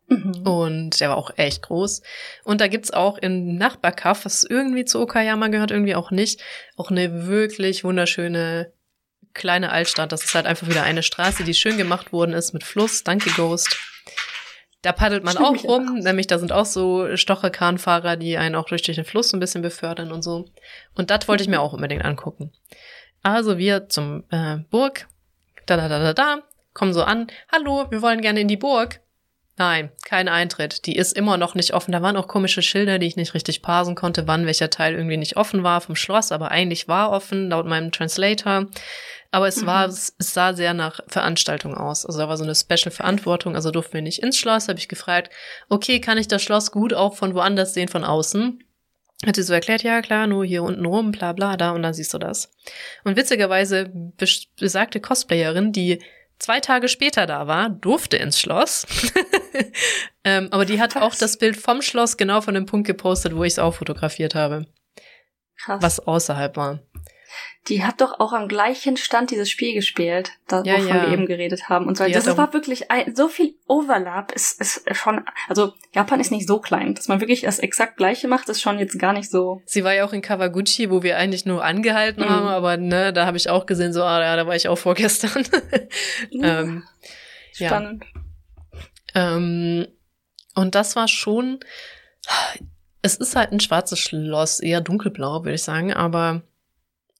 Mhm. 0.08 0.46
Und 0.46 1.00
der 1.00 1.08
war 1.08 1.16
auch 1.16 1.30
echt 1.36 1.62
groß. 1.62 2.02
Und 2.44 2.60
da 2.60 2.68
gibt's 2.68 2.92
auch 2.92 3.16
im 3.16 3.56
Nachbarkaff, 3.56 4.24
was 4.26 4.44
irgendwie 4.44 4.84
zu 4.84 5.00
Okayama 5.00 5.48
gehört, 5.48 5.70
irgendwie 5.70 5.94
auch 5.94 6.10
nicht, 6.10 6.42
auch 6.76 6.90
eine 6.90 7.26
wirklich 7.26 7.84
wunderschöne 7.84 8.72
kleine 9.36 9.70
Altstadt. 9.70 10.10
Das 10.10 10.24
ist 10.24 10.34
halt 10.34 10.46
einfach 10.46 10.68
wieder 10.68 10.82
eine 10.82 11.02
Straße, 11.02 11.44
die 11.44 11.54
schön 11.54 11.76
gemacht 11.76 12.12
worden 12.12 12.32
ist 12.32 12.52
mit 12.52 12.64
Fluss. 12.64 13.04
Danke, 13.04 13.30
Ghost. 13.30 13.76
Da 14.82 14.92
paddelt 14.92 15.24
man 15.24 15.36
auch 15.38 15.64
rum, 15.64 15.98
nämlich 15.98 16.26
da 16.26 16.38
sind 16.38 16.52
auch 16.52 16.66
so 16.66 17.16
Stocherkranfahrer, 17.16 18.16
die 18.16 18.36
einen 18.36 18.54
auch 18.54 18.66
durch 18.66 18.82
den 18.82 19.04
Fluss 19.04 19.32
ein 19.32 19.40
bisschen 19.40 19.62
befördern 19.62 20.12
und 20.12 20.22
so. 20.22 20.46
Und 20.94 21.10
das 21.10 21.26
wollte 21.26 21.42
ich 21.42 21.48
mir 21.48 21.60
auch 21.60 21.72
unbedingt 21.72 22.04
angucken. 22.04 22.52
Also 23.22 23.58
wir 23.58 23.88
zum 23.88 24.24
äh, 24.30 24.58
Burg, 24.70 25.08
da 25.66 25.76
da 25.76 25.88
da 25.88 25.98
da 25.98 26.12
da, 26.14 26.38
kommen 26.72 26.92
so 26.92 27.02
an. 27.02 27.26
Hallo, 27.50 27.86
wir 27.90 28.02
wollen 28.02 28.20
gerne 28.20 28.40
in 28.40 28.48
die 28.48 28.56
Burg. 28.56 29.00
Nein, 29.58 29.90
kein 30.04 30.28
Eintritt. 30.28 30.84
Die 30.84 30.96
ist 30.96 31.16
immer 31.16 31.38
noch 31.38 31.54
nicht 31.54 31.72
offen. 31.72 31.92
Da 31.92 32.02
waren 32.02 32.18
auch 32.18 32.28
komische 32.28 32.60
Schilder, 32.60 32.98
die 32.98 33.06
ich 33.06 33.16
nicht 33.16 33.32
richtig 33.32 33.62
parsen 33.62 33.94
konnte, 33.94 34.26
wann 34.26 34.44
welcher 34.44 34.68
Teil 34.68 34.94
irgendwie 34.94 35.16
nicht 35.16 35.38
offen 35.38 35.62
war 35.62 35.80
vom 35.80 35.96
Schloss, 35.96 36.30
aber 36.30 36.50
eigentlich 36.50 36.88
war 36.88 37.10
offen, 37.10 37.48
laut 37.48 37.64
meinem 37.64 37.90
Translator. 37.90 38.66
Aber 39.30 39.48
es 39.48 39.64
war, 39.64 39.88
mhm. 39.88 39.94
es 39.94 40.14
sah 40.18 40.52
sehr 40.52 40.74
nach 40.74 41.00
Veranstaltung 41.08 41.74
aus. 41.74 42.04
Also 42.04 42.18
da 42.18 42.28
war 42.28 42.36
so 42.36 42.44
eine 42.44 42.54
Special-Verantwortung, 42.54 43.54
also 43.54 43.70
durften 43.70 43.94
wir 43.94 44.02
nicht 44.02 44.22
ins 44.22 44.36
Schloss, 44.36 44.68
habe 44.68 44.78
ich 44.78 44.88
gefragt, 44.88 45.32
okay, 45.70 46.00
kann 46.00 46.18
ich 46.18 46.28
das 46.28 46.42
Schloss 46.42 46.70
gut 46.70 46.92
auch 46.92 47.16
von 47.16 47.34
woanders 47.34 47.72
sehen, 47.72 47.88
von 47.88 48.04
außen? 48.04 48.62
Hat 49.24 49.36
sie 49.36 49.42
so 49.42 49.54
erklärt, 49.54 49.82
ja 49.82 50.02
klar, 50.02 50.26
nur 50.26 50.44
hier 50.44 50.62
unten 50.62 50.84
rum, 50.84 51.12
bla 51.12 51.32
bla, 51.32 51.56
da 51.56 51.70
und 51.70 51.82
dann 51.82 51.94
siehst 51.94 52.12
du 52.12 52.18
das. 52.18 52.52
Und 53.04 53.16
witzigerweise 53.16 53.90
besagte 54.58 55.00
Cosplayerin, 55.00 55.72
die 55.72 56.02
zwei 56.38 56.60
Tage 56.60 56.88
später 56.88 57.26
da 57.26 57.46
war, 57.46 57.70
durfte 57.70 58.16
ins 58.16 58.40
Schloss. 58.40 58.86
ähm, 60.24 60.48
aber 60.50 60.64
die 60.64 60.80
hat 60.80 60.94
Was? 60.94 61.02
auch 61.02 61.14
das 61.14 61.38
Bild 61.38 61.56
vom 61.56 61.82
Schloss 61.82 62.16
genau 62.16 62.40
von 62.40 62.54
dem 62.54 62.66
Punkt 62.66 62.86
gepostet, 62.86 63.34
wo 63.34 63.44
ich 63.44 63.54
es 63.54 63.58
auch 63.58 63.74
fotografiert 63.74 64.34
habe. 64.34 64.66
Krass. 65.58 65.82
Was 65.82 66.00
außerhalb 66.00 66.56
war. 66.56 66.80
Die 67.68 67.84
hat 67.84 68.00
doch 68.00 68.20
auch 68.20 68.32
am 68.32 68.46
gleichen 68.46 68.96
Stand 68.96 69.32
dieses 69.32 69.50
Spiel 69.50 69.74
gespielt, 69.74 70.30
da, 70.46 70.62
ja, 70.62 70.74
wovon 70.74 70.88
ja. 70.88 71.02
wir 71.02 71.08
eben 71.12 71.26
geredet 71.26 71.68
haben. 71.68 71.86
Und 71.86 71.96
so. 71.96 72.06
Das 72.06 72.36
war 72.36 72.52
wirklich 72.52 72.90
ein, 72.90 73.16
so 73.16 73.28
viel 73.28 73.54
Overlap 73.66 74.32
ist, 74.32 74.60
ist 74.60 74.84
schon, 74.96 75.24
also 75.48 75.72
Japan 75.92 76.20
ist 76.20 76.30
nicht 76.30 76.46
so 76.46 76.60
klein, 76.60 76.94
dass 76.94 77.08
man 77.08 77.20
wirklich 77.20 77.40
das 77.40 77.58
exakt 77.58 77.96
gleiche 77.96 78.28
macht, 78.28 78.48
ist 78.48 78.60
schon 78.60 78.78
jetzt 78.78 78.98
gar 78.98 79.12
nicht 79.12 79.30
so. 79.30 79.62
Sie 79.66 79.82
war 79.82 79.94
ja 79.94 80.04
auch 80.04 80.12
in 80.12 80.22
Kawaguchi, 80.22 80.90
wo 80.90 81.02
wir 81.02 81.16
eigentlich 81.16 81.44
nur 81.44 81.64
angehalten 81.64 82.22
mhm. 82.22 82.28
haben, 82.28 82.46
aber 82.46 82.76
ne, 82.76 83.12
da 83.12 83.26
habe 83.26 83.36
ich 83.36 83.50
auch 83.50 83.66
gesehen, 83.66 83.92
so, 83.92 84.02
ah 84.04 84.20
ja, 84.20 84.36
da 84.36 84.46
war 84.46 84.54
ich 84.54 84.68
auch 84.68 84.78
vorgestern. 84.78 85.44
ähm, 86.32 86.84
Spannend. 87.52 88.04
Ja. 89.14 89.36
Ähm, 89.36 89.86
und 90.54 90.74
das 90.74 90.96
war 90.96 91.08
schon, 91.08 91.60
es 93.02 93.16
ist 93.16 93.36
halt 93.36 93.52
ein 93.52 93.60
schwarzes 93.60 93.98
Schloss, 93.98 94.60
eher 94.60 94.80
dunkelblau, 94.80 95.44
würde 95.44 95.54
ich 95.54 95.62
sagen, 95.62 95.92
aber 95.92 96.42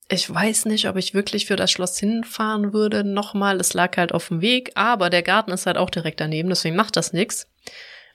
ich 0.09 0.33
weiß 0.33 0.65
nicht, 0.65 0.87
ob 0.87 0.95
ich 0.95 1.13
wirklich 1.13 1.47
für 1.47 1.55
das 1.55 1.71
Schloss 1.71 1.97
hinfahren 1.97 2.71
würde 2.73 3.03
nochmal. 3.03 3.59
Es 3.59 3.73
lag 3.73 3.97
halt 3.97 4.13
auf 4.13 4.29
dem 4.29 4.41
Weg, 4.41 4.71
aber 4.75 5.09
der 5.09 5.23
Garten 5.23 5.51
ist 5.51 5.65
halt 5.65 5.77
auch 5.77 5.89
direkt 5.89 6.21
daneben, 6.21 6.49
deswegen 6.49 6.75
macht 6.75 6.95
das 6.95 7.13
nichts. 7.13 7.47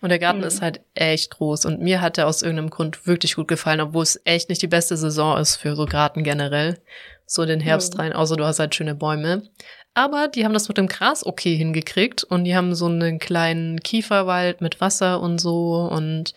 Und 0.01 0.09
der 0.09 0.19
Garten 0.19 0.41
mhm. 0.41 0.47
ist 0.47 0.63
halt 0.63 0.81
echt 0.95 1.31
groß 1.31 1.65
und 1.67 1.81
mir 1.81 2.01
hat 2.01 2.19
er 2.19 2.27
aus 2.27 2.43
irgendeinem 2.43 2.71
Grund 2.71 3.07
wirklich 3.07 3.37
gut 3.37 3.47
gefallen, 3.47 3.81
obwohl 3.81 4.03
es 4.03 4.21
echt 4.25 4.49
nicht 4.49 4.63
die 4.63 4.69
beste 4.69 4.97
Saison 4.97 5.39
ist 5.39 5.57
für 5.57 5.77
so 5.77 5.87
Garten 5.87 6.25
generell. 6.25 6.81
So 7.27 7.47
den 7.47 7.61
Herbst 7.61 7.95
mhm. 7.95 8.01
rein, 8.01 8.13
außer 8.13 8.37
du 8.37 8.45
hast 8.45 8.59
halt 8.59 8.75
schöne 8.75 8.95
Bäume. 8.95 9.43
Aber 9.95 10.29
die 10.29 10.45
haben 10.45 10.55
das 10.55 10.69
mit 10.69 10.79
dem 10.79 10.89
Gras 10.89 11.25
okay 11.25 11.55
hingekriegt 11.55 12.25
und 12.25 12.45
die 12.45 12.57
haben 12.57 12.75
so 12.75 12.87
einen 12.87 13.19
kleinen 13.19 13.81
Kieferwald 13.81 14.61
mit 14.61 14.81
Wasser 14.81 15.21
und 15.21 15.39
so 15.39 15.89
und 15.93 16.35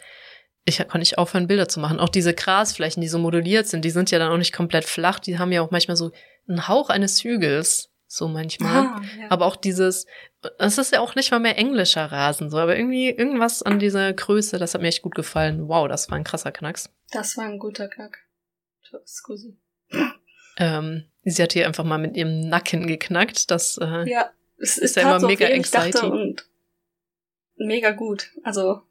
ich 0.66 0.80
konnte 0.80 1.00
nicht 1.00 1.18
aufhören, 1.18 1.48
Bilder 1.48 1.68
zu 1.68 1.80
machen. 1.80 2.00
Auch 2.00 2.10
diese 2.10 2.34
Grasflächen, 2.34 3.02
die 3.02 3.08
so 3.08 3.20
moduliert 3.20 3.68
sind, 3.68 3.86
die 3.86 3.92
sind 3.92 4.10
ja 4.12 4.18
dann 4.18 4.32
auch 4.32 4.38
nicht 4.38 4.54
komplett 4.54 4.86
flach. 4.86 5.20
Die 5.20 5.38
haben 5.38 5.52
ja 5.52 5.62
auch 5.62 5.72
manchmal 5.72 5.96
so 5.96 6.12
einen 6.48 6.68
Hauch 6.68 6.90
eines 6.90 7.24
Hügels, 7.24 7.92
so 8.08 8.28
manchmal. 8.28 8.86
Ah, 8.88 9.02
ja. 9.20 9.30
Aber 9.30 9.46
auch 9.46 9.56
dieses, 9.56 10.08
es 10.58 10.78
ist 10.80 10.92
ja 10.92 11.02
auch 11.02 11.14
nicht 11.14 11.32
mal 11.32 11.40
mehr 11.40 11.58
englischer 11.58 12.12
Rasen, 12.12 12.50
so, 12.50 12.58
aber 12.58 12.76
irgendwie 12.76 13.10
irgendwas 13.10 13.62
an 13.62 13.78
dieser 13.78 14.12
Größe, 14.12 14.58
das 14.58 14.74
hat 14.74 14.82
mir 14.82 14.88
echt 14.88 15.04
gut 15.04 15.16
gefallen. 15.16 15.68
Wow, 15.68 15.88
das 15.88 16.10
war 16.10 16.18
ein 16.18 16.24
krasser 16.24 16.52
Knacks. 16.52 16.90
Das 17.12 17.38
war 17.38 17.46
ein 17.46 17.60
guter 17.60 17.88
Knack. 17.88 18.18
Scusi. 19.06 19.58
Ähm, 20.58 21.06
sie 21.24 21.44
hat 21.44 21.54
hier 21.54 21.68
einfach 21.68 21.84
mal 21.84 21.98
mit 21.98 22.16
ihrem 22.16 22.48
Nacken 22.48 22.88
geknackt. 22.88 23.52
Das 23.52 23.78
äh, 23.78 24.10
ja, 24.10 24.32
es 24.58 24.78
ist, 24.78 24.84
ist 24.84 24.96
ja 24.96 25.04
immer 25.04 25.28
mega 25.28 25.48
exciting. 25.48 26.38
Mega 27.58 27.92
gut. 27.92 28.32
Also 28.44 28.82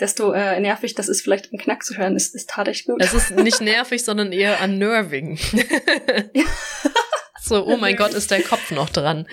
desto 0.00 0.32
äh, 0.32 0.58
nervig 0.60 0.94
das 0.94 1.08
ist, 1.08 1.22
vielleicht 1.22 1.52
einen 1.52 1.60
Knack 1.60 1.84
zu 1.84 1.96
hören, 1.96 2.16
ist, 2.16 2.34
ist 2.34 2.50
tat 2.50 2.68
echt 2.68 2.86
gut. 2.86 3.00
Es 3.00 3.14
ist 3.14 3.30
nicht 3.32 3.60
nervig, 3.60 4.04
sondern 4.04 4.32
eher 4.32 4.58
unnerving. 4.62 5.38
so, 7.40 7.66
oh 7.66 7.76
mein 7.76 7.96
Gott, 7.96 8.14
ist 8.14 8.30
der 8.30 8.42
Kopf 8.42 8.70
noch 8.70 8.90
dran. 8.90 9.26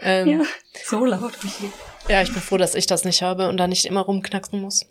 Ähm, 0.00 0.40
ja, 0.40 0.46
so 0.84 1.04
laut. 1.04 1.32
Ja, 2.08 2.22
ich 2.22 2.32
bin 2.32 2.42
froh, 2.42 2.56
dass 2.56 2.74
ich 2.74 2.86
das 2.86 3.04
nicht 3.04 3.22
habe 3.22 3.48
und 3.48 3.56
da 3.56 3.66
nicht 3.66 3.86
immer 3.86 4.00
rumknacksen 4.00 4.60
muss. 4.60 4.86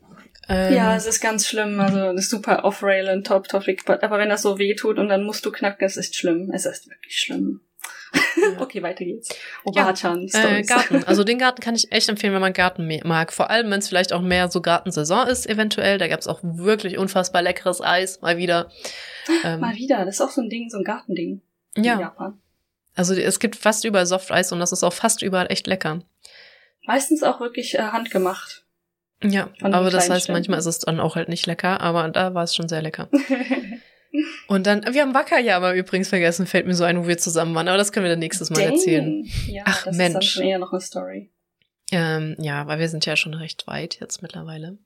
Ähm, 0.50 0.74
ja, 0.74 0.96
es 0.96 1.06
ist 1.06 1.22
ganz 1.22 1.48
schlimm. 1.48 1.80
Also, 1.80 2.14
das 2.14 2.26
ist 2.26 2.30
super 2.30 2.66
off-rail 2.66 3.10
und 3.10 3.26
top-topic. 3.26 3.84
Aber 4.02 4.18
wenn 4.18 4.30
das 4.30 4.42
so 4.42 4.60
weh 4.60 4.76
tut 4.76 5.00
und 5.00 5.08
dann 5.08 5.24
musst 5.24 5.46
du 5.46 5.52
knacken, 5.52 5.86
es 5.86 5.96
ist 5.96 6.16
schlimm. 6.16 6.52
Es 6.54 6.66
ist 6.66 6.90
wirklich 6.90 7.18
schlimm. 7.18 7.62
okay, 8.60 8.82
weiter 8.84 9.06
geht's. 9.06 9.30
Oberchan, 9.64 10.28
ja, 10.28 10.50
äh, 10.50 10.64
Garten. 10.64 11.04
Also 11.08 11.24
den 11.24 11.40
Garten 11.40 11.62
kann 11.62 11.76
ich 11.76 11.92
echt 11.92 12.10
empfehlen, 12.10 12.34
wenn 12.34 12.42
man 12.42 12.54
Garten 12.54 12.88
mag. 13.04 13.34
Vor 13.34 13.50
allem, 13.50 13.72
wenn 13.72 13.80
es 13.80 13.88
vielleicht 13.88 14.14
auch 14.14 14.22
mehr 14.22 14.50
so 14.50 14.62
Gartensaison 14.62 15.28
ist, 15.28 15.48
eventuell. 15.48 15.98
Da 15.98 16.08
gab's 16.08 16.28
auch 16.28 16.40
wirklich 16.44 16.98
unfassbar 16.98 17.42
leckeres 17.42 17.82
Eis, 17.82 18.22
mal 18.22 18.38
wieder. 18.38 18.70
Ähm, 19.46 19.62
mal 19.62 19.76
wieder, 19.76 20.04
das 20.04 20.16
ist 20.16 20.22
auch 20.22 20.32
so 20.32 20.42
ein 20.42 20.50
Ding, 20.50 20.70
so 20.70 20.78
ein 20.78 20.84
Gartending. 20.84 21.42
Ja. 21.78 21.98
Japan. 21.98 22.42
Also 22.94 23.14
es 23.14 23.40
gibt 23.40 23.56
fast 23.56 23.86
überall 23.86 24.06
Softeis 24.06 24.52
und 24.52 24.60
das 24.60 24.74
ist 24.74 24.84
auch 24.84 24.92
fast 24.92 25.22
überall 25.22 25.50
echt 25.50 25.66
lecker. 25.66 26.02
Meistens 26.86 27.24
auch 27.24 27.40
wirklich 27.40 27.76
äh, 27.76 27.84
handgemacht. 27.84 28.66
Ja, 29.24 29.50
aber 29.62 29.90
das 29.90 30.10
heißt, 30.10 30.28
manchmal 30.30 30.60
ist 30.60 30.66
es 30.66 30.80
dann 30.80 31.00
auch 31.00 31.16
halt 31.16 31.30
nicht 31.30 31.46
lecker, 31.46 31.80
aber 31.80 32.10
da 32.10 32.34
war 32.34 32.44
es 32.44 32.54
schon 32.54 32.68
sehr 32.68 32.82
lecker. 32.82 33.08
Und 34.48 34.68
dann, 34.68 34.84
wir 34.94 35.02
haben 35.02 35.14
Wakayama 35.14 35.74
übrigens 35.74 36.10
vergessen, 36.10 36.46
fällt 36.46 36.66
mir 36.66 36.76
so 36.76 36.84
ein, 36.84 37.02
wo 37.02 37.08
wir 37.08 37.18
zusammen 37.18 37.56
waren, 37.56 37.68
aber 37.68 37.78
das 37.78 37.92
können 37.92 38.06
wir 38.06 38.12
dann 38.12 38.20
nächstes 38.20 38.50
Mal 38.50 38.64
Dang. 38.64 38.74
erzählen. 38.74 39.24
Ja, 39.48 39.64
Ach 39.66 39.86
das 39.86 39.96
Mensch. 39.96 40.28
ist 40.28 40.38
dann 40.38 40.46
eher 40.46 40.60
noch 40.60 40.72
eine 40.72 40.82
Story. 40.82 41.32
Ähm, 41.92 42.36
ja, 42.40 42.66
weil 42.68 42.80
wir 42.80 42.90
sind 42.90 43.06
ja 43.06 43.16
schon 43.16 43.34
recht 43.34 43.68
weit 43.68 44.00
jetzt 44.00 44.22
mittlerweile. 44.22 44.78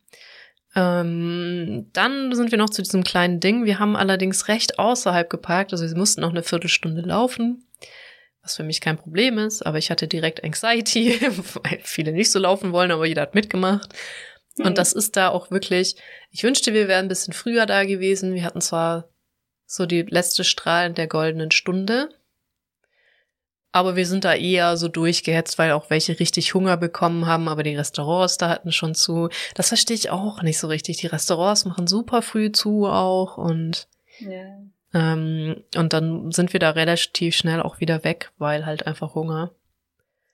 Ähm, 0.75 1.89
dann 1.93 2.35
sind 2.35 2.51
wir 2.51 2.57
noch 2.57 2.69
zu 2.69 2.81
diesem 2.81 3.03
kleinen 3.03 3.39
Ding. 3.39 3.65
Wir 3.65 3.79
haben 3.79 3.95
allerdings 3.95 4.47
recht 4.47 4.77
außerhalb 4.77 5.29
geparkt, 5.29 5.71
also 5.71 5.87
wir 5.87 5.97
mussten 5.97 6.21
noch 6.21 6.29
eine 6.29 6.43
Viertelstunde 6.43 7.01
laufen, 7.01 7.65
was 8.43 8.57
für 8.57 8.63
mich 8.63 8.81
kein 8.81 8.97
Problem 8.97 9.37
ist, 9.37 9.65
aber 9.65 9.77
ich 9.77 9.89
hatte 9.89 10.07
direkt 10.07 10.43
Anxiety, 10.43 11.19
weil 11.63 11.79
viele 11.81 12.11
nicht 12.11 12.31
so 12.31 12.39
laufen 12.39 12.73
wollen, 12.73 12.91
aber 12.91 13.05
jeder 13.05 13.23
hat 13.23 13.35
mitgemacht. 13.35 13.93
Mhm. 14.57 14.65
Und 14.65 14.77
das 14.77 14.93
ist 14.93 15.15
da 15.15 15.29
auch 15.29 15.49
wirklich, 15.49 15.95
ich 16.31 16.43
wünschte, 16.43 16.73
wir 16.73 16.87
wären 16.87 17.05
ein 17.05 17.09
bisschen 17.09 17.33
früher 17.33 17.65
da 17.65 17.85
gewesen. 17.85 18.33
Wir 18.33 18.43
hatten 18.43 18.61
zwar 18.61 19.09
so 19.67 19.85
die 19.85 20.01
letzte 20.01 20.43
Strahlen 20.43 20.95
der 20.95 21.07
goldenen 21.07 21.51
Stunde, 21.51 22.09
aber 23.77 23.95
wir 23.95 24.07
sind 24.07 24.23
da 24.23 24.33
eher 24.33 24.75
so 24.75 24.87
durchgehetzt, 24.87 25.59
weil 25.59 25.71
auch 25.71 25.91
welche 25.91 26.19
richtig 26.19 26.55
Hunger 26.55 26.77
bekommen 26.77 27.27
haben, 27.27 27.47
aber 27.47 27.61
die 27.61 27.75
Restaurants 27.75 28.37
da 28.37 28.49
hatten 28.49 28.71
schon 28.71 28.95
zu. 28.95 29.29
Das 29.53 29.67
verstehe 29.67 29.95
ich 29.95 30.09
auch 30.09 30.41
nicht 30.41 30.57
so 30.57 30.67
richtig. 30.67 30.97
Die 30.97 31.05
Restaurants 31.05 31.65
machen 31.65 31.85
super 31.85 32.23
früh 32.23 32.51
zu 32.51 32.87
auch 32.87 33.37
und 33.37 33.87
yeah. 34.21 34.57
ähm, 34.95 35.63
und 35.75 35.93
dann 35.93 36.31
sind 36.31 36.53
wir 36.53 36.59
da 36.59 36.71
relativ 36.71 37.35
schnell 37.35 37.61
auch 37.61 37.79
wieder 37.79 38.03
weg, 38.03 38.31
weil 38.39 38.65
halt 38.65 38.87
einfach 38.87 39.13
Hunger. 39.13 39.51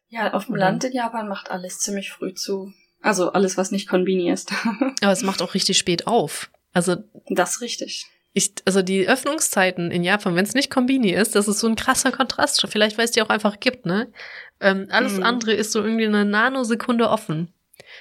Ja, 0.07 0.33
auf 0.33 0.45
dem 0.45 0.55
Land 0.55 0.85
in 0.85 0.93
Japan 0.93 1.27
macht 1.27 1.51
alles 1.51 1.79
ziemlich 1.79 2.11
früh 2.11 2.33
zu. 2.33 2.71
Also 3.01 3.33
alles, 3.33 3.57
was 3.57 3.71
nicht 3.71 3.89
Konbini 3.89 4.31
ist. 4.31 4.53
aber 5.01 5.11
es 5.11 5.23
macht 5.23 5.41
auch 5.41 5.53
richtig 5.53 5.77
spät 5.77 6.07
auf. 6.07 6.49
Also 6.71 6.95
das 7.27 7.55
ist 7.55 7.61
richtig. 7.61 8.05
Ich, 8.33 8.53
also 8.65 8.81
die 8.81 9.07
Öffnungszeiten 9.07 9.91
in 9.91 10.03
Japan, 10.03 10.35
wenn 10.35 10.43
es 10.43 10.55
nicht 10.55 10.71
Kombini 10.71 11.11
ist, 11.11 11.35
das 11.35 11.47
ist 11.47 11.59
so 11.59 11.67
ein 11.67 11.75
krasser 11.75 12.11
Kontrast. 12.11 12.65
Vielleicht, 12.67 12.97
weil 12.97 13.05
es 13.05 13.11
die 13.11 13.21
auch 13.21 13.29
einfach 13.29 13.59
gibt, 13.59 13.85
ne? 13.85 14.11
Ähm, 14.59 14.87
alles 14.89 15.17
mhm. 15.17 15.23
andere 15.23 15.53
ist 15.53 15.71
so 15.71 15.83
irgendwie 15.83 16.07
eine 16.07 16.25
Nanosekunde 16.25 17.09
offen. 17.09 17.53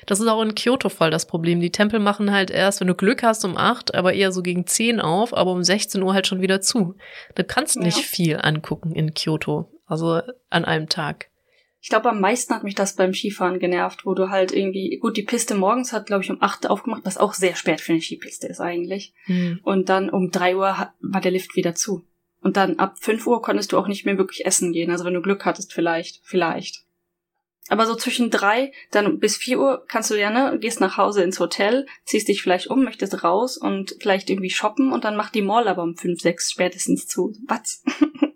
Das 0.06 0.20
ist 0.20 0.26
auch 0.26 0.42
in 0.42 0.54
Kyoto 0.54 0.88
voll 0.88 1.10
das 1.10 1.26
Problem. 1.26 1.60
Die 1.60 1.72
Tempel 1.72 2.00
machen 2.00 2.32
halt 2.32 2.50
erst, 2.50 2.80
wenn 2.80 2.88
du 2.88 2.94
Glück 2.94 3.22
hast, 3.22 3.44
um 3.44 3.56
acht, 3.56 3.94
aber 3.94 4.14
eher 4.14 4.32
so 4.32 4.42
gegen 4.42 4.66
zehn 4.66 5.00
auf, 5.00 5.36
aber 5.36 5.52
um 5.52 5.62
16 5.62 6.02
Uhr 6.02 6.14
halt 6.14 6.26
schon 6.26 6.40
wieder 6.40 6.60
zu. 6.60 6.96
Du 7.34 7.44
kannst 7.44 7.76
ja. 7.76 7.82
nicht 7.82 7.98
viel 7.98 8.38
angucken 8.40 8.92
in 8.92 9.14
Kyoto. 9.14 9.70
Also 9.86 10.22
an 10.48 10.64
einem 10.64 10.88
Tag. 10.88 11.28
Ich 11.82 11.88
glaube, 11.88 12.09
am 12.09 12.20
meisten 12.20 12.54
hat 12.54 12.62
mich 12.62 12.76
das 12.76 12.94
beim 12.94 13.12
Skifahren 13.12 13.59
genervt, 13.59 14.06
wo 14.06 14.14
du 14.14 14.30
halt 14.30 14.52
irgendwie, 14.52 14.98
gut, 14.98 15.16
die 15.16 15.24
Piste 15.24 15.56
morgens 15.56 15.92
hat, 15.92 16.06
glaube 16.06 16.22
ich, 16.22 16.30
um 16.30 16.40
acht 16.40 16.70
aufgemacht, 16.70 17.04
was 17.04 17.18
auch 17.18 17.34
sehr 17.34 17.56
spät 17.56 17.80
für 17.80 17.90
eine 17.90 18.00
Skipiste 18.00 18.46
ist 18.46 18.60
eigentlich. 18.60 19.12
Mhm. 19.26 19.59
Und 19.64 19.88
dann 19.88 20.09
um 20.09 20.30
drei 20.30 20.54
Uhr 20.54 20.92
war 21.00 21.20
der 21.20 21.32
Lift 21.32 21.56
wieder 21.56 21.74
zu. 21.74 22.04
Und 22.40 22.56
dann 22.56 22.78
ab 22.78 22.98
fünf 23.00 23.26
Uhr 23.26 23.42
konntest 23.42 23.72
du 23.72 23.78
auch 23.78 23.88
nicht 23.88 24.06
mehr 24.06 24.16
wirklich 24.16 24.46
essen 24.46 24.72
gehen. 24.72 24.92
Also 24.92 25.04
wenn 25.04 25.14
du 25.14 25.22
Glück 25.22 25.44
hattest, 25.44 25.72
vielleicht, 25.72 26.20
vielleicht. 26.22 26.84
Aber 27.68 27.84
so 27.86 27.96
zwischen 27.96 28.30
drei, 28.30 28.70
dann 28.92 29.18
bis 29.18 29.36
vier 29.36 29.59
Uhr 29.59 29.84
kannst 29.88 30.12
du 30.12 30.14
ja, 30.14 30.30
ne, 30.30 30.59
gehst 30.60 30.80
nach 30.80 30.98
Hause 30.98 31.24
ins 31.24 31.40
Hotel, 31.40 31.86
ziehst 32.04 32.28
dich 32.28 32.42
vielleicht 32.42 32.68
um, 32.68 32.84
möchtest 32.84 33.24
raus 33.24 33.56
und 33.56 33.96
vielleicht 34.00 34.30
irgendwie 34.30 34.50
shoppen 34.50 34.92
und 34.92 35.02
dann 35.02 35.16
macht 35.16 35.34
die 35.34 35.42
Mall 35.42 35.66
aber 35.66 35.82
um 35.82 35.96
fünf, 35.96 36.20
sechs 36.20 36.52
spätestens 36.52 37.09
zu. 37.09 37.34
Was? 37.48 37.82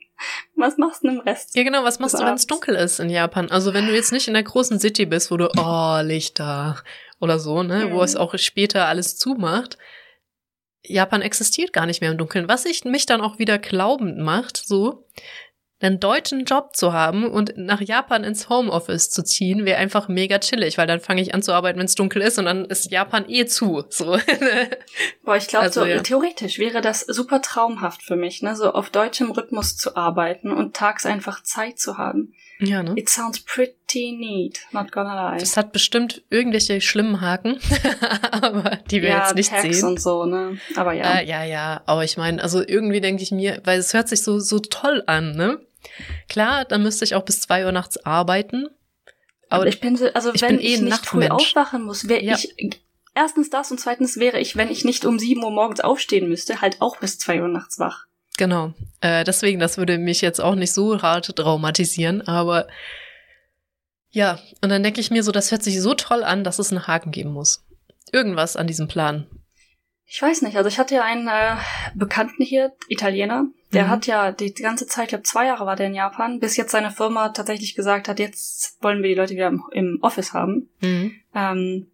Was 0.55 0.77
machst 0.78 1.05
du 1.05 1.09
im 1.09 1.20
Rest? 1.20 1.57
Ja, 1.57 1.62
genau, 1.62 1.85
was 1.85 1.98
machst 1.98 2.15
du, 2.15 2.24
wenn 2.24 2.35
es 2.35 2.47
dunkel 2.47 2.74
ist 2.74 3.01
in 3.01 3.11
Japan? 3.11 3.51
Also 3.51 3.74
wenn 3.74 3.86
du 3.86 3.94
jetzt 3.94 4.12
nicht 4.12 4.28
in 4.28 4.35
der 4.35 4.43
großen 4.43 4.81
City 4.81 5.07
bist, 5.07 5.31
wo 5.31 5.36
du, 5.36 5.48
oh, 5.57 6.01
Lichter 6.03 6.82
oder 7.20 7.39
so, 7.39 7.62
ne, 7.62 7.86
mhm. 7.86 7.93
wo 7.93 8.03
es 8.03 8.16
auch 8.16 8.36
später 8.39 8.86
alles 8.86 9.16
zumacht. 9.16 9.78
Japan 10.89 11.23
existiert 11.23 11.73
gar 11.73 11.86
nicht 11.86 12.01
mehr 12.01 12.12
im 12.12 12.19
Dunkeln, 12.19 12.48
was 12.48 12.65
ich 12.65 12.85
mich 12.85 13.07
dann 13.07 13.20
auch 13.20 13.39
wieder 13.39 13.59
glaubend 13.59 14.19
macht, 14.19 14.57
so, 14.57 15.07
einen 15.81 16.01
deutschen 16.01 16.44
Job 16.44 16.74
zu 16.74 16.94
haben 16.94 17.31
und 17.31 17.53
nach 17.57 17.82
Japan 17.82 18.24
ins 18.24 18.48
Homeoffice 18.48 19.11
zu 19.11 19.23
ziehen, 19.23 19.66
wäre 19.66 19.78
einfach 19.78 20.09
mega 20.09 20.39
chillig, 20.39 20.78
weil 20.78 20.86
dann 20.86 21.01
fange 21.01 21.20
ich 21.20 21.35
an 21.35 21.43
zu 21.43 21.53
arbeiten, 21.53 21.78
wenn 21.78 21.85
es 21.85 21.94
dunkel 21.94 22.23
ist 22.23 22.39
und 22.39 22.47
dann 22.47 22.65
ist 22.65 22.90
Japan 22.90 23.28
eh 23.28 23.44
zu. 23.44 23.85
So. 23.90 24.19
Boah, 25.24 25.36
ich 25.36 25.48
glaube, 25.48 25.66
also, 25.66 25.81
so 25.81 25.86
ja. 25.86 26.01
theoretisch 26.01 26.59
wäre 26.59 26.81
das 26.81 27.01
super 27.01 27.43
traumhaft 27.43 28.03
für 28.03 28.16
mich, 28.16 28.40
ne, 28.43 28.57
so 28.57 28.73
auf 28.73 28.89
deutschem 28.89 29.31
Rhythmus 29.31 29.77
zu 29.77 29.97
arbeiten 29.97 30.51
und 30.51 30.74
tags 30.74 31.05
einfach 31.05 31.43
Zeit 31.43 31.78
zu 31.78 31.98
haben. 31.98 32.32
Ja, 32.59 32.82
ne? 32.82 32.94
It 32.97 33.11
sounds 33.11 33.40
pretty 33.40 34.12
neat, 34.12 34.61
not 34.73 34.90
gonna 34.90 35.32
lie. 35.32 35.39
Das 35.39 35.59
hat 35.59 35.73
bestimmt 35.73 36.23
irgendwelche 36.31 36.81
schlimmen 36.81 37.20
Haken, 37.20 37.61
aber 38.31 38.78
die 38.90 39.03
wir 39.03 39.11
ja, 39.11 39.19
jetzt 39.19 39.35
nicht 39.35 39.51
Tax 39.51 39.62
sehen. 39.62 39.85
und 39.85 40.01
so, 40.01 40.24
ne? 40.24 40.59
Aber 40.74 40.94
ja. 40.94 41.19
Äh, 41.19 41.27
ja, 41.27 41.44
ja, 41.44 41.82
aber 41.85 42.05
ich 42.05 42.16
meine, 42.16 42.43
also 42.43 42.66
irgendwie 42.66 43.03
denke 43.03 43.23
ich 43.23 43.31
mir, 43.31 43.61
weil 43.65 43.78
es 43.78 43.93
hört 43.93 44.09
sich 44.09 44.23
so 44.23 44.39
so 44.39 44.59
toll 44.59 45.03
an, 45.07 45.36
ne? 45.36 45.61
Klar, 46.29 46.65
dann 46.65 46.83
müsste 46.83 47.05
ich 47.05 47.15
auch 47.15 47.25
bis 47.25 47.41
zwei 47.41 47.65
Uhr 47.65 47.73
nachts 47.73 48.05
arbeiten. 48.05 48.69
Aber 49.49 49.67
ich 49.67 49.81
bin 49.81 49.97
so, 49.97 50.07
also 50.13 50.35
ich 50.35 50.43
wenn 50.43 50.57
bin 50.57 50.67
eh 50.67 50.75
ich 50.75 50.81
nicht 50.81 51.07
früh 51.07 51.27
aufwachen 51.29 51.83
muss, 51.83 52.09
wäre 52.09 52.23
ja. 52.23 52.35
ich 52.35 52.55
erstens 53.15 53.51
das 53.51 53.71
und 53.71 53.79
zweitens 53.79 54.19
wäre 54.19 54.39
ich, 54.39 54.57
wenn 54.57 54.71
ich 54.71 54.85
nicht 54.85 55.05
um 55.05 55.19
sieben 55.19 55.43
Uhr 55.43 55.51
morgens 55.51 55.81
aufstehen 55.81 56.29
müsste, 56.29 56.61
halt 56.61 56.81
auch 56.81 56.99
bis 56.99 57.19
zwei 57.19 57.41
Uhr 57.41 57.49
nachts 57.49 57.79
wach. 57.79 58.07
Genau. 58.37 58.75
Äh, 59.01 59.25
deswegen, 59.25 59.59
das 59.59 59.79
würde 59.79 59.99
mich 59.99 60.21
jetzt 60.21 60.41
auch 60.41 60.55
nicht 60.55 60.73
so 60.73 61.01
hart 61.01 61.35
traumatisieren, 61.35 62.27
aber 62.29 62.69
ja, 64.11 64.39
und 64.63 64.71
dann 64.71 64.83
denke 64.83 65.01
ich 65.01 65.11
mir 65.11 65.23
so, 65.23 65.33
das 65.33 65.51
hört 65.51 65.63
sich 65.63 65.81
so 65.81 65.95
toll 65.95 66.23
an, 66.23 66.45
dass 66.45 66.59
es 66.59 66.71
einen 66.71 66.87
Haken 66.87 67.11
geben 67.11 67.33
muss. 67.33 67.65
Irgendwas 68.13 68.57
an 68.57 68.67
diesem 68.67 68.89
Plan. 68.89 69.27
Ich 70.07 70.23
weiß 70.23 70.43
nicht, 70.43 70.57
also 70.57 70.69
ich 70.69 70.79
hatte 70.79 70.95
ja 70.95 71.03
einen 71.03 71.27
äh, 71.27 71.57
Bekannten 71.95 72.43
hier, 72.43 72.73
Italiener, 72.89 73.47
der 73.77 73.85
mhm. 73.85 73.90
hat 73.90 74.07
ja 74.07 74.32
die 74.32 74.55
ganze 74.55 74.86
Zeit, 74.86 75.05
ich 75.05 75.09
glaube 75.11 75.24
zwei 75.24 75.47
Jahre 75.47 75.66
war 75.66 75.77
der 75.77 75.89
in 75.89 75.94
Japan, 75.94 76.40
bis 76.40 76.57
jetzt 76.57 76.73
seine 76.73 76.90
Firma 76.90 77.28
tatsächlich 77.28 77.74
gesagt 77.74 78.09
hat, 78.09 78.19
jetzt 78.19 78.82
wollen 78.82 79.03
wir 79.03 79.11
die 79.11 79.15
Leute 79.15 79.35
wieder 79.35 79.48
im, 79.48 79.62
im 79.73 79.98
Office 80.01 80.32
haben. 80.32 80.70
Mhm. 80.81 81.12
Ähm, 81.35 81.86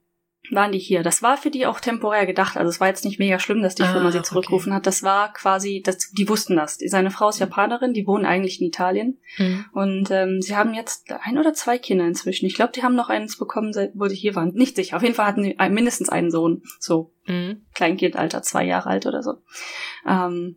waren 0.51 0.73
die 0.73 0.79
hier. 0.79 1.03
Das 1.03 1.23
war 1.23 1.37
für 1.37 1.51
die 1.51 1.67
auch 1.67 1.81
temporär 1.81 2.27
gedacht. 2.27 2.57
Also 2.57 2.69
es 2.69 2.81
war 2.81 2.89
jetzt 2.89 3.05
nicht 3.05 3.19
mega 3.19 3.39
schlimm, 3.39 3.63
dass 3.63 3.75
die 3.75 3.85
Firma 3.85 4.09
ah, 4.09 4.13
sie 4.13 4.23
zurückgerufen 4.23 4.73
okay. 4.73 4.77
hat. 4.77 4.87
Das 4.87 5.03
war 5.03 5.33
quasi, 5.33 5.83
das, 5.85 6.11
die 6.11 6.29
wussten 6.29 6.57
das. 6.57 6.79
Seine 6.85 7.11
Frau 7.11 7.29
ist 7.29 7.39
Japanerin, 7.39 7.95
die 7.95 8.07
wohnen 8.07 8.27
eigentlich 8.27 8.61
in 8.61 8.67
Italien. 8.67 9.19
Mhm. 9.39 9.65
Und 9.73 10.11
ähm, 10.11 10.43
sie 10.43 10.57
haben 10.57 10.75
jetzt 10.75 11.11
ein 11.23 11.39
oder 11.39 11.55
zwei 11.55 11.79
Kinder 11.79 12.07
inzwischen. 12.07 12.47
Ich 12.47 12.55
glaube, 12.55 12.73
die 12.73 12.83
haben 12.83 12.97
noch 12.97 13.09
eins 13.09 13.39
bekommen, 13.39 13.73
wo 13.95 14.09
sie 14.09 14.17
hier 14.17 14.35
waren. 14.35 14.53
Nicht 14.53 14.77
sicher. 14.77 14.97
Auf 14.97 15.03
jeden 15.03 15.15
Fall 15.15 15.27
hatten 15.27 15.45
sie 15.45 15.57
mindestens 15.71 16.09
einen 16.09 16.31
Sohn. 16.31 16.63
So 16.79 17.13
mhm. 17.27 17.63
Kleinkindalter, 17.75 18.43
zwei 18.43 18.65
Jahre 18.65 18.91
alt 18.91 19.07
oder 19.07 19.23
so. 19.23 19.35
Ähm, 20.07 20.57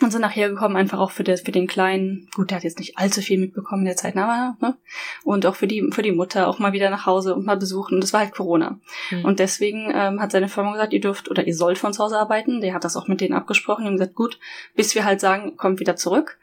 und 0.00 0.10
sind 0.10 0.22
nachher 0.22 0.48
gekommen, 0.48 0.76
einfach 0.76 0.98
auch 0.98 1.12
für, 1.12 1.22
der, 1.22 1.38
für 1.38 1.52
den 1.52 1.68
Kleinen. 1.68 2.28
Gut, 2.34 2.50
der 2.50 2.56
hat 2.56 2.64
jetzt 2.64 2.78
nicht 2.78 2.98
allzu 2.98 3.20
viel 3.20 3.38
mitbekommen 3.38 3.82
in 3.82 3.86
der 3.86 3.96
Zeit, 3.96 4.16
aber, 4.16 4.56
ne? 4.60 4.76
Und 5.22 5.46
auch 5.46 5.54
für 5.54 5.68
die, 5.68 5.88
für 5.92 6.02
die 6.02 6.12
Mutter 6.12 6.48
auch 6.48 6.58
mal 6.58 6.72
wieder 6.72 6.90
nach 6.90 7.06
Hause 7.06 7.34
und 7.34 7.46
mal 7.46 7.56
besuchen. 7.56 7.94
Und 7.94 8.00
das 8.02 8.12
war 8.12 8.20
halt 8.20 8.34
Corona. 8.34 8.80
Mhm. 9.10 9.24
Und 9.24 9.38
deswegen 9.38 9.92
ähm, 9.94 10.20
hat 10.20 10.32
seine 10.32 10.48
Firma 10.48 10.72
gesagt, 10.72 10.92
ihr 10.92 11.00
dürft 11.00 11.30
oder 11.30 11.46
ihr 11.46 11.54
sollt 11.54 11.78
von 11.78 11.92
zu 11.92 12.02
Hause 12.02 12.18
arbeiten. 12.18 12.60
Der 12.60 12.74
hat 12.74 12.84
das 12.84 12.96
auch 12.96 13.06
mit 13.06 13.20
denen 13.20 13.34
abgesprochen. 13.34 13.82
Die 13.82 13.88
haben 13.88 13.96
gesagt, 13.96 14.16
gut, 14.16 14.40
bis 14.74 14.94
wir 14.96 15.04
halt 15.04 15.20
sagen, 15.20 15.56
kommt 15.56 15.78
wieder 15.78 15.94
zurück. 15.94 16.38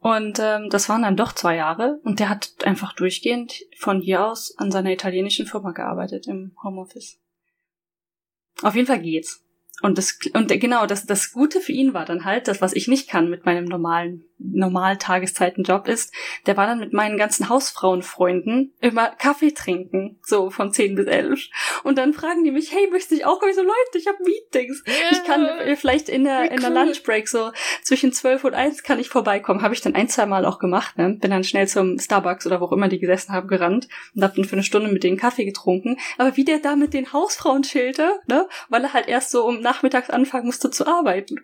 Und 0.00 0.38
ähm, 0.40 0.70
das 0.70 0.88
waren 0.88 1.02
dann 1.02 1.16
doch 1.16 1.32
zwei 1.32 1.56
Jahre. 1.56 2.00
Und 2.04 2.20
der 2.20 2.30
hat 2.30 2.52
einfach 2.64 2.94
durchgehend 2.94 3.64
von 3.76 4.00
hier 4.00 4.24
aus 4.24 4.56
an 4.56 4.70
seiner 4.70 4.92
italienischen 4.92 5.46
Firma 5.46 5.72
gearbeitet 5.72 6.26
im 6.26 6.52
Homeoffice. 6.62 7.18
Auf 8.62 8.74
jeden 8.74 8.86
Fall 8.86 9.00
geht's. 9.00 9.44
Und 9.80 9.98
das, 9.98 10.18
und 10.34 10.48
genau, 10.48 10.86
das, 10.86 11.06
das 11.06 11.32
Gute 11.32 11.60
für 11.60 11.72
ihn 11.72 11.94
war 11.94 12.04
dann 12.04 12.24
halt, 12.24 12.48
das, 12.48 12.60
was 12.60 12.72
ich 12.72 12.88
nicht 12.88 13.08
kann 13.08 13.30
mit 13.30 13.44
meinem 13.44 13.64
normalen 13.64 14.28
normal 14.38 14.96
Tageszeitenjob 14.98 15.88
ist, 15.88 16.14
der 16.46 16.56
war 16.56 16.66
dann 16.66 16.78
mit 16.78 16.92
meinen 16.92 17.18
ganzen 17.18 17.48
Hausfrauenfreunden 17.48 18.72
immer 18.80 19.08
Kaffee 19.08 19.52
trinken, 19.52 20.18
so 20.22 20.50
von 20.50 20.72
10 20.72 20.94
bis 20.94 21.06
11. 21.06 21.48
Und 21.84 21.98
dann 21.98 22.12
fragen 22.12 22.44
die 22.44 22.50
mich, 22.50 22.72
hey, 22.72 22.88
möchte 22.90 23.14
ich 23.14 23.24
auch 23.24 23.40
kommen? 23.40 23.50
Ich 23.50 23.56
so, 23.56 23.62
Leute, 23.62 23.98
ich 23.98 24.06
habe 24.06 24.18
Meetings. 24.24 24.84
Yeah, 24.86 24.96
ich 25.10 25.24
kann 25.24 25.44
äh, 25.44 25.76
vielleicht 25.76 26.08
in 26.08 26.24
der, 26.24 26.42
cool. 26.42 26.54
in 26.54 26.60
der 26.60 26.70
Lunchbreak 26.70 27.28
so 27.28 27.50
zwischen 27.82 28.12
12 28.12 28.44
und 28.44 28.54
1 28.54 28.82
kann 28.82 28.98
ich 28.98 29.08
vorbeikommen. 29.08 29.62
Habe 29.62 29.74
ich 29.74 29.80
dann 29.80 29.94
ein, 29.94 30.08
zwei 30.08 30.26
Mal 30.26 30.44
auch 30.44 30.58
gemacht, 30.58 30.96
ne? 30.98 31.16
Bin 31.20 31.30
dann 31.30 31.44
schnell 31.44 31.66
zum 31.66 31.98
Starbucks 31.98 32.46
oder 32.46 32.60
wo 32.60 32.66
auch 32.66 32.72
immer 32.72 32.88
die 32.88 32.98
gesessen 32.98 33.32
haben, 33.32 33.48
gerannt 33.48 33.88
und 34.14 34.22
hab 34.22 34.34
dann 34.34 34.44
für 34.44 34.54
eine 34.54 34.62
Stunde 34.62 34.90
mit 34.90 35.02
denen 35.02 35.16
Kaffee 35.16 35.44
getrunken. 35.44 35.98
Aber 36.16 36.36
wie 36.36 36.44
der 36.44 36.58
da 36.58 36.76
mit 36.76 36.94
den 36.94 37.12
Hausfrauen 37.12 37.62
chillte, 37.62 38.20
ne? 38.28 38.48
Weil 38.68 38.84
er 38.84 38.92
halt 38.92 39.08
erst 39.08 39.30
so 39.30 39.44
um 39.44 39.60
nachmittags 39.68 40.10
anfangen 40.10 40.46
musste 40.46 40.70
zu 40.70 40.86
arbeiten. 40.86 41.36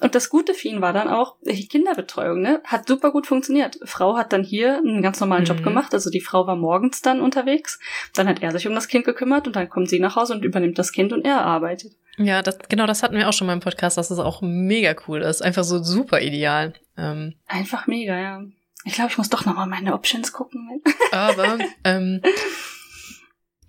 Und 0.00 0.14
das 0.14 0.30
Gute 0.30 0.54
für 0.54 0.68
ihn 0.68 0.80
war 0.80 0.92
dann 0.92 1.08
auch 1.08 1.36
die 1.42 1.68
Kinderbetreuung. 1.68 2.08
Betreuung, 2.08 2.40
ne? 2.40 2.60
Hat 2.64 2.88
super 2.88 3.12
gut 3.12 3.26
funktioniert. 3.26 3.78
Frau 3.84 4.16
hat 4.16 4.32
dann 4.32 4.42
hier 4.42 4.78
einen 4.78 5.02
ganz 5.02 5.20
normalen 5.20 5.42
mhm. 5.42 5.48
Job 5.48 5.62
gemacht. 5.62 5.94
Also 5.94 6.10
die 6.10 6.20
Frau 6.20 6.46
war 6.46 6.56
morgens 6.56 7.02
dann 7.02 7.20
unterwegs. 7.20 7.78
Dann 8.14 8.28
hat 8.28 8.42
er 8.42 8.50
sich 8.50 8.66
um 8.66 8.74
das 8.74 8.88
Kind 8.88 9.04
gekümmert 9.04 9.46
und 9.46 9.56
dann 9.56 9.68
kommt 9.68 9.88
sie 9.88 10.00
nach 10.00 10.16
Hause 10.16 10.34
und 10.34 10.44
übernimmt 10.44 10.78
das 10.78 10.92
Kind 10.92 11.12
und 11.12 11.24
er 11.24 11.42
arbeitet. 11.42 11.92
Ja, 12.16 12.42
das, 12.42 12.58
genau, 12.68 12.86
das 12.86 13.02
hatten 13.02 13.16
wir 13.16 13.28
auch 13.28 13.32
schon 13.32 13.46
mal 13.46 13.52
im 13.52 13.60
Podcast, 13.60 13.96
dass 13.96 14.10
es 14.10 14.18
auch 14.18 14.42
mega 14.42 14.94
cool 15.06 15.22
ist. 15.22 15.42
Einfach 15.42 15.64
so 15.64 15.82
super 15.82 16.20
ideal. 16.20 16.74
Ähm. 16.96 17.34
Einfach 17.46 17.86
mega, 17.86 18.18
ja. 18.18 18.42
Ich 18.84 18.94
glaube, 18.94 19.10
ich 19.10 19.18
muss 19.18 19.28
doch 19.28 19.44
nochmal 19.44 19.66
meine 19.66 19.92
Options 19.92 20.32
gucken. 20.32 20.82
Aber, 21.12 21.58
ähm, 21.84 22.22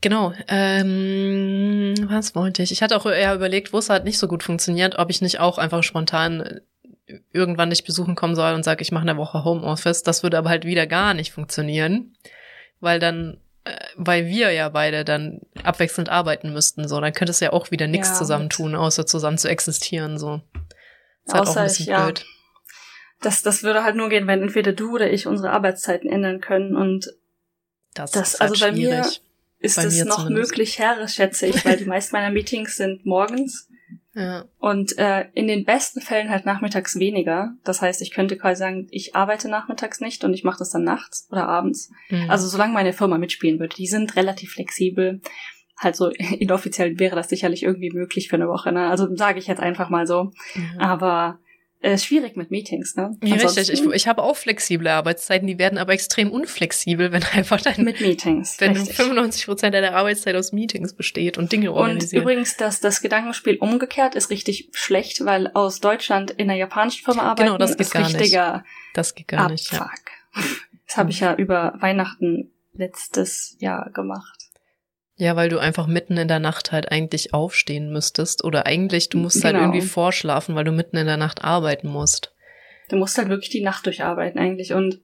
Genau. 0.02 0.34
Ähm, 0.48 1.94
was 2.08 2.36
wollte 2.36 2.64
ich? 2.64 2.72
Ich 2.72 2.82
hatte 2.82 2.96
auch 2.96 3.06
eher 3.06 3.36
überlegt, 3.36 3.74
wo 3.74 3.80
es 3.80 3.90
halt 3.90 4.06
nicht 4.06 4.18
so 4.18 4.28
gut 4.28 4.44
funktioniert, 4.44 4.98
ob 4.98 5.10
ich 5.10 5.22
nicht 5.22 5.40
auch 5.40 5.58
einfach 5.58 5.84
spontan 5.84 6.62
irgendwann 7.32 7.70
dich 7.70 7.84
besuchen 7.84 8.16
kommen 8.16 8.36
soll 8.36 8.54
und 8.54 8.64
sage, 8.64 8.82
ich 8.82 8.92
mache 8.92 9.08
eine 9.08 9.18
Woche 9.18 9.44
Homeoffice. 9.44 10.04
Das 10.04 10.24
würde 10.24 10.38
aber 10.38 10.50
halt 10.50 10.66
wieder 10.66 10.88
gar 10.88 11.14
nicht 11.14 11.34
funktionieren, 11.34 12.16
weil 12.80 13.00
dann, 13.00 13.40
äh, 13.66 13.72
weil 13.96 14.28
wir 14.28 14.52
ja 14.52 14.70
beide 14.70 15.04
dann 15.04 15.42
abwechselnd 15.64 16.10
arbeiten 16.10 16.54
müssten. 16.54 16.88
So, 16.88 17.00
dann 17.02 17.14
könntest 17.14 17.42
du 17.42 17.46
ja 17.46 17.54
auch 17.54 17.72
wieder 17.72 17.88
nichts 17.88 18.10
ja, 18.10 18.16
zusammen 18.16 18.50
tun, 18.50 18.76
außer 18.76 19.06
zusammen 19.06 19.38
zu 19.38 19.50
existieren. 19.50 20.18
So, 20.18 20.42
ist 21.26 21.34
halt 21.34 21.48
auch 21.48 21.56
ein 21.56 21.64
bisschen 21.64 21.94
ich, 21.94 21.96
blöd. 21.96 22.20
Ja. 22.20 22.26
Das, 23.22 23.42
das 23.42 23.64
würde 23.64 23.84
halt 23.84 23.98
nur 23.98 24.08
gehen, 24.08 24.28
wenn 24.28 24.42
entweder 24.42 24.72
du 24.72 24.94
oder 24.94 25.12
ich 25.12 25.28
unsere 25.28 25.52
Arbeitszeiten 25.52 26.10
ändern 26.10 26.40
können 26.40 26.78
und 26.78 27.12
das, 27.94 28.12
das 28.12 28.34
ist 28.36 28.40
halt 28.40 28.52
also 28.52 28.66
bei 28.66 28.72
schwierig. 28.72 29.22
mir 29.22 29.29
ist 29.60 29.78
es 29.78 30.06
noch 30.06 30.18
zumindest. 30.24 30.52
möglich, 30.52 30.80
Herr, 30.80 31.08
schätze 31.08 31.48
ich, 31.48 31.64
weil 31.66 31.78
die 31.78 31.86
meisten 31.94 32.16
meiner 32.16 32.32
Meetings 32.32 32.78
sind 32.78 33.06
morgens 33.06 33.68
Ja. 34.14 34.46
und 34.58 34.98
äh, 34.98 35.26
in 35.34 35.48
den 35.48 35.66
besten 35.66 36.02
Fällen 36.02 36.30
halt 36.30 36.46
nachmittags 36.46 36.98
weniger. 36.98 37.54
Das 37.64 37.82
heißt, 37.82 38.02
ich 38.02 38.12
könnte 38.12 38.38
quasi 38.38 38.60
sagen, 38.60 38.88
ich 38.92 39.16
arbeite 39.16 39.50
nachmittags 39.50 40.00
nicht 40.02 40.24
und 40.24 40.34
ich 40.34 40.44
mache 40.44 40.60
das 40.60 40.70
dann 40.72 40.84
nachts 40.84 41.28
oder 41.32 41.48
abends. 41.48 41.92
Mhm. 42.10 42.30
Also 42.30 42.48
solange 42.48 42.74
meine 42.74 42.94
Firma 42.94 43.18
mitspielen 43.18 43.60
würde, 43.60 43.76
die 43.76 43.88
sind 43.88 44.16
relativ 44.16 44.54
flexibel. 44.54 45.22
Halt 45.78 45.96
so 45.96 46.08
inoffiziell 46.40 46.98
wäre 47.00 47.16
das 47.16 47.30
sicherlich 47.30 47.64
irgendwie 47.64 47.92
möglich 47.92 48.30
für 48.30 48.36
eine 48.36 48.48
Woche. 48.48 48.72
Ne? 48.72 48.88
Also 48.90 49.14
sage 49.16 49.40
ich 49.40 49.48
jetzt 49.48 49.62
einfach 49.62 49.90
mal 49.90 50.08
so. 50.08 50.32
ja. 50.56 50.62
Aber 50.80 51.40
äh, 51.82 51.98
schwierig 51.98 52.36
mit 52.36 52.52
Meetings, 52.52 52.96
ne? 52.96 53.18
Ja, 53.24 53.36
richtig. 53.36 53.70
Ich, 53.72 53.86
ich 53.86 54.08
habe 54.08 54.22
auch 54.22 54.36
flexible 54.36 54.88
Arbeitszeiten, 54.90 55.48
die 55.48 55.58
werden 55.58 55.78
aber 55.78 55.94
extrem 55.94 56.30
unflexibel, 56.32 57.12
wenn 57.12 57.24
einfach 57.24 57.62
dein, 57.62 57.84
mit 57.84 58.02
Meetings. 58.02 58.60
wenn 58.60 58.76
richtig. 58.76 58.96
95 58.98 59.46
Prozent 59.46 59.74
deiner 59.74 59.94
Arbeitszeit 59.96 60.36
aus 60.36 60.52
Meetings 60.52 60.94
besteht 60.94 61.38
und 61.38 61.52
Dinge 61.52 61.72
Und 61.72 61.78
organisieren. 61.78 62.24
übrigens, 62.24 62.58
das, 62.58 62.82
das 62.82 63.02
Gedankenspiel 63.02 63.58
umgekehrt 63.58 64.16
ist 64.16 64.30
richtig 64.30 64.70
schlecht, 64.74 65.24
weil 65.26 65.48
aus 65.54 65.80
Deutschland 65.80 66.32
in 66.32 66.50
einer 66.50 66.60
japanischen 66.60 67.06
Firma 67.06 67.24
arbeiten 67.24 67.48
Genau, 67.48 67.58
das 67.58 67.72
geht 67.72 67.82
ist 67.82 67.92
gar 67.94 68.02
nicht. 68.04 68.16
richtiger 68.20 68.64
das 68.94 69.16
geht 69.16 69.28
gar 69.30 69.50
nicht. 69.50 69.72
Ja. 69.72 69.82
Abfuck. 69.82 70.06
Das 70.88 70.98
habe 70.98 71.12
ich 71.12 71.20
ja 71.20 71.36
über 71.36 71.76
Weihnachten 71.80 72.52
letztes 72.74 73.56
Jahr 73.60 73.90
gemacht. 73.92 74.39
Ja, 75.20 75.36
weil 75.36 75.50
du 75.50 75.60
einfach 75.60 75.86
mitten 75.86 76.18
in 76.18 76.28
der 76.30 76.40
Nacht 76.40 76.72
halt 76.72 76.92
eigentlich 76.92 77.34
aufstehen 77.34 77.92
müsstest 77.92 78.44
oder 78.44 78.66
eigentlich 78.66 79.10
du 79.10 79.18
musst 79.18 79.44
halt 79.44 79.56
Genau. 79.56 79.66
irgendwie 79.68 79.86
vorschlafen, 79.86 80.56
weil 80.56 80.64
du 80.64 80.72
mitten 80.72 80.98
in 80.98 81.06
der 81.08 81.18
Nacht 81.18 81.44
arbeiten 81.44 81.90
musst. 81.90 82.34
Du 82.90 82.96
musst 82.96 83.18
halt 83.18 83.30
wirklich 83.30 83.50
die 83.50 83.62
Nacht 83.62 83.86
durcharbeiten 83.86 84.40
eigentlich 84.40 84.74
und 84.74 85.02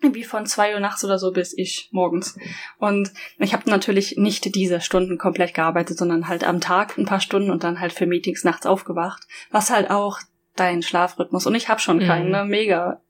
wie 0.00 0.24
von 0.24 0.46
zwei 0.46 0.74
Uhr 0.74 0.80
nachts 0.80 1.04
oder 1.04 1.16
so 1.16 1.30
bis 1.30 1.56
ich 1.56 1.88
morgens. 1.92 2.36
Und 2.78 3.12
ich 3.38 3.52
habe 3.54 3.70
natürlich 3.70 4.16
nicht 4.16 4.54
diese 4.56 4.80
Stunden 4.80 5.16
komplett 5.16 5.54
gearbeitet, 5.54 5.96
sondern 5.96 6.26
halt 6.26 6.42
am 6.42 6.60
Tag 6.60 6.98
ein 6.98 7.06
paar 7.06 7.20
Stunden 7.20 7.52
und 7.52 7.62
dann 7.62 7.78
halt 7.78 7.92
für 7.92 8.06
Meetings 8.06 8.42
nachts 8.42 8.66
aufgewacht, 8.66 9.22
was 9.52 9.70
halt 9.70 9.90
auch 9.90 10.18
dein 10.56 10.82
Schlafrhythmus 10.82 11.46
und 11.46 11.54
ich 11.54 11.68
habe 11.68 11.80
schon 11.80 12.00
keinen, 12.00 12.26
Mhm. 12.26 12.32
ne, 12.32 12.44
mega 12.44 13.00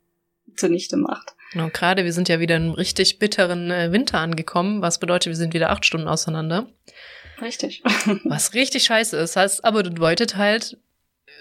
zunichte 0.54 0.98
macht. 0.98 1.34
Genau, 1.52 1.68
gerade 1.72 2.04
wir 2.04 2.12
sind 2.12 2.28
ja 2.28 2.40
wieder 2.40 2.56
in 2.56 2.62
einem 2.62 2.72
richtig 2.72 3.18
bitteren 3.18 3.70
äh, 3.70 3.92
Winter 3.92 4.18
angekommen, 4.18 4.82
was 4.82 4.98
bedeutet, 4.98 5.28
wir 5.28 5.36
sind 5.36 5.54
wieder 5.54 5.70
acht 5.70 5.84
Stunden 5.84 6.08
auseinander. 6.08 6.66
Richtig. 7.40 7.82
Was 8.24 8.54
richtig 8.54 8.84
scheiße 8.84 9.16
ist. 9.16 9.34
Heißt 9.34 9.64
aber, 9.64 9.82
bedeutet 9.82 10.36
halt, 10.36 10.78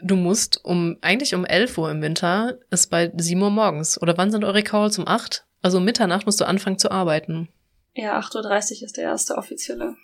du 0.02 0.16
musst 0.16 0.64
um, 0.66 0.98
eigentlich 1.02 1.36
um 1.36 1.46
11 1.46 1.78
Uhr 1.78 1.92
im 1.92 2.02
Winter, 2.02 2.58
ist 2.72 2.90
bei 2.90 3.12
7 3.16 3.40
Uhr 3.42 3.52
morgens. 3.52 4.02
Oder 4.02 4.18
wann 4.18 4.32
sind 4.32 4.44
eure 4.44 4.64
Calls? 4.64 4.98
Um 4.98 5.08
8? 5.08 5.46
Also 5.62 5.78
um 5.78 5.86
Mitternacht 5.86 6.26
musst 6.26 6.42
du 6.42 6.46
anfangen 6.46 6.80
zu 6.80 6.90
arbeiten. 6.90 7.50
ja, 7.94 8.20
8.30 8.20 8.78
Uhr 8.80 8.86
ist 8.86 8.98
der 8.98 9.04
erste 9.04 9.36
offizielle. 9.36 9.96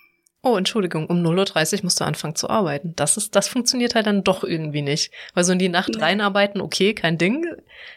Oh, 0.49 0.57
Entschuldigung, 0.57 1.07
um 1.07 1.21
0.30 1.25 1.77
Uhr 1.79 1.83
musst 1.83 1.99
du 1.99 2.05
anfangen 2.05 2.35
zu 2.35 2.49
arbeiten. 2.49 2.93
Das 2.95 3.17
ist, 3.17 3.35
das 3.35 3.47
funktioniert 3.49 3.95
halt 3.95 4.07
dann 4.07 4.23
doch 4.23 4.43
irgendwie 4.43 4.81
nicht. 4.81 5.11
Weil 5.33 5.43
so 5.43 5.51
in 5.51 5.59
die 5.59 5.67
Nacht 5.69 5.89
Nee. 5.95 6.01
reinarbeiten, 6.01 6.61
okay, 6.61 6.93
kein 6.93 7.17
Ding. 7.17 7.41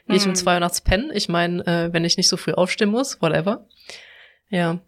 Gehe 0.06 0.16
ich 0.16 0.24
um 0.24 0.31
Hm. 0.31 0.35
2 0.35 0.55
Uhr 0.55 0.60
nachts 0.60 0.81
pennen. 0.81 1.10
Ich 1.14 1.28
meine, 1.28 1.64
äh, 1.66 1.93
wenn 1.93 2.05
ich 2.05 2.16
nicht 2.16 2.28
so 2.28 2.36
früh 2.36 2.52
aufstehen 2.52 2.90
muss, 2.90 3.20
whatever. 3.22 3.66
Ja. 4.48 4.81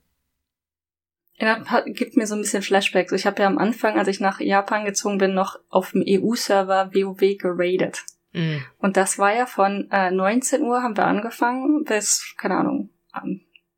Ja, 1.38 1.64
hat- 1.66 1.84
gibt 1.86 2.16
mir 2.16 2.26
so 2.26 2.34
ein 2.34 2.40
bisschen 2.40 2.62
Flashbacks. 2.62 3.12
Ich 3.12 3.26
habe 3.26 3.42
ja 3.42 3.48
am 3.48 3.58
Anfang, 3.58 3.98
als 3.98 4.08
ich 4.08 4.20
nach 4.20 4.40
Japan 4.40 4.84
gezogen 4.84 5.18
bin, 5.18 5.34
noch 5.34 5.58
auf 5.68 5.92
dem 5.92 6.02
EU-Server 6.06 6.90
WoW 6.94 7.36
geradet. 7.38 8.04
Mm. 8.32 8.56
Und 8.78 8.96
das 8.96 9.18
war 9.18 9.34
ja 9.34 9.46
von 9.46 9.88
äh, 9.90 10.10
19 10.10 10.62
Uhr 10.62 10.82
haben 10.82 10.96
wir 10.96 11.04
angefangen 11.06 11.84
bis, 11.84 12.34
keine 12.38 12.56
Ahnung, 12.56 12.90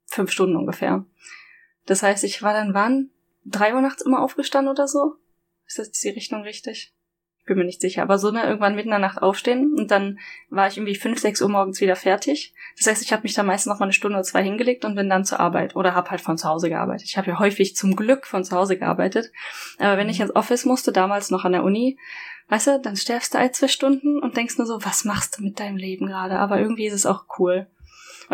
fünf 0.06 0.30
Stunden 0.30 0.56
ungefähr. 0.56 1.04
Das 1.86 2.02
heißt, 2.02 2.24
ich 2.24 2.42
war 2.42 2.52
dann 2.54 2.72
wann? 2.74 3.10
Drei 3.44 3.74
Uhr 3.74 3.80
nachts 3.80 4.02
immer 4.02 4.22
aufgestanden 4.22 4.70
oder 4.70 4.88
so? 4.88 5.16
Ist 5.66 5.78
das 5.78 5.90
die 5.90 6.10
Richtung 6.10 6.42
richtig? 6.42 6.94
Ich 7.44 7.46
bin 7.46 7.58
mir 7.58 7.64
nicht 7.64 7.82
sicher. 7.82 8.02
Aber 8.02 8.18
so 8.18 8.30
ne, 8.30 8.42
irgendwann 8.42 8.74
mitten 8.74 8.88
in 8.88 8.92
der 8.92 8.98
Nacht 9.00 9.20
aufstehen 9.20 9.74
und 9.76 9.90
dann 9.90 10.18
war 10.48 10.66
ich 10.66 10.78
irgendwie 10.78 10.94
fünf, 10.94 11.20
sechs 11.20 11.42
Uhr 11.42 11.50
morgens 11.50 11.78
wieder 11.82 11.94
fertig. 11.94 12.54
Das 12.78 12.86
heißt, 12.86 13.02
ich 13.02 13.12
habe 13.12 13.24
mich 13.24 13.34
da 13.34 13.42
meistens 13.42 13.70
noch 13.70 13.80
mal 13.80 13.84
eine 13.84 13.92
Stunde 13.92 14.16
oder 14.16 14.24
zwei 14.24 14.42
hingelegt 14.42 14.86
und 14.86 14.94
bin 14.94 15.10
dann 15.10 15.26
zur 15.26 15.40
Arbeit 15.40 15.76
oder 15.76 15.94
habe 15.94 16.10
halt 16.10 16.22
von 16.22 16.38
zu 16.38 16.48
Hause 16.48 16.70
gearbeitet. 16.70 17.06
Ich 17.06 17.18
habe 17.18 17.28
ja 17.30 17.38
häufig 17.38 17.76
zum 17.76 17.96
Glück 17.96 18.26
von 18.26 18.44
zu 18.44 18.56
Hause 18.56 18.78
gearbeitet. 18.78 19.30
Aber 19.78 19.98
wenn 19.98 20.08
ich 20.08 20.20
ins 20.20 20.34
Office 20.34 20.64
musste, 20.64 20.90
damals 20.90 21.30
noch 21.30 21.44
an 21.44 21.52
der 21.52 21.64
Uni, 21.64 21.98
weißt 22.48 22.66
du, 22.68 22.80
dann 22.80 22.96
sterfst 22.96 23.34
du 23.34 23.38
ein, 23.38 23.52
zwei 23.52 23.68
Stunden 23.68 24.20
und 24.20 24.38
denkst 24.38 24.56
nur 24.56 24.66
so, 24.66 24.82
was 24.82 25.04
machst 25.04 25.38
du 25.38 25.44
mit 25.44 25.60
deinem 25.60 25.76
Leben 25.76 26.06
gerade? 26.06 26.38
Aber 26.38 26.58
irgendwie 26.58 26.86
ist 26.86 26.94
es 26.94 27.04
auch 27.04 27.26
cool. 27.38 27.66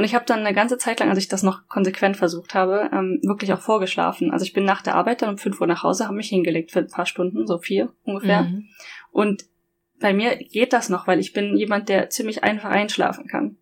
Und 0.01 0.05
ich 0.05 0.14
habe 0.14 0.24
dann 0.24 0.40
eine 0.40 0.55
ganze 0.55 0.78
Zeit 0.78 0.98
lang, 0.98 1.10
als 1.10 1.18
ich 1.18 1.28
das 1.28 1.43
noch 1.43 1.68
konsequent 1.68 2.16
versucht 2.16 2.55
habe, 2.55 2.89
ähm, 2.90 3.20
wirklich 3.22 3.52
auch 3.52 3.60
vorgeschlafen. 3.60 4.31
Also 4.31 4.47
ich 4.47 4.55
bin 4.55 4.64
nach 4.64 4.81
der 4.81 4.94
Arbeit 4.94 5.20
dann 5.20 5.28
um 5.28 5.36
5 5.36 5.60
Uhr 5.60 5.66
nach 5.66 5.82
Hause, 5.82 6.06
habe 6.06 6.16
mich 6.16 6.31
hingelegt 6.31 6.70
für 6.70 6.78
ein 6.78 6.89
paar 6.89 7.05
Stunden, 7.05 7.47
so 7.47 7.59
vier 7.59 7.93
ungefähr. 8.05 8.44
Mhm. 8.44 8.70
Und 9.10 9.44
bei 10.01 10.14
mir 10.14 10.36
geht 10.36 10.72
das 10.72 10.89
noch, 10.89 11.06
weil 11.06 11.20
ich 11.20 11.35
bin 11.35 11.55
jemand, 11.55 11.90
der 11.90 12.09
ziemlich 12.09 12.43
einfach 12.43 12.70
einschlafen 12.70 13.27
kann. 13.27 13.59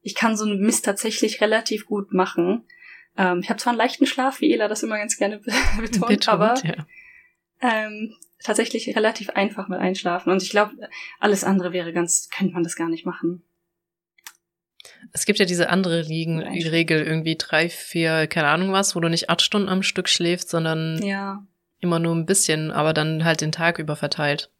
Ich 0.00 0.14
kann 0.14 0.38
so 0.38 0.46
einen 0.46 0.58
Mist 0.58 0.86
tatsächlich 0.86 1.42
relativ 1.42 1.84
gut 1.84 2.14
machen. 2.14 2.64
Ähm, 3.18 3.40
ich 3.42 3.50
habe 3.50 3.60
zwar 3.60 3.72
einen 3.72 3.78
leichten 3.78 4.06
Schlaf, 4.06 4.40
wie 4.40 4.54
Ela 4.54 4.68
das 4.68 4.82
immer 4.82 4.96
ganz 4.96 5.18
gerne 5.18 5.36
be- 5.36 5.52
betont, 5.82 6.08
Betont, 6.08 6.28
aber 6.30 6.54
ja. 6.64 6.86
ähm, 7.60 8.14
tatsächlich 8.42 8.96
relativ 8.96 9.28
einfach 9.28 9.68
mit 9.68 9.80
Einschlafen. 9.80 10.32
Und 10.32 10.42
ich 10.42 10.48
glaube, 10.48 10.72
alles 11.20 11.44
andere 11.44 11.74
wäre 11.74 11.92
ganz, 11.92 12.30
könnte 12.34 12.54
man 12.54 12.62
das 12.62 12.74
gar 12.74 12.88
nicht 12.88 13.04
machen. 13.04 13.42
Es 15.12 15.26
gibt 15.26 15.38
ja 15.38 15.44
diese 15.44 15.68
andere 15.70 16.02
Ligen, 16.02 16.40
Regel, 16.40 17.02
irgendwie 17.02 17.36
drei, 17.36 17.68
vier, 17.68 18.26
keine 18.26 18.48
Ahnung 18.48 18.72
was, 18.72 18.96
wo 18.96 19.00
du 19.00 19.08
nicht 19.08 19.30
acht 19.30 19.42
Stunden 19.42 19.68
am 19.68 19.82
Stück 19.82 20.08
schläfst, 20.08 20.48
sondern 20.50 21.00
Ja. 21.02 21.44
immer 21.80 21.98
nur 21.98 22.14
ein 22.14 22.26
bisschen, 22.26 22.70
aber 22.70 22.92
dann 22.92 23.24
halt 23.24 23.40
den 23.40 23.52
Tag 23.52 23.78
über 23.78 23.96
verteilt. 23.96 24.50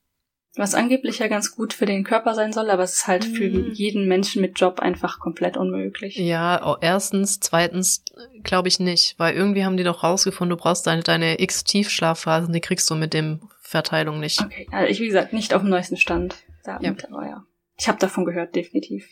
Was 0.55 0.75
angeblich 0.75 1.19
ja 1.21 1.29
ganz 1.29 1.57
gut 1.57 1.73
für 1.73 1.87
den 1.87 2.05
Körper 2.05 2.35
sein 2.35 2.53
soll, 2.53 2.69
aber 2.69 2.83
es 2.83 2.93
ist 2.95 3.07
halt 3.07 3.25
für 3.25 3.49
Mhm. 3.49 3.73
jeden 3.73 4.07
Menschen 4.07 4.43
mit 4.43 4.61
Job 4.61 4.81
einfach 4.81 5.19
komplett 5.19 5.57
unmöglich. 5.57 6.17
Ja, 6.17 6.77
erstens, 6.83 7.41
zweitens 7.41 8.05
glaube 8.43 8.69
ich 8.69 8.79
nicht, 8.79 9.15
weil 9.19 9.35
irgendwie 9.35 9.65
haben 9.65 9.79
die 9.79 9.85
doch 9.85 10.03
rausgefunden, 10.05 10.55
du 10.55 10.63
brauchst 10.63 10.87
deine, 10.87 11.03
deine 11.03 11.41
X-Tiefschlafphasen, 11.41 12.53
die 12.53 12.61
kriegst 12.61 12.91
du 12.91 12.95
mit 12.95 13.15
dem 13.15 13.41
Verteilung 13.63 14.21
nicht. 14.21 14.43
Okay, 14.43 14.69
also 14.71 14.91
ich, 14.93 15.01
wie 15.01 15.07
gesagt, 15.07 15.33
nicht 15.33 15.55
auf 15.55 15.63
dem 15.63 15.71
neuesten 15.71 15.97
Stand. 15.97 16.35
Damit, 16.65 17.01
Ja. 17.03 17.09
aber 17.09 17.27
ja. 17.27 17.45
Ich 17.79 17.89
habe 17.89 17.99
davon 17.99 18.27
gehört, 18.27 18.55
definitiv. 18.55 19.09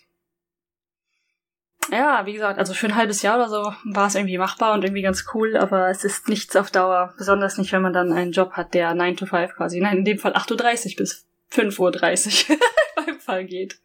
Ja, 1.91 2.25
wie 2.27 2.35
gesagt, 2.35 2.59
also 2.59 2.73
für 2.75 2.87
ein 2.87 2.95
halbes 2.95 3.23
Jahr 3.23 3.37
oder 3.37 3.49
so 3.49 3.73
war 3.85 4.07
es 4.07 4.15
irgendwie 4.15 4.39
machbar 4.39 4.75
und 4.75 4.85
irgendwie 4.85 5.03
ganz 5.03 5.25
cool, 5.35 5.57
aber 5.57 5.89
es 5.91 6.05
ist 6.05 6.29
nichts 6.29 6.55
auf 6.57 6.71
Dauer. 6.71 7.15
Besonders 7.19 7.59
nicht, 7.59 7.73
wenn 7.73 7.83
man 7.83 7.93
dann 7.93 8.13
einen 8.13 8.33
Job 8.33 8.53
hat, 8.53 8.75
der 8.75 8.95
9 8.95 9.17
to 9.17 9.27
5 9.27 9.55
quasi, 9.57 9.81
nein, 9.81 9.99
in 9.99 10.05
dem 10.05 10.19
Fall 10.19 10.35
8.30 10.35 10.91
Uhr 10.93 10.97
bis 10.99 11.27
5.30 11.53 12.51
Uhr 12.51 12.57
beim 13.07 13.19
Fall 13.21 13.45
geht. 13.45 13.81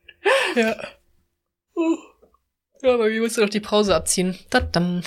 Ja. 0.55 0.75
Ja, 2.81 2.93
aber 2.93 3.09
wie 3.09 3.19
musst 3.19 3.37
du 3.37 3.41
doch 3.41 3.49
die 3.49 3.59
Pause 3.59 3.95
abziehen? 3.95 4.37
Tadam. 4.49 5.01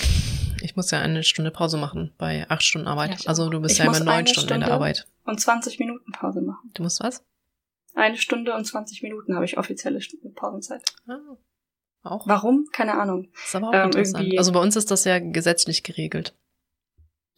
Ich 0.60 0.74
muss 0.74 0.90
ja 0.90 1.00
eine 1.00 1.22
Stunde 1.22 1.52
Pause 1.52 1.76
machen 1.76 2.12
bei 2.18 2.44
acht 2.48 2.64
Stunden 2.64 2.88
Arbeit. 2.88 3.22
Ja, 3.22 3.28
also 3.28 3.48
du 3.48 3.60
bist 3.60 3.78
ja 3.78 3.84
immer 3.84 4.00
neun 4.00 4.26
Stunden 4.26 4.54
in 4.54 4.60
der 4.60 4.66
Stunde- 4.66 4.72
Arbeit. 4.72 5.06
Und 5.24 5.40
20 5.40 5.78
Minuten 5.78 6.10
Pause 6.10 6.40
machen. 6.40 6.70
Du 6.74 6.82
musst 6.82 7.00
was? 7.02 7.24
Eine 7.94 8.16
Stunde 8.16 8.54
und 8.54 8.64
20 8.64 9.02
Minuten 9.02 9.34
habe 9.36 9.44
ich 9.44 9.56
offizielle 9.58 10.00
Pausenzeit. 10.34 10.82
Ah, 11.06 11.18
auch. 12.02 12.26
Warum? 12.28 12.66
Keine 12.72 12.94
Ahnung. 12.98 13.28
Ist 13.44 13.54
aber 13.56 13.68
auch 13.68 13.74
Ähm, 13.74 13.86
interessant. 13.86 14.22
irgendwie- 14.24 14.38
Also 14.38 14.52
bei 14.52 14.60
uns 14.60 14.76
ist 14.76 14.90
das 14.90 15.04
ja 15.04 15.18
gesetzlich 15.18 15.82
geregelt. 15.82 16.34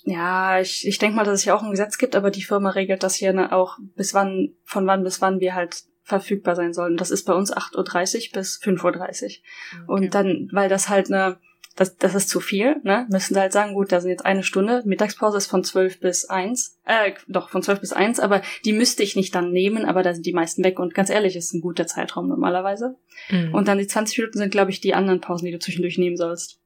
Ja, 0.04 0.60
ich, 0.60 0.86
ich 0.86 0.98
denke 0.98 1.16
mal, 1.16 1.24
dass 1.24 1.40
es 1.40 1.44
ja 1.44 1.54
auch 1.54 1.62
ein 1.62 1.70
Gesetz 1.70 1.98
gibt, 1.98 2.16
aber 2.16 2.30
die 2.30 2.42
Firma 2.42 2.70
regelt 2.70 3.02
das 3.02 3.14
hier 3.16 3.32
ne, 3.32 3.52
auch, 3.52 3.76
bis 3.96 4.14
wann, 4.14 4.54
von 4.64 4.86
wann 4.86 5.02
bis 5.04 5.20
wann 5.20 5.40
wir 5.40 5.54
halt 5.54 5.82
verfügbar 6.02 6.56
sein 6.56 6.72
sollen. 6.72 6.96
Das 6.96 7.10
ist 7.10 7.24
bei 7.24 7.34
uns 7.34 7.52
8.30 7.54 8.28
Uhr 8.28 8.32
bis 8.40 8.58
5.30 8.62 9.40
Uhr. 9.86 9.88
Und 9.94 10.14
dann, 10.14 10.48
weil 10.52 10.68
das 10.70 10.88
halt 10.88 11.10
ne, 11.10 11.38
das, 11.80 11.96
das 11.96 12.14
ist 12.14 12.28
zu 12.28 12.40
viel, 12.40 12.76
ne, 12.82 13.06
müssen 13.08 13.32
sie 13.32 13.40
halt 13.40 13.54
sagen, 13.54 13.72
gut, 13.72 13.90
da 13.90 14.02
sind 14.02 14.10
jetzt 14.10 14.26
eine 14.26 14.42
Stunde, 14.42 14.82
Mittagspause 14.84 15.38
ist 15.38 15.46
von 15.46 15.64
12 15.64 15.98
bis 15.98 16.26
1, 16.26 16.78
äh, 16.84 17.12
doch, 17.26 17.48
von 17.48 17.62
12 17.62 17.80
bis 17.80 17.94
1, 17.94 18.20
aber 18.20 18.42
die 18.66 18.74
müsste 18.74 19.02
ich 19.02 19.16
nicht 19.16 19.34
dann 19.34 19.50
nehmen, 19.50 19.86
aber 19.86 20.02
da 20.02 20.12
sind 20.12 20.26
die 20.26 20.34
meisten 20.34 20.62
weg 20.62 20.78
und 20.78 20.92
ganz 20.92 21.08
ehrlich, 21.08 21.36
ist 21.36 21.54
ein 21.54 21.62
guter 21.62 21.86
Zeitraum 21.86 22.28
normalerweise. 22.28 22.96
Mhm. 23.30 23.54
Und 23.54 23.66
dann 23.66 23.78
die 23.78 23.86
20 23.86 24.18
Minuten 24.18 24.36
sind, 24.36 24.50
glaube 24.50 24.70
ich, 24.70 24.82
die 24.82 24.92
anderen 24.92 25.22
Pausen, 25.22 25.46
die 25.46 25.52
du 25.52 25.58
zwischendurch 25.58 25.96
nehmen 25.96 26.18
sollst. 26.18 26.60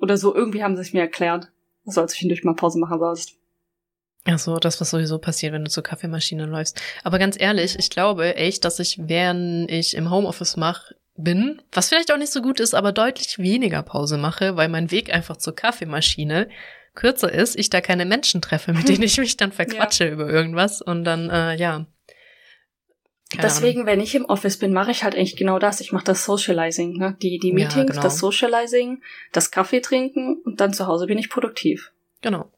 Oder 0.00 0.16
so, 0.16 0.34
irgendwie 0.34 0.64
haben 0.64 0.74
sie 0.74 0.82
es 0.82 0.92
mir 0.92 1.02
erklärt, 1.02 1.52
dass 1.84 1.94
du 1.94 2.00
halt 2.00 2.10
zwischendurch 2.10 2.42
mal 2.42 2.56
Pause 2.56 2.80
machen 2.80 2.98
sollst. 2.98 3.36
Ach 4.24 4.40
so, 4.40 4.58
das, 4.58 4.80
was 4.80 4.90
sowieso 4.90 5.18
passiert, 5.18 5.52
wenn 5.52 5.64
du 5.64 5.70
zur 5.70 5.84
Kaffeemaschine 5.84 6.46
läufst. 6.46 6.82
Aber 7.04 7.20
ganz 7.20 7.40
ehrlich, 7.40 7.76
ich 7.78 7.88
glaube 7.88 8.34
echt, 8.34 8.64
dass 8.64 8.80
ich, 8.80 8.98
während 9.00 9.70
ich 9.70 9.94
im 9.96 10.10
Homeoffice 10.10 10.56
mach, 10.56 10.90
bin, 11.16 11.60
was 11.72 11.88
vielleicht 11.88 12.12
auch 12.12 12.16
nicht 12.16 12.32
so 12.32 12.42
gut 12.42 12.60
ist, 12.60 12.74
aber 12.74 12.92
deutlich 12.92 13.38
weniger 13.38 13.82
Pause 13.82 14.16
mache, 14.16 14.56
weil 14.56 14.68
mein 14.68 14.90
Weg 14.90 15.12
einfach 15.12 15.36
zur 15.36 15.54
Kaffeemaschine 15.54 16.48
kürzer 16.94 17.32
ist, 17.32 17.58
ich 17.58 17.70
da 17.70 17.80
keine 17.80 18.04
Menschen 18.04 18.40
treffe, 18.40 18.72
mit 18.72 18.88
denen 18.88 19.02
ich 19.02 19.18
mich 19.18 19.36
dann 19.36 19.52
verquatsche 19.52 20.08
über 20.08 20.28
irgendwas 20.28 20.82
und 20.82 21.04
dann, 21.04 21.30
äh, 21.30 21.54
ja. 21.56 21.86
Keine 23.32 23.42
Deswegen, 23.42 23.86
wenn 23.86 24.00
ich 24.00 24.16
im 24.16 24.24
Office 24.24 24.58
bin, 24.58 24.72
mache 24.72 24.90
ich 24.90 25.04
halt 25.04 25.14
eigentlich 25.14 25.36
genau 25.36 25.60
das. 25.60 25.80
Ich 25.80 25.92
mache 25.92 26.04
das 26.04 26.24
Socializing, 26.24 26.96
ne? 26.96 27.16
Die, 27.22 27.38
die 27.38 27.50
Ja, 27.50 27.54
Meetings, 27.54 27.92
genau. 27.92 28.02
das 28.02 28.18
Socializing, 28.18 29.02
das 29.30 29.52
Kaffee 29.52 29.80
trinken 29.80 30.40
und 30.44 30.60
dann 30.60 30.72
zu 30.72 30.88
Hause 30.88 31.06
bin 31.06 31.16
ich 31.16 31.30
produktiv. 31.30 31.92
Ahnung. 32.22 32.40
Genau. 32.42 32.52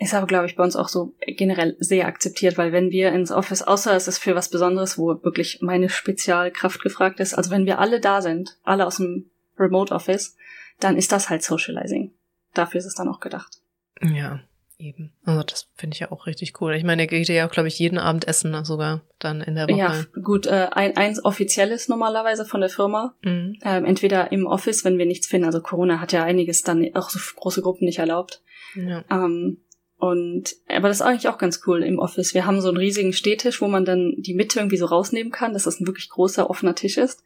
Ist 0.00 0.14
aber, 0.14 0.26
glaube 0.26 0.46
ich, 0.46 0.56
bei 0.56 0.64
uns 0.64 0.76
auch 0.76 0.88
so 0.88 1.14
generell 1.26 1.76
sehr 1.78 2.06
akzeptiert, 2.06 2.56
weil 2.56 2.72
wenn 2.72 2.90
wir 2.90 3.12
ins 3.12 3.30
Office, 3.30 3.62
außer 3.62 3.94
es 3.94 4.08
ist 4.08 4.18
für 4.18 4.34
was 4.34 4.48
Besonderes, 4.48 4.96
wo 4.96 5.22
wirklich 5.22 5.58
meine 5.60 5.90
Spezialkraft 5.90 6.82
gefragt 6.82 7.20
ist, 7.20 7.34
also 7.34 7.50
wenn 7.50 7.66
wir 7.66 7.78
alle 7.78 8.00
da 8.00 8.22
sind, 8.22 8.56
alle 8.64 8.86
aus 8.86 8.96
dem 8.96 9.30
Remote 9.58 9.94
Office, 9.94 10.36
dann 10.78 10.96
ist 10.96 11.12
das 11.12 11.28
halt 11.28 11.42
Socializing. 11.42 12.12
Dafür 12.54 12.78
ist 12.78 12.86
es 12.86 12.94
dann 12.94 13.08
auch 13.08 13.20
gedacht. 13.20 13.58
Ja, 14.00 14.40
eben. 14.78 15.12
Also 15.26 15.42
das 15.42 15.68
finde 15.74 15.94
ich 15.94 16.00
ja 16.00 16.10
auch 16.10 16.26
richtig 16.26 16.58
cool. 16.62 16.74
Ich 16.74 16.84
meine, 16.84 17.02
er 17.02 17.06
geht 17.06 17.28
ja 17.28 17.46
auch, 17.46 17.52
glaube 17.52 17.68
ich, 17.68 17.78
jeden 17.78 17.98
Abend 17.98 18.26
essen 18.26 18.64
sogar 18.64 19.02
dann 19.18 19.42
in 19.42 19.54
der 19.54 19.68
Woche. 19.68 19.78
Ja, 19.78 20.04
gut, 20.22 20.46
äh, 20.46 20.68
ein, 20.72 20.96
eins 20.96 21.22
offizielles 21.22 21.88
normalerweise 21.88 22.46
von 22.46 22.62
der 22.62 22.70
Firma. 22.70 23.14
Mhm. 23.20 23.58
Ähm, 23.62 23.84
entweder 23.84 24.32
im 24.32 24.46
Office, 24.46 24.82
wenn 24.86 24.96
wir 24.96 25.04
nichts 25.04 25.26
finden. 25.26 25.44
Also 25.44 25.60
Corona 25.60 26.00
hat 26.00 26.12
ja 26.12 26.24
einiges 26.24 26.62
dann 26.62 26.88
auch 26.94 27.10
so 27.10 27.18
große 27.36 27.60
Gruppen 27.60 27.84
nicht 27.84 27.98
erlaubt. 27.98 28.42
Ja. 28.74 29.04
Ähm, 29.10 29.58
und 30.00 30.56
aber 30.66 30.88
das 30.88 30.98
ist 30.98 31.02
eigentlich 31.02 31.28
auch 31.28 31.36
ganz 31.36 31.60
cool 31.66 31.82
im 31.82 31.98
Office. 31.98 32.32
Wir 32.32 32.46
haben 32.46 32.62
so 32.62 32.68
einen 32.68 32.78
riesigen 32.78 33.12
Stehtisch, 33.12 33.60
wo 33.60 33.68
man 33.68 33.84
dann 33.84 34.14
die 34.16 34.32
Mitte 34.32 34.58
irgendwie 34.58 34.78
so 34.78 34.86
rausnehmen 34.86 35.30
kann, 35.30 35.52
dass 35.52 35.64
das 35.64 35.78
ein 35.78 35.86
wirklich 35.86 36.08
großer 36.08 36.48
offener 36.48 36.74
Tisch 36.74 36.96
ist. 36.96 37.22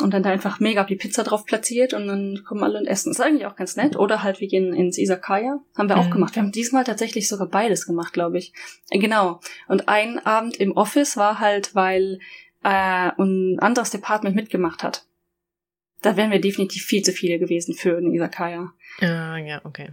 Und 0.00 0.12
dann 0.12 0.22
da 0.22 0.30
einfach 0.30 0.58
mega 0.58 0.82
die 0.84 0.96
Pizza 0.96 1.22
drauf 1.22 1.44
platziert 1.44 1.92
und 1.92 2.08
dann 2.08 2.42
kommen 2.44 2.64
alle 2.64 2.78
und 2.78 2.86
essen. 2.86 3.10
Das 3.10 3.18
ist 3.18 3.24
eigentlich 3.24 3.46
auch 3.46 3.54
ganz 3.54 3.76
nett. 3.76 3.94
Oder 3.94 4.22
halt 4.22 4.40
wir 4.40 4.48
gehen 4.48 4.74
ins 4.74 4.98
Isakaya. 4.98 5.60
Haben 5.76 5.88
wir 5.88 5.96
mhm. 5.96 6.02
auch 6.02 6.10
gemacht. 6.10 6.34
Wir 6.34 6.42
haben 6.42 6.50
diesmal 6.50 6.82
tatsächlich 6.82 7.28
sogar 7.28 7.46
beides 7.46 7.86
gemacht, 7.86 8.12
glaube 8.14 8.38
ich. 8.38 8.54
Äh, 8.90 8.98
genau. 8.98 9.40
Und 9.68 9.88
ein 9.88 10.18
Abend 10.24 10.56
im 10.56 10.72
Office 10.72 11.16
war 11.16 11.38
halt, 11.38 11.74
weil 11.74 12.18
äh, 12.64 13.10
ein 13.18 13.58
anderes 13.60 13.90
Department 13.90 14.34
mitgemacht 14.34 14.82
hat. 14.82 15.04
Da 16.00 16.16
wären 16.16 16.32
wir 16.32 16.40
definitiv 16.40 16.84
viel 16.84 17.02
zu 17.02 17.12
viele 17.12 17.38
gewesen 17.38 17.74
für 17.74 17.96
einen 17.96 18.14
Isakaya. 18.14 18.72
Ja, 19.00 19.36
ja, 19.36 19.60
okay. 19.64 19.90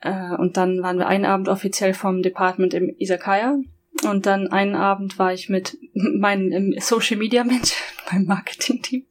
Äh, 0.00 0.34
und 0.36 0.56
dann 0.56 0.82
waren 0.82 0.98
wir 0.98 1.06
einen 1.06 1.24
Abend 1.24 1.48
offiziell 1.48 1.94
vom 1.94 2.22
Department 2.22 2.74
im 2.74 2.94
Isakaya. 2.98 3.58
Und 4.04 4.26
dann 4.26 4.48
einen 4.48 4.74
Abend 4.74 5.18
war 5.18 5.32
ich 5.32 5.48
mit 5.48 5.76
meinem 5.94 6.74
Social 6.80 7.16
Media 7.16 7.44
Mensch 7.44 7.74
beim 8.10 8.24
Marketing-Team. 8.24 9.04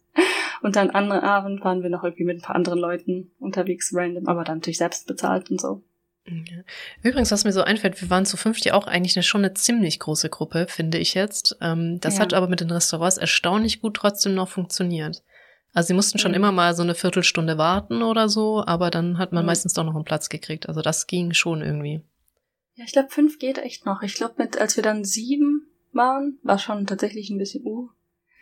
Und 0.61 0.75
dann 0.75 0.89
anderen 0.89 1.23
Abend 1.23 1.63
waren 1.63 1.83
wir 1.83 1.89
noch 1.89 2.03
irgendwie 2.03 2.25
mit 2.25 2.37
ein 2.37 2.41
paar 2.41 2.55
anderen 2.55 2.79
Leuten 2.79 3.31
unterwegs, 3.39 3.91
random, 3.93 4.27
aber 4.27 4.43
dann 4.43 4.57
natürlich 4.57 4.79
selbst 4.79 5.07
bezahlt 5.07 5.49
und 5.49 5.61
so. 5.61 5.83
Übrigens, 7.01 7.31
was 7.31 7.43
mir 7.43 7.51
so 7.51 7.61
einfällt, 7.61 8.01
wir 8.01 8.09
waren 8.09 8.25
zu 8.25 8.37
fünft 8.37 8.65
ja 8.65 8.73
auch 8.73 8.87
eigentlich 8.87 9.15
eine, 9.15 9.23
schon 9.23 9.43
eine 9.43 9.53
ziemlich 9.53 9.99
große 9.99 10.29
Gruppe, 10.29 10.67
finde 10.69 10.97
ich 10.97 11.13
jetzt. 11.13 11.57
Ähm, 11.61 11.99
das 12.01 12.15
ja. 12.15 12.21
hat 12.21 12.33
aber 12.33 12.47
mit 12.47 12.59
den 12.59 12.71
Restaurants 12.71 13.17
erstaunlich 13.17 13.81
gut 13.81 13.95
trotzdem 13.95 14.35
noch 14.35 14.49
funktioniert. 14.49 15.23
Also 15.73 15.87
sie 15.87 15.93
mussten 15.93 16.17
schon 16.17 16.31
mhm. 16.31 16.37
immer 16.37 16.51
mal 16.51 16.75
so 16.75 16.83
eine 16.83 16.95
Viertelstunde 16.95 17.57
warten 17.57 18.01
oder 18.01 18.27
so, 18.29 18.63
aber 18.65 18.89
dann 18.89 19.17
hat 19.17 19.31
man 19.31 19.43
mhm. 19.43 19.47
meistens 19.47 19.73
doch 19.73 19.83
noch 19.83 19.95
einen 19.95 20.05
Platz 20.05 20.29
gekriegt. 20.29 20.67
Also 20.67 20.81
das 20.81 21.07
ging 21.07 21.33
schon 21.33 21.61
irgendwie. 21.61 22.01
Ja, 22.75 22.85
ich 22.85 22.93
glaube, 22.93 23.09
fünf 23.09 23.39
geht 23.39 23.57
echt 23.57 23.85
noch. 23.85 24.01
Ich 24.01 24.15
glaube, 24.15 24.35
mit 24.37 24.57
als 24.59 24.75
wir 24.75 24.83
dann 24.83 25.03
sieben 25.03 25.67
waren, 25.91 26.39
war 26.43 26.59
schon 26.59 26.87
tatsächlich 26.87 27.29
ein 27.29 27.37
bisschen 27.37 27.65
uh. 27.65 27.89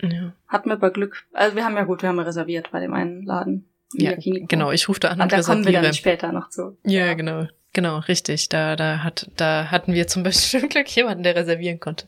Ja. 0.01 0.33
Hatten 0.47 0.69
wir 0.69 0.73
aber 0.73 0.91
Glück. 0.91 1.25
Also 1.33 1.55
wir 1.55 1.65
haben 1.65 1.75
ja 1.75 1.83
gut, 1.83 2.03
wir 2.03 2.09
haben 2.09 2.19
reserviert 2.19 2.71
bei 2.71 2.79
dem 2.79 2.93
einen 2.93 3.23
Laden. 3.23 3.67
Ja, 3.93 4.13
genau. 4.15 4.71
Ich 4.71 4.89
rufe 4.89 4.99
da 4.99 5.09
an 5.09 5.21
und, 5.21 5.23
und 5.23 5.31
da 5.31 5.41
kommen 5.41 5.65
wir 5.65 5.81
dann 5.81 5.93
später 5.93 6.31
noch 6.31 6.49
zu. 6.49 6.77
Ja, 6.83 7.07
ja, 7.07 7.13
genau. 7.13 7.47
Genau, 7.73 7.99
richtig. 7.99 8.49
Da, 8.49 8.75
da 8.75 9.03
hat, 9.03 9.29
da 9.37 9.71
hatten 9.71 9.93
wir 9.93 10.07
zum 10.07 10.23
Beispiel 10.23 10.67
Glück 10.67 10.87
jemanden, 10.95 11.23
der 11.23 11.35
reservieren 11.35 11.79
konnte. 11.79 12.07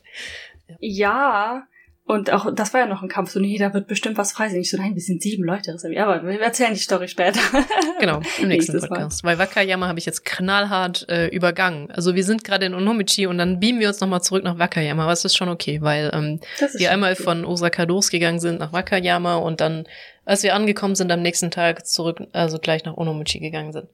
Ja. 0.78 1.66
Und 2.10 2.32
auch, 2.32 2.52
das 2.52 2.74
war 2.74 2.80
ja 2.80 2.86
noch 2.86 3.02
ein 3.02 3.08
Kampf, 3.08 3.30
so, 3.30 3.38
nee, 3.38 3.56
da 3.56 3.72
wird 3.72 3.86
bestimmt 3.86 4.18
was 4.18 4.32
frei 4.32 4.48
sein. 4.48 4.60
Ich 4.60 4.70
so, 4.70 4.76
nein, 4.76 4.96
wir 4.96 5.00
sind 5.00 5.22
sieben 5.22 5.44
Leute 5.44 5.72
reserviert. 5.72 6.02
Aber 6.02 6.26
wir 6.26 6.40
erzählen 6.40 6.74
die 6.74 6.80
Story 6.80 7.06
später. 7.06 7.40
Genau, 8.00 8.22
im 8.40 8.48
nächsten 8.48 8.80
Podcast. 8.80 9.22
Mal. 9.22 9.32
Weil 9.32 9.38
Wakayama 9.38 9.86
habe 9.86 9.98
ich 9.98 10.06
jetzt 10.06 10.24
knallhart 10.24 11.06
äh, 11.10 11.26
übergangen. 11.26 11.90
Also 11.90 12.14
wir 12.14 12.24
sind 12.24 12.44
gerade 12.44 12.64
in 12.64 12.74
Onomichi 12.74 13.26
und 13.26 13.36
dann 13.36 13.60
beamen 13.60 13.78
wir 13.78 13.88
uns 13.88 14.00
nochmal 14.00 14.22
zurück 14.22 14.42
nach 14.42 14.58
Wakayama. 14.58 15.02
Aber 15.02 15.12
es 15.12 15.24
ist 15.24 15.36
schon 15.36 15.50
okay, 15.50 15.82
weil 15.82 16.10
ähm, 16.14 16.40
wir 16.74 16.90
einmal 16.90 17.12
okay. 17.12 17.22
von 17.22 17.44
Osaka 17.44 17.82
losgegangen 17.82 18.40
sind 18.40 18.58
nach 18.58 18.72
Wakayama 18.72 19.36
und 19.36 19.60
dann, 19.60 19.86
als 20.24 20.42
wir 20.42 20.54
angekommen 20.54 20.94
sind, 20.94 21.12
am 21.12 21.20
nächsten 21.20 21.50
Tag 21.50 21.86
zurück, 21.86 22.22
also 22.32 22.58
gleich 22.58 22.84
nach 22.84 22.96
Onomichi 22.96 23.38
gegangen 23.38 23.72
sind. 23.72 23.88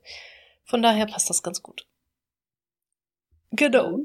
Von 0.65 0.83
daher 0.83 1.07
passt 1.07 1.29
das 1.29 1.43
ganz 1.43 1.63
gut. 1.63 1.85
Genau. 3.51 3.99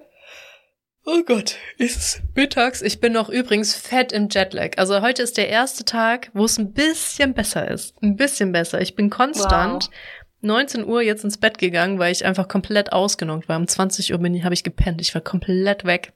Oh 1.04 1.24
Gott, 1.26 1.56
ist 1.78 1.98
es 1.98 2.22
mittags. 2.36 2.82
Ich 2.84 3.00
bin 3.00 3.14
noch 3.14 3.30
übrigens 3.30 3.74
fett 3.74 4.12
im 4.12 4.30
Jetlag. 4.30 4.78
Also 4.78 5.02
heute 5.02 5.24
ist 5.24 5.36
der 5.38 5.50
erste 5.50 5.84
Tag, 5.84 6.30
wo 6.34 6.46
es 6.46 6.60
ein 6.60 6.74
bisschen 6.74 7.34
besser 7.34 7.70
ist. 7.70 7.96
Ein 8.04 8.16
bisschen 8.16 8.52
besser. 8.52 8.82
Ich 8.82 8.96
bin 8.96 9.10
konstant 9.10 9.86
wow. 9.86 9.94
19 10.42 10.86
Uhr 10.86 11.02
jetzt 11.02 11.24
ins 11.24 11.38
Bett 11.38 11.58
gegangen, 11.58 11.98
weil 11.98 12.12
ich 12.12 12.24
einfach 12.24 12.48
komplett 12.48 12.94
ausgenockt 12.94 13.50
war. 13.50 13.58
Um 13.58 13.68
20 13.68 14.14
Uhr 14.14 14.20
bin, 14.20 14.44
habe 14.44 14.54
ich 14.54 14.64
gepennt. 14.64 15.02
Ich 15.02 15.14
war 15.16 15.22
komplett 15.22 15.86
weg. 15.86 16.14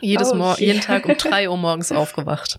Jedes 0.00 0.32
oh, 0.32 0.36
Mor 0.36 0.58
jeden 0.58 0.80
Tag 0.80 1.04
um 1.04 1.16
3 1.18 1.50
Uhr 1.50 1.56
morgens 1.58 1.92
aufgewacht. 1.92 2.58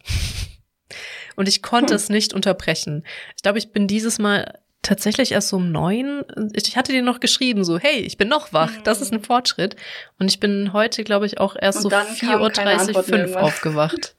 Und 1.35 1.47
ich 1.47 1.63
konnte 1.63 1.93
hm. 1.93 1.95
es 1.95 2.09
nicht 2.09 2.33
unterbrechen. 2.33 3.05
Ich 3.35 3.41
glaube, 3.41 3.57
ich 3.57 3.71
bin 3.71 3.87
dieses 3.87 4.19
Mal 4.19 4.59
tatsächlich 4.81 5.31
erst 5.31 5.49
so 5.49 5.57
um 5.57 5.71
neun. 5.71 6.23
Ich 6.53 6.77
hatte 6.77 6.91
dir 6.91 7.01
noch 7.01 7.19
geschrieben, 7.19 7.63
so, 7.63 7.77
hey, 7.77 7.99
ich 7.99 8.17
bin 8.17 8.27
noch 8.27 8.53
wach, 8.53 8.71
das 8.83 9.01
ist 9.01 9.13
ein 9.13 9.21
Fortschritt. 9.21 9.75
Und 10.19 10.29
ich 10.29 10.39
bin 10.39 10.73
heute, 10.73 11.03
glaube 11.03 11.25
ich, 11.25 11.39
auch 11.39 11.55
erst 11.59 11.85
Und 11.85 11.91
so 11.91 11.97
4.30 11.97 12.95
Uhr 12.95 13.03
fünf 13.03 13.35
aufgewacht. 13.35 14.15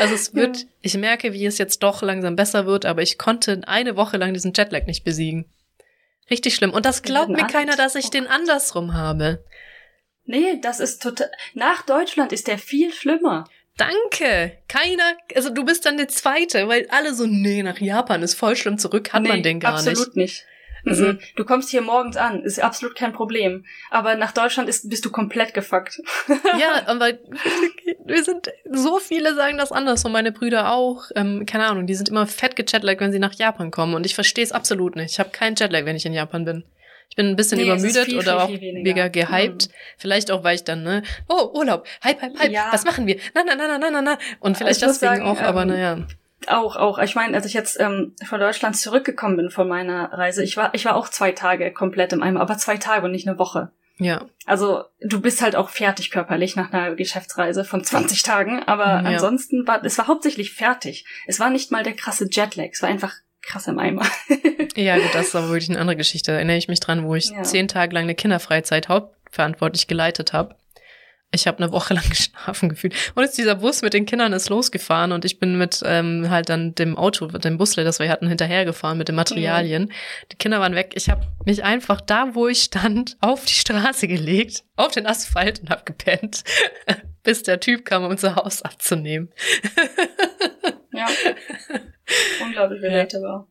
Also 0.00 0.14
es 0.14 0.34
wird, 0.34 0.58
ja. 0.58 0.64
ich 0.82 0.96
merke, 0.96 1.32
wie 1.32 1.46
es 1.46 1.58
jetzt 1.58 1.82
doch 1.82 2.02
langsam 2.02 2.36
besser 2.36 2.66
wird, 2.66 2.86
aber 2.86 3.02
ich 3.02 3.18
konnte 3.18 3.62
eine 3.66 3.96
Woche 3.96 4.16
lang 4.16 4.32
diesen 4.32 4.52
Jetlag 4.52 4.86
nicht 4.86 5.04
besiegen. 5.04 5.46
Richtig 6.30 6.54
schlimm. 6.54 6.72
Und 6.72 6.86
das 6.86 7.02
glaubt 7.02 7.30
mir 7.30 7.46
keiner, 7.46 7.76
dass 7.76 7.94
ich 7.96 8.10
den 8.10 8.26
andersrum 8.26 8.94
habe. 8.94 9.44
Nee, 10.24 10.58
das 10.62 10.80
ist 10.80 11.02
total. 11.02 11.30
Nach 11.52 11.82
Deutschland 11.82 12.32
ist 12.32 12.46
der 12.46 12.56
viel 12.56 12.92
schlimmer. 12.92 13.44
Danke. 13.76 14.58
Keiner, 14.68 15.16
also 15.34 15.50
du 15.50 15.64
bist 15.64 15.84
dann 15.84 15.96
der 15.96 16.08
Zweite, 16.08 16.68
weil 16.68 16.86
alle 16.90 17.14
so, 17.14 17.26
nee, 17.26 17.62
nach 17.62 17.78
Japan 17.78 18.22
ist 18.22 18.34
voll 18.34 18.56
schlimm, 18.56 18.78
zurück 18.78 19.12
hat 19.12 19.22
nee, 19.22 19.28
man 19.28 19.42
den 19.42 19.60
gar 19.60 19.74
absolut 19.74 19.96
nicht. 19.96 20.00
Absolut 20.00 20.16
nicht. 20.16 20.46
Also, 20.86 21.06
mhm. 21.06 21.18
Du 21.36 21.44
kommst 21.44 21.70
hier 21.70 21.80
morgens 21.80 22.16
an, 22.16 22.42
ist 22.42 22.62
absolut 22.62 22.94
kein 22.96 23.12
Problem. 23.12 23.64
Aber 23.90 24.16
nach 24.16 24.32
Deutschland 24.32 24.68
ist, 24.68 24.88
bist 24.90 25.04
du 25.04 25.10
komplett 25.10 25.54
gefuckt. 25.54 26.00
ja, 26.58 26.82
aber 26.86 27.12
wir 28.04 28.22
sind, 28.22 28.52
so 28.70 28.98
viele 28.98 29.34
sagen 29.34 29.56
das 29.56 29.72
anders 29.72 30.04
und 30.04 30.12
meine 30.12 30.32
Brüder 30.32 30.72
auch. 30.72 31.04
Ähm, 31.16 31.46
keine 31.46 31.66
Ahnung, 31.66 31.86
die 31.86 31.94
sind 31.94 32.08
immer 32.08 32.26
fett 32.26 32.56
gechatlagt, 32.56 33.00
wenn 33.00 33.12
sie 33.12 33.18
nach 33.18 33.34
Japan 33.34 33.70
kommen. 33.70 33.94
Und 33.94 34.04
ich 34.04 34.14
verstehe 34.14 34.44
es 34.44 34.52
absolut 34.52 34.96
nicht. 34.96 35.12
Ich 35.12 35.20
habe 35.20 35.30
keinen 35.30 35.56
Jetlag, 35.56 35.84
wenn 35.84 35.96
ich 35.96 36.06
in 36.06 36.12
Japan 36.12 36.44
bin. 36.44 36.64
Ich 37.10 37.16
bin 37.16 37.26
ein 37.26 37.36
bisschen 37.36 37.58
nee, 37.58 37.64
übermüdet 37.64 38.06
viel, 38.06 38.18
oder 38.18 38.46
viel, 38.48 38.58
viel 38.58 38.76
auch 38.76 38.82
mega 38.82 39.08
gehypt. 39.08 39.68
Mhm. 39.68 39.72
Vielleicht 39.98 40.30
auch, 40.30 40.42
weil 40.42 40.56
ich 40.56 40.64
dann, 40.64 40.82
ne, 40.82 41.02
oh, 41.28 41.50
Urlaub, 41.54 41.86
hype, 42.02 42.20
hype, 42.20 42.38
hype, 42.38 42.50
ja. 42.50 42.68
was 42.72 42.84
machen 42.84 43.06
wir? 43.06 43.18
Na, 43.34 43.42
na, 43.46 43.54
na, 43.54 43.68
na, 43.68 43.78
na, 43.78 43.90
na, 43.90 44.02
na. 44.02 44.18
Und 44.40 44.56
vielleicht 44.56 44.82
deswegen 44.82 44.98
sagen, 44.98 45.22
auch, 45.22 45.38
ähm, 45.38 45.44
aber 45.44 45.64
naja. 45.64 45.98
Auch, 46.46 46.76
auch. 46.76 46.98
Ich 46.98 47.14
meine, 47.14 47.36
als 47.36 47.46
ich 47.46 47.54
jetzt 47.54 47.78
ähm, 47.80 48.14
von 48.26 48.40
Deutschland 48.40 48.76
zurückgekommen 48.76 49.36
bin 49.36 49.50
von 49.50 49.68
meiner 49.68 50.12
Reise, 50.12 50.42
ich 50.42 50.56
war, 50.56 50.74
ich 50.74 50.84
war 50.84 50.96
auch 50.96 51.08
zwei 51.08 51.32
Tage 51.32 51.72
komplett 51.72 52.12
im 52.12 52.22
Eimer, 52.22 52.40
aber 52.40 52.58
zwei 52.58 52.76
Tage 52.76 53.06
und 53.06 53.12
nicht 53.12 53.28
eine 53.28 53.38
Woche. 53.38 53.70
Ja. 53.98 54.26
Also 54.44 54.84
du 55.00 55.20
bist 55.20 55.40
halt 55.40 55.54
auch 55.54 55.68
fertig 55.68 56.10
körperlich 56.10 56.56
nach 56.56 56.72
einer 56.72 56.96
Geschäftsreise 56.96 57.64
von 57.64 57.84
20 57.84 58.22
Tagen, 58.24 58.62
aber 58.64 58.86
ja. 58.86 59.02
ansonsten 59.02 59.66
war 59.68 59.84
es 59.84 59.98
war 59.98 60.08
hauptsächlich 60.08 60.52
fertig. 60.52 61.06
Es 61.26 61.38
war 61.38 61.50
nicht 61.50 61.70
mal 61.70 61.84
der 61.84 61.94
krasse 61.94 62.28
Jetlag, 62.30 62.70
es 62.72 62.82
war 62.82 62.88
einfach 62.88 63.14
krass 63.46 63.66
im 63.66 63.78
Eimer. 63.78 64.06
ja, 64.76 64.96
gut, 64.98 65.14
das 65.14 65.28
ist 65.28 65.34
aber 65.34 65.48
wirklich 65.48 65.70
eine 65.70 65.80
andere 65.80 65.96
Geschichte. 65.96 66.32
Da 66.32 66.36
erinnere 66.36 66.56
ich 66.56 66.68
mich 66.68 66.80
dran, 66.80 67.04
wo 67.04 67.14
ich 67.14 67.30
ja. 67.30 67.42
zehn 67.42 67.68
Tage 67.68 67.94
lang 67.94 68.04
eine 68.04 68.14
Kinderfreizeit 68.14 68.88
hauptverantwortlich 68.88 69.86
geleitet 69.86 70.32
habe. 70.32 70.56
Ich 71.34 71.46
habe 71.46 71.58
eine 71.58 71.72
Woche 71.72 71.94
lang 71.94 72.04
geschlafen 72.08 72.68
gefühlt. 72.68 72.94
Und 73.14 73.24
jetzt 73.24 73.36
dieser 73.36 73.56
Bus 73.56 73.82
mit 73.82 73.92
den 73.92 74.06
Kindern 74.06 74.32
ist 74.32 74.48
losgefahren 74.48 75.12
und 75.12 75.24
ich 75.24 75.38
bin 75.38 75.58
mit 75.58 75.82
ähm, 75.84 76.30
halt 76.30 76.48
dann 76.48 76.74
dem 76.74 76.96
Auto, 76.96 77.26
dem 77.26 77.58
Busle, 77.58 77.84
das 77.84 77.98
wir 77.98 78.08
hatten, 78.08 78.28
hinterhergefahren 78.28 78.96
mit 78.96 79.08
den 79.08 79.16
Materialien. 79.16 79.84
Mhm. 79.84 79.92
Die 80.32 80.36
Kinder 80.36 80.60
waren 80.60 80.74
weg. 80.74 80.92
Ich 80.94 81.10
habe 81.10 81.26
mich 81.44 81.64
einfach 81.64 82.00
da, 82.00 82.34
wo 82.34 82.48
ich 82.48 82.62
stand, 82.62 83.16
auf 83.20 83.44
die 83.44 83.54
Straße 83.54 84.08
gelegt, 84.08 84.64
auf 84.76 84.92
den 84.92 85.06
Asphalt 85.06 85.60
und 85.60 85.70
habe 85.70 85.82
gepennt, 85.84 86.44
bis 87.22 87.42
der 87.42 87.60
Typ 87.60 87.84
kam, 87.84 88.04
um 88.04 88.10
unser 88.10 88.36
Haus 88.36 88.62
abzunehmen. 88.62 89.32
Ja. 90.94 91.06
Unglaublich 92.42 92.82
relatable. 92.82 93.46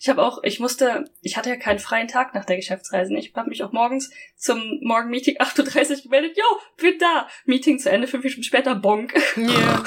Ich 0.00 0.08
habe 0.08 0.22
auch, 0.22 0.42
ich 0.42 0.58
musste, 0.58 1.04
ich 1.20 1.36
hatte 1.36 1.50
ja 1.50 1.56
keinen 1.56 1.78
freien 1.78 2.08
Tag 2.08 2.34
nach 2.34 2.44
der 2.44 2.56
Geschäftsreise. 2.56 3.14
Ich 3.14 3.34
habe 3.34 3.50
mich 3.50 3.62
auch 3.62 3.72
morgens 3.72 4.10
zum 4.36 4.80
Morgenmeeting 4.80 5.36
8.30 5.40 5.96
Uhr 5.96 6.02
gemeldet. 6.04 6.36
Jo, 6.36 6.44
bin 6.78 6.98
da. 6.98 7.28
Meeting 7.44 7.78
zu 7.78 7.90
Ende, 7.90 8.06
fünf 8.06 8.24
Minuten 8.24 8.42
später, 8.42 8.74
bonk. 8.74 9.14
Yeah. 9.36 9.84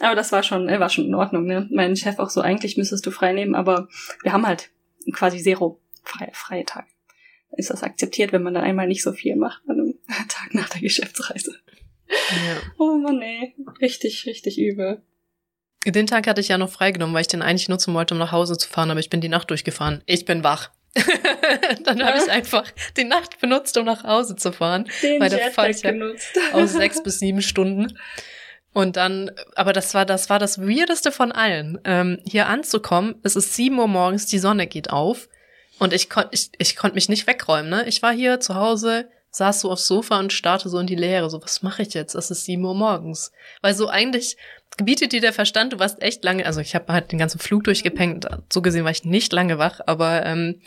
aber 0.00 0.14
das 0.14 0.32
war 0.32 0.42
schon, 0.42 0.68
war 0.68 0.88
schon 0.88 1.06
in 1.06 1.14
Ordnung, 1.14 1.46
ne? 1.46 1.68
Mein 1.70 1.96
Chef 1.96 2.18
auch 2.18 2.30
so, 2.30 2.40
eigentlich 2.40 2.76
müsstest 2.76 3.06
du 3.06 3.10
frei 3.10 3.32
nehmen, 3.32 3.54
aber 3.54 3.88
wir 4.22 4.32
haben 4.32 4.46
halt 4.46 4.70
quasi 5.12 5.40
zero 5.40 5.80
freie, 6.02 6.30
freie 6.32 6.64
Tag. 6.64 6.86
Ist 7.56 7.70
das 7.70 7.82
akzeptiert, 7.82 8.32
wenn 8.32 8.42
man 8.42 8.54
dann 8.54 8.64
einmal 8.64 8.86
nicht 8.86 9.02
so 9.02 9.12
viel 9.12 9.36
macht 9.36 9.62
an 9.68 9.80
einem 9.80 9.94
Tag 10.28 10.52
nach 10.52 10.68
der 10.68 10.80
Geschäftsreise? 10.80 11.54
Ja. 12.08 12.56
Oh 12.78 12.96
Mann, 12.96 13.22
ey. 13.22 13.54
Richtig, 13.80 14.26
richtig 14.26 14.58
übel. 14.58 15.02
Den 15.84 16.06
Tag 16.06 16.26
hatte 16.26 16.40
ich 16.40 16.48
ja 16.48 16.58
noch 16.58 16.70
freigenommen, 16.70 17.14
weil 17.14 17.22
ich 17.22 17.28
den 17.28 17.42
eigentlich 17.42 17.68
nutzen 17.68 17.94
wollte, 17.94 18.14
um 18.14 18.18
nach 18.18 18.32
Hause 18.32 18.56
zu 18.56 18.68
fahren, 18.68 18.90
aber 18.90 19.00
ich 19.00 19.10
bin 19.10 19.20
die 19.20 19.28
Nacht 19.28 19.50
durchgefahren. 19.50 20.02
Ich 20.06 20.24
bin 20.24 20.42
wach. 20.42 20.70
dann 21.84 22.02
habe 22.04 22.18
ich 22.18 22.30
einfach 22.30 22.64
die 22.96 23.04
Nacht 23.04 23.40
benutzt, 23.40 23.76
um 23.76 23.84
nach 23.84 24.02
Hause 24.02 24.34
zu 24.34 24.52
fahren. 24.52 24.88
Den 25.02 25.20
weil 25.20 25.30
der 25.30 25.50
Fall 25.52 25.70
ja 25.70 25.92
aus 26.52 26.72
sechs 26.72 27.02
bis 27.02 27.18
sieben 27.18 27.42
Stunden. 27.42 27.98
Und 28.72 28.96
dann, 28.96 29.30
aber 29.54 29.72
das 29.72 29.94
war, 29.94 30.04
das 30.04 30.28
war 30.28 30.38
das 30.38 30.60
Weirdeste 30.60 31.12
von 31.12 31.32
allen. 31.32 31.78
Ähm, 31.84 32.18
hier 32.26 32.46
anzukommen, 32.46 33.14
es 33.22 33.36
ist 33.36 33.54
sieben 33.54 33.78
Uhr 33.78 33.88
morgens, 33.88 34.26
die 34.26 34.38
Sonne 34.38 34.66
geht 34.66 34.90
auf. 34.90 35.28
Und 35.78 35.92
ich 35.92 36.10
konnte 36.10 36.30
ich, 36.32 36.50
ich 36.58 36.76
konnte 36.76 36.94
mich 36.94 37.08
nicht 37.08 37.26
wegräumen, 37.26 37.70
ne? 37.70 37.86
Ich 37.86 38.02
war 38.02 38.12
hier 38.12 38.40
zu 38.40 38.54
Hause, 38.54 39.08
saß 39.36 39.60
so 39.60 39.70
aufs 39.70 39.86
Sofa 39.86 40.18
und 40.18 40.32
starrte 40.32 40.68
so 40.68 40.78
in 40.78 40.86
die 40.86 40.94
Leere. 40.94 41.28
So, 41.30 41.42
was 41.42 41.62
mache 41.62 41.82
ich 41.82 41.94
jetzt? 41.94 42.14
Es 42.14 42.30
ist 42.30 42.44
sieben 42.44 42.64
Uhr 42.64 42.74
morgens. 42.74 43.32
Weil 43.62 43.74
so 43.74 43.88
eigentlich 43.88 44.36
gebietet 44.76 45.12
dir 45.12 45.20
der 45.20 45.32
Verstand, 45.32 45.72
du 45.72 45.78
warst 45.78 46.02
echt 46.02 46.24
lange, 46.24 46.44
also 46.46 46.60
ich 46.60 46.74
habe 46.74 46.92
halt 46.92 47.12
den 47.12 47.18
ganzen 47.18 47.38
Flug 47.38 47.64
durchgepennt, 47.64 48.26
so 48.52 48.60
gesehen 48.62 48.84
war 48.84 48.90
ich 48.90 49.04
nicht 49.04 49.32
lange 49.32 49.58
wach, 49.58 49.80
aber 49.86 50.26
ähm, 50.26 50.60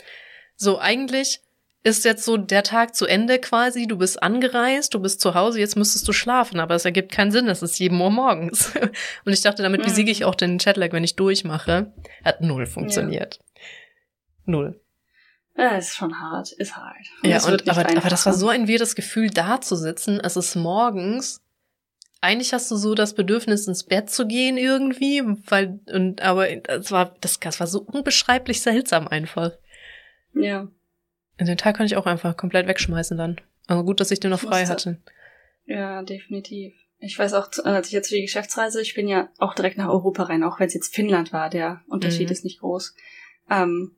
so 0.56 0.80
eigentlich 0.80 1.42
ist 1.84 2.04
jetzt 2.06 2.26
so 2.26 2.36
der 2.36 2.64
Tag 2.64 2.96
zu 2.96 3.06
Ende 3.06 3.40
quasi, 3.40 3.88
du 3.88 3.98
bist 3.98 4.22
angereist, 4.22 4.94
du 4.94 5.00
bist 5.00 5.22
zu 5.22 5.34
Hause, 5.36 5.60
jetzt 5.60 5.78
müsstest 5.78 6.08
du 6.08 6.12
schlafen, 6.12 6.60
aber 6.60 6.76
es 6.76 6.86
ergibt 6.86 7.12
keinen 7.12 7.32
Sinn, 7.32 7.48
es 7.48 7.62
ist 7.62 7.76
sieben 7.76 8.02
Uhr 8.02 8.10
morgens. 8.10 8.74
Und 9.26 9.32
ich 9.34 9.42
dachte, 9.42 9.64
damit 9.64 9.82
Mhm. 9.82 9.86
besiege 9.86 10.12
ich 10.12 10.26
auch 10.26 10.36
den 10.36 10.58
Chatlag, 10.58 10.92
wenn 10.92 11.04
ich 11.06 11.16
durchmache. 11.16 11.94
Hat 12.26 12.42
null 12.42 12.66
funktioniert. 12.66 13.40
Null. 14.46 14.82
Ja, 15.60 15.76
ist 15.76 15.94
schon 15.94 16.18
hart, 16.22 16.54
ist 16.54 16.78
hart. 16.78 16.96
Ja, 17.22 17.36
es 17.36 17.48
wird 17.48 17.64
und, 17.64 17.70
aber, 17.70 17.90
aber 17.90 18.10
das 18.10 18.26
war 18.26 18.34
so 18.34 18.48
ein 18.48 18.70
weirdes 18.70 18.96
Gefühl, 18.96 19.30
da 19.30 19.60
zu 19.60 19.76
sitzen. 19.76 20.20
Es 20.22 20.38
ist 20.38 20.56
morgens. 20.56 21.42
Eigentlich 22.22 22.54
hast 22.54 22.72
du 22.72 22.78
so 22.78 22.96
das 22.96 23.14
Bedürfnis, 23.14 23.68
ins 23.68 23.84
Bett 23.84 24.10
zu 24.10 24.26
gehen 24.26 24.58
irgendwie, 24.58 25.22
weil, 25.48 25.80
und, 25.92 26.22
aber 26.22 26.50
es 26.70 26.92
war, 26.92 27.14
das, 27.20 27.40
das 27.42 27.60
war 27.60 27.68
so 27.68 27.82
unbeschreiblich 27.82 28.62
seltsam 28.62 29.08
einfach. 29.10 29.52
Ja. 30.34 30.62
Und 31.40 31.48
den 31.48 31.58
Tag 31.58 31.76
konnte 31.76 31.94
ich 31.94 31.98
auch 31.98 32.06
einfach 32.06 32.38
komplett 32.38 32.68
wegschmeißen 32.68 33.18
dann. 33.18 33.42
Also 33.68 33.84
gut, 33.84 34.00
dass 34.00 34.12
ich 34.12 34.20
den 34.22 34.32
noch 34.32 34.40
frei 34.40 34.66
hatte. 34.66 34.98
Ja, 35.66 36.04
definitiv. 36.04 36.74
Ich 37.00 37.20
weiß 37.20 37.34
auch, 37.34 37.50
als 37.66 37.88
ich 37.88 37.94
jetzt 37.94 38.10
für 38.10 38.16
die 38.16 38.22
Geschäftsreise, 38.24 38.82
ich 38.82 38.94
bin 38.96 39.08
ja 39.08 39.30
auch 39.38 39.56
direkt 39.56 39.78
nach 39.78 39.90
Europa 39.90 40.24
rein, 40.24 40.44
auch 40.44 40.60
wenn 40.60 40.68
es 40.68 40.74
jetzt 40.74 40.96
Finnland 40.96 41.32
war, 41.34 41.50
der 41.50 41.82
Unterschied 41.88 42.28
Mhm. 42.28 42.32
ist 42.32 42.44
nicht 42.44 42.60
groß. 42.60 42.96
Ähm, 43.50 43.96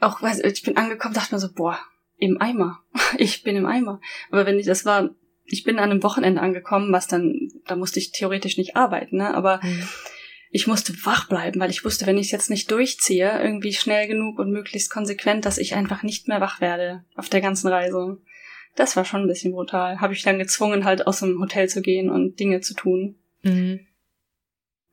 auch, 0.00 0.22
weiß, 0.22 0.40
ich 0.40 0.62
bin 0.62 0.76
angekommen, 0.76 1.14
dachte 1.14 1.34
mir 1.34 1.40
so, 1.40 1.52
boah, 1.52 1.78
im 2.18 2.40
Eimer. 2.40 2.82
Ich 3.18 3.42
bin 3.42 3.56
im 3.56 3.66
Eimer. 3.66 4.00
Aber 4.30 4.44
wenn 4.46 4.58
ich, 4.58 4.66
das 4.66 4.84
war, 4.84 5.10
ich 5.44 5.64
bin 5.64 5.78
an 5.78 5.90
einem 5.90 6.02
Wochenende 6.02 6.40
angekommen, 6.42 6.92
was 6.92 7.06
dann, 7.06 7.50
da 7.66 7.74
musste 7.76 7.98
ich 8.00 8.12
theoretisch 8.12 8.58
nicht 8.58 8.76
arbeiten, 8.76 9.16
ne, 9.16 9.34
aber 9.34 9.60
Mhm. 9.62 9.88
ich 10.50 10.66
musste 10.66 10.92
wach 11.04 11.28
bleiben, 11.28 11.58
weil 11.60 11.70
ich 11.70 11.84
wusste, 11.84 12.06
wenn 12.06 12.18
ich 12.18 12.26
es 12.26 12.32
jetzt 12.32 12.50
nicht 12.50 12.70
durchziehe, 12.70 13.40
irgendwie 13.42 13.72
schnell 13.72 14.06
genug 14.08 14.38
und 14.38 14.50
möglichst 14.52 14.90
konsequent, 14.90 15.44
dass 15.46 15.56
ich 15.58 15.74
einfach 15.74 16.02
nicht 16.02 16.28
mehr 16.28 16.40
wach 16.40 16.60
werde 16.60 17.04
auf 17.14 17.28
der 17.28 17.40
ganzen 17.40 17.68
Reise. 17.68 18.18
Das 18.76 18.94
war 18.94 19.04
schon 19.04 19.22
ein 19.22 19.26
bisschen 19.28 19.52
brutal. 19.52 20.00
Habe 20.00 20.12
ich 20.12 20.22
dann 20.22 20.38
gezwungen, 20.38 20.84
halt 20.84 21.06
aus 21.06 21.20
dem 21.20 21.40
Hotel 21.40 21.68
zu 21.68 21.80
gehen 21.82 22.10
und 22.10 22.38
Dinge 22.38 22.60
zu 22.60 22.74
tun. 22.74 23.16
Mhm. 23.42 23.80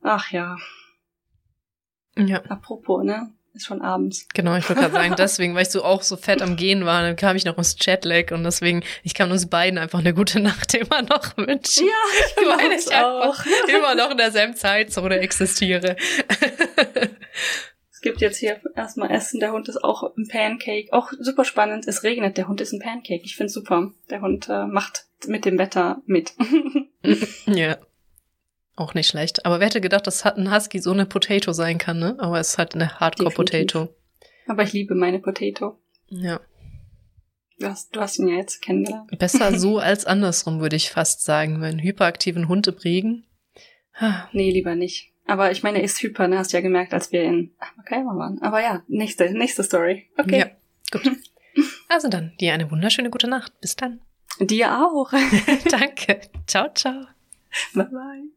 Ach 0.02 0.30
ja, 0.32 0.56
Ja, 2.16 2.42
apropos, 2.44 3.04
ne? 3.04 3.32
Ist 3.56 3.64
schon 3.66 3.80
abends. 3.80 4.26
genau, 4.34 4.54
ich 4.56 4.68
wollte 4.68 4.82
gerade 4.82 4.94
sagen, 4.94 5.14
deswegen, 5.18 5.54
weil 5.54 5.62
ich 5.62 5.70
so 5.70 5.82
auch 5.82 6.02
so 6.02 6.16
fett 6.18 6.42
am 6.42 6.56
Gehen 6.56 6.84
war, 6.84 7.00
dann 7.00 7.16
kam 7.16 7.36
ich 7.36 7.46
noch 7.46 7.56
ins 7.56 7.76
Chatlag 7.76 8.30
und 8.32 8.44
deswegen, 8.44 8.84
ich 9.02 9.14
kann 9.14 9.32
uns 9.32 9.48
beiden 9.48 9.78
einfach 9.78 10.00
eine 10.00 10.12
gute 10.12 10.40
Nacht 10.46 10.74
immer 10.74 11.00
noch 11.00 11.36
wünschen. 11.38 11.86
ich 11.86 12.36
Weil 12.36 12.72
ich 12.78 12.94
auch. 12.94 13.42
immer 13.68 13.94
noch 13.94 14.10
in 14.10 14.18
derselben 14.18 14.54
Zeitzone 14.54 15.20
existiere. 15.20 15.96
Es 17.90 18.02
gibt 18.02 18.20
jetzt 18.20 18.36
hier 18.36 18.60
erstmal 18.74 19.10
Essen. 19.10 19.40
Der 19.40 19.52
Hund 19.52 19.68
ist 19.68 19.82
auch 19.82 20.14
ein 20.16 20.28
Pancake. 20.28 20.92
Auch 20.92 21.10
super 21.18 21.44
spannend. 21.46 21.88
Es 21.88 22.02
regnet. 22.02 22.36
Der 22.36 22.46
Hund 22.46 22.60
ist 22.60 22.72
ein 22.72 22.80
Pancake. 22.80 23.22
Ich 23.24 23.36
find's 23.36 23.54
super. 23.54 23.90
Der 24.10 24.20
Hund 24.20 24.48
äh, 24.50 24.66
macht 24.66 25.06
mit 25.26 25.46
dem 25.46 25.58
Wetter 25.58 26.02
mit. 26.04 26.34
ja. 27.46 27.78
Auch 28.76 28.92
nicht 28.92 29.08
schlecht. 29.08 29.46
Aber 29.46 29.58
wer 29.58 29.66
hätte 29.66 29.80
gedacht, 29.80 30.06
dass 30.06 30.24
ein 30.24 30.54
Husky 30.54 30.80
so 30.80 30.92
eine 30.92 31.06
Potato 31.06 31.52
sein 31.52 31.78
kann, 31.78 31.98
ne? 31.98 32.16
Aber 32.18 32.38
es 32.38 32.50
ist 32.50 32.58
halt 32.58 32.74
eine 32.74 33.00
Hardcore-Potato. 33.00 33.88
Aber 34.46 34.62
ich 34.62 34.74
liebe 34.74 34.94
meine 34.94 35.18
Potato. 35.18 35.78
Ja. 36.08 36.40
Du 37.58 37.66
hast, 37.66 37.96
du 37.96 38.00
hast 38.00 38.18
ihn 38.18 38.28
ja 38.28 38.36
jetzt 38.36 38.60
kennengelernt. 38.60 39.18
Besser 39.18 39.58
so 39.58 39.78
als 39.78 40.04
andersrum, 40.04 40.60
würde 40.60 40.76
ich 40.76 40.90
fast 40.90 41.24
sagen. 41.24 41.62
Wenn 41.62 41.82
hyperaktiven 41.82 42.48
Hund 42.48 42.66
im 42.66 42.74
Regen. 42.74 43.24
Nee, 44.32 44.50
lieber 44.50 44.74
nicht. 44.74 45.10
Aber 45.26 45.50
ich 45.50 45.62
meine, 45.62 45.78
er 45.78 45.84
ist 45.84 46.00
hyper, 46.02 46.28
ne? 46.28 46.38
Hast 46.38 46.52
du 46.52 46.58
ja 46.58 46.60
gemerkt, 46.60 46.92
als 46.92 47.12
wir 47.12 47.24
in 47.24 47.52
Makaima 47.76 48.16
waren. 48.16 48.40
Aber 48.42 48.60
ja, 48.60 48.82
nächste, 48.88 49.32
nächste 49.32 49.64
Story. 49.64 50.06
Okay. 50.16 50.38
Ja, 50.38 50.50
gut. 50.90 51.10
Also 51.88 52.08
dann, 52.08 52.32
dir 52.38 52.52
eine 52.52 52.70
wunderschöne 52.70 53.08
gute 53.08 53.28
Nacht. 53.28 53.58
Bis 53.62 53.76
dann. 53.76 54.00
Dir 54.40 54.76
auch. 54.76 55.10
Danke. 55.70 56.20
Ciao, 56.46 56.68
ciao. 56.74 57.06
bye 57.72 57.86
bye. 57.86 58.35